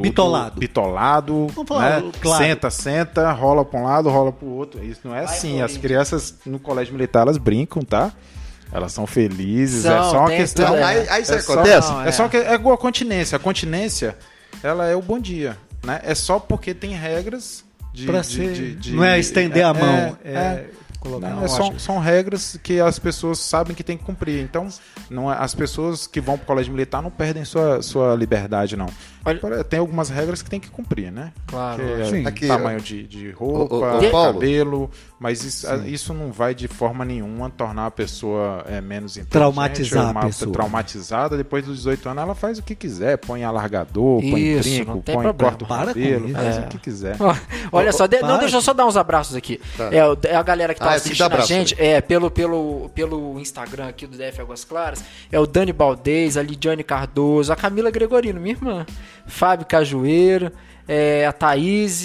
Bitolado. 0.00 0.60
bitolado, 0.60 1.46
Vamos 1.48 1.66
falar, 1.68 2.00
né? 2.02 2.12
claro. 2.20 2.44
Senta, 2.44 2.70
senta, 2.70 3.32
rola 3.32 3.64
para 3.64 3.80
um 3.80 3.82
lado, 3.82 4.08
rola 4.08 4.30
para 4.30 4.46
o 4.46 4.54
outro. 4.54 4.84
Isso 4.84 5.00
não 5.02 5.12
é 5.12 5.24
assim. 5.24 5.60
As 5.60 5.76
crianças 5.76 6.36
no 6.46 6.60
colégio 6.60 6.92
militar 6.94 7.22
elas 7.22 7.36
brincam, 7.36 7.82
tá? 7.82 8.12
Elas 8.72 8.92
são 8.92 9.06
felizes, 9.06 9.84
é 9.84 9.88
São, 9.88 10.10
só 10.10 10.18
uma 10.20 10.28
questão. 10.30 10.66
tudo, 10.66 10.76
é. 10.78 10.82
Aí, 10.84 11.08
aí 11.08 11.22
isso 11.22 11.32
É 11.34 11.40
só- 11.40 11.52
acontece? 11.54 11.90
Não, 11.90 12.02
É 12.04 12.12
só 12.12 12.28
que 12.28 12.36
é 12.36 12.54
igual 12.54 12.74
a 12.74 12.78
continência. 12.78 13.36
A 13.36 13.38
continência, 13.38 14.16
ela 14.62 14.86
é 14.86 14.94
o 14.94 15.00
bom 15.02 15.18
dia, 15.18 15.56
né? 15.84 16.00
É 16.04 16.14
só 16.14 16.38
porque 16.38 16.74
tem 16.74 16.92
regras 16.94 17.64
de, 17.94 18.04
Pra 18.06 18.20
de- 18.20 18.26
ser- 18.26 18.52
de- 18.52 18.74
de- 18.74 18.92
não 18.94 19.04
é 19.04 19.18
estender 19.18 19.64
a 19.64 19.70
é, 19.70 19.72
mão, 19.72 20.18
é, 20.24 20.32
é 20.34 20.66
colocar 21.00 21.30
não, 21.30 21.44
é 21.44 21.48
só- 21.48 21.68
acho- 21.70 21.78
são 21.80 21.98
regras 21.98 22.58
que 22.62 22.78
as 22.78 22.98
pessoas 22.98 23.38
sabem 23.38 23.74
que 23.74 23.82
tem 23.82 23.96
que 23.96 24.04
cumprir. 24.04 24.42
Então, 24.42 24.68
não 25.08 25.32
é- 25.32 25.36
as 25.38 25.54
pessoas 25.54 26.06
que 26.06 26.20
vão 26.20 26.36
para 26.36 26.44
o 26.44 26.46
colégio 26.46 26.72
militar 26.72 27.00
não 27.02 27.10
perdem 27.10 27.44
sua, 27.46 27.80
sua 27.82 28.14
liberdade, 28.14 28.76
não. 28.76 28.88
Tem 29.68 29.78
algumas 29.78 30.08
regras 30.10 30.42
que 30.42 30.48
tem 30.50 30.58
que 30.60 30.68
cumprir, 30.70 31.10
né? 31.12 31.32
Claro, 31.46 31.82
Que 31.82 32.02
é 32.02 32.04
sim. 32.06 32.26
Aqui, 32.26 32.46
tamanho 32.46 32.80
de, 32.80 33.06
de 33.06 33.30
roupa, 33.32 33.74
ô, 33.74 33.78
ô, 33.78 34.10
Paulo. 34.10 34.34
cabelo, 34.34 34.90
mas 35.20 35.44
isso, 35.44 35.68
a- 35.68 35.76
isso 35.86 36.14
não 36.14 36.32
vai 36.32 36.54
de 36.54 36.68
forma 36.68 37.04
nenhuma 37.04 37.50
tornar 37.50 37.86
a 37.86 37.90
pessoa 37.90 38.64
é, 38.68 38.80
menos 38.80 39.12
inteligente, 39.16 39.32
Traumatizar 39.32 40.02
ou 40.02 40.08
a 40.08 40.10
uma- 40.12 40.20
pessoa. 40.26 40.52
traumatizada. 40.52 41.36
Depois 41.36 41.64
dos 41.64 41.76
18 41.78 42.08
anos, 42.08 42.22
ela 42.22 42.34
faz 42.34 42.58
o 42.58 42.62
que 42.62 42.74
quiser, 42.74 43.16
põe 43.18 43.44
alargador, 43.44 44.20
põe 44.20 44.40
Isso, 44.40 44.62
trinco, 44.62 44.90
não 44.92 45.00
tem 45.00 45.14
põe 45.14 45.24
problema. 45.24 45.50
corta 45.56 45.64
o 45.64 45.68
Para 45.68 45.80
com 45.92 46.00
cabelo, 46.00 46.26
isso. 46.26 46.34
faz 46.34 46.56
É. 46.56 46.60
o 46.60 46.66
que 46.68 46.78
quiser. 46.78 47.16
Olha 47.72 47.92
só, 47.92 48.06
de- 48.06 48.20
não, 48.20 48.38
deixa 48.38 48.56
eu 48.56 48.62
só 48.62 48.72
dar 48.72 48.86
uns 48.86 48.96
abraços 48.96 49.34
aqui. 49.36 49.60
É, 49.90 50.04
o- 50.06 50.16
é 50.24 50.34
a 50.36 50.42
galera 50.42 50.72
que 50.74 50.80
tá 50.80 50.86
Ah, 50.86 50.88
dar 50.90 50.94
assistindo 50.96 51.34
a 51.34 51.40
gente, 51.40 51.74
é, 51.78 52.00
pelo, 52.00 52.30
pelo, 52.30 52.90
pelo 52.94 53.38
Instagram 53.38 53.88
aqui 53.88 54.06
do 54.06 54.16
DF 54.16 54.40
Águas 54.40 54.64
Claras, 54.64 55.02
é 55.30 55.38
o 55.38 55.46
Dani 55.46 55.72
Baldez, 55.72 56.36
a 56.36 56.42
Lidiane 56.42 56.82
Cardoso, 56.84 57.52
a 57.52 57.56
Camila 57.56 57.90
Gregorino, 57.90 58.40
minha 58.40 58.54
irmã, 58.54 58.86
Fábio 59.28 59.66
Cajueiro, 59.66 60.50
é, 60.86 61.26
a 61.26 61.32
Thaís, 61.32 62.04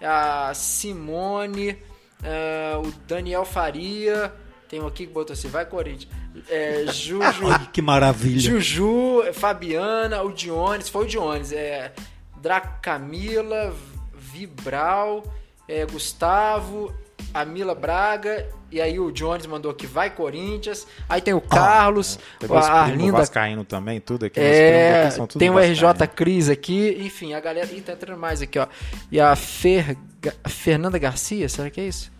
a 0.00 0.52
Simone, 0.54 1.76
é, 2.22 2.76
o 2.76 2.90
Daniel 3.06 3.44
Faria, 3.44 4.32
tem 4.68 4.80
um 4.80 4.86
aqui 4.86 5.06
que 5.06 5.12
botou 5.12 5.34
assim, 5.34 5.48
vai 5.48 5.66
Corinthians, 5.66 6.12
é, 6.48 6.86
Juju... 6.86 7.46
Ai, 7.52 7.68
que 7.72 7.82
maravilha. 7.82 8.40
Juju, 8.40 9.22
Fabiana, 9.34 10.22
o 10.22 10.32
Dionis, 10.32 10.88
foi 10.88 11.04
o 11.04 11.08
Dionis, 11.08 11.52
é, 11.52 11.92
Draco 12.40 12.80
Camila, 12.80 13.74
Vibral, 14.14 15.22
é, 15.68 15.84
Gustavo, 15.86 16.92
a 17.32 17.44
Mila 17.44 17.74
Braga, 17.74 18.46
e 18.70 18.80
aí 18.80 18.98
o 18.98 19.10
Jones 19.12 19.46
mandou 19.46 19.70
aqui, 19.70 19.86
vai 19.86 20.10
Corinthians, 20.10 20.86
aí 21.08 21.20
tem 21.20 21.34
o 21.34 21.40
Carlos, 21.40 22.18
Tem 22.38 22.48
a 22.48 22.52
meus 22.52 22.66
primos 22.66 22.90
Arlinda, 22.90 23.18
vascaíno 23.18 23.64
também, 23.64 24.00
tudo 24.00 24.26
aqui. 24.26 24.40
é, 24.40 25.06
aqui 25.06 25.16
tudo 25.16 25.38
tem 25.38 25.50
o 25.50 25.58
RJ. 25.58 26.06
Cris 26.14 26.48
aqui, 26.48 26.96
enfim, 27.00 27.34
a 27.34 27.40
galera, 27.40 27.70
ih, 27.72 27.80
tá 27.80 27.92
entrando 27.92 28.18
mais 28.18 28.40
aqui, 28.42 28.58
ó, 28.58 28.66
e 29.10 29.20
a 29.20 29.34
Fer, 29.36 29.96
a 30.42 30.48
Fernanda 30.48 30.98
Garcia, 30.98 31.48
será 31.48 31.70
que 31.70 31.80
é 31.80 31.84
isso? 31.88 32.10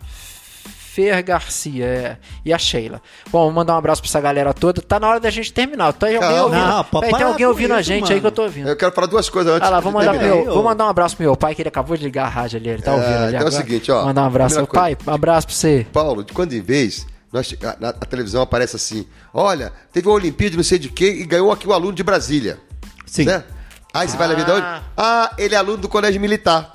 Fer 0.93 1.23
Garcia, 1.23 1.85
é. 1.85 2.17
E 2.45 2.53
a 2.53 2.57
Sheila. 2.59 3.01
Bom, 3.31 3.45
vou 3.45 3.51
mandar 3.51 3.73
um 3.73 3.77
abraço 3.77 3.99
pra 4.01 4.09
essa 4.09 4.21
galera 4.21 4.53
toda. 4.53 4.79
Tá 4.79 4.99
na 4.99 5.09
hora 5.09 5.19
da 5.19 5.29
gente 5.31 5.51
terminar. 5.51 5.91
Tem 5.93 6.15
alguém 6.15 6.29
Calma. 6.29 6.43
ouvindo, 6.43 6.67
Não, 6.67 6.83
Peraí, 6.83 7.13
tem 7.13 7.23
alguém 7.23 7.45
com 7.45 7.51
ouvindo 7.51 7.73
a 7.73 7.81
isso, 7.81 7.87
gente 7.87 8.03
aí 8.03 8.09
mano. 8.11 8.21
que 8.21 8.27
eu 8.27 8.31
tô 8.31 8.43
ouvindo. 8.43 8.69
Eu 8.69 8.75
quero 8.77 8.91
falar 8.91 9.07
duas 9.07 9.27
coisas 9.27 9.53
antes 9.55 9.67
Ah 9.67 9.71
lá, 9.71 9.77
de 9.77 9.83
vou 9.83 9.91
mandar, 9.91 10.13
pro 10.13 10.21
meu, 10.21 10.45
vou 10.53 10.63
mandar 10.63 10.85
um 10.85 10.89
abraço 10.89 11.15
pro 11.17 11.25
meu 11.25 11.35
pai, 11.35 11.55
que 11.55 11.61
ele 11.63 11.69
acabou 11.69 11.97
de 11.97 12.03
ligar 12.03 12.25
a 12.25 12.29
rádio 12.29 12.59
ali. 12.59 12.69
Ele 12.69 12.81
tá 12.83 12.91
É, 12.91 12.93
ouvindo 12.93 13.09
ali 13.15 13.27
então 13.35 13.39
é 13.39 13.43
o 13.43 13.47
agora. 13.47 13.51
seguinte, 13.51 13.91
ó, 13.91 14.05
Mandar 14.05 14.21
um 14.21 14.25
abraço. 14.27 14.55
Meu 14.55 14.67
primeira 14.67 14.95
pai, 14.97 15.07
um 15.11 15.15
abraço 15.15 15.47
pra 15.47 15.55
você. 15.55 15.87
Paulo, 15.91 16.23
de 16.23 16.31
quando 16.31 16.53
em 16.53 16.61
vez, 16.61 17.07
nós, 17.31 17.55
a, 17.63 17.89
a 17.89 17.93
televisão 18.05 18.43
aparece 18.43 18.75
assim: 18.75 19.07
olha, 19.33 19.73
teve 19.91 20.07
uma 20.07 20.13
Olimpíada, 20.15 20.55
não 20.57 20.63
sei 20.63 20.77
de 20.77 20.89
quê, 20.89 21.09
e 21.21 21.25
ganhou 21.25 21.51
aqui 21.51 21.67
o 21.67 21.73
aluno 21.73 21.93
de 21.93 22.03
Brasília. 22.03 22.59
Sim, 23.07 23.23
Certo? 23.25 23.51
Aí 23.91 24.07
você 24.07 24.15
vai 24.17 24.27
na 24.27 24.35
vida 24.35 24.53
onde? 24.53 24.65
Ah, 24.95 25.31
ele 25.39 25.55
é 25.55 25.57
aluno 25.57 25.77
do 25.77 25.89
colégio 25.89 26.21
militar. 26.21 26.71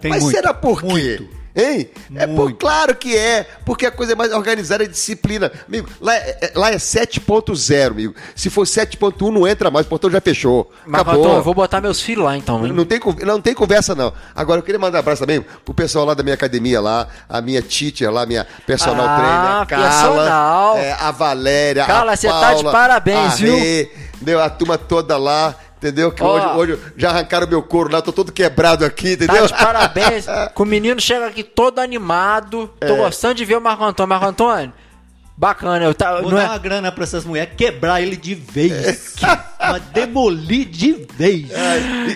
tem 0.00 0.10
Mas 0.10 0.22
muito. 0.24 0.34
será 0.36 0.52
por 0.52 0.80
quê? 0.80 0.86
Muito. 0.88 1.43
Hein? 1.56 1.88
É 2.16 2.26
Muito. 2.26 2.56
claro 2.56 2.96
que 2.96 3.16
é, 3.16 3.46
porque 3.64 3.86
a 3.86 3.90
coisa 3.92 4.12
é 4.12 4.16
mais 4.16 4.32
organizada 4.32 4.82
e 4.82 4.88
disciplina. 4.88 5.52
Amigo, 5.68 5.88
lá 6.00 6.14
é, 6.16 6.38
é- 6.40 6.52
lá 6.56 6.70
é 6.72 6.78
7.0, 6.78 7.92
amigo. 7.92 8.14
Se 8.34 8.50
for 8.50 8.66
7.1, 8.66 9.30
não 9.30 9.46
entra 9.46 9.70
mais, 9.70 9.86
o 9.86 9.88
portão 9.88 10.10
já 10.10 10.20
fechou. 10.20 10.70
Mas, 10.84 11.00
Acabou. 11.02 11.20
Antônio, 11.22 11.38
eu 11.38 11.42
vou 11.44 11.54
botar 11.54 11.80
meus 11.80 12.00
filhos 12.00 12.24
lá 12.24 12.36
então. 12.36 12.66
hein? 12.66 12.72
Não 12.72 12.84
tem, 12.84 12.98
não 13.22 13.40
tem 13.40 13.54
conversa, 13.54 13.94
não. 13.94 14.12
Agora, 14.34 14.58
eu 14.58 14.62
queria 14.64 14.78
mandar 14.80 14.98
um 14.98 15.00
abraço 15.00 15.20
também 15.20 15.40
pro 15.64 15.72
pessoal 15.72 16.04
lá 16.04 16.14
da 16.14 16.22
minha 16.24 16.34
academia 16.34 16.80
lá, 16.80 17.06
a 17.28 17.40
minha 17.40 17.62
teacher 17.62 18.10
lá, 18.10 18.26
minha 18.26 18.44
personal 18.66 19.06
Ah, 19.08 19.16
trainer, 19.16 19.50
a 19.62 19.66
Carla, 19.66 20.14
personal. 20.22 20.78
é, 20.78 20.92
a 20.92 21.10
Valéria, 21.12 21.84
Carla, 21.86 22.12
a 22.12 22.16
você 22.16 22.26
tá 22.26 22.40
Paula, 22.40 22.64
de 22.64 22.70
parabéns, 22.72 23.32
a 23.32 23.36
viu? 23.36 23.56
Rê, 23.56 23.90
entendeu? 24.16 24.40
A 24.42 24.50
turma 24.50 24.76
toda 24.76 25.16
lá, 25.16 25.54
entendeu? 25.84 26.10
Que 26.10 26.22
Ó. 26.22 26.34
hoje, 26.56 26.72
hoje 26.72 26.82
já 26.96 27.10
arrancaram 27.10 27.46
meu 27.46 27.62
couro 27.62 27.92
lá, 27.92 28.00
tô 28.00 28.10
todo 28.12 28.32
quebrado 28.32 28.84
aqui, 28.84 29.12
entendeu? 29.12 29.46
Tá 29.48 29.56
de 29.56 29.64
parabéns. 29.64 30.26
que 30.54 30.62
o 30.62 30.64
menino 30.64 30.98
chega 31.00 31.26
aqui 31.26 31.42
todo 31.42 31.78
animado. 31.78 32.70
Tô 32.80 32.86
É. 32.94 32.96
gostando 32.96 33.34
de 33.34 33.44
ver 33.44 33.56
o 33.58 33.60
Marco 33.60 33.84
Antônio. 33.84 34.08
Marco 34.08 34.26
Antônio, 34.26 34.72
Bacana, 35.36 35.84
eu 35.84 35.92
tá, 35.94 36.20
Vou 36.20 36.30
não 36.30 36.38
dar 36.38 36.44
é- 36.44 36.48
uma 36.48 36.58
grana 36.58 36.92
pra 36.92 37.02
essas 37.02 37.24
mulheres, 37.24 37.52
quebrar 37.56 38.00
ele 38.00 38.16
de 38.16 38.34
vez. 38.36 39.14
Mas 39.58 39.82
demolir 39.92 40.66
de 40.66 41.06
vez. 41.16 41.46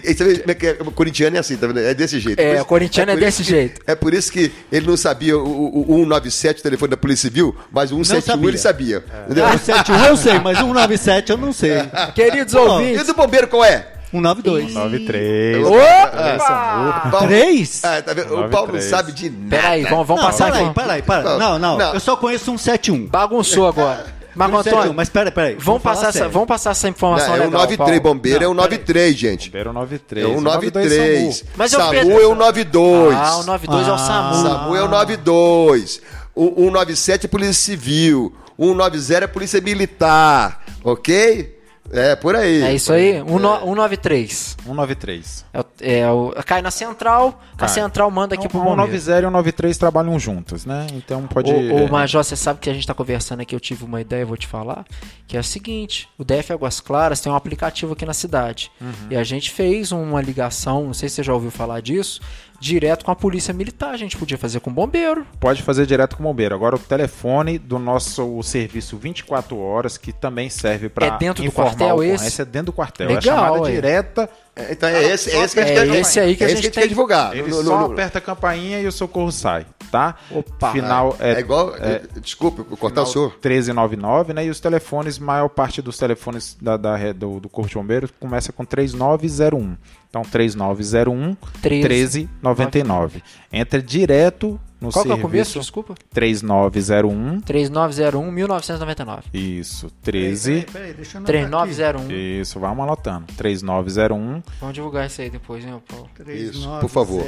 E, 0.05 0.11
e 0.11 0.15
como 0.15 0.51
é 0.51 0.55
que 0.55 0.67
é? 0.67 0.77
O 0.81 0.93
corintiano 0.93 1.37
é 1.37 1.41
assim, 1.41 1.57
tá 1.57 1.67
vendo? 1.67 1.81
É 1.81 1.95
desse 1.95 2.21
jeito. 2.21 2.39
É, 2.39 2.53
isso- 2.55 2.63
o 2.63 2.67
corintiano 2.67 3.11
é 3.11 3.15
por 3.15 3.21
desse 3.21 3.43
que- 3.43 3.49
jeito. 3.49 3.81
É 3.87 3.95
por 3.97 4.15
isso 4.15 4.31
que 4.31 4.53
ele 4.71 4.87
não 4.87 4.97
sabia 4.97 5.37
o, 5.37 5.43
o, 5.49 5.81
o 5.95 5.97
197, 5.97 6.61
o 6.61 6.63
telefone 6.63 6.91
da 6.91 6.97
Polícia 6.97 7.29
Civil, 7.29 7.57
mas 7.73 7.91
o 7.91 7.97
171 8.05 8.23
sabia. 8.37 8.49
ele 8.51 8.59
sabia. 8.59 9.05
Entendeu? 9.25 9.49
171 9.49 10.05
eu 10.05 10.17
sei, 10.17 10.39
mas 10.39 10.59
197 10.59 11.31
eu 11.33 11.39
não 11.39 11.53
sei. 11.53 11.73
Queridos 12.15 12.53
Pô, 12.55 12.61
E 12.61 12.63
o 12.63 12.71
ouvintes. 12.73 13.07
do 13.07 13.15
bombeiro 13.15 13.49
qual 13.49 13.65
é? 13.65 13.87
192. 14.11 14.75
93. 14.75 15.67
Opa! 15.67 17.09
Paulo- 17.11 17.27
Três? 17.27 17.85
Ah, 17.85 18.03
tá 18.03 18.13
vendo? 18.15 18.27
O 18.27 18.29
Paulo 18.29 18.43
não 18.43 18.51
93. 18.51 18.85
sabe 18.85 19.13
de 19.13 19.31
nada. 19.31 19.49
Peraí, 19.63 19.83
vamos, 19.85 20.07
vamos 20.07 20.23
não, 20.23 20.31
passar 20.31 20.47
peraí, 20.53 20.65
aqui. 20.65 20.75
peraí, 20.75 21.03
peraí. 21.03 21.25
Não, 21.25 21.39
Não, 21.39 21.59
não, 21.59 21.79
não. 21.79 21.95
Eu 21.95 22.01
só 22.01 22.17
conheço 22.17 22.45
171. 22.47 23.07
Bagunçou 23.07 23.67
agora. 23.69 24.19
Marco 24.35 24.53
171, 24.57 24.79
Antônio, 24.79 24.95
mas 24.97 25.09
peraí, 25.09 25.33
peraí. 25.33 25.57
vamos 25.59 25.83
passar, 25.83 26.11
essa, 26.11 26.29
vamos 26.29 26.47
passar 26.47 26.71
essa 26.71 26.89
informação 26.89 27.29
Não, 27.29 27.35
é 27.35 27.39
o 27.41 27.45
legal, 27.47 27.61
93, 27.63 28.01
Paulo. 28.01 28.15
bombeiro 28.15 28.45
é 28.45 28.47
o 28.47 28.51
Não, 28.55 28.63
93, 28.63 29.17
gente. 29.17 29.49
Bombeiro 29.49 29.73
93. 29.73 30.25
É 30.27 30.29
o 30.29 30.41
92 30.41 30.85
93. 30.93 31.37
SAMU. 31.39 31.51
Mas 31.57 31.73
eu 31.73 31.79
SAMU 31.81 31.91
Pedro- 31.91 32.21
é 32.23 32.27
o 32.27 32.35
92. 32.37 33.17
Ah, 33.17 33.37
o 33.39 33.43
92 33.45 33.89
é 33.89 33.91
o 33.91 33.95
Ah. 33.95 33.99
SAMU. 33.99 34.35
SAMU 34.49 34.77
é 34.77 34.83
o 34.85 34.89
92. 34.89 36.01
O 36.37 36.47
197 36.57 37.27
é 37.27 37.29
Polícia 37.29 37.53
Civil. 37.55 38.33
O 38.57 38.67
190 38.69 39.25
é 39.25 39.27
Polícia 39.27 39.61
Militar. 39.61 40.63
Ok? 40.85 41.58
É, 41.91 42.15
por 42.15 42.37
aí. 42.37 42.63
É 42.63 42.75
isso 42.75 42.93
aí, 42.93 43.23
um 43.23 43.39
no- 43.39 43.59
193. 43.61 44.57
193. 44.63 45.45
É, 45.81 45.99
é 46.01 46.11
o, 46.11 46.33
cai 46.45 46.61
na 46.61 46.71
central, 46.71 47.41
a 47.55 47.61
Cai. 47.61 47.69
central 47.69 48.11
manda 48.11 48.35
aqui 48.35 48.47
pro 48.49 48.59
o 48.59 48.63
bombeiro. 48.65 48.93
190 48.93 49.23
e 49.23 49.27
o 49.27 49.31
93 49.31 49.79
trabalham 49.79 50.19
juntos, 50.19 50.67
né? 50.67 50.87
Então 50.93 51.27
pode. 51.27 51.51
Ô, 51.51 51.55
ô, 51.55 51.79
é, 51.79 51.89
Major, 51.91 52.23
você 52.23 52.37
sabe 52.37 52.61
que 52.61 52.69
a 52.69 52.75
gente 52.75 52.87
tá 52.87 52.93
conversando 52.95 53.41
aqui, 53.41 53.55
eu 53.55 53.61
tive 53.61 53.85
uma 53.85 54.01
ideia, 54.01 54.27
vou 54.27 54.37
te 54.37 54.47
falar, 54.47 54.85
que 55.27 55.37
é 55.37 55.41
o 55.41 55.45
seguinte, 55.45 56.09
o 56.19 56.25
DF 56.25 56.53
Águas 56.53 56.81
Claras 56.81 57.21
tem 57.21 57.33
um 57.33 57.37
aplicativo 57.37 57.93
aqui 57.95 58.05
na 58.05 58.15
cidade, 58.15 58.71
Uhum. 58.81 58.93
e 59.11 59.17
a 59.17 59.25
gente 59.25 59.51
fez 59.51 59.91
uma 59.93 60.21
ligação, 60.21 60.85
não 60.85 60.95
sei 60.95 61.09
se 61.09 61.17
você 61.17 61.23
já 61.23 61.33
ouviu 61.33 61.51
falar 61.51 61.81
disso, 61.81 62.21
direto 62.61 63.05
com 63.05 63.11
a 63.11 63.17
polícia 63.17 63.55
militar, 63.55 63.91
a 63.91 63.97
gente 63.97 64.17
podia 64.17 64.37
fazer 64.37 64.61
com 64.61 64.71
o 64.71 64.73
bombeiro. 64.73 65.27
Pode 65.39 65.63
fazer 65.63 65.87
direto 65.87 66.17
com 66.17 66.23
o 66.23 66.27
bombeiro. 66.27 66.55
Agora 66.55 66.77
o 66.77 66.79
telefone 66.79 67.59
do 67.59 67.79
nosso 67.79 68.43
serviço 68.43 68.97
24 68.97 69.57
horas, 69.59 69.97
que 69.97 70.13
também 70.13 70.51
serve 70.51 70.89
para 70.89 71.07
É 71.07 71.19
dentro 71.19 71.43
do 71.43 71.47
informar 71.47 71.77
quartel 71.77 72.03
esse? 72.03 72.43
é 72.43 72.45
dentro 72.45 72.67
do 72.67 72.73
quartel. 72.73 73.07
Legal, 73.09 73.21
é 73.21 73.23
chamada 73.49 73.67
aí. 73.69 73.75
direta. 73.75 74.29
É, 74.57 74.73
Então 74.73 74.89
é 74.89 75.05
esse, 75.05 75.31
é 75.31 75.45
esse 75.45 75.55
que 75.55 75.61
a 75.61 75.67
gente 75.67 75.79
É 75.79 75.87
quer 75.87 76.01
esse 76.01 76.19
aí 76.21 76.37
que 76.37 76.43
a 76.43 76.47
é 76.47 76.51
gente 76.51 76.57
que 76.57 76.67
a 76.67 76.69
gente 76.69 76.75
tem- 76.75 76.83
quer 76.83 76.89
divulgar. 76.89 77.33
Ele 77.37 77.49
No- 77.49 77.59
no- 77.63 77.63
só 77.65 77.79
no- 77.87 77.93
aperta 77.93 78.19
a 78.19 78.21
campainha 78.21 78.81
e 78.81 78.87
o 78.89 78.93
socorro 78.93 79.31
sai, 79.31 79.65
tá? 79.93 80.17
Opa. 80.29 80.73
Final 80.73 81.17
é, 81.21 81.35
É 81.35 81.39
igual. 81.39 81.77
é, 81.77 82.03
desculpa, 82.21 82.65
vou 82.65 82.77
cortar 82.77 83.03
o 83.03 83.07
senhor. 83.07 83.29
1399, 83.41 84.33
né? 84.33 84.45
E 84.45 84.51
os 84.51 84.59
telefones, 84.59 85.17
maior 85.17 85.49
parte 85.49 85.81
dos 85.81 85.97
telefones 85.97 86.57
da, 86.61 86.77
da 86.77 87.13
do, 87.13 87.39
do 87.39 87.49
Corpo 87.49 87.69
de 87.69 87.77
Bombeiros 87.77 88.11
começa 88.19 88.53
com 88.53 88.65
3901. 88.65 89.77
Então, 90.09 90.23
3901 90.23 91.37
13. 91.61 92.21
1399. 92.43 93.23
Entra 93.53 93.83
direto 93.83 94.59
no 94.81 94.91
Qual 94.93 95.05
que 95.05 95.11
é 95.11 95.15
o 95.15 95.17
serviço 95.17 95.31
começo? 95.31 95.61
Desculpa. 95.61 95.95
3901. 96.11 97.41
3901 97.41 98.31
1999. 98.31 99.23
Isso, 99.35 99.91
13. 100.03 100.51
Peraí, 100.53 100.65
peraí, 100.73 100.95
deixa 100.95 101.19
eu 101.19 101.19
anotar 101.19 101.35
3901. 101.67 102.41
Isso, 102.41 102.61
vamos 102.61 102.85
anotando. 102.85 103.27
3901 103.37 104.43
Vamos 104.61 104.75
divulgar 104.75 105.07
isso 105.07 105.21
aí 105.21 105.29
depois, 105.31 105.65
hein, 105.65 105.75
Paulo? 105.87 106.09
Isso, 106.29 106.69
por 106.81 106.89
favor. 106.89 107.25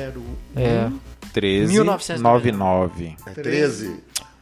É. 0.56 0.88
1399. 1.34 3.16
É 3.26 3.30
13. 3.30 4.00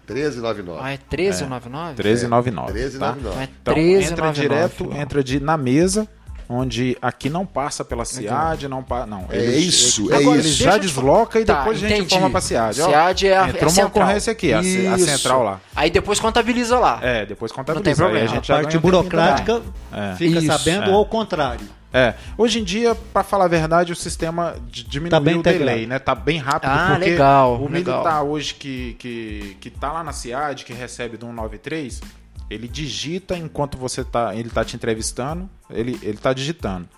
1399. 0.08 0.80
Ah, 0.82 0.92
é 0.92 0.98
1399? 0.98 1.94
1399. 2.02 2.72
1399. 2.72 3.28
Então 3.28 3.40
é 3.40 3.44
Então, 3.44 3.74
1399. 3.74 4.12
entra 4.12 4.32
direto, 4.32 4.84
filho. 4.84 4.96
entra 5.02 5.24
de, 5.24 5.40
na 5.40 5.56
mesa, 5.56 6.08
onde 6.48 6.96
aqui 7.02 7.28
não 7.28 7.44
passa 7.44 7.84
pela 7.84 8.04
SIAD, 8.04 8.68
não 8.68 8.82
passa. 8.82 9.06
Não, 9.06 9.26
É 9.30 9.36
ele- 9.36 9.56
isso, 9.58 10.10
é 10.12 10.16
Agora, 10.16 10.38
isso. 10.38 10.48
Ele 10.48 10.54
já 10.72 10.78
desloca 10.78 11.38
e 11.40 11.44
Tá, 11.44 11.58
depois 11.58 11.76
a 11.76 11.80
gente 11.80 11.92
entendi. 11.92 12.06
informa 12.14 12.30
pra 12.30 12.40
SIAD. 12.40 12.80
Ó, 12.82 12.86
SIAD 12.88 13.26
é 13.28 13.36
a 13.38 13.48
entrou 13.48 13.60
é 13.60 13.64
uma 13.64 13.70
central. 13.70 13.86
ocorrência 13.88 14.30
aqui, 14.32 14.52
a, 14.52 14.58
a 14.60 14.98
central 14.98 15.42
lá. 15.42 15.60
Aí 15.76 15.90
depois 15.90 16.18
contabiliza 16.20 16.78
lá. 16.78 16.98
É, 17.02 17.26
depois 17.26 17.52
Não 17.52 17.56
tem 17.62 17.74
contabiliza. 17.74 17.90
Aí 17.90 17.96
problema. 18.06 18.26
a 18.26 18.30
A 18.30 18.34
gente 18.34 18.48
já 18.48 18.54
parte 18.60 18.78
burocrática 18.78 19.62
É. 19.92 20.14
fica 20.16 20.38
Isso. 20.38 20.46
sabendo 20.46 20.84
É. 20.86 20.88
ou 20.88 20.94
ao 20.96 21.06
contrário. 21.06 21.66
É, 21.90 22.12
hoje 22.36 22.60
em 22.60 22.64
dia, 22.64 22.94
pra 23.14 23.22
falar 23.22 23.46
a 23.46 23.48
verdade, 23.48 23.92
o 23.92 23.96
sistema 23.96 24.56
diminuiu 24.70 25.10
Tá 25.10 25.18
bem 25.18 25.36
o 25.36 25.38
integrado. 25.38 25.64
delay, 25.64 25.86
né? 25.86 25.98
Tá 25.98 26.14
bem 26.14 26.36
rápido, 26.36 26.68
Ah, 26.70 26.88
porque 26.90 27.10
legal, 27.10 27.54
o 27.62 27.66
legal. 27.66 27.96
militar 28.02 28.22
hoje 28.24 28.52
que, 28.54 28.94
que, 28.98 29.56
que 29.58 29.70
tá 29.70 29.90
lá 29.90 30.04
na 30.04 30.12
CIAD, 30.12 30.66
que 30.66 30.74
recebe 30.74 31.16
do 31.16 31.24
193, 31.24 32.02
ele 32.50 32.66
digita 32.68 33.36
enquanto 33.36 33.76
você 33.78 34.02
tá, 34.04 34.34
ele 34.34 34.48
tá 34.50 34.64
te 34.64 34.76
entrevistando, 34.76 35.48
ele, 35.70 35.98
ele 36.02 36.18
tá 36.18 36.32
digitando. 36.32 36.88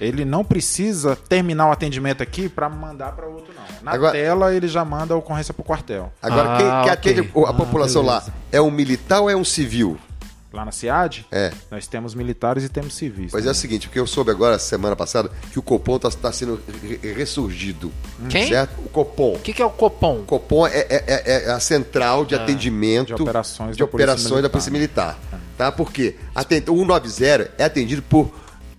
Ele 0.00 0.24
não 0.24 0.44
precisa 0.44 1.14
terminar 1.16 1.68
o 1.68 1.72
atendimento 1.72 2.22
aqui 2.22 2.48
pra 2.48 2.68
mandar 2.68 3.12
pra 3.12 3.26
outro, 3.26 3.52
não. 3.54 3.62
Na 3.82 3.92
Agora- 3.92 4.12
tela, 4.12 4.54
ele 4.54 4.68
já 4.68 4.84
manda 4.84 5.14
a 5.14 5.16
ocorrência 5.16 5.54
pro 5.54 5.62
quartel. 5.64 6.12
Agora, 6.20 6.54
Ah, 6.54 6.56
quem, 6.56 6.66
quem 6.66 6.76
ok. 6.80 6.90
atende 6.90 7.20
a 7.46 7.50
Ah, 7.50 7.52
população 7.54 8.02
lá 8.02 8.18
beleza. 8.20 8.32
é 8.50 8.60
um 8.60 8.70
militar 8.70 9.20
ou 9.20 9.30
é 9.30 9.36
um 9.36 9.44
civil? 9.44 9.98
Lá 10.52 10.64
na 10.66 10.72
CIAD, 10.72 11.26
É. 11.32 11.50
nós 11.70 11.86
temos 11.86 12.14
militares 12.14 12.62
e 12.64 12.68
temos 12.68 12.94
civis. 12.94 13.30
Pois 13.30 13.46
é 13.46 13.50
o 13.50 13.54
seguinte, 13.54 13.86
porque 13.88 13.98
eu 13.98 14.06
soube 14.06 14.30
agora, 14.30 14.58
semana 14.58 14.94
passada, 14.94 15.30
que 15.50 15.58
o 15.58 15.62
Copom 15.62 15.96
está 15.96 16.30
sendo 16.30 16.60
re- 16.82 17.12
ressurgido. 17.14 17.90
Quem? 18.28 18.48
Certo? 18.48 18.78
O 18.84 18.88
Copom. 18.90 19.34
O 19.34 19.38
que, 19.38 19.52
que 19.52 19.62
é 19.62 19.64
o 19.64 19.70
Copom? 19.70 20.20
O 20.20 20.24
Copom 20.24 20.66
é, 20.66 20.78
é- 20.90 21.04
é- 21.06 21.44
é 21.46 21.50
a 21.52 21.58
central 21.60 22.24
de 22.26 22.34
atendimento 22.34 23.14
Ah, 23.14 23.16
de 23.16 23.22
operações 23.22 23.76
de 23.76 23.82
da 23.82 23.86
Polícia 23.86 24.04
operações 24.12 24.28
da 24.28 24.34
Militar. 24.34 24.50
Polícia 24.50 24.70
Militar. 24.72 25.18
Tá? 25.56 25.72
Por 25.72 25.90
quê? 25.92 26.16
Aten- 26.34 26.62
O 26.68 26.76
190 26.76 27.50
é 27.56 27.64
atendido 27.64 28.02
por 28.02 28.30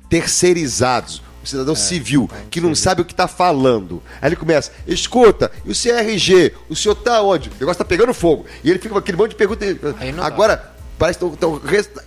terceirizados. 0.09 1.21
O 1.43 1.45
cidadão 1.47 1.76
civil, 1.76 2.30
que 2.49 2.61
não 2.61 2.74
sabe 2.74 3.01
o 3.01 3.05
que 3.05 3.11
está 3.11 3.28
falando. 3.28 4.01
Aí 4.21 4.30
ele 4.30 4.36
começa, 4.38 4.71
escuta, 4.88 5.51
e 5.65 5.71
o 5.71 5.76
CRG? 5.76 6.53
O 6.69 6.76
senhor 6.76 6.95
tá 6.95 7.21
onde? 7.21 7.49
O 7.49 7.53
negócio 7.53 7.71
está 7.74 7.84
pegando 7.84 8.13
fogo. 8.13 8.45
E 8.63 8.69
ele 8.69 8.80
fica 8.80 8.93
com 8.93 8.99
aquele 8.99 9.17
monte 9.17 9.32
de 9.32 9.36
perguntas. 9.36 9.76
Agora, 10.21 10.72
parece 11.04 11.20
que 11.20 11.26
tão- 11.26 11.36
tão 11.36 11.60
resta- 11.60 12.04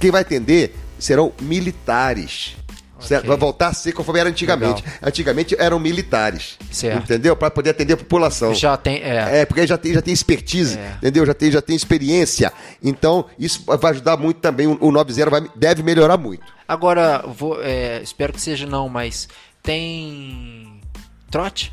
quem 0.00 0.10
vai 0.10 0.22
atender 0.22 0.74
serão 0.98 1.32
militares. 1.40 2.56
Certo? 3.00 3.20
Ok. 3.20 3.28
Vai 3.28 3.36
voltar 3.36 3.68
a 3.68 3.72
ser 3.72 3.92
conforme 3.92 4.18
era 4.18 4.28
antigamente. 4.28 4.82
Antigamente 5.00 5.54
eram 5.56 5.78
militares. 5.78 6.58
Certo. 6.70 7.04
Entendeu? 7.04 7.36
Para 7.36 7.48
poder 7.48 7.70
atender 7.70 7.92
a 7.94 7.96
população. 7.96 8.52
Já 8.52 8.76
tem. 8.76 8.96
É. 9.02 9.40
É, 9.42 9.44
porque 9.46 9.64
já 9.68 9.78
tem, 9.78 9.94
já 9.94 10.02
tem 10.02 10.12
expertise, 10.12 10.76
É. 10.76 10.94
entendeu? 10.96 11.24
Já 11.24 11.32
tem, 11.32 11.48
já 11.50 11.62
tem 11.62 11.76
experiência. 11.76 12.52
Então, 12.82 13.26
isso 13.38 13.62
vai 13.66 13.92
ajudar 13.92 14.16
muito 14.16 14.40
também. 14.40 14.66
O, 14.66 14.76
o 14.80 14.90
90 14.90 15.30
vai, 15.30 15.48
deve 15.54 15.80
melhorar 15.84 16.16
muito. 16.18 16.42
Agora, 16.66 17.22
vou, 17.24 17.62
é, 17.62 18.00
espero 18.02 18.32
que 18.32 18.40
seja 18.40 18.66
não, 18.66 18.88
mas 18.88 19.28
tem. 19.62 20.80
Trote? 21.30 21.72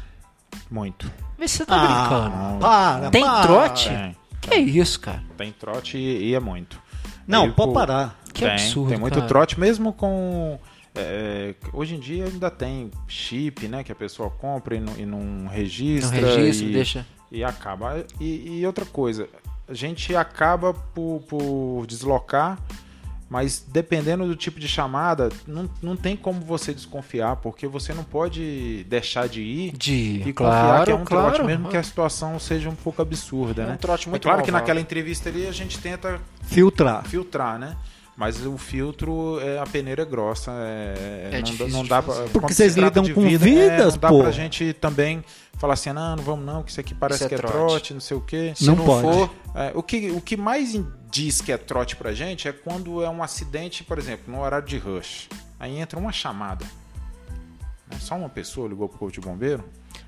Muito. 0.70 1.12
Vê 1.40 1.48
se 1.48 1.58
você 1.58 1.66
tá 1.66 1.78
brincando. 1.78 2.60
para, 2.60 3.10
Tem 3.10 3.24
para. 3.24 3.42
trote? 3.42 3.90
Tem, 3.90 4.16
Que 4.48 4.54
é 4.54 4.60
isso, 4.60 5.00
cara? 5.00 5.24
tem 5.38 5.52
trote 5.52 5.98
e, 5.98 6.30
e 6.30 6.36
é 6.36 6.40
muito. 6.40 6.80
Não, 7.28 7.52
pode 7.52 7.74
parar. 7.74 8.20
Que 8.34 8.42
tem, 8.42 8.52
absurdo, 8.52 8.90
Tem 8.90 9.00
muito 9.00 9.16
cara. 9.16 9.28
trote, 9.28 9.60
mesmo 9.60 9.94
com. 9.94 10.60
é, 10.94 11.56
hoje 11.74 11.96
em 11.96 12.00
dia 12.00 12.26
ainda 12.26 12.52
tem 12.52 12.92
chip, 13.08 13.68
né? 13.68 13.84
Que 13.84 13.92
a 13.92 13.96
pessoa 13.96 14.30
compra 14.30 14.76
e 14.76 14.80
não, 14.80 14.94
e 14.98 15.06
não 15.06 15.48
registra. 15.48 16.20
Não 16.20 16.28
registra, 16.28 16.68
e, 16.68 16.72
deixa. 16.74 17.06
E 17.32 17.44
acaba. 17.44 18.06
E, 18.20 18.60
e 18.60 18.68
outra 18.68 18.86
coisa, 18.86 19.28
a 19.68 19.74
gente 19.74 20.16
acaba 20.16 20.74
por, 20.74 21.22
por 21.28 21.86
deslocar, 21.88 22.60
mas 23.30 23.66
dependendo 23.68 24.28
do 24.28 24.36
tipo 24.36 24.60
de 24.60 24.68
chamada, 24.68 25.30
não, 25.48 25.70
não 25.82 25.96
tem 25.96 26.16
como 26.16 26.42
você 26.42 26.74
desconfiar, 26.74 27.38
porque 27.38 27.68
você 27.68 27.94
não 27.94 28.04
pode 28.04 28.84
deixar 28.88 29.28
de 29.28 29.42
ir 29.42 29.72
De. 29.78 30.22
e 30.28 30.34
confiar 30.34 30.62
claro, 30.68 30.86
que 30.86 30.92
é 30.92 30.96
um 30.96 31.04
claro. 31.06 31.34
trote, 31.34 31.46
mesmo 31.48 31.70
que 31.70 31.78
a 31.78 31.84
situação 31.84 32.40
seja 32.40 32.70
um 32.70 32.76
pouco 32.76 33.02
absurda, 33.02 33.64
É 33.64 33.66
um 33.66 33.70
né? 33.70 33.78
trote 33.82 34.08
muito 34.10 34.22
é 34.22 34.30
claro 34.30 34.44
que 34.44 34.52
malvado. 34.52 34.62
naquela 34.64 34.80
entrevista 34.80 35.30
ali 35.30 35.48
a 35.48 35.52
gente 35.52 35.80
tenta 35.80 36.20
Filtrar. 36.44 37.04
filtrar, 37.06 37.58
né? 37.58 37.76
Mas 38.18 38.46
o 38.46 38.58
filtro, 38.58 39.40
é, 39.42 39.60
a 39.60 39.66
peneira 39.66 40.04
é 40.04 40.06
grossa, 40.06 40.50
é, 40.52 41.30
É 41.34 41.36
não, 41.36 41.42
difícil 41.44 41.68
não 41.68 41.84
dá 41.86 42.02
pra, 42.02 42.14
Porque 42.32 42.54
vocês 42.54 42.76
lidam 42.76 43.04
com 43.14 43.22
vida, 43.22 43.34
é, 43.34 43.38
vidas, 43.38 43.94
não 43.96 44.00
dá 44.00 44.08
pô. 44.08 44.20
pra 44.22 44.32
gente 44.32 44.72
também 44.74 45.22
falar 45.58 45.74
assim, 45.74 45.92
não, 45.92 46.16
não 46.16 46.24
vamos 46.24 46.46
não, 46.46 46.64
que 46.64 46.72
isso 46.72 46.80
aqui 46.80 46.96
parece 46.96 47.18
Isso 47.18 47.26
é 47.26 47.30
que 47.30 47.36
é 47.36 47.38
trote. 47.38 47.58
trote. 47.58 47.94
não 47.94 48.00
sei 48.00 48.16
o 48.16 48.22
quê. 48.22 48.54
Se 48.56 48.66
Não 48.68 48.76
não, 48.78 48.86
pode. 48.86 49.02
for. 49.02 49.30
É, 49.54 49.72
o, 49.76 49.84
que, 49.84 50.12
o 50.12 50.22
que 50.22 50.38
mais 50.38 50.80
diz 51.12 51.42
que 51.42 51.52
é 51.52 51.58
trote 51.58 51.98
pra 51.98 52.14
gente 52.14 52.48
é 52.48 52.54
quando 52.54 53.04
é 53.04 53.10
um 53.10 53.22
acidente, 53.22 53.84
por 53.84 53.98
exemplo, 53.98 54.34
no 54.34 54.42
horário 54.42 54.66
de 54.68 54.78
rush. 54.78 55.28
Aí 55.60 55.78
entra 55.78 56.00
uma 56.00 56.14
chamada. 56.14 56.66
né? 57.92 57.98
Só 58.00 58.16
uma 58.16 58.30
pessoa 58.30 58.70
ligou 58.70 58.88
pro 58.88 58.98
corpo 58.98 59.14
de 59.14 59.20
bombeiro. 59.20 59.62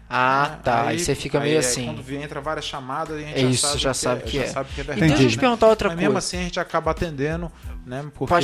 Ah, 0.09 0.57
tá. 0.63 0.81
Aí, 0.83 0.87
Aí 0.89 0.99
você 0.99 1.13
fica 1.15 1.37
aí 1.39 1.43
meio 1.45 1.55
é 1.57 1.59
assim. 1.59 1.85
Quando 1.85 2.01
vem- 2.01 2.23
entra 2.23 2.39
várias 2.39 2.65
chamadas, 2.65 3.17
a 3.17 3.19
gente 3.19 3.33
É 3.37 3.41
já 3.41 3.47
isso, 3.49 3.67
sabe 3.67 3.79
já 3.81 3.91
que 3.91 3.97
sabe 3.97 4.21
é, 4.21 4.25
que 4.25 4.37
já 4.37 4.43
é. 4.43 4.47
sabe 4.47 4.69
que 4.73 4.79
é 4.79 4.83
E 4.83 4.87
verdade. 4.87 5.07
deixa 5.11 5.23
eu 5.23 5.29
te 5.29 5.35
né? 5.35 5.41
perguntar 5.41 5.67
outra 5.67 5.89
Mas 5.89 5.97
mesmo 5.97 6.11
coisa. 6.13 6.27
assim 6.27 6.37
a 6.37 6.41
gente 6.43 6.59
acaba 6.59 6.91
atendendo, 6.91 7.51
né? 7.85 8.05
Porque 8.15 8.33
Pra 8.33 8.39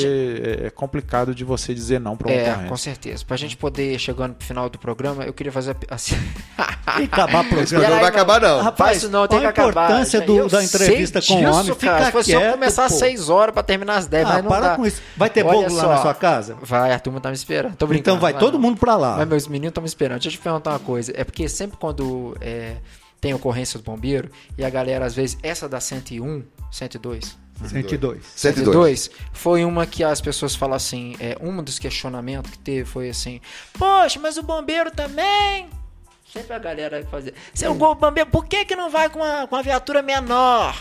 é 0.67 0.69
complicado 0.69 1.33
de 1.33 1.43
você 1.45 1.73
dizer 1.73 1.99
não 2.01 2.17
para 2.17 2.27
um 2.27 2.31
É, 2.31 2.43
concorrente. 2.43 2.69
com 2.69 2.77
certeza. 2.77 3.23
Pra 3.25 3.37
gente 3.37 3.55
poder, 3.55 3.97
chegando 3.97 4.33
pro 4.33 4.45
final 4.45 4.69
do 4.69 4.77
programa, 4.77 5.23
eu 5.23 5.31
queria 5.33 5.51
fazer 5.53 5.71
a- 5.89 5.95
assim. 5.95 6.15
E 6.99 7.03
acabar 7.05 7.45
o 7.45 7.47
programa. 7.49 7.87
não 7.89 7.99
vai 7.99 8.09
acabar, 8.09 8.41
não. 8.41 8.61
Rapaz, 8.61 8.97
isso 8.97 9.09
não, 9.09 9.25
tem 9.25 9.39
que 9.39 9.45
a 9.45 9.49
acabar. 9.49 9.85
importância 9.85 10.19
Já- 10.19 10.25
do- 10.25 10.37
eu 10.37 10.49
da 10.49 10.63
entrevista 10.63 11.21
com 11.21 11.33
o 11.35 11.37
homem, 11.53 11.75
cara. 11.75 12.05
fica 12.07 12.23
Se 12.23 12.31
quieto, 12.31 12.51
começar 12.53 12.85
às 12.85 12.91
pô. 12.91 12.99
6 12.99 13.29
horas 13.29 13.53
pra 13.53 13.63
terminar 13.63 13.95
às 13.97 14.05
10, 14.07 14.25
Ah, 14.25 14.33
mas 14.33 14.43
não 14.43 14.49
para 14.51 14.67
dá. 14.69 14.75
com 14.75 14.85
isso. 14.85 15.01
Vai 15.15 15.29
ter 15.29 15.45
Olha 15.45 15.61
bolo 15.61 15.75
lá 15.75 15.81
só. 15.83 15.89
na 15.89 15.97
sua 16.01 16.13
casa? 16.13 16.57
Vai, 16.61 16.91
a 16.93 16.99
turma 16.99 17.21
tá 17.21 17.29
me 17.29 17.35
esperando. 17.35 17.75
Tô 17.77 17.87
brincando. 17.87 18.17
Então 18.17 18.19
vai 18.19 18.33
todo 18.33 18.59
mundo 18.59 18.77
pra 18.77 18.97
lá. 18.97 19.15
Mas 19.17 19.27
meus 19.29 19.47
meninos 19.47 19.69
estão 19.71 19.81
me 19.81 19.87
esperando. 19.87 20.19
Deixa 20.19 20.27
eu 20.35 20.39
te 20.39 20.43
perguntar 20.43 20.71
uma 20.71 20.79
coisa. 20.79 21.13
É 21.15 21.23
porque 21.23 21.47
sempre 21.53 21.77
quando 21.77 22.35
é, 22.41 22.77
tem 23.21 23.33
ocorrência 23.33 23.79
do 23.79 23.83
bombeiro 23.83 24.29
e 24.57 24.65
a 24.65 24.69
galera, 24.69 25.05
às 25.05 25.15
vezes, 25.15 25.37
essa 25.41 25.69
da 25.69 25.79
101, 25.79 26.43
102, 26.71 27.37
102. 27.65 28.25
102. 28.35 29.11
foi 29.31 29.63
uma 29.63 29.85
que 29.85 30.03
as 30.03 30.19
pessoas 30.19 30.55
falam 30.55 30.75
assim, 30.75 31.15
é, 31.19 31.37
um 31.39 31.63
dos 31.63 31.79
questionamentos 31.79 32.51
que 32.51 32.59
teve 32.59 32.85
foi 32.85 33.09
assim, 33.09 33.39
poxa, 33.77 34.19
mas 34.19 34.37
o 34.37 34.43
bombeiro 34.43 34.91
também... 34.91 35.69
Sempre 36.31 36.53
a 36.53 36.59
galera 36.59 37.01
vai 37.01 37.09
fazer, 37.09 37.33
seu 37.53 37.75
gol 37.75 37.93
bombeiro, 37.93 38.29
por 38.29 38.45
que 38.45 38.65
que 38.65 38.75
não 38.75 38.89
vai 38.89 39.07
com 39.07 39.23
a, 39.23 39.47
com 39.47 39.55
a 39.55 39.61
viatura 39.61 40.01
menor? 40.01 40.75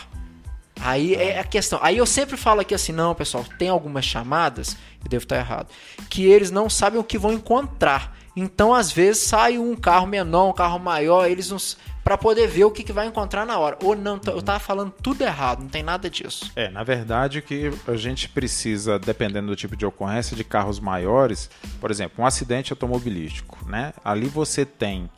Aí 0.80 1.14
é 1.14 1.38
a 1.38 1.44
questão. 1.44 1.78
Aí 1.80 1.96
eu 1.96 2.06
sempre 2.06 2.36
falo 2.36 2.60
aqui 2.60 2.74
assim, 2.74 2.90
não, 2.90 3.14
pessoal, 3.14 3.44
tem 3.58 3.68
algumas 3.68 4.04
chamadas, 4.04 4.76
eu 5.02 5.08
devo 5.08 5.22
estar 5.22 5.36
errado, 5.36 5.68
que 6.10 6.24
eles 6.24 6.50
não 6.50 6.68
sabem 6.68 6.98
o 6.98 7.04
que 7.04 7.18
vão 7.18 7.32
encontrar. 7.32 8.16
Então, 8.34 8.72
às 8.72 8.90
vezes, 8.90 9.22
sai 9.22 9.58
um 9.58 9.76
carro 9.76 10.06
menor, 10.06 10.50
um 10.50 10.52
carro 10.52 10.78
maior, 10.78 11.28
eles. 11.28 11.76
Pra 12.02 12.18
poder 12.18 12.48
ver 12.48 12.64
o 12.64 12.70
que, 12.70 12.82
que 12.82 12.92
vai 12.92 13.06
encontrar 13.06 13.46
na 13.46 13.56
hora. 13.58 13.78
Ou 13.80 13.94
não, 13.94 14.20
eu 14.26 14.42
tava 14.42 14.58
falando 14.58 14.90
tudo 14.90 15.22
errado, 15.22 15.60
não 15.60 15.68
tem 15.68 15.84
nada 15.84 16.10
disso. 16.10 16.50
É, 16.56 16.68
na 16.68 16.82
verdade 16.82 17.40
que 17.40 17.70
a 17.86 17.94
gente 17.94 18.28
precisa, 18.28 18.98
dependendo 18.98 19.46
do 19.46 19.54
tipo 19.54 19.76
de 19.76 19.86
ocorrência, 19.86 20.36
de 20.36 20.42
carros 20.42 20.80
maiores, 20.80 21.48
por 21.80 21.92
exemplo, 21.92 22.24
um 22.24 22.26
acidente 22.26 22.72
automobilístico, 22.72 23.56
né? 23.68 23.92
Ali 24.04 24.26
você 24.26 24.66
tem 24.66 25.08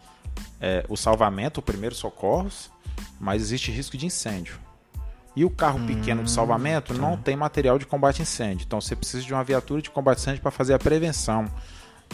é, 0.61 0.85
o 0.87 0.95
salvamento, 0.95 1.61
o 1.61 1.63
primeiro 1.63 1.95
socorros, 1.95 2.71
mas 3.19 3.41
existe 3.41 3.71
risco 3.71 3.97
de 3.97 4.05
incêndio. 4.05 4.59
E 5.35 5.45
o 5.45 5.51
carro 5.51 5.81
pequeno 5.87 6.23
de 6.23 6.31
salvamento 6.31 6.95
não 6.95 7.17
tem 7.17 7.35
material 7.35 7.79
de 7.79 7.87
combate 7.87 8.21
a 8.21 8.23
incêndio. 8.23 8.65
Então 8.67 8.81
você 8.81 8.95
precisa 8.95 9.25
de 9.25 9.33
uma 9.33 9.43
viatura 9.43 9.81
de 9.81 9.91
combate 9.91 10.19
a 10.19 10.21
incêndio 10.21 10.43
para 10.43 10.51
fazer 10.51 10.75
a 10.75 10.79
prevenção 10.79 11.51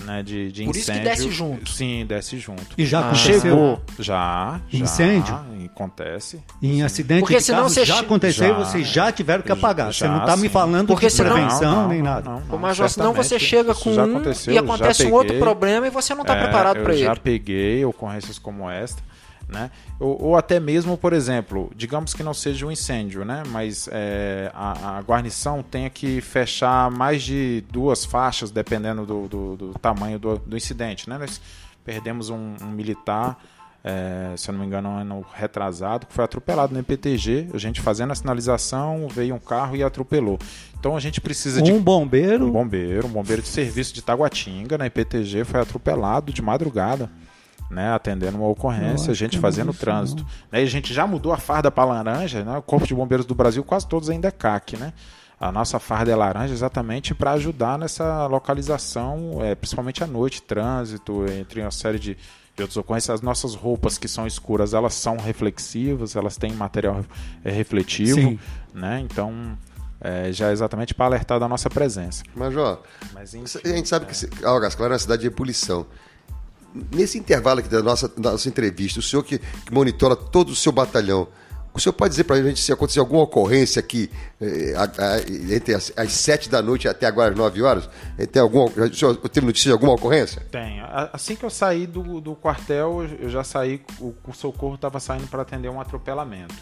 né, 0.05 0.23
de, 0.23 0.51
de 0.51 0.65
Por 0.65 0.75
isso 0.77 0.87
que 0.87 0.99
incêndio. 0.99 1.11
desce 1.11 1.31
junto. 1.31 1.71
Sim, 1.71 2.07
desce 2.07 2.39
junto. 2.39 2.67
E 2.79 2.87
já 2.87 3.01
Ah. 3.01 3.03
aconteceu 3.11 3.41
Chegou. 3.41 3.83
Já, 3.99 4.61
já. 4.69 4.79
Incêndio? 4.79 5.41
Acontece. 5.73 6.41
em 6.62 6.83
acidente 6.83 7.21
Porque 7.21 7.37
de 7.37 7.43
senão 7.43 7.61
carro, 7.61 7.71
você 7.71 7.85
já 7.85 8.01
aconteceu 8.01 8.49
Já. 8.49 8.53
vocês 8.55 8.87
já 8.89 9.12
tiveram 9.12 9.43
que 9.43 9.53
apagar. 9.53 9.93
Você 9.93 10.05
Já, 10.05 10.09
não 10.11 10.25
tá 10.27 10.37
me 10.37 10.49
falando 10.49 10.87
Porque 10.89 11.07
de 11.07 11.12
senão- 11.12 11.33
prevenção 11.35 11.83
Não, 11.83 11.89
nem 11.89 12.03
nada. 12.03 12.29
não, 12.31 12.41
não, 12.41 12.59
Major, 12.59 12.89
senão 12.89 13.12
você 13.15 13.39
chega 13.39 13.75
com 13.75 13.93
já 13.95 14.05
um 14.05 14.11
aconteceu, 14.11 14.53
e 14.53 14.59
acontece 14.59 15.07
um 15.07 15.12
outro 15.12 15.39
problema 15.39 15.87
e 15.87 15.91
você 15.91 16.15
não 16.15 16.25
tá 16.25 16.35
É, 16.37 16.43
preparado 16.43 16.79
eu 16.79 16.83
para 16.85 16.93
ele. 16.95 17.05
já 17.05 17.17
peguei 17.17 17.85
ocorrências 17.85 18.39
como 18.39 18.69
esta, 18.71 19.03
né? 19.51 19.70
Ou, 19.98 20.22
ou 20.27 20.36
até 20.36 20.59
mesmo, 20.60 20.97
por 20.97 21.12
exemplo, 21.12 21.70
digamos 21.74 22.14
que 22.14 22.22
não 22.22 22.32
seja 22.35 22.66
um 22.66 22.70
incêndio, 22.70 23.24
né? 23.24 23.43
Mas 23.48 23.89
é, 23.93 24.51
a, 24.55 24.98
a 24.98 25.01
guarnição 25.02 25.62
tenha 25.62 25.90
que 25.90 26.20
fechar 26.20 26.90
mais 26.90 27.22
de 27.22 27.62
duas 27.70 28.05
faixas, 28.05 28.51
dependendo 28.51 29.05
do, 29.05 29.28
do- 29.28 29.56
do 29.56 29.78
tamanho 29.78 30.18
do, 30.18 30.39
do 30.39 30.56
incidente, 30.56 31.09
né? 31.09 31.18
Nós 31.18 31.40
perdemos 31.85 32.31
um, 32.31 32.55
um 32.62 32.66
militar, 32.70 33.39
é, 33.82 34.35
se 34.36 34.48
eu 34.51 34.52
não 34.52 34.60
me 34.60 34.66
engano, 34.66 34.89
um 34.90 34.97
ano 34.98 35.24
retrasado, 35.35 36.06
que 36.06 36.12
foi 36.12 36.24
atropelado 36.24 36.72
no 36.72 36.78
MPTG. 36.78 37.48
A 37.55 37.59
gente 37.59 37.81
fazendo 37.81 38.10
a 38.10 38.14
sinalização, 38.14 39.09
veio 39.09 39.35
um 39.35 39.39
carro 39.39 39.74
e 39.77 39.82
atropelou. 39.82 40.39
Então 40.78 40.97
a 40.97 41.01
gente 41.01 41.20
precisa 41.20 41.60
de 41.62 41.72
Um 41.72 41.81
bombeiro. 41.82 42.47
um 42.47 42.51
bombeiro, 42.51 43.06
um 43.06 43.10
bombeiro 43.10 43.43
de 43.43 43.48
serviço 43.48 43.93
de 43.94 44.02
Taguatinga, 44.02 44.78
na 44.78 44.86
IPTG, 44.86 45.44
foi 45.44 45.60
atropelado 45.60 46.32
de 46.32 46.40
madrugada, 46.43 47.10
né, 47.71 47.93
atendendo 47.93 48.37
uma 48.37 48.49
ocorrência, 48.49 49.09
Eu 49.09 49.13
a 49.13 49.15
gente 49.15 49.39
fazendo 49.39 49.71
isso, 49.71 49.81
trânsito. 49.81 50.27
Né, 50.51 50.61
e 50.61 50.65
a 50.65 50.71
gente 50.71 50.93
já 50.93 51.07
mudou 51.07 51.33
a 51.33 51.39
farda 51.39 51.71
para 51.71 51.85
laranja, 51.85 52.45
né, 52.45 52.59
o 52.59 52.63
Corpo 52.63 52.87
de 52.87 52.95
Bombeiros 52.95 53.25
do 53.25 53.35
Brasil 53.35 53.63
quase 53.63 53.87
todos 53.87 54.11
ainda 54.11 54.29
é 54.29 54.31
CAC, 54.31 54.77
né? 54.77 54.93
A 55.41 55.51
nossa 55.51 55.79
farda 55.79 56.13
é 56.13 56.15
laranja 56.15 56.53
exatamente 56.53 57.15
para 57.15 57.33
ajudar 57.33 57.79
nessa 57.79 58.27
localização, 58.27 59.39
é, 59.41 59.55
principalmente 59.55 60.05
à 60.05 60.07
noite, 60.07 60.43
trânsito, 60.43 61.25
entre 61.33 61.63
uma 61.63 61.71
série 61.71 61.99
de, 61.99 62.15
de 62.55 62.63
outras 62.63 62.77
ocorrências. 62.77 63.15
As 63.15 63.23
nossas 63.23 63.55
roupas 63.55 63.97
que 63.97 64.07
são 64.07 64.27
escuras, 64.27 64.75
elas 64.75 64.93
são 64.93 65.17
reflexivas, 65.17 66.15
elas 66.15 66.37
têm 66.37 66.53
material 66.53 67.03
é, 67.43 67.51
refletivo, 67.51 68.21
Sim. 68.21 68.39
né? 68.75 69.01
Então, 69.01 69.57
é, 69.99 70.31
já 70.31 70.51
é 70.51 70.53
exatamente 70.53 70.93
para 70.95 71.07
alertar 71.07 71.41
da 71.41 71.49
nossa 71.49 71.71
presença. 71.71 72.23
Major, 72.35 72.79
Mas 73.15 73.33
enfim, 73.33 73.59
a 73.65 73.69
gente 73.69 73.89
sabe 73.89 74.05
que 74.05 74.45
Algas 74.45 74.75
Claras 74.75 74.93
é 74.93 74.95
uma 74.95 74.99
cidade 74.99 75.23
de 75.23 75.29
ebulição. 75.29 75.87
Nesse 76.95 77.19
intervalo 77.19 77.61
aqui 77.61 77.69
da 77.69 77.83
nossa, 77.83 78.09
da 78.09 78.33
nossa 78.33 78.49
entrevista, 78.49 79.01
o 79.01 79.03
senhor 79.03 79.23
que, 79.25 79.39
que 79.39 79.73
monitora 79.73 80.15
todo 80.15 80.51
o 80.51 80.57
seu 80.57 80.71
batalhão, 80.71 81.27
o 81.75 81.81
senhor 81.81 81.93
pode 81.93 82.11
dizer 82.11 82.25
para 82.25 82.37
a 82.37 82.43
gente 82.43 82.61
se 82.61 82.73
acontecer 82.73 82.99
alguma 83.01 83.23
ocorrência 83.23 83.79
aqui 83.81 84.11
eh, 84.41 84.75
a- 84.77 84.83
a- 85.15 85.21
entre 85.55 85.75
as, 85.75 85.93
as 85.97 86.13
7 86.13 86.49
da 86.49 86.61
noite 86.63 86.87
até 86.89 87.07
agora 87.07 87.31
as 87.31 87.37
9 87.37 87.63
horas? 87.63 87.89
Eh, 88.19 88.27
Tem 88.27 88.41
alguma, 88.43 88.67
o 88.67 88.95
senhor 88.95 89.17
teve 89.29 89.47
notícia 89.47 89.69
de 89.69 89.73
alguma 89.73 89.93
ocorrência? 89.95 90.43
Tem. 90.51 90.81
A- 90.81 91.11
Assim 91.13 91.35
que 91.37 91.45
eu 91.45 91.51
saí 91.51 91.87
do, 91.87 92.21
do 92.21 92.35
quartel, 92.37 93.05
eu 93.21 93.29
já 93.29 93.43
saí, 93.45 93.81
o, 94.01 94.15
o 94.27 94.33
socorro 94.33 94.75
estava 94.77 94.99
saindo 95.01 95.27
para 95.29 95.43
atender 95.43 95.69
um 95.69 95.81
atropelamento, 95.81 96.55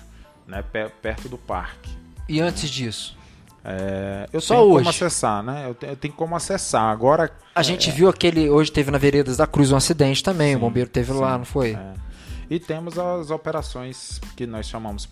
né, 0.47 0.63
pe- 0.63 0.91
perto 1.03 1.29
do 1.29 1.37
parque. 1.39 1.91
E 2.29 2.41
antes 2.41 2.69
disso? 2.71 3.17
É, 3.71 4.27
eu 4.33 4.41
Só 4.41 4.55
tenho 4.55 4.67
hoje? 4.69 4.79
como 4.79 4.89
acessar, 4.91 5.43
né? 5.43 5.67
Eu, 5.69 5.75
te- 5.75 5.87
eu 5.87 5.97
tenho 5.97 6.15
como 6.15 6.35
acessar. 6.35 6.85
Agora, 6.85 7.31
A 7.55 7.63
gente 7.63 7.91
viu 7.91 8.09
aquele. 8.09 8.49
Hoje 8.49 8.73
teve 8.73 8.91
na 8.91 8.97
Veredas 8.99 9.37
da 9.37 9.47
Cruz 9.47 9.71
um 9.73 9.77
acidente 9.77 10.23
também. 10.23 10.57
o 10.57 10.59
bombeiro 10.59 10.89
teve 10.89 11.13
lá, 11.13 11.37
não 11.37 11.45
foi? 11.45 11.73
É. 11.73 12.09
E 12.51 12.59
temos 12.59 12.99
as 12.99 13.31
operações 13.31 14.19
que 14.35 14.47
nós 14.47 14.67
chamamos 14.67 15.07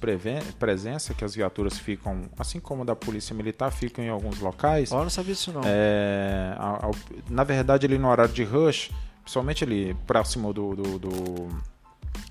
presença, 0.59 1.13
que 1.13 1.23
as 1.23 1.35
viaturas 1.35 1.79
ficam, 1.79 2.23
assim 2.39 2.59
como 2.59 2.83
da 2.83 2.97
Polícia 2.97 3.35
Militar, 3.35 3.71
ficam 3.71 4.03
em 4.03 4.09
alguns 4.09 4.41
locais. 4.41 4.91
Eu 4.91 5.03
não 5.03 5.11
sabia 5.11 5.35
disso 5.35 5.53
não. 5.53 5.61
É, 5.63 6.55
a- 6.59 6.87
a- 6.87 6.91
na 7.29 7.45
verdade, 7.45 7.85
ali 7.85 7.99
no 7.99 8.09
horário 8.09 8.33
de 8.33 8.43
rush, 8.43 8.91
principalmente 9.23 9.65
ali 9.65 9.95
próximo 10.07 10.51
do, 10.55 10.75
do, 10.75 10.99
do- 10.99 11.49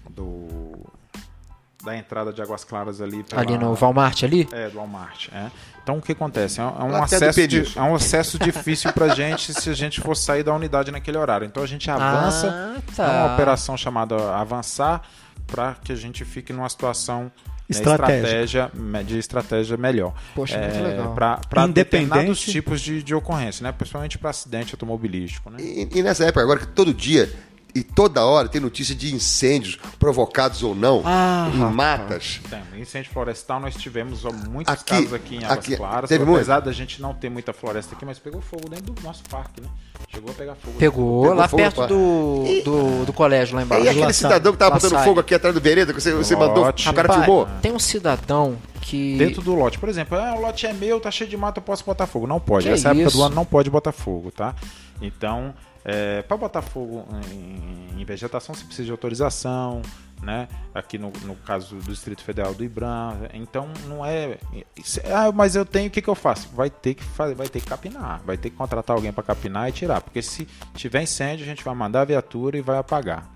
do- 0.10 0.86
da 1.84 1.96
entrada 1.96 2.34
de 2.34 2.42
Águas 2.42 2.64
Claras 2.64 3.00
ali. 3.00 3.22
pela- 3.24 3.42
Ali 3.44 3.60
no 3.60 3.76
Walmart 3.76 4.24
ali? 4.24 4.48
É, 4.52 4.70
do 4.70 4.78
Walmart. 4.78 5.30
É. 5.32 5.52
Então 5.86 6.00
o 6.00 6.02
que 6.02 6.14
acontece? 6.14 6.60
É 6.60 6.64
um, 6.64 6.90
é 6.90 6.92
Lá 6.94 7.04
acesso, 7.04 7.48
de- 7.48 7.78
é 7.78 7.82
um 7.84 7.94
acesso 7.94 8.40
difícil 8.40 8.92
pra 8.92 9.10
gente 9.10 9.54
se 9.54 9.70
a 9.70 9.74
gente 9.76 10.02
for 10.02 10.16
sair 10.16 10.42
da 10.42 10.52
unidade 10.52 10.90
naquele 10.92 11.16
horário. 11.20 11.46
Então 11.46 11.62
a 11.62 11.68
gente 11.68 11.90
avança. 11.92 12.50
Ah, 12.52 12.82
É 12.92 12.96
tá. 12.96 13.12
uma 13.28 13.34
operação 13.36 13.78
chamada 13.78 14.16
avançar 14.36 15.04
para 15.46 15.76
que 15.84 15.92
a 15.92 15.96
gente 15.96 16.26
fique 16.26 16.52
numa 16.52 16.68
situação 16.68 17.26
né, 17.26 17.32
estratégia, 17.70 18.72
me- 18.74 19.04
de 19.04 19.20
estratégia 19.20 19.78
melhor. 19.78 20.14
Poxa, 20.34 20.58
muito 20.58 20.82
legal. 20.82 21.14
Para 21.14 21.68
determinados 21.68 22.40
tipos 22.42 22.82
de, 22.82 23.04
de 23.04 23.14
ocorrência, 23.14 23.64
né? 23.64 23.72
principalmente 23.72 24.18
para 24.18 24.32
acidente 24.32 24.74
automobilístico. 24.74 25.52
Né? 25.52 25.58
E, 25.62 25.90
e 26.00 26.02
nessa 26.02 26.24
época 26.26 26.42
agora 26.42 26.60
que 26.62 26.68
todo 26.68 26.92
dia 26.92 27.32
e 27.76 27.84
toda 27.84 28.24
hora 28.26 28.48
tem 28.48 28.62
notícia 28.62 28.96
de 28.96 29.14
incêndios 29.14 29.78
provocados 30.00 30.64
ou 30.64 30.74
não 30.74 31.02
Ah, 31.06 31.52
em 31.54 31.58
matas. 31.58 32.40
Tem. 32.50 32.82
Incêndio 32.82 33.12
florestal, 33.12 33.60
nós 33.60 33.76
tivemos 33.76 34.24
muitos 34.48 34.74
Aqui- 34.74 34.84
casos 34.86 35.14
aqui 35.14 35.36
em 35.36 35.44
Águas 35.44 35.52
aqui- 35.60 35.76
Claras. 35.76 36.08
teve 36.10 36.24
apesar 36.32 36.62
da 36.62 36.72
gente 36.72 37.02
não 37.02 37.14
ter 37.14 37.30
muita 37.30 37.52
floresta 37.52 37.94
aqui, 37.96 38.06
mas 38.06 38.18
pegou 38.18 38.40
fogo 38.42 38.70
dentro 38.70 38.94
do 38.94 39.02
nosso 39.04 39.24
parque, 39.30 39.62
né? 39.62 39.68
Chegou 40.14 40.32
a 40.32 40.34
pegar 40.34 40.56
fogo. 40.56 40.78
Pegou, 40.78 41.22
Pegou 41.24 41.34
lá 41.36 41.48
fogo, 41.48 41.62
perto 41.64 41.88
do, 41.88 42.44
do, 42.64 43.06
do 43.06 43.14
colégio 43.14 43.56
lá 43.56 43.64
embaixo. 43.64 43.86
E 43.86 43.90
aquele 43.90 44.14
cidadão 44.14 44.54
que 44.54 44.58
tava 44.60 44.76
botando 44.76 45.04
fogo 45.04 45.20
aqui 45.20 45.36
atrás 45.36 45.54
do 45.54 45.60
vereda, 45.60 45.94
que 45.94 46.00
você, 46.00 46.14
você 46.14 46.36
mandou, 46.36 46.64
Lote. 46.64 46.88
o 46.88 46.94
cara 46.94 47.08
Rapaz, 47.10 47.26
filmou? 47.26 47.48
Tem 47.62 47.72
um 47.74 47.80
cidadão 47.80 48.58
que. 48.80 49.18
Dentro 49.18 49.42
do 49.42 49.54
lote. 49.56 49.78
Por 49.80 49.90
exemplo, 49.90 50.18
ah, 50.18 50.36
o 50.38 50.42
lote 50.42 50.66
é 50.66 50.72
meu, 50.72 51.00
tá 51.02 51.12
cheio 51.12 51.30
de 51.30 51.36
mato, 51.36 51.58
eu 51.58 51.64
posso 51.64 51.84
botar 51.84 52.08
fogo. 52.08 52.26
Não 52.28 52.40
pode. 52.40 52.68
Que 52.68 52.74
Essa 52.74 52.90
época 52.90 53.08
isso? 53.08 53.18
do 53.18 53.24
ano 53.24 53.36
não 53.36 53.44
pode 53.46 53.70
botar 53.70 53.92
fogo, 53.92 54.32
tá? 54.32 54.56
Então, 55.02 55.54
é, 55.86 56.22
para 56.24 56.36
botar 56.36 56.62
fogo 56.64 57.06
em, 57.32 58.02
em 58.02 58.04
vegetação, 58.06 58.54
você 58.56 58.66
precisa 58.66 58.86
de 58.86 58.92
autorização, 58.92 59.82
né? 60.22 60.48
Aqui 60.74 60.98
no, 60.98 61.12
no 61.24 61.36
caso 61.36 61.76
do 61.76 61.84
Distrito 61.84 62.24
Federal 62.24 62.54
do 62.54 62.64
IBRAM. 62.64 63.30
Então, 63.34 63.70
não 63.88 64.04
é. 64.06 64.38
isso- 64.76 65.00
Ah, 65.14 65.32
mas 65.32 65.56
eu 65.56 65.66
tenho, 65.66 65.88
o 65.88 65.92
que, 65.92 66.02
que 66.02 66.08
eu 66.10 66.16
faço? 66.16 66.50
Vai 66.56 66.70
ter 66.70 66.96
que 66.96 67.04
fazer, 67.04 67.36
vai 67.36 67.48
ter 67.48 67.60
que 67.62 67.68
capinar. 67.68 68.22
Vai 68.26 68.36
ter 68.38 68.50
que 68.50 68.56
contratar 68.56 68.96
alguém 68.96 69.12
para 69.14 69.24
capinar 69.24 69.70
e 69.70 69.72
tirar. 69.72 70.02
Porque 70.02 70.22
se 70.22 70.48
tiver 70.74 71.04
incêndio, 71.04 71.46
a 71.46 71.48
gente 71.48 71.64
vai 71.64 71.76
mandar 71.76 72.02
a 72.02 72.06
viatura 72.06 72.58
e 72.58 72.62
vai 72.62 72.78
apagar. 72.78 73.30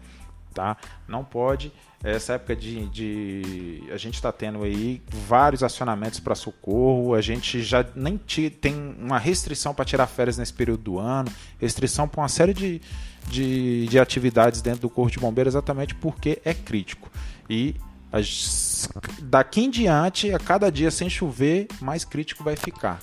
Tá? 0.54 0.76
Não 1.08 1.24
pode 1.24 1.72
essa 2.04 2.34
época 2.34 2.56
de, 2.56 2.88
de 2.88 3.84
a 3.92 3.98
gente 3.98 4.16
está 4.16 4.32
tendo 4.32 4.64
aí 4.64 5.02
vários 5.10 5.64
acionamentos 5.64 6.20
para 6.20 6.34
socorro, 6.34 7.14
a 7.14 7.22
gente 7.22 7.62
já 7.62 7.86
nem 7.94 8.18
tem 8.18 8.96
uma 8.98 9.20
restrição 9.20 9.74
para 9.74 9.84
tirar 9.84 10.08
férias 10.08 10.38
nesse 10.38 10.54
período 10.54 10.84
do 10.84 11.00
ano, 11.00 11.30
restrição 11.60 12.08
para 12.08 12.22
uma 12.22 12.30
série 12.30 12.54
de, 12.54 12.82
de, 13.28 13.88
de, 13.88 14.00
atividades 14.00 14.62
dentro 14.62 14.82
do 14.82 14.90
Corpo 14.90 15.12
de 15.12 15.20
Bombeiros, 15.20 15.54
exatamente 15.54 15.94
porque 15.94 16.42
é 16.46 16.54
crítico. 16.54 17.12
E 17.50 17.76
as, 18.12 18.88
daqui 19.22 19.62
em 19.62 19.70
diante, 19.70 20.34
a 20.34 20.40
cada 20.40 20.72
dia 20.72 20.92
sem 20.92 21.10
chover, 21.10 21.68
mais 21.82 22.06
crítico 22.06 22.44
vai 22.46 22.56
ficar. 22.56 23.00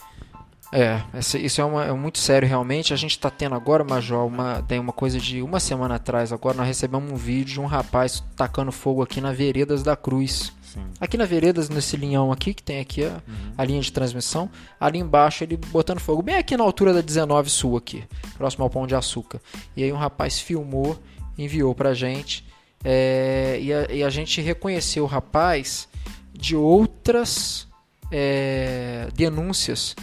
É, 0.73 1.01
isso 1.39 1.61
é, 1.61 1.65
uma, 1.65 1.85
é, 1.85 1.93
muito 1.93 2.19
sério 2.19 2.49
realmente. 2.49 2.93
A 2.93 2.97
gente 2.97 3.13
está 3.13 3.31
tendo 3.31 3.55
agora, 3.55 3.85
Major, 3.85 4.27
uma, 4.27 4.63
tem 4.63 4.79
uma 4.79 4.93
coisa 4.93 5.19
de 5.19 5.41
uma 5.41 5.61
semana 5.61 5.95
atrás. 5.95 6.33
Agora 6.33 6.57
nós 6.57 6.67
recebemos 6.67 7.11
um 7.11 7.17
vídeo 7.17 7.55
de 7.55 7.61
um 7.61 7.67
rapaz 7.67 8.23
tacando 8.35 8.73
fogo 8.73 9.03
aqui 9.03 9.21
na 9.21 9.33
Veredas 9.33 9.83
da 9.83 9.97
Cruz. 9.97 10.53
Sim. 10.63 10.85
Aqui 11.01 11.17
na 11.17 11.25
Veredas, 11.25 11.69
nesse 11.69 11.97
linhão 11.97 12.33
aqui, 12.33 12.53
que 12.53 12.63
tem 12.63 12.81
aqui 12.81 13.05
a, 13.05 13.09
uhum. 13.09 13.53
a, 13.57 13.65
linha 13.65 13.81
de 13.81 13.93
transmissão. 13.93 14.51
Ali 14.79 14.99
embaixo 14.99 15.45
ele 15.45 15.57
botando 15.57 16.01
fogo, 16.01 16.21
bem 16.21 16.37
aqui 16.37 16.57
na 16.57 16.65
altura 16.65 16.93
da 16.93 17.01
19 17.01 17.49
Sul, 17.49 17.77
aqui, 17.77 18.05
próximo 18.37 18.65
ao 18.65 18.71
Pão 18.71 18.87
de 18.87 18.95
Açúcar. 18.95 19.41
E 19.77 19.85
aí 19.85 19.93
um 19.93 19.97
rapaz 19.97 20.41
filmou, 20.41 20.99
enviou 21.39 21.75
pra 21.75 21.95
gente. 21.95 22.45
É, 22.85 23.59
e, 23.61 23.73
a, 23.73 23.93
e, 23.93 24.05
a, 24.05 24.11
gente 24.11 24.41
reconheceu 24.41 25.05
o 25.05 25.07
rapaz 25.07 25.89
de 26.33 26.55
outras 26.55 27.67
é, 28.13 29.09
denúncias 29.15 29.97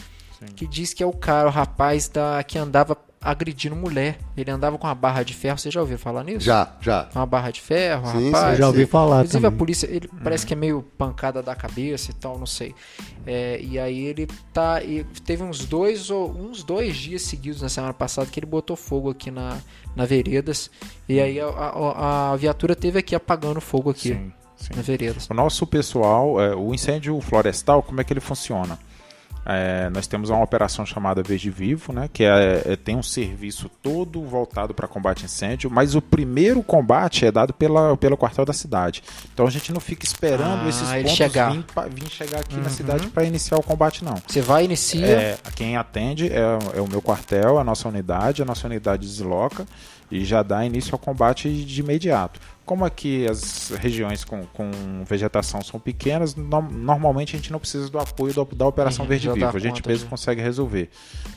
Sim. 0.47 0.53
que 0.55 0.67
diz 0.67 0.93
que 0.93 1.03
é 1.03 1.05
o 1.05 1.13
cara, 1.13 1.47
o 1.47 1.51
rapaz 1.51 2.07
da 2.07 2.43
que 2.43 2.57
andava 2.57 2.97
agredindo 3.23 3.75
mulher. 3.75 4.17
Ele 4.35 4.51
andava 4.51 4.77
com 4.77 4.85
uma 4.85 4.93
barra 4.93 5.23
de 5.23 5.33
ferro. 5.33 5.57
Você 5.57 5.71
já 5.71 5.79
ouviu 5.79 5.97
falar 5.97 6.23
nisso? 6.23 6.41
Já, 6.41 6.73
já. 6.81 7.09
Uma 7.15 7.25
barra 7.25 7.51
de 7.51 7.61
ferro, 7.61 8.05
sim, 8.07 8.25
rapaz. 8.25 8.51
Sim, 8.51 8.57
já 8.57 8.67
ouvi 8.67 8.85
falar 8.85 9.17
Inclusive 9.19 9.41
também. 9.41 9.55
a 9.55 9.57
polícia, 9.57 9.87
ele 9.87 10.09
hum. 10.13 10.17
parece 10.21 10.45
que 10.45 10.53
é 10.53 10.55
meio 10.55 10.83
pancada 10.97 11.41
da 11.41 11.55
cabeça 11.55 12.11
e 12.11 12.13
tal, 12.13 12.37
não 12.37 12.45
sei. 12.45 12.75
É, 13.25 13.59
e 13.61 13.79
aí 13.79 14.03
ele 14.03 14.27
tá, 14.51 14.83
e 14.83 15.05
teve 15.25 15.41
uns 15.41 15.65
dois 15.65 16.09
ou 16.09 16.29
uns 16.31 16.63
dois 16.63 16.97
dias 16.97 17.21
seguidos 17.21 17.61
na 17.61 17.69
semana 17.69 17.93
passada 17.93 18.27
que 18.29 18.39
ele 18.39 18.45
botou 18.47 18.75
fogo 18.75 19.09
aqui 19.09 19.31
na, 19.31 19.57
na 19.95 20.05
veredas. 20.05 20.69
E 21.07 21.19
aí 21.19 21.39
a, 21.39 21.47
a, 21.47 22.31
a 22.33 22.35
viatura 22.35 22.75
teve 22.75 22.99
aqui 22.99 23.15
apagando 23.15 23.61
fogo 23.61 23.89
aqui. 23.89 24.09
Sim. 24.09 24.33
Sim. 24.55 24.75
Na 24.75 24.81
veredas. 24.81 25.27
O 25.29 25.33
nosso 25.33 25.67
pessoal, 25.67 26.39
é, 26.39 26.55
o 26.55 26.73
incêndio 26.73 27.19
florestal, 27.19 27.83
como 27.83 27.99
é 27.99 28.03
que 28.03 28.13
ele 28.13 28.21
funciona? 28.21 28.79
É, 29.45 29.89
nós 29.89 30.07
temos 30.07 30.29
uma 30.29 30.41
operação 30.41 30.85
chamada 30.85 31.21
Verde 31.21 31.49
Vivo, 31.49 31.91
né, 31.91 32.09
que 32.11 32.23
é, 32.23 32.63
é, 32.65 32.75
tem 32.75 32.95
um 32.95 33.03
serviço 33.03 33.69
todo 33.81 34.21
voltado 34.23 34.73
para 34.73 34.87
combate 34.87 35.23
a 35.23 35.25
incêndio, 35.25 35.69
mas 35.69 35.95
o 35.95 36.01
primeiro 36.01 36.63
combate 36.63 37.25
é 37.25 37.31
dado 37.31 37.53
pela, 37.53 37.97
pelo 37.97 38.15
quartel 38.15 38.45
da 38.45 38.53
cidade. 38.53 39.03
Então 39.33 39.45
a 39.45 39.49
gente 39.49 39.73
não 39.73 39.81
fica 39.81 40.05
esperando 40.05 40.65
ah, 40.65 40.69
esses 40.69 40.89
pontos 40.89 41.11
chegar. 41.11 41.51
Vir, 41.51 41.65
vir, 41.91 42.09
chegar 42.09 42.39
aqui 42.39 42.55
uhum. 42.55 42.63
na 42.63 42.69
cidade 42.69 43.07
para 43.07 43.25
iniciar 43.25 43.57
o 43.57 43.63
combate, 43.63 44.03
não. 44.03 44.15
Você 44.25 44.41
vai 44.41 44.63
inicia. 44.63 45.05
É, 45.05 45.37
quem 45.55 45.75
atende 45.75 46.31
é, 46.31 46.39
é 46.75 46.81
o 46.81 46.87
meu 46.87 47.01
quartel, 47.01 47.59
a 47.59 47.63
nossa 47.63 47.87
unidade, 47.87 48.41
a 48.41 48.45
nossa 48.45 48.65
unidade 48.67 49.05
desloca 49.05 49.65
e 50.13 50.23
já 50.23 50.43
dá 50.43 50.63
início 50.63 50.93
ao 50.93 50.99
combate 50.99 51.49
de 51.51 51.81
imediato. 51.81 52.39
Como 52.65 52.85
aqui 52.85 53.27
as 53.29 53.69
regiões 53.69 54.23
com, 54.23 54.45
com 54.47 54.71
vegetação 55.05 55.61
são 55.61 55.79
pequenas, 55.79 56.35
no, 56.35 56.61
normalmente 56.61 57.35
a 57.35 57.39
gente 57.39 57.51
não 57.51 57.59
precisa 57.59 57.89
do 57.89 57.99
apoio 57.99 58.33
do, 58.33 58.45
da 58.55 58.67
Operação 58.67 59.03
uhum, 59.03 59.09
Verde 59.09 59.29
Vivo, 59.29 59.45
a 59.45 59.59
gente 59.59 59.85
mesmo 59.85 60.05
de... 60.05 60.09
consegue 60.09 60.41
resolver. 60.41 60.89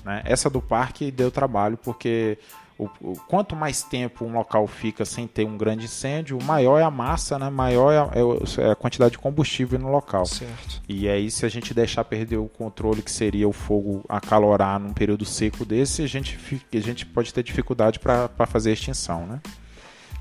Né? 0.04 0.22
Essa 0.24 0.48
do 0.48 0.62
parque 0.62 1.10
deu 1.10 1.30
trabalho 1.30 1.76
porque 1.76 2.38
o, 2.78 2.84
o, 3.00 3.16
quanto 3.26 3.56
mais 3.56 3.82
tempo 3.82 4.24
um 4.24 4.32
local 4.32 4.66
fica 4.66 5.04
sem 5.04 5.26
ter 5.26 5.46
um 5.46 5.56
grande 5.56 5.86
incêndio, 5.86 6.38
maior 6.42 6.78
é 6.78 6.82
a 6.82 6.90
massa, 6.90 7.38
né? 7.38 7.48
maior 7.48 7.90
é 7.90 7.98
a, 7.98 8.10
é, 8.14 8.68
é 8.68 8.70
a 8.72 8.76
quantidade 8.76 9.12
de 9.12 9.18
combustível 9.18 9.78
no 9.78 9.90
local. 9.90 10.26
Certo. 10.26 10.82
E 10.88 11.08
aí, 11.08 11.30
se 11.30 11.46
a 11.46 11.48
gente 11.48 11.72
deixar 11.72 12.04
perder 12.04 12.36
o 12.36 12.48
controle, 12.48 13.00
que 13.00 13.10
seria 13.10 13.48
o 13.48 13.52
fogo 13.52 14.04
acalorar 14.08 14.78
num 14.78 14.92
período 14.92 15.24
seco 15.24 15.64
desse, 15.64 16.02
a 16.02 16.06
gente, 16.06 16.38
a 16.72 16.80
gente 16.80 17.06
pode 17.06 17.32
ter 17.32 17.42
dificuldade 17.42 17.98
para 17.98 18.46
fazer 18.46 18.70
a 18.70 18.72
extinção. 18.74 19.26
Né? 19.26 19.40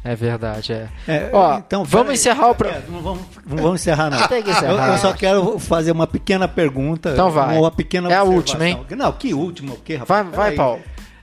É 0.06 0.16
verdade, 0.16 0.72
é. 0.72 0.88
é 1.08 1.30
Ó, 1.34 1.58
então 1.58 1.84
vamos 1.84 2.14
encerrar 2.14 2.52
o 2.52 2.56
programa. 2.56 2.86
É, 2.88 2.92
não, 2.92 3.02
vamos, 3.02 3.24
não 3.44 3.58
vamos 3.58 3.82
encerrar, 3.82 4.12
não. 4.12 4.20
Tem 4.30 4.44
que 4.44 4.52
encerrar. 4.52 4.88
Eu, 4.88 4.94
eu, 4.94 4.98
só 5.00 5.14
quero 5.14 5.58
fazer 5.58 5.92
uma 5.92 6.06
pequena 6.06 6.48
pergunta. 6.48 7.10
Então 7.10 7.32
vai. 7.32 7.58
Uma 7.58 7.72
pequena 7.72 8.12
é 8.12 8.16
a 8.16 8.22
última, 8.22 8.68
hein? 8.68 8.86
Não, 8.96 9.12
que 9.12 9.34
última? 9.34 9.74
O 9.74 9.78
que, 9.78 9.96
rapaz? 9.96 10.28
Vai, 10.28 10.36
vai 10.36 10.52
Paulo. 10.56 10.80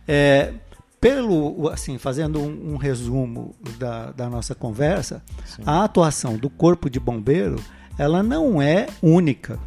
É, 0.09 0.53
pelo, 1.01 1.69
assim, 1.69 1.97
fazendo 1.97 2.41
um, 2.41 2.73
um 2.73 2.77
resumo 2.77 3.55
da, 3.79 4.11
da, 4.11 4.29
nossa 4.29 4.53
conversa, 4.53 5.23
Sim. 5.45 5.63
a 5.65 5.85
atuação 5.85 6.37
do 6.37 6.51
Corpo 6.51 6.91
de 6.91 6.99
Bombeiro, 6.99 7.63
ela 7.97 8.21
não 8.21 8.61
é 8.61 8.89
única. 9.01 9.61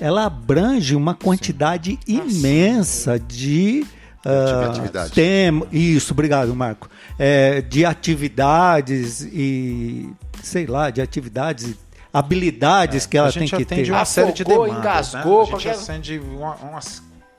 Ela 0.00 0.26
abrange 0.26 0.94
uma 0.94 1.14
quantidade 1.14 1.98
Sim. 2.06 2.22
imensa 2.22 3.18
de 3.18 3.84
Uh, 4.24 4.70
atividade. 4.70 5.12
Tem, 5.12 5.62
isso, 5.70 6.12
obrigado, 6.12 6.54
Marco. 6.54 6.88
É, 7.18 7.60
de 7.60 7.84
atividades 7.84 9.20
e, 9.20 10.10
sei 10.42 10.66
lá, 10.66 10.90
de 10.90 11.02
atividades 11.02 11.76
habilidades 12.12 13.06
é, 13.06 13.08
que 13.08 13.18
ela 13.18 13.32
tem 13.32 13.48
que 13.48 13.64
ter. 13.64 13.90
uma 13.90 14.04
série 14.04 14.32
de 14.32 14.44
demandas. 14.44 14.78
Engasgou, 14.78 15.38
né? 15.38 15.42
A 15.42 15.44
gente 15.44 15.50
qualquer... 15.50 15.70
acende 15.72 16.18
uma, 16.18 16.54
uma, 16.56 16.80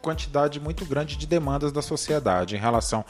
quantidade 0.06 0.60
muito 0.60 0.86
grande 0.86 1.18
de 1.18 1.26
demandas 1.26 1.72
da 1.72 1.82
sociedade 1.82 2.56
em 2.56 2.60
relação 2.60 3.04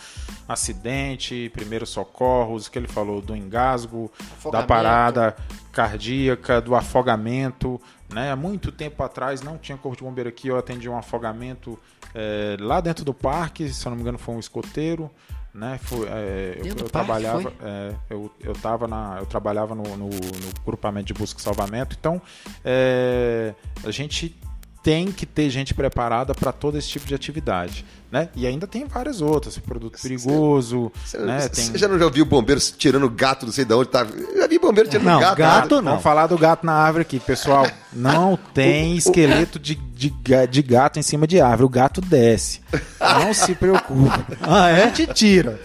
a 0.48 0.54
acidente, 0.54 1.52
primeiros 1.54 1.90
socorros, 1.90 2.70
que 2.70 2.80
ele 2.80 2.88
falou 2.88 3.20
do 3.22 3.36
engasgo, 3.36 4.10
da 4.50 4.64
parada 4.64 5.36
cardíaca, 5.74 6.62
do 6.62 6.74
afogamento. 6.74 7.82
Né? 8.14 8.32
Há 8.32 8.36
muito 8.38 8.72
tempo 8.72 9.04
atrás 9.04 9.42
não 9.42 9.58
tinha 9.58 9.78
corpo 9.78 9.98
de 9.98 10.04
bombeiro 10.06 10.30
aqui, 10.30 10.48
eu 10.48 10.58
atendi 10.58 10.88
um 10.88 10.98
afogamento 10.98 11.78
é, 12.16 12.56
lá 12.62 12.80
dentro 12.80 13.04
do 13.04 13.14
parque, 13.14 13.68
se 13.68 13.86
eu 13.86 13.90
não 13.90 13.98
me 13.98 14.02
engano, 14.02 14.18
foi 14.18 14.34
um 14.34 14.40
escoteiro. 14.40 15.12
Né? 15.54 15.80
Foi, 15.84 16.06
é, 16.10 16.58
eu, 16.60 16.68
eu 16.68 16.90
trabalhava, 16.90 17.54
é, 17.62 17.94
eu, 18.10 18.32
eu, 18.42 18.54
tava 18.54 18.88
na, 18.88 19.18
eu 19.20 19.26
trabalhava 19.26 19.74
no, 19.74 19.84
no, 19.84 20.10
no, 20.10 20.54
grupamento 20.66 21.06
de 21.06 21.14
busca 21.14 21.40
e 21.40 21.44
salvamento, 21.44 21.96
então 21.98 22.22
é, 22.64 23.54
a 23.86 23.90
gente 23.90 24.36
tem 24.84 25.14
que 25.14 25.26
ter 25.26 25.50
gente 25.50 25.74
preparada 25.74 26.36
para 26.36 26.52
todo 26.52 26.78
esse 26.78 26.90
tipo 26.90 27.08
de 27.08 27.16
atividade. 27.16 27.86
Né? 28.12 28.30
E 28.36 28.46
ainda 28.46 28.68
tem 28.68 28.86
várias 28.86 29.20
outras, 29.20 29.58
produto 29.58 30.00
perigoso. 30.02 30.92
Você, 31.04 31.18
né? 31.18 31.40
você 31.40 31.50
tem... 31.50 31.78
já 31.78 31.88
não 31.88 31.98
já 31.98 32.10
viu 32.10 32.24
bombeiros 32.24 32.72
tirando 32.72 33.10
gato, 33.10 33.46
não 33.46 33.54
sei 33.54 33.66
de 33.66 33.74
onde 33.74 33.90
tá. 33.90 34.06
Eu 34.06 34.38
já 34.38 34.48
vi 34.48 34.60
bombeiro 34.60 34.90
tirando 34.90 35.06
não, 35.06 35.20
gato. 35.20 35.38
Gato 35.38 35.76
não. 35.82 35.92
Vamos 35.92 36.04
falar 36.04 36.28
do 36.28 36.38
gato 36.38 36.66
na 36.66 36.74
árvore 36.74 37.02
aqui, 37.02 37.20
pessoal. 37.20 37.68
Não 37.92 38.38
tem 38.54 38.96
esqueleto 38.96 39.60
de, 39.60 39.76
de, 39.76 40.14
de 40.50 40.62
gato 40.62 41.00
em 41.00 41.02
cima 41.02 41.26
de 41.26 41.42
árvore. 41.42 41.66
O 41.66 41.70
gato 41.70 42.00
desce. 42.00 42.62
Não 43.00 43.34
se 43.34 43.56
preocupe. 43.56 44.26
Ah, 44.48 44.70
é? 44.70 44.84
A 44.84 44.88
gente 44.88 45.08
tira. 45.08 45.60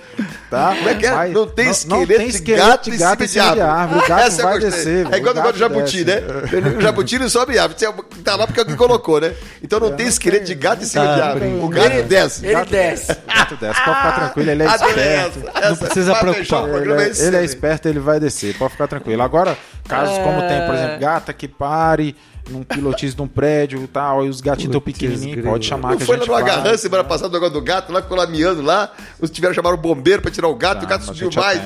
Tá? 0.51 0.75
Como 0.75 0.89
é 0.89 0.95
que 0.95 1.07
é? 1.07 1.11
Mas, 1.11 1.33
não 1.33 1.47
tem 1.47 1.71
esqueleto, 1.71 1.89
não, 1.89 2.01
não 2.01 2.07
tem 2.07 2.29
esqueleto 2.29 2.63
de 2.63 2.67
gato, 2.67 2.91
de 2.91 2.97
gato 2.97 3.25
em 3.25 3.29
cima 3.29 3.55
de 3.55 3.61
árvore. 3.61 4.05
O 4.05 4.09
gato 4.09 4.23
Essa 4.23 4.43
vai 4.43 4.59
descer. 4.59 5.07
É 5.13 5.17
igual 5.17 5.33
o 5.33 5.37
negócio 5.37 5.53
do 5.53 5.59
jabuti, 5.59 6.05
né? 6.05 6.23
O 6.77 6.81
jabuti 6.81 7.19
não 7.19 7.29
sobe 7.29 7.59
árvore. 7.59 7.81
Tá 8.25 8.37
lá 8.37 8.47
porque 8.47 8.61
alguém 8.61 8.77
colocou, 8.77 9.21
né? 9.21 9.35
Então 9.63 9.79
não 9.79 9.89
é, 9.89 9.93
tem 9.93 10.07
esqueleto 10.07 10.47
de 10.47 10.55
gato 10.55 10.83
em 10.83 10.87
cima 10.87 11.15
de 11.15 11.21
árvore. 11.21 11.47
O 11.63 11.69
gato 11.69 12.03
desce. 12.05 12.30
Ele 12.43 12.65
desce. 12.65 13.13
O 13.31 13.33
gato 13.41 13.57
desce. 13.57 13.85
Pode 13.85 13.97
ficar 13.97 14.13
tranquilo, 14.13 14.51
ele 14.51 14.63
é 14.63 14.67
esperto. 14.67 15.41
Não 15.69 15.77
precisa 15.77 16.15
preocupar. 16.17 16.69
Ele 16.69 16.93
é, 16.93 17.27
ele 17.27 17.37
é 17.37 17.45
esperto, 17.45 17.89
ele 17.89 18.01
vai 18.01 18.21
descer. 18.21 18.55
Pode 18.57 18.73
ficar 18.73 18.87
tranquilo. 18.87 19.23
Agora, 19.23 19.57
casos 19.89 20.19
como 20.19 20.41
tem, 20.47 20.67
por 20.67 20.75
exemplo, 20.75 20.99
gata 20.99 21.33
que 21.33 21.49
pare 21.49 22.17
num 22.49 22.63
pilotismo 22.63 23.17
de 23.17 23.23
um 23.23 23.29
prédio 23.29 23.83
e 23.83 23.87
tal, 23.87 24.25
e 24.25 24.29
os 24.29 24.41
gatinhos 24.41 24.73
tão 24.73 24.81
pequenininhos, 24.81 25.45
pode 25.45 25.67
chamar 25.67 25.91
não 25.91 25.99
que 25.99 26.05
foi 26.05 26.17
lá 26.17 26.27
no 26.27 26.35
agarrão 26.35 26.77
semana 26.79 27.05
passada 27.05 27.29
o 27.29 27.33
negócio 27.33 27.55
do 27.55 27.63
gato, 27.63 27.93
lá 27.93 28.03
ficou 28.03 28.17
lá 28.17 28.27
miando 28.27 28.63
lá, 28.63 28.93
os 29.21 29.31
tiveram 29.31 29.55
chamar 29.55 29.75
o 29.75 29.77
bombeiro 29.77 30.23
para 30.23 30.31
tirar 30.31 30.49
o 30.49 30.55
gato, 30.55 30.79
tá, 30.79 30.83
e 30.83 30.87
o 30.87 30.89
gato 30.89 31.05
subiu 31.05 31.31
mais. 31.35 31.61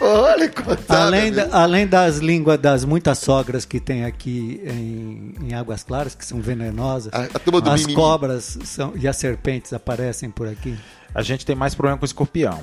Olha, 0.00 0.48
contado, 0.48 0.96
além, 0.96 1.32
da, 1.32 1.48
além 1.52 1.86
das 1.86 2.18
línguas 2.18 2.58
das 2.58 2.84
muitas 2.84 3.18
sogras 3.18 3.64
que 3.64 3.80
tem 3.80 4.04
aqui 4.04 4.60
em, 4.64 5.34
em 5.46 5.54
Águas 5.54 5.82
Claras, 5.82 6.14
que 6.14 6.24
são 6.24 6.40
venenosas, 6.40 7.12
a, 7.12 7.22
a 7.22 7.72
as 7.72 7.80
mimimi. 7.80 7.94
cobras 7.94 8.58
são, 8.64 8.92
e 8.96 9.08
as 9.08 9.16
serpentes 9.16 9.72
aparecem 9.72 10.30
por 10.30 10.48
aqui. 10.48 10.76
A 11.14 11.22
gente 11.22 11.44
tem 11.44 11.56
mais 11.56 11.74
problema 11.74 11.98
com 11.98 12.04
escorpião. 12.04 12.60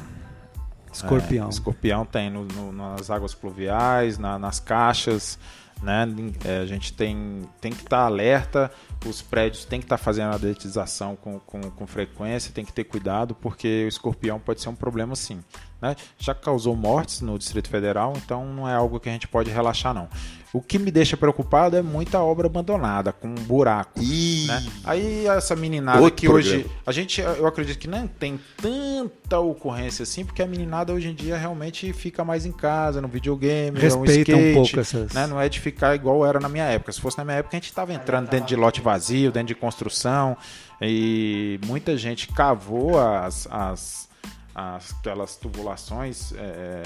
Escorpião. 0.93 1.47
É, 1.47 1.49
escorpião 1.49 2.05
tem 2.05 2.29
no, 2.29 2.45
no, 2.45 2.71
nas 2.71 3.09
águas 3.09 3.33
pluviais, 3.33 4.17
na, 4.17 4.39
nas 4.39 4.59
caixas 4.59 5.37
né? 5.81 6.07
É, 6.43 6.59
a 6.59 6.65
gente 6.65 6.93
tem, 6.93 7.41
tem 7.61 7.71
que 7.71 7.83
estar 7.83 7.97
tá 7.97 8.05
alerta, 8.05 8.71
os 9.05 9.21
prédios 9.21 9.65
têm 9.65 9.79
que 9.79 9.85
estar 9.85 9.97
tá 9.97 10.03
fazendo 10.03 10.33
a 10.33 10.37
dedetização 10.37 11.15
com, 11.15 11.39
com, 11.39 11.61
com, 11.61 11.87
frequência, 11.87 12.51
tem 12.53 12.65
que 12.65 12.73
ter 12.73 12.85
cuidado, 12.85 13.35
porque 13.35 13.83
o 13.85 13.87
escorpião 13.87 14.39
pode 14.39 14.61
ser 14.61 14.69
um 14.69 14.75
problema 14.75 15.15
sim. 15.15 15.43
né? 15.81 15.95
Já 16.17 16.33
causou 16.33 16.75
mortes 16.75 17.21
no 17.21 17.37
Distrito 17.37 17.69
Federal, 17.69 18.13
então 18.15 18.45
não 18.45 18.67
é 18.67 18.73
algo 18.73 18.99
que 18.99 19.09
a 19.09 19.11
gente 19.11 19.27
pode 19.27 19.51
relaxar, 19.51 19.93
não. 19.93 20.09
O 20.55 20.61
que 20.61 20.79
me 20.79 20.89
deixa 20.89 21.17
preocupado 21.17 21.75
é 21.75 21.81
muita 21.81 22.19
obra 22.21 22.47
abandonada, 22.47 23.11
com 23.11 23.27
um 23.27 23.35
buraco. 23.35 23.99
Ih, 24.01 24.45
Né? 24.47 24.65
Aí 24.83 25.27
essa 25.27 25.55
meninada 25.55 25.99
Outro 25.99 26.15
que 26.15 26.27
programa. 26.27 26.55
hoje. 26.59 26.71
A 26.85 26.91
gente, 26.91 27.19
eu 27.21 27.45
acredito 27.45 27.77
que 27.77 27.87
não 27.87 28.07
tem 28.07 28.39
tanta 28.55 29.37
ocorrência 29.39 30.03
assim, 30.03 30.23
porque 30.23 30.41
a 30.41 30.47
meninada 30.47 30.93
hoje 30.93 31.09
em 31.09 31.13
dia 31.13 31.35
realmente 31.37 31.91
fica 31.93 32.23
mais 32.23 32.45
em 32.45 32.51
casa, 32.51 33.01
no 33.01 33.07
videogame, 33.07 33.77
Respeita 33.79 34.31
no 34.31 34.37
um 34.37 34.41
skate, 34.41 34.53
pouco 34.53 34.79
essas- 34.79 35.13
né? 35.13 35.27
Não 35.27 35.39
é 35.41 35.49
de 35.49 35.59
ficar 35.59 35.93
igual 35.95 36.25
era 36.25 36.39
na 36.39 36.47
minha 36.49 36.65
época. 36.65 36.91
Se 36.91 37.01
fosse 37.01 37.17
na 37.17 37.25
minha 37.25 37.37
época, 37.37 37.55
a 37.55 37.59
gente 37.59 37.69
estava 37.69 37.91
entrando 37.93 38.29
dentro 38.29 38.47
de 38.47 38.55
lote 38.55 38.79
vazio, 38.81 39.31
dentro 39.31 39.47
de 39.49 39.55
construção, 39.55 40.37
e 40.81 41.59
muita 41.65 41.97
gente 41.97 42.27
cavou 42.29 42.99
as, 42.99 43.47
as, 43.51 44.09
as 44.53 44.91
aquelas 44.99 45.35
tubulações. 45.35 46.33
é, 46.37 46.83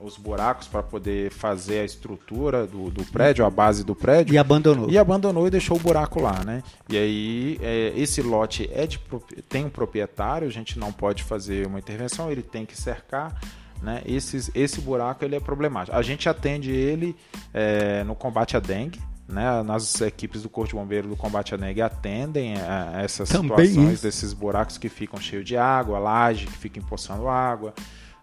os 0.00 0.16
buracos 0.16 0.66
para 0.66 0.82
poder 0.82 1.30
fazer 1.30 1.80
a 1.80 1.84
estrutura 1.84 2.66
do, 2.66 2.90
do 2.90 3.04
prédio, 3.04 3.44
a 3.44 3.50
base 3.50 3.84
do 3.84 3.94
prédio. 3.94 4.34
E 4.34 4.38
abandonou. 4.38 4.90
E 4.90 4.98
abandonou 4.98 5.46
e 5.46 5.50
deixou 5.50 5.76
o 5.76 5.80
buraco 5.80 6.20
lá, 6.20 6.44
né? 6.44 6.62
E 6.88 6.96
aí, 6.96 7.58
é, 7.62 7.92
esse 7.96 8.22
lote 8.22 8.68
é 8.72 8.86
de, 8.86 9.00
tem 9.48 9.64
um 9.64 9.70
proprietário, 9.70 10.46
a 10.46 10.50
gente 10.50 10.78
não 10.78 10.92
pode 10.92 11.22
fazer 11.22 11.66
uma 11.66 11.78
intervenção, 11.78 12.30
ele 12.30 12.42
tem 12.42 12.64
que 12.64 12.76
cercar. 12.76 13.38
Né? 13.82 14.02
Esses, 14.04 14.50
esse 14.54 14.80
buraco 14.80 15.24
ele 15.24 15.36
é 15.36 15.40
problemático. 15.40 15.96
A 15.96 16.02
gente 16.02 16.28
atende 16.28 16.70
ele 16.70 17.14
é, 17.54 18.02
no 18.04 18.14
combate 18.14 18.56
à 18.56 18.60
dengue. 18.60 19.00
Né? 19.28 19.62
Nas 19.62 20.00
equipes 20.00 20.42
do 20.42 20.48
Corpo 20.48 20.70
de 20.70 20.74
Bombeiro 20.74 21.06
do 21.06 21.16
combate 21.16 21.54
à 21.54 21.56
dengue 21.56 21.82
atendem 21.82 22.54
a, 22.56 23.02
essas 23.02 23.28
Também 23.28 23.66
situações 23.66 23.94
isso. 23.94 24.02
desses 24.02 24.32
buracos 24.32 24.78
que 24.78 24.88
ficam 24.88 25.20
cheios 25.20 25.44
de 25.44 25.56
água, 25.56 25.98
laje 25.98 26.46
que 26.46 26.56
fica 26.56 26.78
empoçando 26.78 27.28
água. 27.28 27.74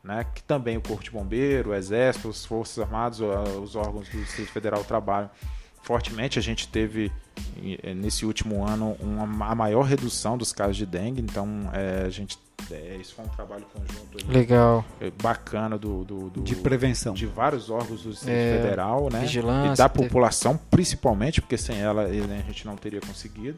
Né, 0.06 0.24
que 0.36 0.44
também 0.44 0.78
o 0.78 0.82
Corpo 0.82 1.04
de 1.04 1.10
Bombeiro, 1.10 1.72
o 1.72 1.74
Exército, 1.74 2.30
as 2.30 2.46
Forças 2.46 2.78
Armadas, 2.78 3.20
os 3.20 3.76
órgãos 3.76 4.08
do 4.08 4.20
Distrito 4.20 4.52
Federal 4.52 4.84
trabalham 4.84 5.32
fortemente. 5.82 6.38
A 6.38 6.42
gente 6.44 6.68
teve 6.68 7.12
eh, 7.82 7.92
nesse 7.96 8.24
último 8.24 8.64
ano 8.64 8.96
uma, 9.00 9.48
a 9.48 9.56
maior 9.56 9.82
redução 9.82 10.38
dos 10.38 10.54
casos 10.54 10.78
de 10.78 10.86
dengue, 10.86 11.22
então 11.24 11.48
eh, 11.74 12.04
a 12.06 12.10
gente 12.12 12.38
eh, 12.70 12.98
isso 13.02 13.16
foi 13.16 13.26
um 13.26 13.30
trabalho 13.30 13.66
conjunto 13.74 14.18
aí, 14.24 14.32
Legal. 14.32 14.86
eh, 15.02 15.12
bacana 15.24 15.76
do, 15.76 16.04
do- 16.04 16.30
do- 16.30 16.42
De 16.44 16.56
prevenção. 16.56 17.16
de 17.16 17.26
vários 17.26 17.72
órgãos 17.72 18.04
do 18.04 18.12
Distrito 18.12 18.32
É, 18.32 18.62
Federal, 18.62 19.10
né? 19.12 19.22
vigilância, 19.22 19.74
e 19.74 19.76
da 19.76 19.90
teve- 19.90 20.06
população 20.08 20.56
principalmente, 20.70 21.42
porque 21.42 21.58
sem 21.58 21.80
ela 21.80 22.04
eh, 22.04 22.28
né, 22.28 22.42
a 22.44 22.48
gente 22.48 22.64
não 22.68 22.76
teria 22.76 23.02
conseguido. 23.02 23.58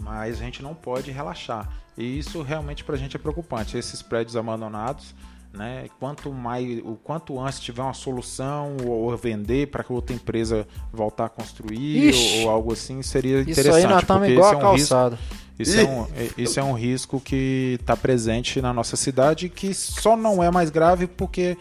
Mas 0.00 0.36
a 0.40 0.44
gente 0.44 0.62
não 0.62 0.74
pode 0.74 1.10
relaxar. 1.10 1.68
E 1.96 2.18
isso 2.18 2.42
realmente 2.42 2.84
para 2.84 2.94
a 2.94 2.98
gente 2.98 3.16
é 3.16 3.18
preocupante. 3.18 3.76
Esses 3.76 4.00
prédios 4.00 4.36
abandonados, 4.36 5.12
né? 5.58 5.86
Quanto 5.98 6.32
mais, 6.32 6.78
o 6.84 6.94
quanto 7.02 7.38
antes 7.40 7.58
tiver 7.60 7.82
uma 7.82 7.92
solução 7.92 8.76
ou, 8.84 8.90
ou 9.10 9.16
vender 9.16 9.66
para 9.66 9.82
que 9.82 9.92
outra 9.92 10.14
empresa 10.14 10.66
voltar 10.92 11.26
a 11.26 11.28
construir 11.28 12.08
Ixi. 12.10 12.38
ou, 12.38 12.44
ou 12.44 12.50
algo 12.50 12.72
assim, 12.72 13.02
seria 13.02 13.40
Isso 13.40 13.50
interessante. 13.50 13.84
aí 13.84 13.90
nós 13.90 14.02
estamos 14.02 14.22
porque 14.28 14.32
igual 14.34 14.52
esse 14.54 14.54
a 14.54 14.60
é 14.62 14.68
um 14.70 14.72
risco 14.74 14.88
calçada. 14.94 15.18
isso 15.58 15.80
é, 15.80 15.84
um, 15.84 16.02
é- 16.04 16.28
isso 16.38 16.60
é 16.60 16.62
um 16.62 16.72
risco 16.72 17.20
que 17.20 17.76
está 17.80 17.96
presente 17.96 18.62
na 18.62 18.72
nossa 18.72 18.96
cidade 18.96 19.46
e 19.46 19.48
que 19.48 19.74
só 19.74 20.16
não 20.16 20.42
é 20.42 20.50
mais 20.50 20.70
grave 20.70 21.06
porque, 21.08 21.56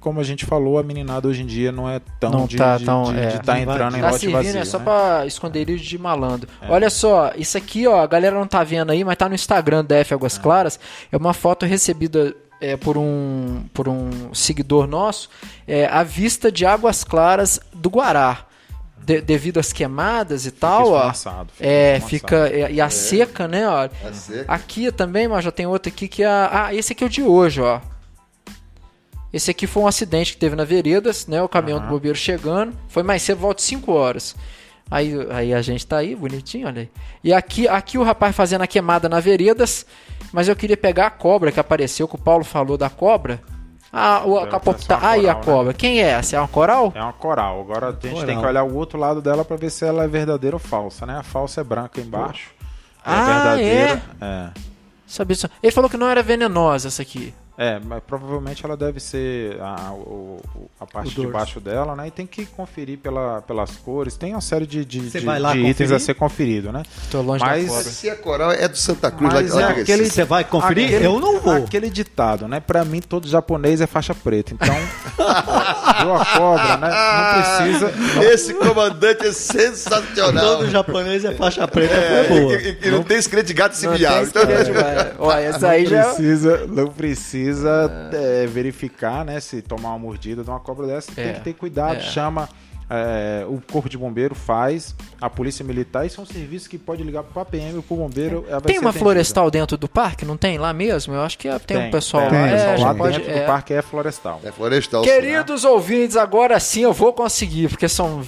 como 0.00 0.18
a 0.18 0.24
gente 0.24 0.46
falou, 0.46 0.78
a 0.78 0.82
meninada 0.82 1.28
hoje 1.28 1.42
em 1.42 1.46
dia 1.46 1.70
não 1.70 1.88
é 1.88 2.00
tão 2.18 2.30
Não 2.30 2.46
de 2.46 2.56
tá 2.56 2.78
de- 2.78 2.84
tão, 2.86 3.12
de 3.12 3.18
é. 3.20 3.36
estar 3.36 3.60
entrando 3.60 3.96
em 3.96 4.00
Tá 4.00 4.10
lote 4.10 4.20
servindo 4.20 4.42
vazio. 4.44 4.60
é 4.60 4.64
só 4.64 4.78
né? 4.78 4.84
pra 4.84 5.26
esconderijo 5.26 5.84
de 5.84 5.98
malandro. 5.98 6.48
Olha 6.68 6.88
só, 6.90 7.32
isso 7.36 7.56
aqui, 7.58 7.86
ó, 7.86 8.00
a 8.00 8.06
galera 8.06 8.34
não 8.36 8.46
tá 8.46 8.64
vendo 8.64 8.90
aí, 8.90 9.04
mas 9.04 9.16
tá 9.16 9.28
no 9.28 9.34
Instagram 9.34 9.84
da 9.84 9.96
F 9.96 10.14
Águas 10.14 10.38
Claras. 10.38 10.80
É 11.12 11.16
uma 11.16 11.32
foto 11.34 11.66
recebida 11.66 12.34
é, 12.62 12.76
por, 12.76 12.96
um, 12.96 13.64
por 13.74 13.88
um 13.88 14.32
seguidor 14.32 14.86
nosso, 14.86 15.28
é, 15.66 15.86
a 15.86 16.02
vista 16.02 16.50
de 16.50 16.64
Águas 16.64 17.02
Claras 17.04 17.60
do 17.74 17.90
Guará. 17.90 18.46
De- 19.04 19.20
devido 19.20 19.58
às 19.58 19.72
queimadas 19.72 20.46
e 20.46 20.52
tal, 20.52 20.90
ó. 20.92 20.96
esfumaçado, 21.10 21.50
fica 21.52 21.66
É, 21.68 21.96
esfumaçado. 21.96 22.08
fica. 22.08 22.70
E 22.70 22.80
a 22.80 22.88
seca, 22.88 23.48
né, 23.48 23.68
ó. 23.68 23.88
A 24.08 24.12
seca. 24.12 24.44
Aqui 24.46 24.92
também, 24.92 25.26
mas 25.26 25.44
já 25.44 25.50
tem 25.50 25.66
outro 25.66 25.92
aqui 25.92 26.06
que 26.06 26.22
é. 26.22 26.26
a- 26.28 26.66
Ah, 26.66 26.74
esse 26.74 26.92
aqui 26.92 27.02
é 27.02 27.06
o 27.08 27.10
de 27.10 27.20
hoje, 27.20 27.60
ó. 27.60 27.80
Esse 29.32 29.50
aqui 29.50 29.66
foi 29.66 29.82
um 29.82 29.86
acidente 29.88 30.34
que 30.34 30.38
teve 30.38 30.54
na 30.54 30.62
Veredas, 30.64 31.26
né? 31.26 31.42
O 31.42 31.48
caminhão 31.48 31.78
do 31.80 31.84
Aham. 31.86 31.92
bobeiro 31.94 32.16
chegando. 32.16 32.74
Foi 32.88 33.02
mais 33.02 33.22
cedo, 33.22 33.38
volta 33.38 33.60
5 33.62 33.90
horas. 33.92 34.36
Aí, 34.90 35.14
aí 35.30 35.54
a 35.54 35.62
gente 35.62 35.86
tá 35.86 35.96
aí, 35.96 36.14
bonitinho, 36.14 36.66
olha 36.68 36.82
aí. 36.82 36.90
E 37.24 37.32
aqui, 37.32 37.66
aqui 37.66 37.96
o 37.98 38.02
rapaz 38.04 38.36
fazendo 38.36 38.62
a 38.62 38.66
queimada 38.66 39.08
na 39.08 39.18
Veredas. 39.20 39.84
Mas 40.32 40.48
eu 40.48 40.56
queria 40.56 40.76
pegar 40.76 41.06
a 41.06 41.10
cobra 41.10 41.52
que 41.52 41.60
apareceu, 41.60 42.08
que 42.08 42.14
o 42.14 42.18
Paulo 42.18 42.42
falou 42.44 42.76
da 42.78 42.88
cobra. 42.88 43.40
Ah, 43.92 44.22
o 44.24 44.38
Deve 44.38 44.50
capota. 44.50 44.96
uma 44.96 45.08
Aí 45.10 45.28
a 45.28 45.34
coral, 45.34 45.36
né? 45.36 45.44
cobra. 45.44 45.74
Quem 45.74 46.00
é 46.02 46.06
essa? 46.12 46.36
É 46.36 46.38
uma 46.38 46.48
coral? 46.48 46.92
É 46.94 47.02
uma 47.02 47.12
coral. 47.12 47.60
Agora 47.60 47.88
a 47.88 47.90
gente 47.92 48.00
tem 48.00 48.12
Coral. 48.36 48.40
que 48.40 48.46
olhar 48.46 48.62
o 48.64 48.74
outro 48.74 48.98
lado 48.98 49.20
dela 49.20 49.44
para 49.44 49.56
ver 49.56 49.68
se 49.70 49.84
ela 49.84 50.04
é 50.04 50.08
verdadeira 50.08 50.56
ou 50.56 50.60
falsa, 50.60 51.04
né? 51.04 51.18
A 51.18 51.22
falsa 51.22 51.60
é 51.60 51.64
branca 51.64 52.00
embaixo. 52.00 52.50
Ah, 53.04 53.20
a 53.20 53.24
verdadeira 53.26 54.02
é. 54.20 54.48
Sabia 55.06 55.36
só. 55.36 55.48
Ele 55.62 55.72
falou 55.72 55.90
que 55.90 55.98
não 55.98 56.08
era 56.08 56.22
venenosa 56.22 56.88
essa 56.88 57.02
aqui. 57.02 57.34
É, 57.58 57.78
mas 57.84 58.02
provavelmente 58.06 58.64
ela 58.64 58.76
deve 58.78 58.98
ser 58.98 59.60
a, 59.60 59.92
o- 59.92 60.40
a 60.80 60.86
parte 60.86 61.14
de 61.14 61.26
baixo 61.26 61.60
dela, 61.60 61.94
né? 61.94 62.08
E 62.08 62.10
tem 62.10 62.26
que 62.26 62.46
conferir 62.46 62.96
pela, 62.98 63.42
pelas 63.42 63.72
cores. 63.76 64.16
Tem 64.16 64.32
uma 64.32 64.40
série 64.40 64.66
de, 64.66 64.84
de, 64.86 65.00
Você 65.10 65.20
de- 65.20 65.26
vai 65.26 65.38
lá 65.38 65.52
de 65.52 65.58
itens 65.60 65.92
a 65.92 65.98
ser 65.98 66.14
conferido, 66.14 66.72
né? 66.72 66.82
Tô 67.10 67.20
longe 67.20 67.44
Mas- 67.44 67.64
da 67.66 67.68
cobra. 67.68 67.84
Se 67.84 68.08
a 68.10 68.16
coral 68.16 68.52
é 68.52 68.66
do 68.66 68.76
Santa 68.76 69.10
Cruz, 69.10 69.32
Mas 69.34 69.50
lá, 69.52 69.60
lá 69.60 69.70
é 69.70 69.74
de 69.74 69.80
Aquele 69.82 69.98
Recife. 69.98 70.14
você 70.16 70.24
vai 70.24 70.44
conferir? 70.44 70.86
Aquele- 70.86 71.06
eu 71.06 71.20
não 71.20 71.40
vou. 71.40 71.52
Aquele 71.56 71.90
ditado, 71.90 72.48
né? 72.48 72.58
Pra 72.58 72.86
mim, 72.86 73.00
todo 73.02 73.28
japonês 73.28 73.82
é 73.82 73.86
faixa 73.86 74.14
preta. 74.14 74.54
Então, 74.54 74.74
viu 76.00 76.14
a 76.14 76.24
cobra, 76.24 76.76
né? 76.78 76.90
Não 76.90 77.68
precisa. 77.68 78.24
Esse 78.32 78.54
comandante 78.54 79.26
é 79.26 79.32
sensacional. 79.32 80.42
Todo 80.58 80.70
japonês 80.70 81.22
é 81.24 81.34
faixa 81.34 81.68
preta, 81.68 81.94
É, 81.94 82.24
foi 82.24 82.40
boa. 82.40 82.54
e, 82.54 82.68
e- 82.82 82.88
e 82.88 82.90
não 82.90 83.02
tem 83.02 83.20
segredo 83.20 83.46
de 83.46 83.52
gato 83.54 83.74
Não 83.82 83.92
tem 83.92 84.02
Então, 84.04 84.42
vai. 84.74 85.12
Ó, 85.18 85.32
essa 85.32 85.68
aí 85.68 85.84
não 85.84 85.90
já. 85.90 86.04
precisa, 86.06 86.66
não 86.66 86.86
precisa 86.88 87.41
é, 88.12 88.46
verificar, 88.46 89.24
né? 89.24 89.40
Se 89.40 89.62
tomar 89.62 89.90
uma 89.90 89.98
mordida 89.98 90.42
de 90.44 90.50
uma 90.50 90.60
cobra 90.60 90.86
dessa, 90.86 91.10
É, 91.12 91.14
tem 91.24 91.34
que 91.34 91.40
ter 91.40 91.52
cuidado. 91.54 91.96
é. 91.96 92.00
Chama. 92.00 92.48
é, 92.94 93.46
o 93.48 93.58
Corpo 93.72 93.88
de 93.88 93.96
Bombeiro 93.96 94.34
faz, 94.34 94.94
a 95.18 95.30
Polícia 95.30 95.64
Militar, 95.64 96.04
isso 96.04 96.20
é 96.20 96.24
um 96.24 96.26
serviço 96.26 96.68
que 96.68 96.76
pode 96.76 97.02
ligar 97.02 97.22
pro 97.22 97.42
PM 97.46 97.76
ou 97.76 97.82
pro 97.82 97.96
bombeiro. 97.96 98.42
vai 98.42 98.60
Tem 98.60 98.78
uma 98.78 98.90
atendida. 98.90 98.92
florestal 98.92 99.50
dentro 99.50 99.78
do 99.78 99.88
parque? 99.88 100.26
Não 100.26 100.36
tem 100.36 100.58
lá 100.58 100.74
mesmo? 100.74 101.14
Eu 101.14 101.22
acho 101.22 101.38
que 101.38 101.48
é- 101.48 101.58
tem, 101.58 101.76
um 101.88 101.90
pessoal 101.90 102.28
tem, 102.28 102.38
lá. 102.38 102.48
tem, 102.48 102.54
É, 102.58 102.76
lá 102.76 102.94
pode- 102.94 103.16
dentro 103.18 103.32
é. 103.32 103.40
do 103.40 103.46
parque 103.46 103.72
é 103.72 103.80
florestal. 103.80 104.40
é 104.44 104.52
florestal. 104.52 105.02
Queridos 105.04 105.64
ouvintes, 105.64 106.18
agora 106.18 106.60
sim 106.60 106.82
eu 106.82 106.92
vou 106.92 107.14
conseguir, 107.14 107.68
porque 107.68 107.88
são 107.88 108.22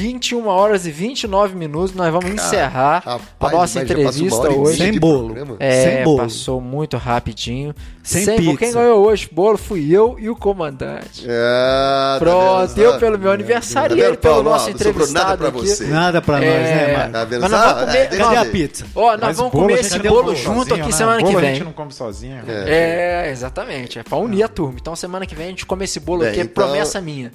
21 0.00 0.46
horas 0.46 0.86
e 0.86 0.90
29 0.90 1.56
minutos. 1.56 1.94
Nós 1.94 2.12
vamos 2.12 2.30
encerrar 2.30 3.02
Rapaz, 3.02 3.22
a 3.54 3.56
nossa 3.56 3.82
entrevista 3.82 4.50
hoje. 4.50 4.76
Sem 4.76 4.98
bolo. 4.98 5.56
É, 5.58 5.84
Sem 5.84 6.04
bolo. 6.04 6.18
passou 6.18 6.60
muito 6.60 6.98
rapidinho. 6.98 7.74
Sem 8.02 8.26
bolo. 8.26 8.36
pizza. 8.36 8.56
Quem 8.58 8.72
ganhou 8.74 9.06
hoje 9.06 9.26
bolo 9.32 9.56
fui 9.56 9.90
eu 9.90 10.16
e 10.18 10.28
o 10.28 10.36
comandante. 10.36 11.24
É, 11.26 11.32
tá 11.32 12.16
Pronto, 12.18 12.78
eu 12.78 12.98
pelo 12.98 13.18
meu 13.18 13.32
aniversário 13.32 13.96
Tá 13.96 14.02
e 14.02 14.04
ele 14.06 14.16
pelo 14.18 14.34
Paulo? 14.34 14.50
nosso 14.50 14.68
entrevistado 14.70 15.12
nada 15.30 15.36
pra 15.38 15.48
aqui. 15.48 15.58
você. 15.68 15.84
Nada 15.86 16.20
pra 16.20 16.34
nós, 16.34 16.44
né, 16.44 16.92
É? 16.92 17.08
Tá 17.08 17.24
vendo 17.24 17.40
Mas 17.40 17.50
nós 17.50 17.60
vamos 17.64 17.80
comer- 17.86 17.96
É, 17.98 18.06
Cadê 18.18 18.36
a 18.36 18.44
pizza? 18.44 18.86
Ó, 18.94 19.10
nós 19.12 19.20
Mas 19.22 19.36
vamos 19.38 19.52
comer 19.52 19.80
esse 19.80 19.98
bolo 19.98 20.34
junto 20.36 20.58
sozinho, 20.58 20.74
aqui 20.76 20.86
né? 20.92 20.92
semana 20.92 21.16
que 21.18 21.24
Bolo 21.24 21.38
a 21.38 21.40
vem. 21.40 21.54
gente 21.54 21.64
não 21.64 21.72
come 21.72 21.92
sozinho. 21.92 22.42
É, 22.46 23.30
exatamente. 23.30 23.98
É 23.98 24.02
pra 24.02 24.18
unir 24.18 24.42
a 24.42 24.48
turma. 24.48 24.76
Então 24.78 24.94
semana 24.94 25.24
que 25.24 25.34
vem 25.34 25.46
a 25.46 25.48
gente 25.48 25.64
come 25.64 25.84
esse 25.84 25.98
bolo 26.00 26.22
aqui, 26.22 26.38
é 26.40 26.42
então- 26.42 26.64
promessa 26.66 27.00
minha. 27.00 27.32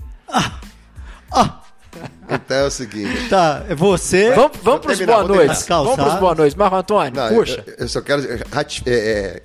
Então 2.29 2.57
é 2.57 2.63
o 2.63 2.71
seguinte. 2.71 3.29
Tá, 3.29 3.65
é 3.67 3.75
você. 3.75 4.31
Vamos, 4.33 4.57
vamos 4.63 4.81
pros 4.81 4.97
terminar, 4.97 5.23
boa 5.23 5.37
terminar. 5.37 5.65
Vamos 5.67 5.95
pros 5.95 6.13
boa 6.15 6.35
noites. 6.35 6.55
Marco 6.55 6.75
Antônio, 6.75 7.13
Não, 7.13 7.35
puxa. 7.35 7.63
Eu, 7.67 7.73
eu 7.79 7.87
só 7.87 8.01
quero 8.01 8.23
é, 8.23 8.41
é, 8.87 9.43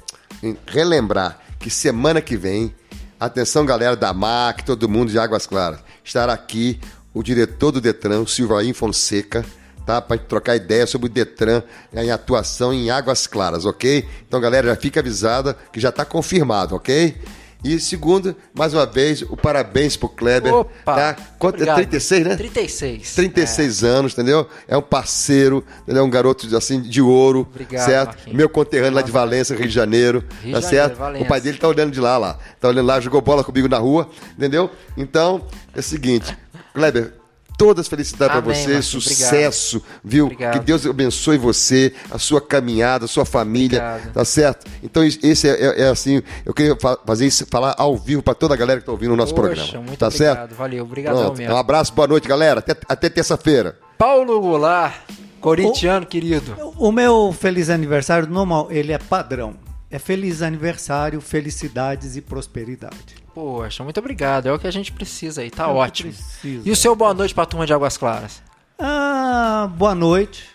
relembrar 0.66 1.40
que 1.58 1.70
semana 1.70 2.20
que 2.20 2.36
vem, 2.36 2.74
atenção 3.18 3.66
galera 3.66 3.96
da 3.96 4.12
MAC, 4.12 4.64
todo 4.64 4.88
mundo 4.88 5.10
de 5.10 5.18
Águas 5.18 5.46
Claras, 5.46 5.80
estará 6.04 6.32
aqui 6.32 6.78
o 7.12 7.22
diretor 7.22 7.72
do 7.72 7.80
Detran, 7.80 8.20
o 8.20 8.26
Silvain 8.26 8.72
Fonseca, 8.72 9.44
tá? 9.84 10.00
Para 10.02 10.18
trocar 10.18 10.54
ideia 10.54 10.86
sobre 10.86 11.06
o 11.06 11.10
Detran 11.10 11.62
em 11.92 12.10
atuação 12.10 12.72
em 12.72 12.90
Águas 12.90 13.26
Claras, 13.26 13.64
ok? 13.64 14.06
Então, 14.28 14.40
galera, 14.40 14.68
já 14.68 14.76
fica 14.76 15.00
avisada 15.00 15.56
que 15.72 15.80
já 15.80 15.88
está 15.88 16.04
confirmado, 16.04 16.74
ok? 16.74 17.16
E 17.64 17.80
segundo, 17.80 18.36
mais 18.54 18.72
uma 18.74 18.86
vez, 18.86 19.22
o 19.22 19.36
parabéns 19.36 19.96
pro 19.96 20.08
Kleber. 20.08 20.54
Opa! 20.54 20.94
Tá? 20.94 21.16
Quanto, 21.38 21.54
é 21.56 21.56
Obrigado. 21.62 21.76
36, 21.76 22.26
né? 22.26 22.36
36. 22.36 23.14
36 23.14 23.84
anos, 23.84 24.12
entendeu? 24.12 24.46
É 24.68 24.76
um 24.76 24.82
parceiro, 24.82 25.64
ele 25.88 25.98
é 25.98 26.02
um 26.02 26.10
garoto 26.10 26.54
assim 26.56 26.80
de 26.80 27.00
ouro, 27.02 27.40
Obrigado, 27.50 27.84
certo? 27.84 28.08
Marquinhos. 28.08 28.36
Meu 28.36 28.48
conterrâneo 28.48 28.94
lá 28.94 29.02
de 29.02 29.10
Valença, 29.10 29.54
Rio 29.54 29.66
de 29.66 29.74
Janeiro, 29.74 30.24
Rio 30.42 30.54
tá 30.54 30.60
Janeiro, 30.60 30.68
certo? 30.68 30.96
Valença. 30.96 31.24
O 31.24 31.28
pai 31.28 31.40
dele 31.40 31.58
tá 31.58 31.68
olhando 31.68 31.90
de 31.90 32.00
lá, 32.00 32.18
lá. 32.18 32.38
Tá 32.60 32.68
olhando 32.68 32.86
lá, 32.86 33.00
jogou 33.00 33.20
bola 33.20 33.42
comigo 33.42 33.68
na 33.68 33.78
rua, 33.78 34.08
entendeu? 34.36 34.70
Então, 34.96 35.46
é 35.74 35.80
o 35.80 35.82
seguinte, 35.82 36.36
Kleber, 36.72 37.14
Todas 37.56 37.86
as 37.86 37.88
felicidades 37.88 38.32
para 38.36 38.40
você, 38.54 38.74
Márcio, 38.74 39.00
sucesso, 39.00 39.82
viu? 40.04 40.26
Obrigado. 40.26 40.58
Que 40.58 40.64
Deus 40.66 40.84
abençoe 40.84 41.38
você, 41.38 41.92
a 42.10 42.18
sua 42.18 42.40
caminhada, 42.40 43.06
a 43.06 43.08
sua 43.08 43.24
família, 43.24 43.78
Obrigado. 43.82 44.12
tá 44.12 44.24
certo? 44.26 44.70
Então 44.82 45.02
esse 45.02 45.48
é, 45.48 45.52
é- 45.52 45.82
é 45.84 45.88
assim, 45.88 46.22
eu 46.44 46.52
queria 46.52 46.76
fa- 46.78 46.98
fazer 47.06 47.26
isso, 47.26 47.46
falar 47.50 47.74
ao 47.78 47.96
vivo 47.96 48.22
para 48.22 48.34
toda 48.34 48.52
a 48.52 48.56
galera 48.58 48.78
que 48.80 48.82
está 48.82 48.92
ouvindo 48.92 49.14
o 49.14 49.16
nosso 49.16 49.34
Poxa, 49.34 49.54
programa, 49.54 49.86
muito 49.86 49.98
tá 49.98 50.08
obrigado. 50.08 50.36
certo? 50.38 50.54
Valeu, 50.54 50.84
obrigadão 50.84 51.20
Pronto, 51.26 51.38
mesmo. 51.38 51.54
um 51.54 51.56
abraço, 51.56 51.94
boa 51.94 52.06
noite, 52.08 52.28
galera. 52.28 52.58
Até, 52.60 52.76
até 52.86 53.08
terça-feira. 53.08 53.78
Paulo 53.96 54.38
Goulart, 54.38 54.94
corintiano 55.40 56.04
querido. 56.04 56.54
O 56.76 56.92
meu 56.92 57.32
feliz 57.32 57.70
aniversário, 57.70 58.28
normal, 58.28 58.68
ele 58.70 58.92
é 58.92 58.98
padrão. 58.98 59.54
É 59.90 59.98
feliz 59.98 60.42
aniversário, 60.42 61.20
felicidades 61.22 62.16
e 62.16 62.20
prosperidade. 62.20 63.24
Poxa, 63.36 63.84
muito 63.84 64.00
obrigado. 64.00 64.46
É 64.46 64.52
o 64.54 64.58
que 64.58 64.66
a 64.66 64.70
gente 64.70 64.90
precisa 64.90 65.42
aí, 65.42 65.50
tá 65.50 65.64
É 65.64 65.66
ótimo. 65.66 66.10
precisa. 66.10 66.66
E 66.66 66.70
o 66.72 66.74
seu 66.74 66.96
boa 66.96 67.12
noite 67.12 67.34
pra 67.34 67.44
turma 67.44 67.66
de 67.66 67.72
Águas 67.74 67.98
Claras? 67.98 68.42
Ah, 68.78 69.70
boa 69.76 69.94
noite. 69.94 70.48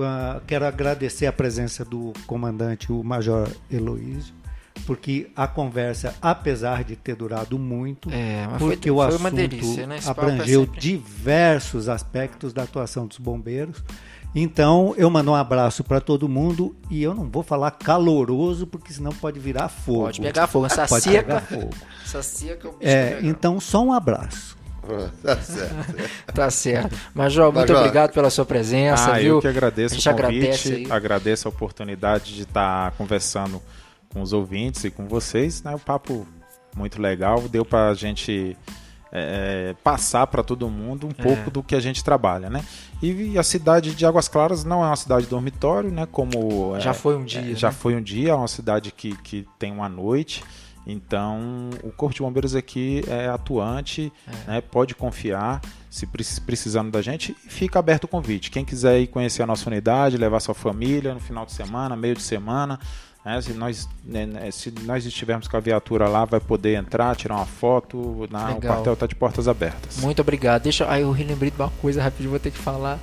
Ah, 0.00 0.40
quero 0.46 0.64
agradecer 0.64 1.26
a 1.26 1.32
presença 1.32 1.84
do 1.84 2.14
comandante, 2.26 2.90
o 2.90 3.04
Major 3.04 3.46
Heloísio, 3.70 4.32
porque 4.86 5.28
a 5.36 5.46
conversa, 5.46 6.14
apesar 6.22 6.84
de 6.84 6.96
ter 6.96 7.14
durado 7.16 7.58
muito, 7.58 8.08
É, 8.10 8.46
mas 8.50 8.62
foi- 8.62 8.76
porque 8.76 8.90
o 8.90 8.96
foi 8.96 9.06
assunto 9.08 9.20
uma 9.20 9.30
delícia, 9.30 9.86
né? 9.86 9.98
É 10.02 10.08
abrangeu 10.08 10.64
sempre- 10.64 10.80
diversos 10.80 11.86
aspectos 11.86 12.54
da 12.54 12.62
atuação 12.62 13.06
dos 13.06 13.18
bombeiros. 13.18 13.84
Então, 14.38 14.94
eu 14.98 15.08
mando 15.08 15.30
um 15.30 15.34
abraço 15.34 15.82
para 15.82 15.98
todo 15.98 16.28
mundo 16.28 16.76
e 16.90 17.02
eu 17.02 17.14
não 17.14 17.24
vou 17.30 17.42
falar 17.42 17.70
caloroso, 17.70 18.66
porque 18.66 18.92
senão 18.92 19.10
pode 19.10 19.40
virar 19.40 19.68
fogo. 19.70 20.02
Pode 20.02 20.20
pegar 20.20 20.46
fogo. 20.46 20.66
Essa 20.66 20.86
Pode 20.86 21.04
seca. 21.04 21.22
pegar 21.22 21.40
fogo. 21.40 21.70
Essa 22.04 22.22
seca 22.22 22.68
é 22.68 22.70
o 22.70 22.72
bicho 22.74 22.82
É, 22.92 23.18
então, 23.22 23.58
só 23.58 23.82
um 23.82 23.92
abraço. 23.94 24.54
Tá 25.22 25.36
certo. 25.38 26.34
Tá 26.34 26.50
certo. 26.50 26.96
Major, 27.14 27.46
muito 27.46 27.56
Major. 27.68 27.76
obrigado 27.78 28.12
pela 28.12 28.28
sua 28.30 28.44
presença, 28.44 29.10
Ah, 29.14 29.18
viu? 29.18 29.36
eu 29.36 29.40
que 29.40 29.48
agradeço 29.48 29.94
a 29.94 29.98
o 29.98 30.00
gente 30.00 30.12
convite, 30.14 30.36
agradece 30.44 30.72
aí. 30.74 30.86
agradeço 30.92 31.48
a 31.48 31.50
oportunidade 31.50 32.34
de 32.34 32.42
estar 32.42 32.90
conversando 32.92 33.60
com 34.12 34.20
os 34.22 34.32
ouvintes 34.34 34.84
e 34.84 34.90
com 34.90 35.08
vocês, 35.08 35.62
né? 35.62 35.74
O 35.74 35.78
papo 35.78 36.24
muito 36.76 37.00
legal, 37.02 37.40
deu 37.48 37.64
pra 37.64 37.94
gente 37.94 38.56
é, 39.12 39.74
passar 39.84 40.26
para 40.26 40.42
todo 40.42 40.68
mundo 40.68 41.06
um 41.06 41.10
É. 41.16 41.22
pouco 41.22 41.50
do 41.50 41.62
que 41.62 41.74
a 41.74 41.80
gente 41.80 42.02
trabalha, 42.04 42.50
né? 42.50 42.64
E 43.02 43.38
a 43.38 43.42
cidade 43.42 43.94
de 43.94 44.04
Águas 44.06 44.28
Claras 44.28 44.64
não 44.64 44.82
é 44.82 44.86
uma 44.88 44.96
cidade 44.96 45.26
dormitório, 45.26 45.90
né? 45.90 46.06
Como 46.10 46.78
Já 46.80 46.90
é, 46.90 46.94
foi 46.94 47.16
um 47.16 47.24
dia, 47.24 47.52
é, 47.52 47.54
já 47.54 47.68
né? 47.68 47.74
foi 47.74 47.94
um 47.96 48.02
dia, 48.02 48.30
é 48.30 48.34
uma 48.34 48.48
cidade 48.48 48.90
que, 48.92 49.16
que 49.18 49.46
tem 49.58 49.72
uma 49.72 49.88
noite. 49.88 50.42
Então, 50.88 51.70
o 51.82 51.90
Corpo 51.90 52.14
de 52.14 52.22
Bombeiros 52.22 52.54
aqui 52.54 53.02
é 53.08 53.26
atuante, 53.28 54.12
né? 54.46 54.60
pode 54.60 54.94
confiar, 54.94 55.60
se 55.90 56.06
precis- 56.06 56.38
precisando 56.38 56.92
da 56.92 57.02
gente, 57.02 57.34
fica 57.48 57.78
aberto 57.80 58.04
o 58.04 58.08
convite. 58.08 58.52
Quem 58.52 58.64
quiser 58.64 59.00
ir 59.00 59.08
conhecer 59.08 59.42
a 59.42 59.46
nossa 59.46 59.68
unidade, 59.68 60.16
levar 60.16 60.38
sua 60.38 60.54
família 60.54 61.12
no 61.12 61.18
final 61.20 61.44
de 61.44 61.52
semana, 61.52 61.96
meio 61.96 62.14
de 62.14 62.22
semana, 62.22 62.78
né? 63.26 63.40
se, 63.42 63.52
nós, 63.52 63.88
né, 64.04 64.24
né, 64.26 64.50
se 64.50 64.72
nós 64.82 65.04
estivermos 65.04 65.48
com 65.48 65.56
a 65.56 65.60
viatura 65.60 66.08
lá, 66.08 66.24
vai 66.24 66.40
poder 66.40 66.74
entrar, 66.76 67.14
tirar 67.16 67.36
uma 67.36 67.46
foto, 67.46 68.26
na, 68.30 68.44
o 68.44 68.54
Legal. 68.54 68.74
quartel 68.76 68.92
está 68.94 69.06
de 69.06 69.14
portas 69.14 69.48
abertas. 69.48 69.98
Muito 69.98 70.20
obrigado. 70.20 70.62
Deixa, 70.62 70.88
aí 70.90 71.02
eu 71.02 71.10
relembrei 71.10 71.50
de 71.50 71.60
uma 71.60 71.70
coisa 71.82 72.02
rapidinho, 72.02 72.30
vou 72.30 72.38
ter 72.38 72.50
que 72.52 72.58
falar. 72.58 72.98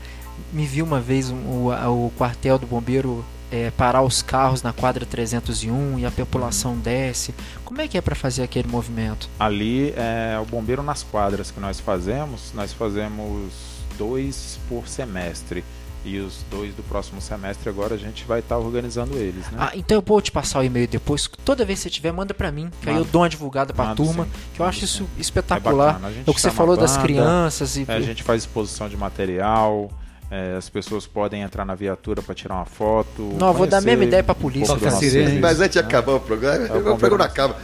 Me 0.52 0.66
vi 0.66 0.82
uma 0.82 1.00
vez 1.00 1.30
um- 1.30 1.68
o, 1.70 2.06
o 2.08 2.12
quartel 2.18 2.58
do 2.58 2.66
bombeiro 2.66 3.24
é, 3.52 3.70
parar 3.70 4.02
os 4.02 4.24
carros 4.24 4.64
na 4.64 4.74
quadra 4.74 5.06
301 5.06 6.00
e 6.00 6.06
a 6.08 6.10
população 6.12 6.76
desce. 6.76 7.36
Como 7.64 7.80
é 7.82 7.88
que 7.88 7.98
é 7.98 8.02
para 8.02 8.16
fazer 8.16 8.42
aquele 8.42 8.68
movimento? 8.68 9.30
Ali 9.40 9.94
é 9.96 10.40
o 10.42 10.46
bombeiro 10.46 10.82
nas 10.82 11.04
quadras 11.04 11.52
que 11.52 11.60
nós 11.60 11.80
fazemos, 11.80 12.52
nós 12.56 12.74
fazemos 12.74 13.52
dois 13.96 14.58
por 14.68 14.88
semestre. 14.88 15.64
E 16.06 16.20
os 16.20 16.44
dois 16.52 16.74
do 16.76 16.84
próximo 16.84 17.22
semestre 17.22 17.70
agora 17.70 17.96
a 17.96 17.98
gente 17.98 18.26
vai 18.26 18.40
estar 18.40 18.58
organizando 18.58 19.16
eles, 19.16 19.50
né? 19.52 19.58
Ah, 19.58 19.72
então 19.74 19.98
eu 19.98 20.04
vou 20.06 20.22
te 20.22 20.34
passar 20.34 20.60
o 20.60 20.64
e-mail 20.64 20.86
depois. 20.86 21.30
Toda 21.46 21.64
vez 21.64 21.80
que 21.80 21.84
você 21.84 21.90
tiver, 21.90 22.12
manda 22.12 22.34
pra 22.34 22.52
mim. 22.52 22.70
Que 22.82 22.90
aí 22.90 22.96
eu 22.98 23.06
dou 23.06 23.22
uma 23.22 23.30
divulgada 23.30 23.74
pra 23.74 23.86
Mando 23.86 24.04
turma. 24.04 24.26
sim, 24.26 24.32
Que 24.54 24.60
eu 24.60 24.66
acho 24.66 24.84
isso 24.84 25.04
sim. 25.06 25.10
espetacular. 25.22 26.02
É 26.04 26.06
a 26.06 26.10
É 26.10 26.22
o 26.28 26.34
que 26.34 26.42
você 26.42 26.50
chama 26.50 26.54
falou 26.56 26.76
a 26.76 26.80
das 26.80 26.92
banda, 26.98 27.04
crianças 27.04 27.78
e. 27.78 27.86
É, 27.88 27.94
a 27.96 28.02
gente 28.02 28.22
faz 28.22 28.42
exposição 28.42 28.90
de 28.90 28.98
material, 28.98 29.90
é, 30.30 30.56
as 30.58 30.68
pessoas 30.68 31.08
podem 31.08 31.42
entrar 31.42 31.64
na 31.64 31.74
viatura 31.74 32.22
para 32.22 32.36
tirar 32.36 32.56
uma 32.56 32.66
foto. 32.66 33.22
Não, 33.40 33.48
eu 33.48 33.54
vou 33.54 33.66
dar 33.66 33.78
a 33.78 33.82
conhecer 33.82 33.86
mesma 33.86 34.04
ideia 34.04 34.24
pra 34.24 34.34
um 34.34 34.42
polícia. 34.42 34.78
serviço, 34.92 35.40
Mas 35.40 35.62
antes 35.62 35.74
de 35.74 35.82
né? 35.82 35.88
acabar 35.88 36.12
o 36.16 36.20
programa, 36.20 36.66
É 36.68 36.74
o 36.92 36.98
programa 36.98 37.24
acaba. 37.24 37.56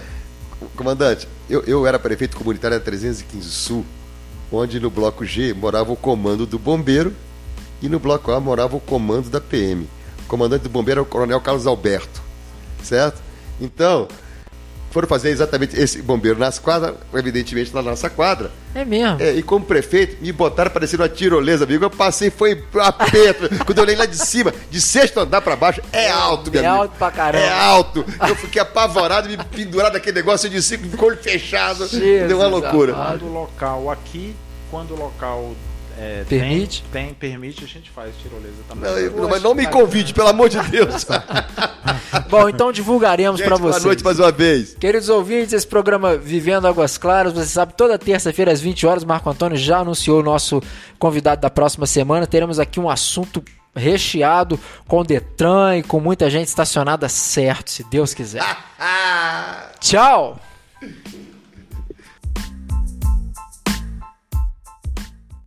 Comandante, 0.77 1.27
eu, 1.49 1.61
eu 1.63 1.85
era 1.85 1.99
prefeito 1.99 2.37
comunitário 2.37 2.77
da 2.77 2.83
315 2.83 3.49
Sul, 3.49 3.85
onde 4.51 4.79
no 4.79 4.89
bloco 4.89 5.25
G 5.25 5.53
morava 5.53 5.91
o 5.91 5.95
comando 5.95 6.45
do 6.45 6.57
bombeiro 6.59 7.13
e 7.81 7.89
no 7.89 7.99
bloco 7.99 8.31
A 8.31 8.39
morava 8.39 8.75
o 8.75 8.79
comando 8.79 9.29
da 9.29 9.39
PM. 9.41 9.87
O 10.25 10.27
comandante 10.27 10.63
do 10.63 10.69
bombeiro 10.69 10.99
era 10.99 11.07
o 11.07 11.09
coronel 11.09 11.41
Carlos 11.41 11.65
Alberto, 11.67 12.21
certo? 12.83 13.21
Então, 13.59 14.07
foram 14.91 15.07
fazer 15.07 15.29
exatamente 15.29 15.79
esse 15.79 16.01
bombeiro 16.01 16.39
nas 16.39 16.57
quadras, 16.57 16.95
evidentemente 17.13 17.71
na 17.75 17.81
nossa 17.81 18.09
quadra, 18.09 18.49
É 18.73 18.83
mesmo. 18.83 19.21
é, 19.21 19.33
e 19.35 19.43
como 19.43 19.63
prefeito, 19.63 20.17
me 20.19 20.31
botaram 20.31 20.71
parecendo 20.71 21.03
uma 21.03 21.09
tirolesa, 21.09 21.63
amigo. 21.63 21.85
Eu 21.85 21.91
passei, 21.91 22.31
foi 22.31 22.63
aperto. 22.79 23.49
Quando 23.65 23.77
eu 23.77 23.83
olhei 23.83 23.95
lá 23.95 24.05
de 24.07 24.17
cima, 24.17 24.51
de 24.71 24.81
sexto 24.81 25.19
andar 25.19 25.41
pra 25.41 25.55
baixo, 25.55 25.79
é 25.93 26.09
alto, 26.09 26.49
meu 26.51 26.61
É 26.63 26.65
amigo. 26.65 26.83
alto 26.83 26.97
pra 26.97 27.11
caramba. 27.11 27.45
É 27.45 27.51
alto. 27.51 28.03
Eu 28.27 28.35
fiquei 28.35 28.61
apavorado, 28.61 29.29
me 29.29 29.37
pendurado 29.37 29.93
naquele 29.93 30.15
negócio 30.15 30.49
de 30.49 30.59
cinco, 30.61 30.97
com 30.97 31.05
o 31.05 31.07
olho 31.09 31.17
fechado. 31.17 31.87
Jesus 31.87 32.27
Deu 32.27 32.37
uma 32.37 32.47
loucura. 32.47 32.93
amado. 32.93 33.19
Quando 33.19 33.29
o 33.29 33.33
local 33.33 33.91
aqui, 33.91 34.35
quando 34.71 34.91
o 34.95 34.97
local 34.97 35.53
é, 35.99 36.23
Permite? 36.27 36.83
Tem, 36.91 37.05
tem, 37.07 37.13
permite, 37.13 37.63
a 37.63 37.67
gente 37.67 37.89
faz 37.89 38.13
tirolesa 38.21 38.55
também. 38.69 38.89
Não, 38.89 38.97
eu- 38.97 39.27
mas 39.29 39.41
não 39.43 39.53
me 39.53 39.67
convide, 39.67 40.13
pelo 40.13 40.29
amor 40.29 40.47
de 40.49 40.59
Deus. 40.69 41.05
Bom, 42.29 42.47
então 42.47 42.71
divulgaremos 42.71 43.37
Gente, 43.39 43.47
pra 43.47 43.57
boa 43.57 43.73
vocês. 43.73 43.83
noite 43.83 44.03
mais 44.03 44.17
uma 44.19 44.31
vez. 44.31 44.75
Queridos 44.75 45.09
ouvintes, 45.09 45.53
esse 45.53 45.67
programa 45.67 46.15
Vivendo 46.15 46.67
Águas 46.67 46.97
Claras, 46.97 47.33
você 47.33 47.47
sabe, 47.47 47.73
toda 47.73 47.97
terça-feira 47.99 48.51
às 48.51 48.61
20 48.61 48.87
horas, 48.87 49.03
Marco 49.03 49.29
Antônio 49.29 49.57
já 49.57 49.79
anunciou 49.79 50.19
o 50.19 50.23
nosso 50.23 50.61
convidado 50.97 51.41
da 51.41 51.49
próxima 51.49 51.85
semana. 51.85 52.25
Teremos 52.25 52.59
aqui 52.59 52.79
um 52.79 52.89
assunto 52.89 53.43
recheado 53.75 54.59
com 54.87 55.03
Detran 55.03 55.77
e 55.77 55.83
com 55.83 55.99
muita 55.99 56.29
gente 56.29 56.47
estacionada 56.47 57.07
certo, 57.09 57.69
se 57.71 57.83
Deus 57.89 58.13
quiser. 58.13 58.43
Tchau! 59.79 60.39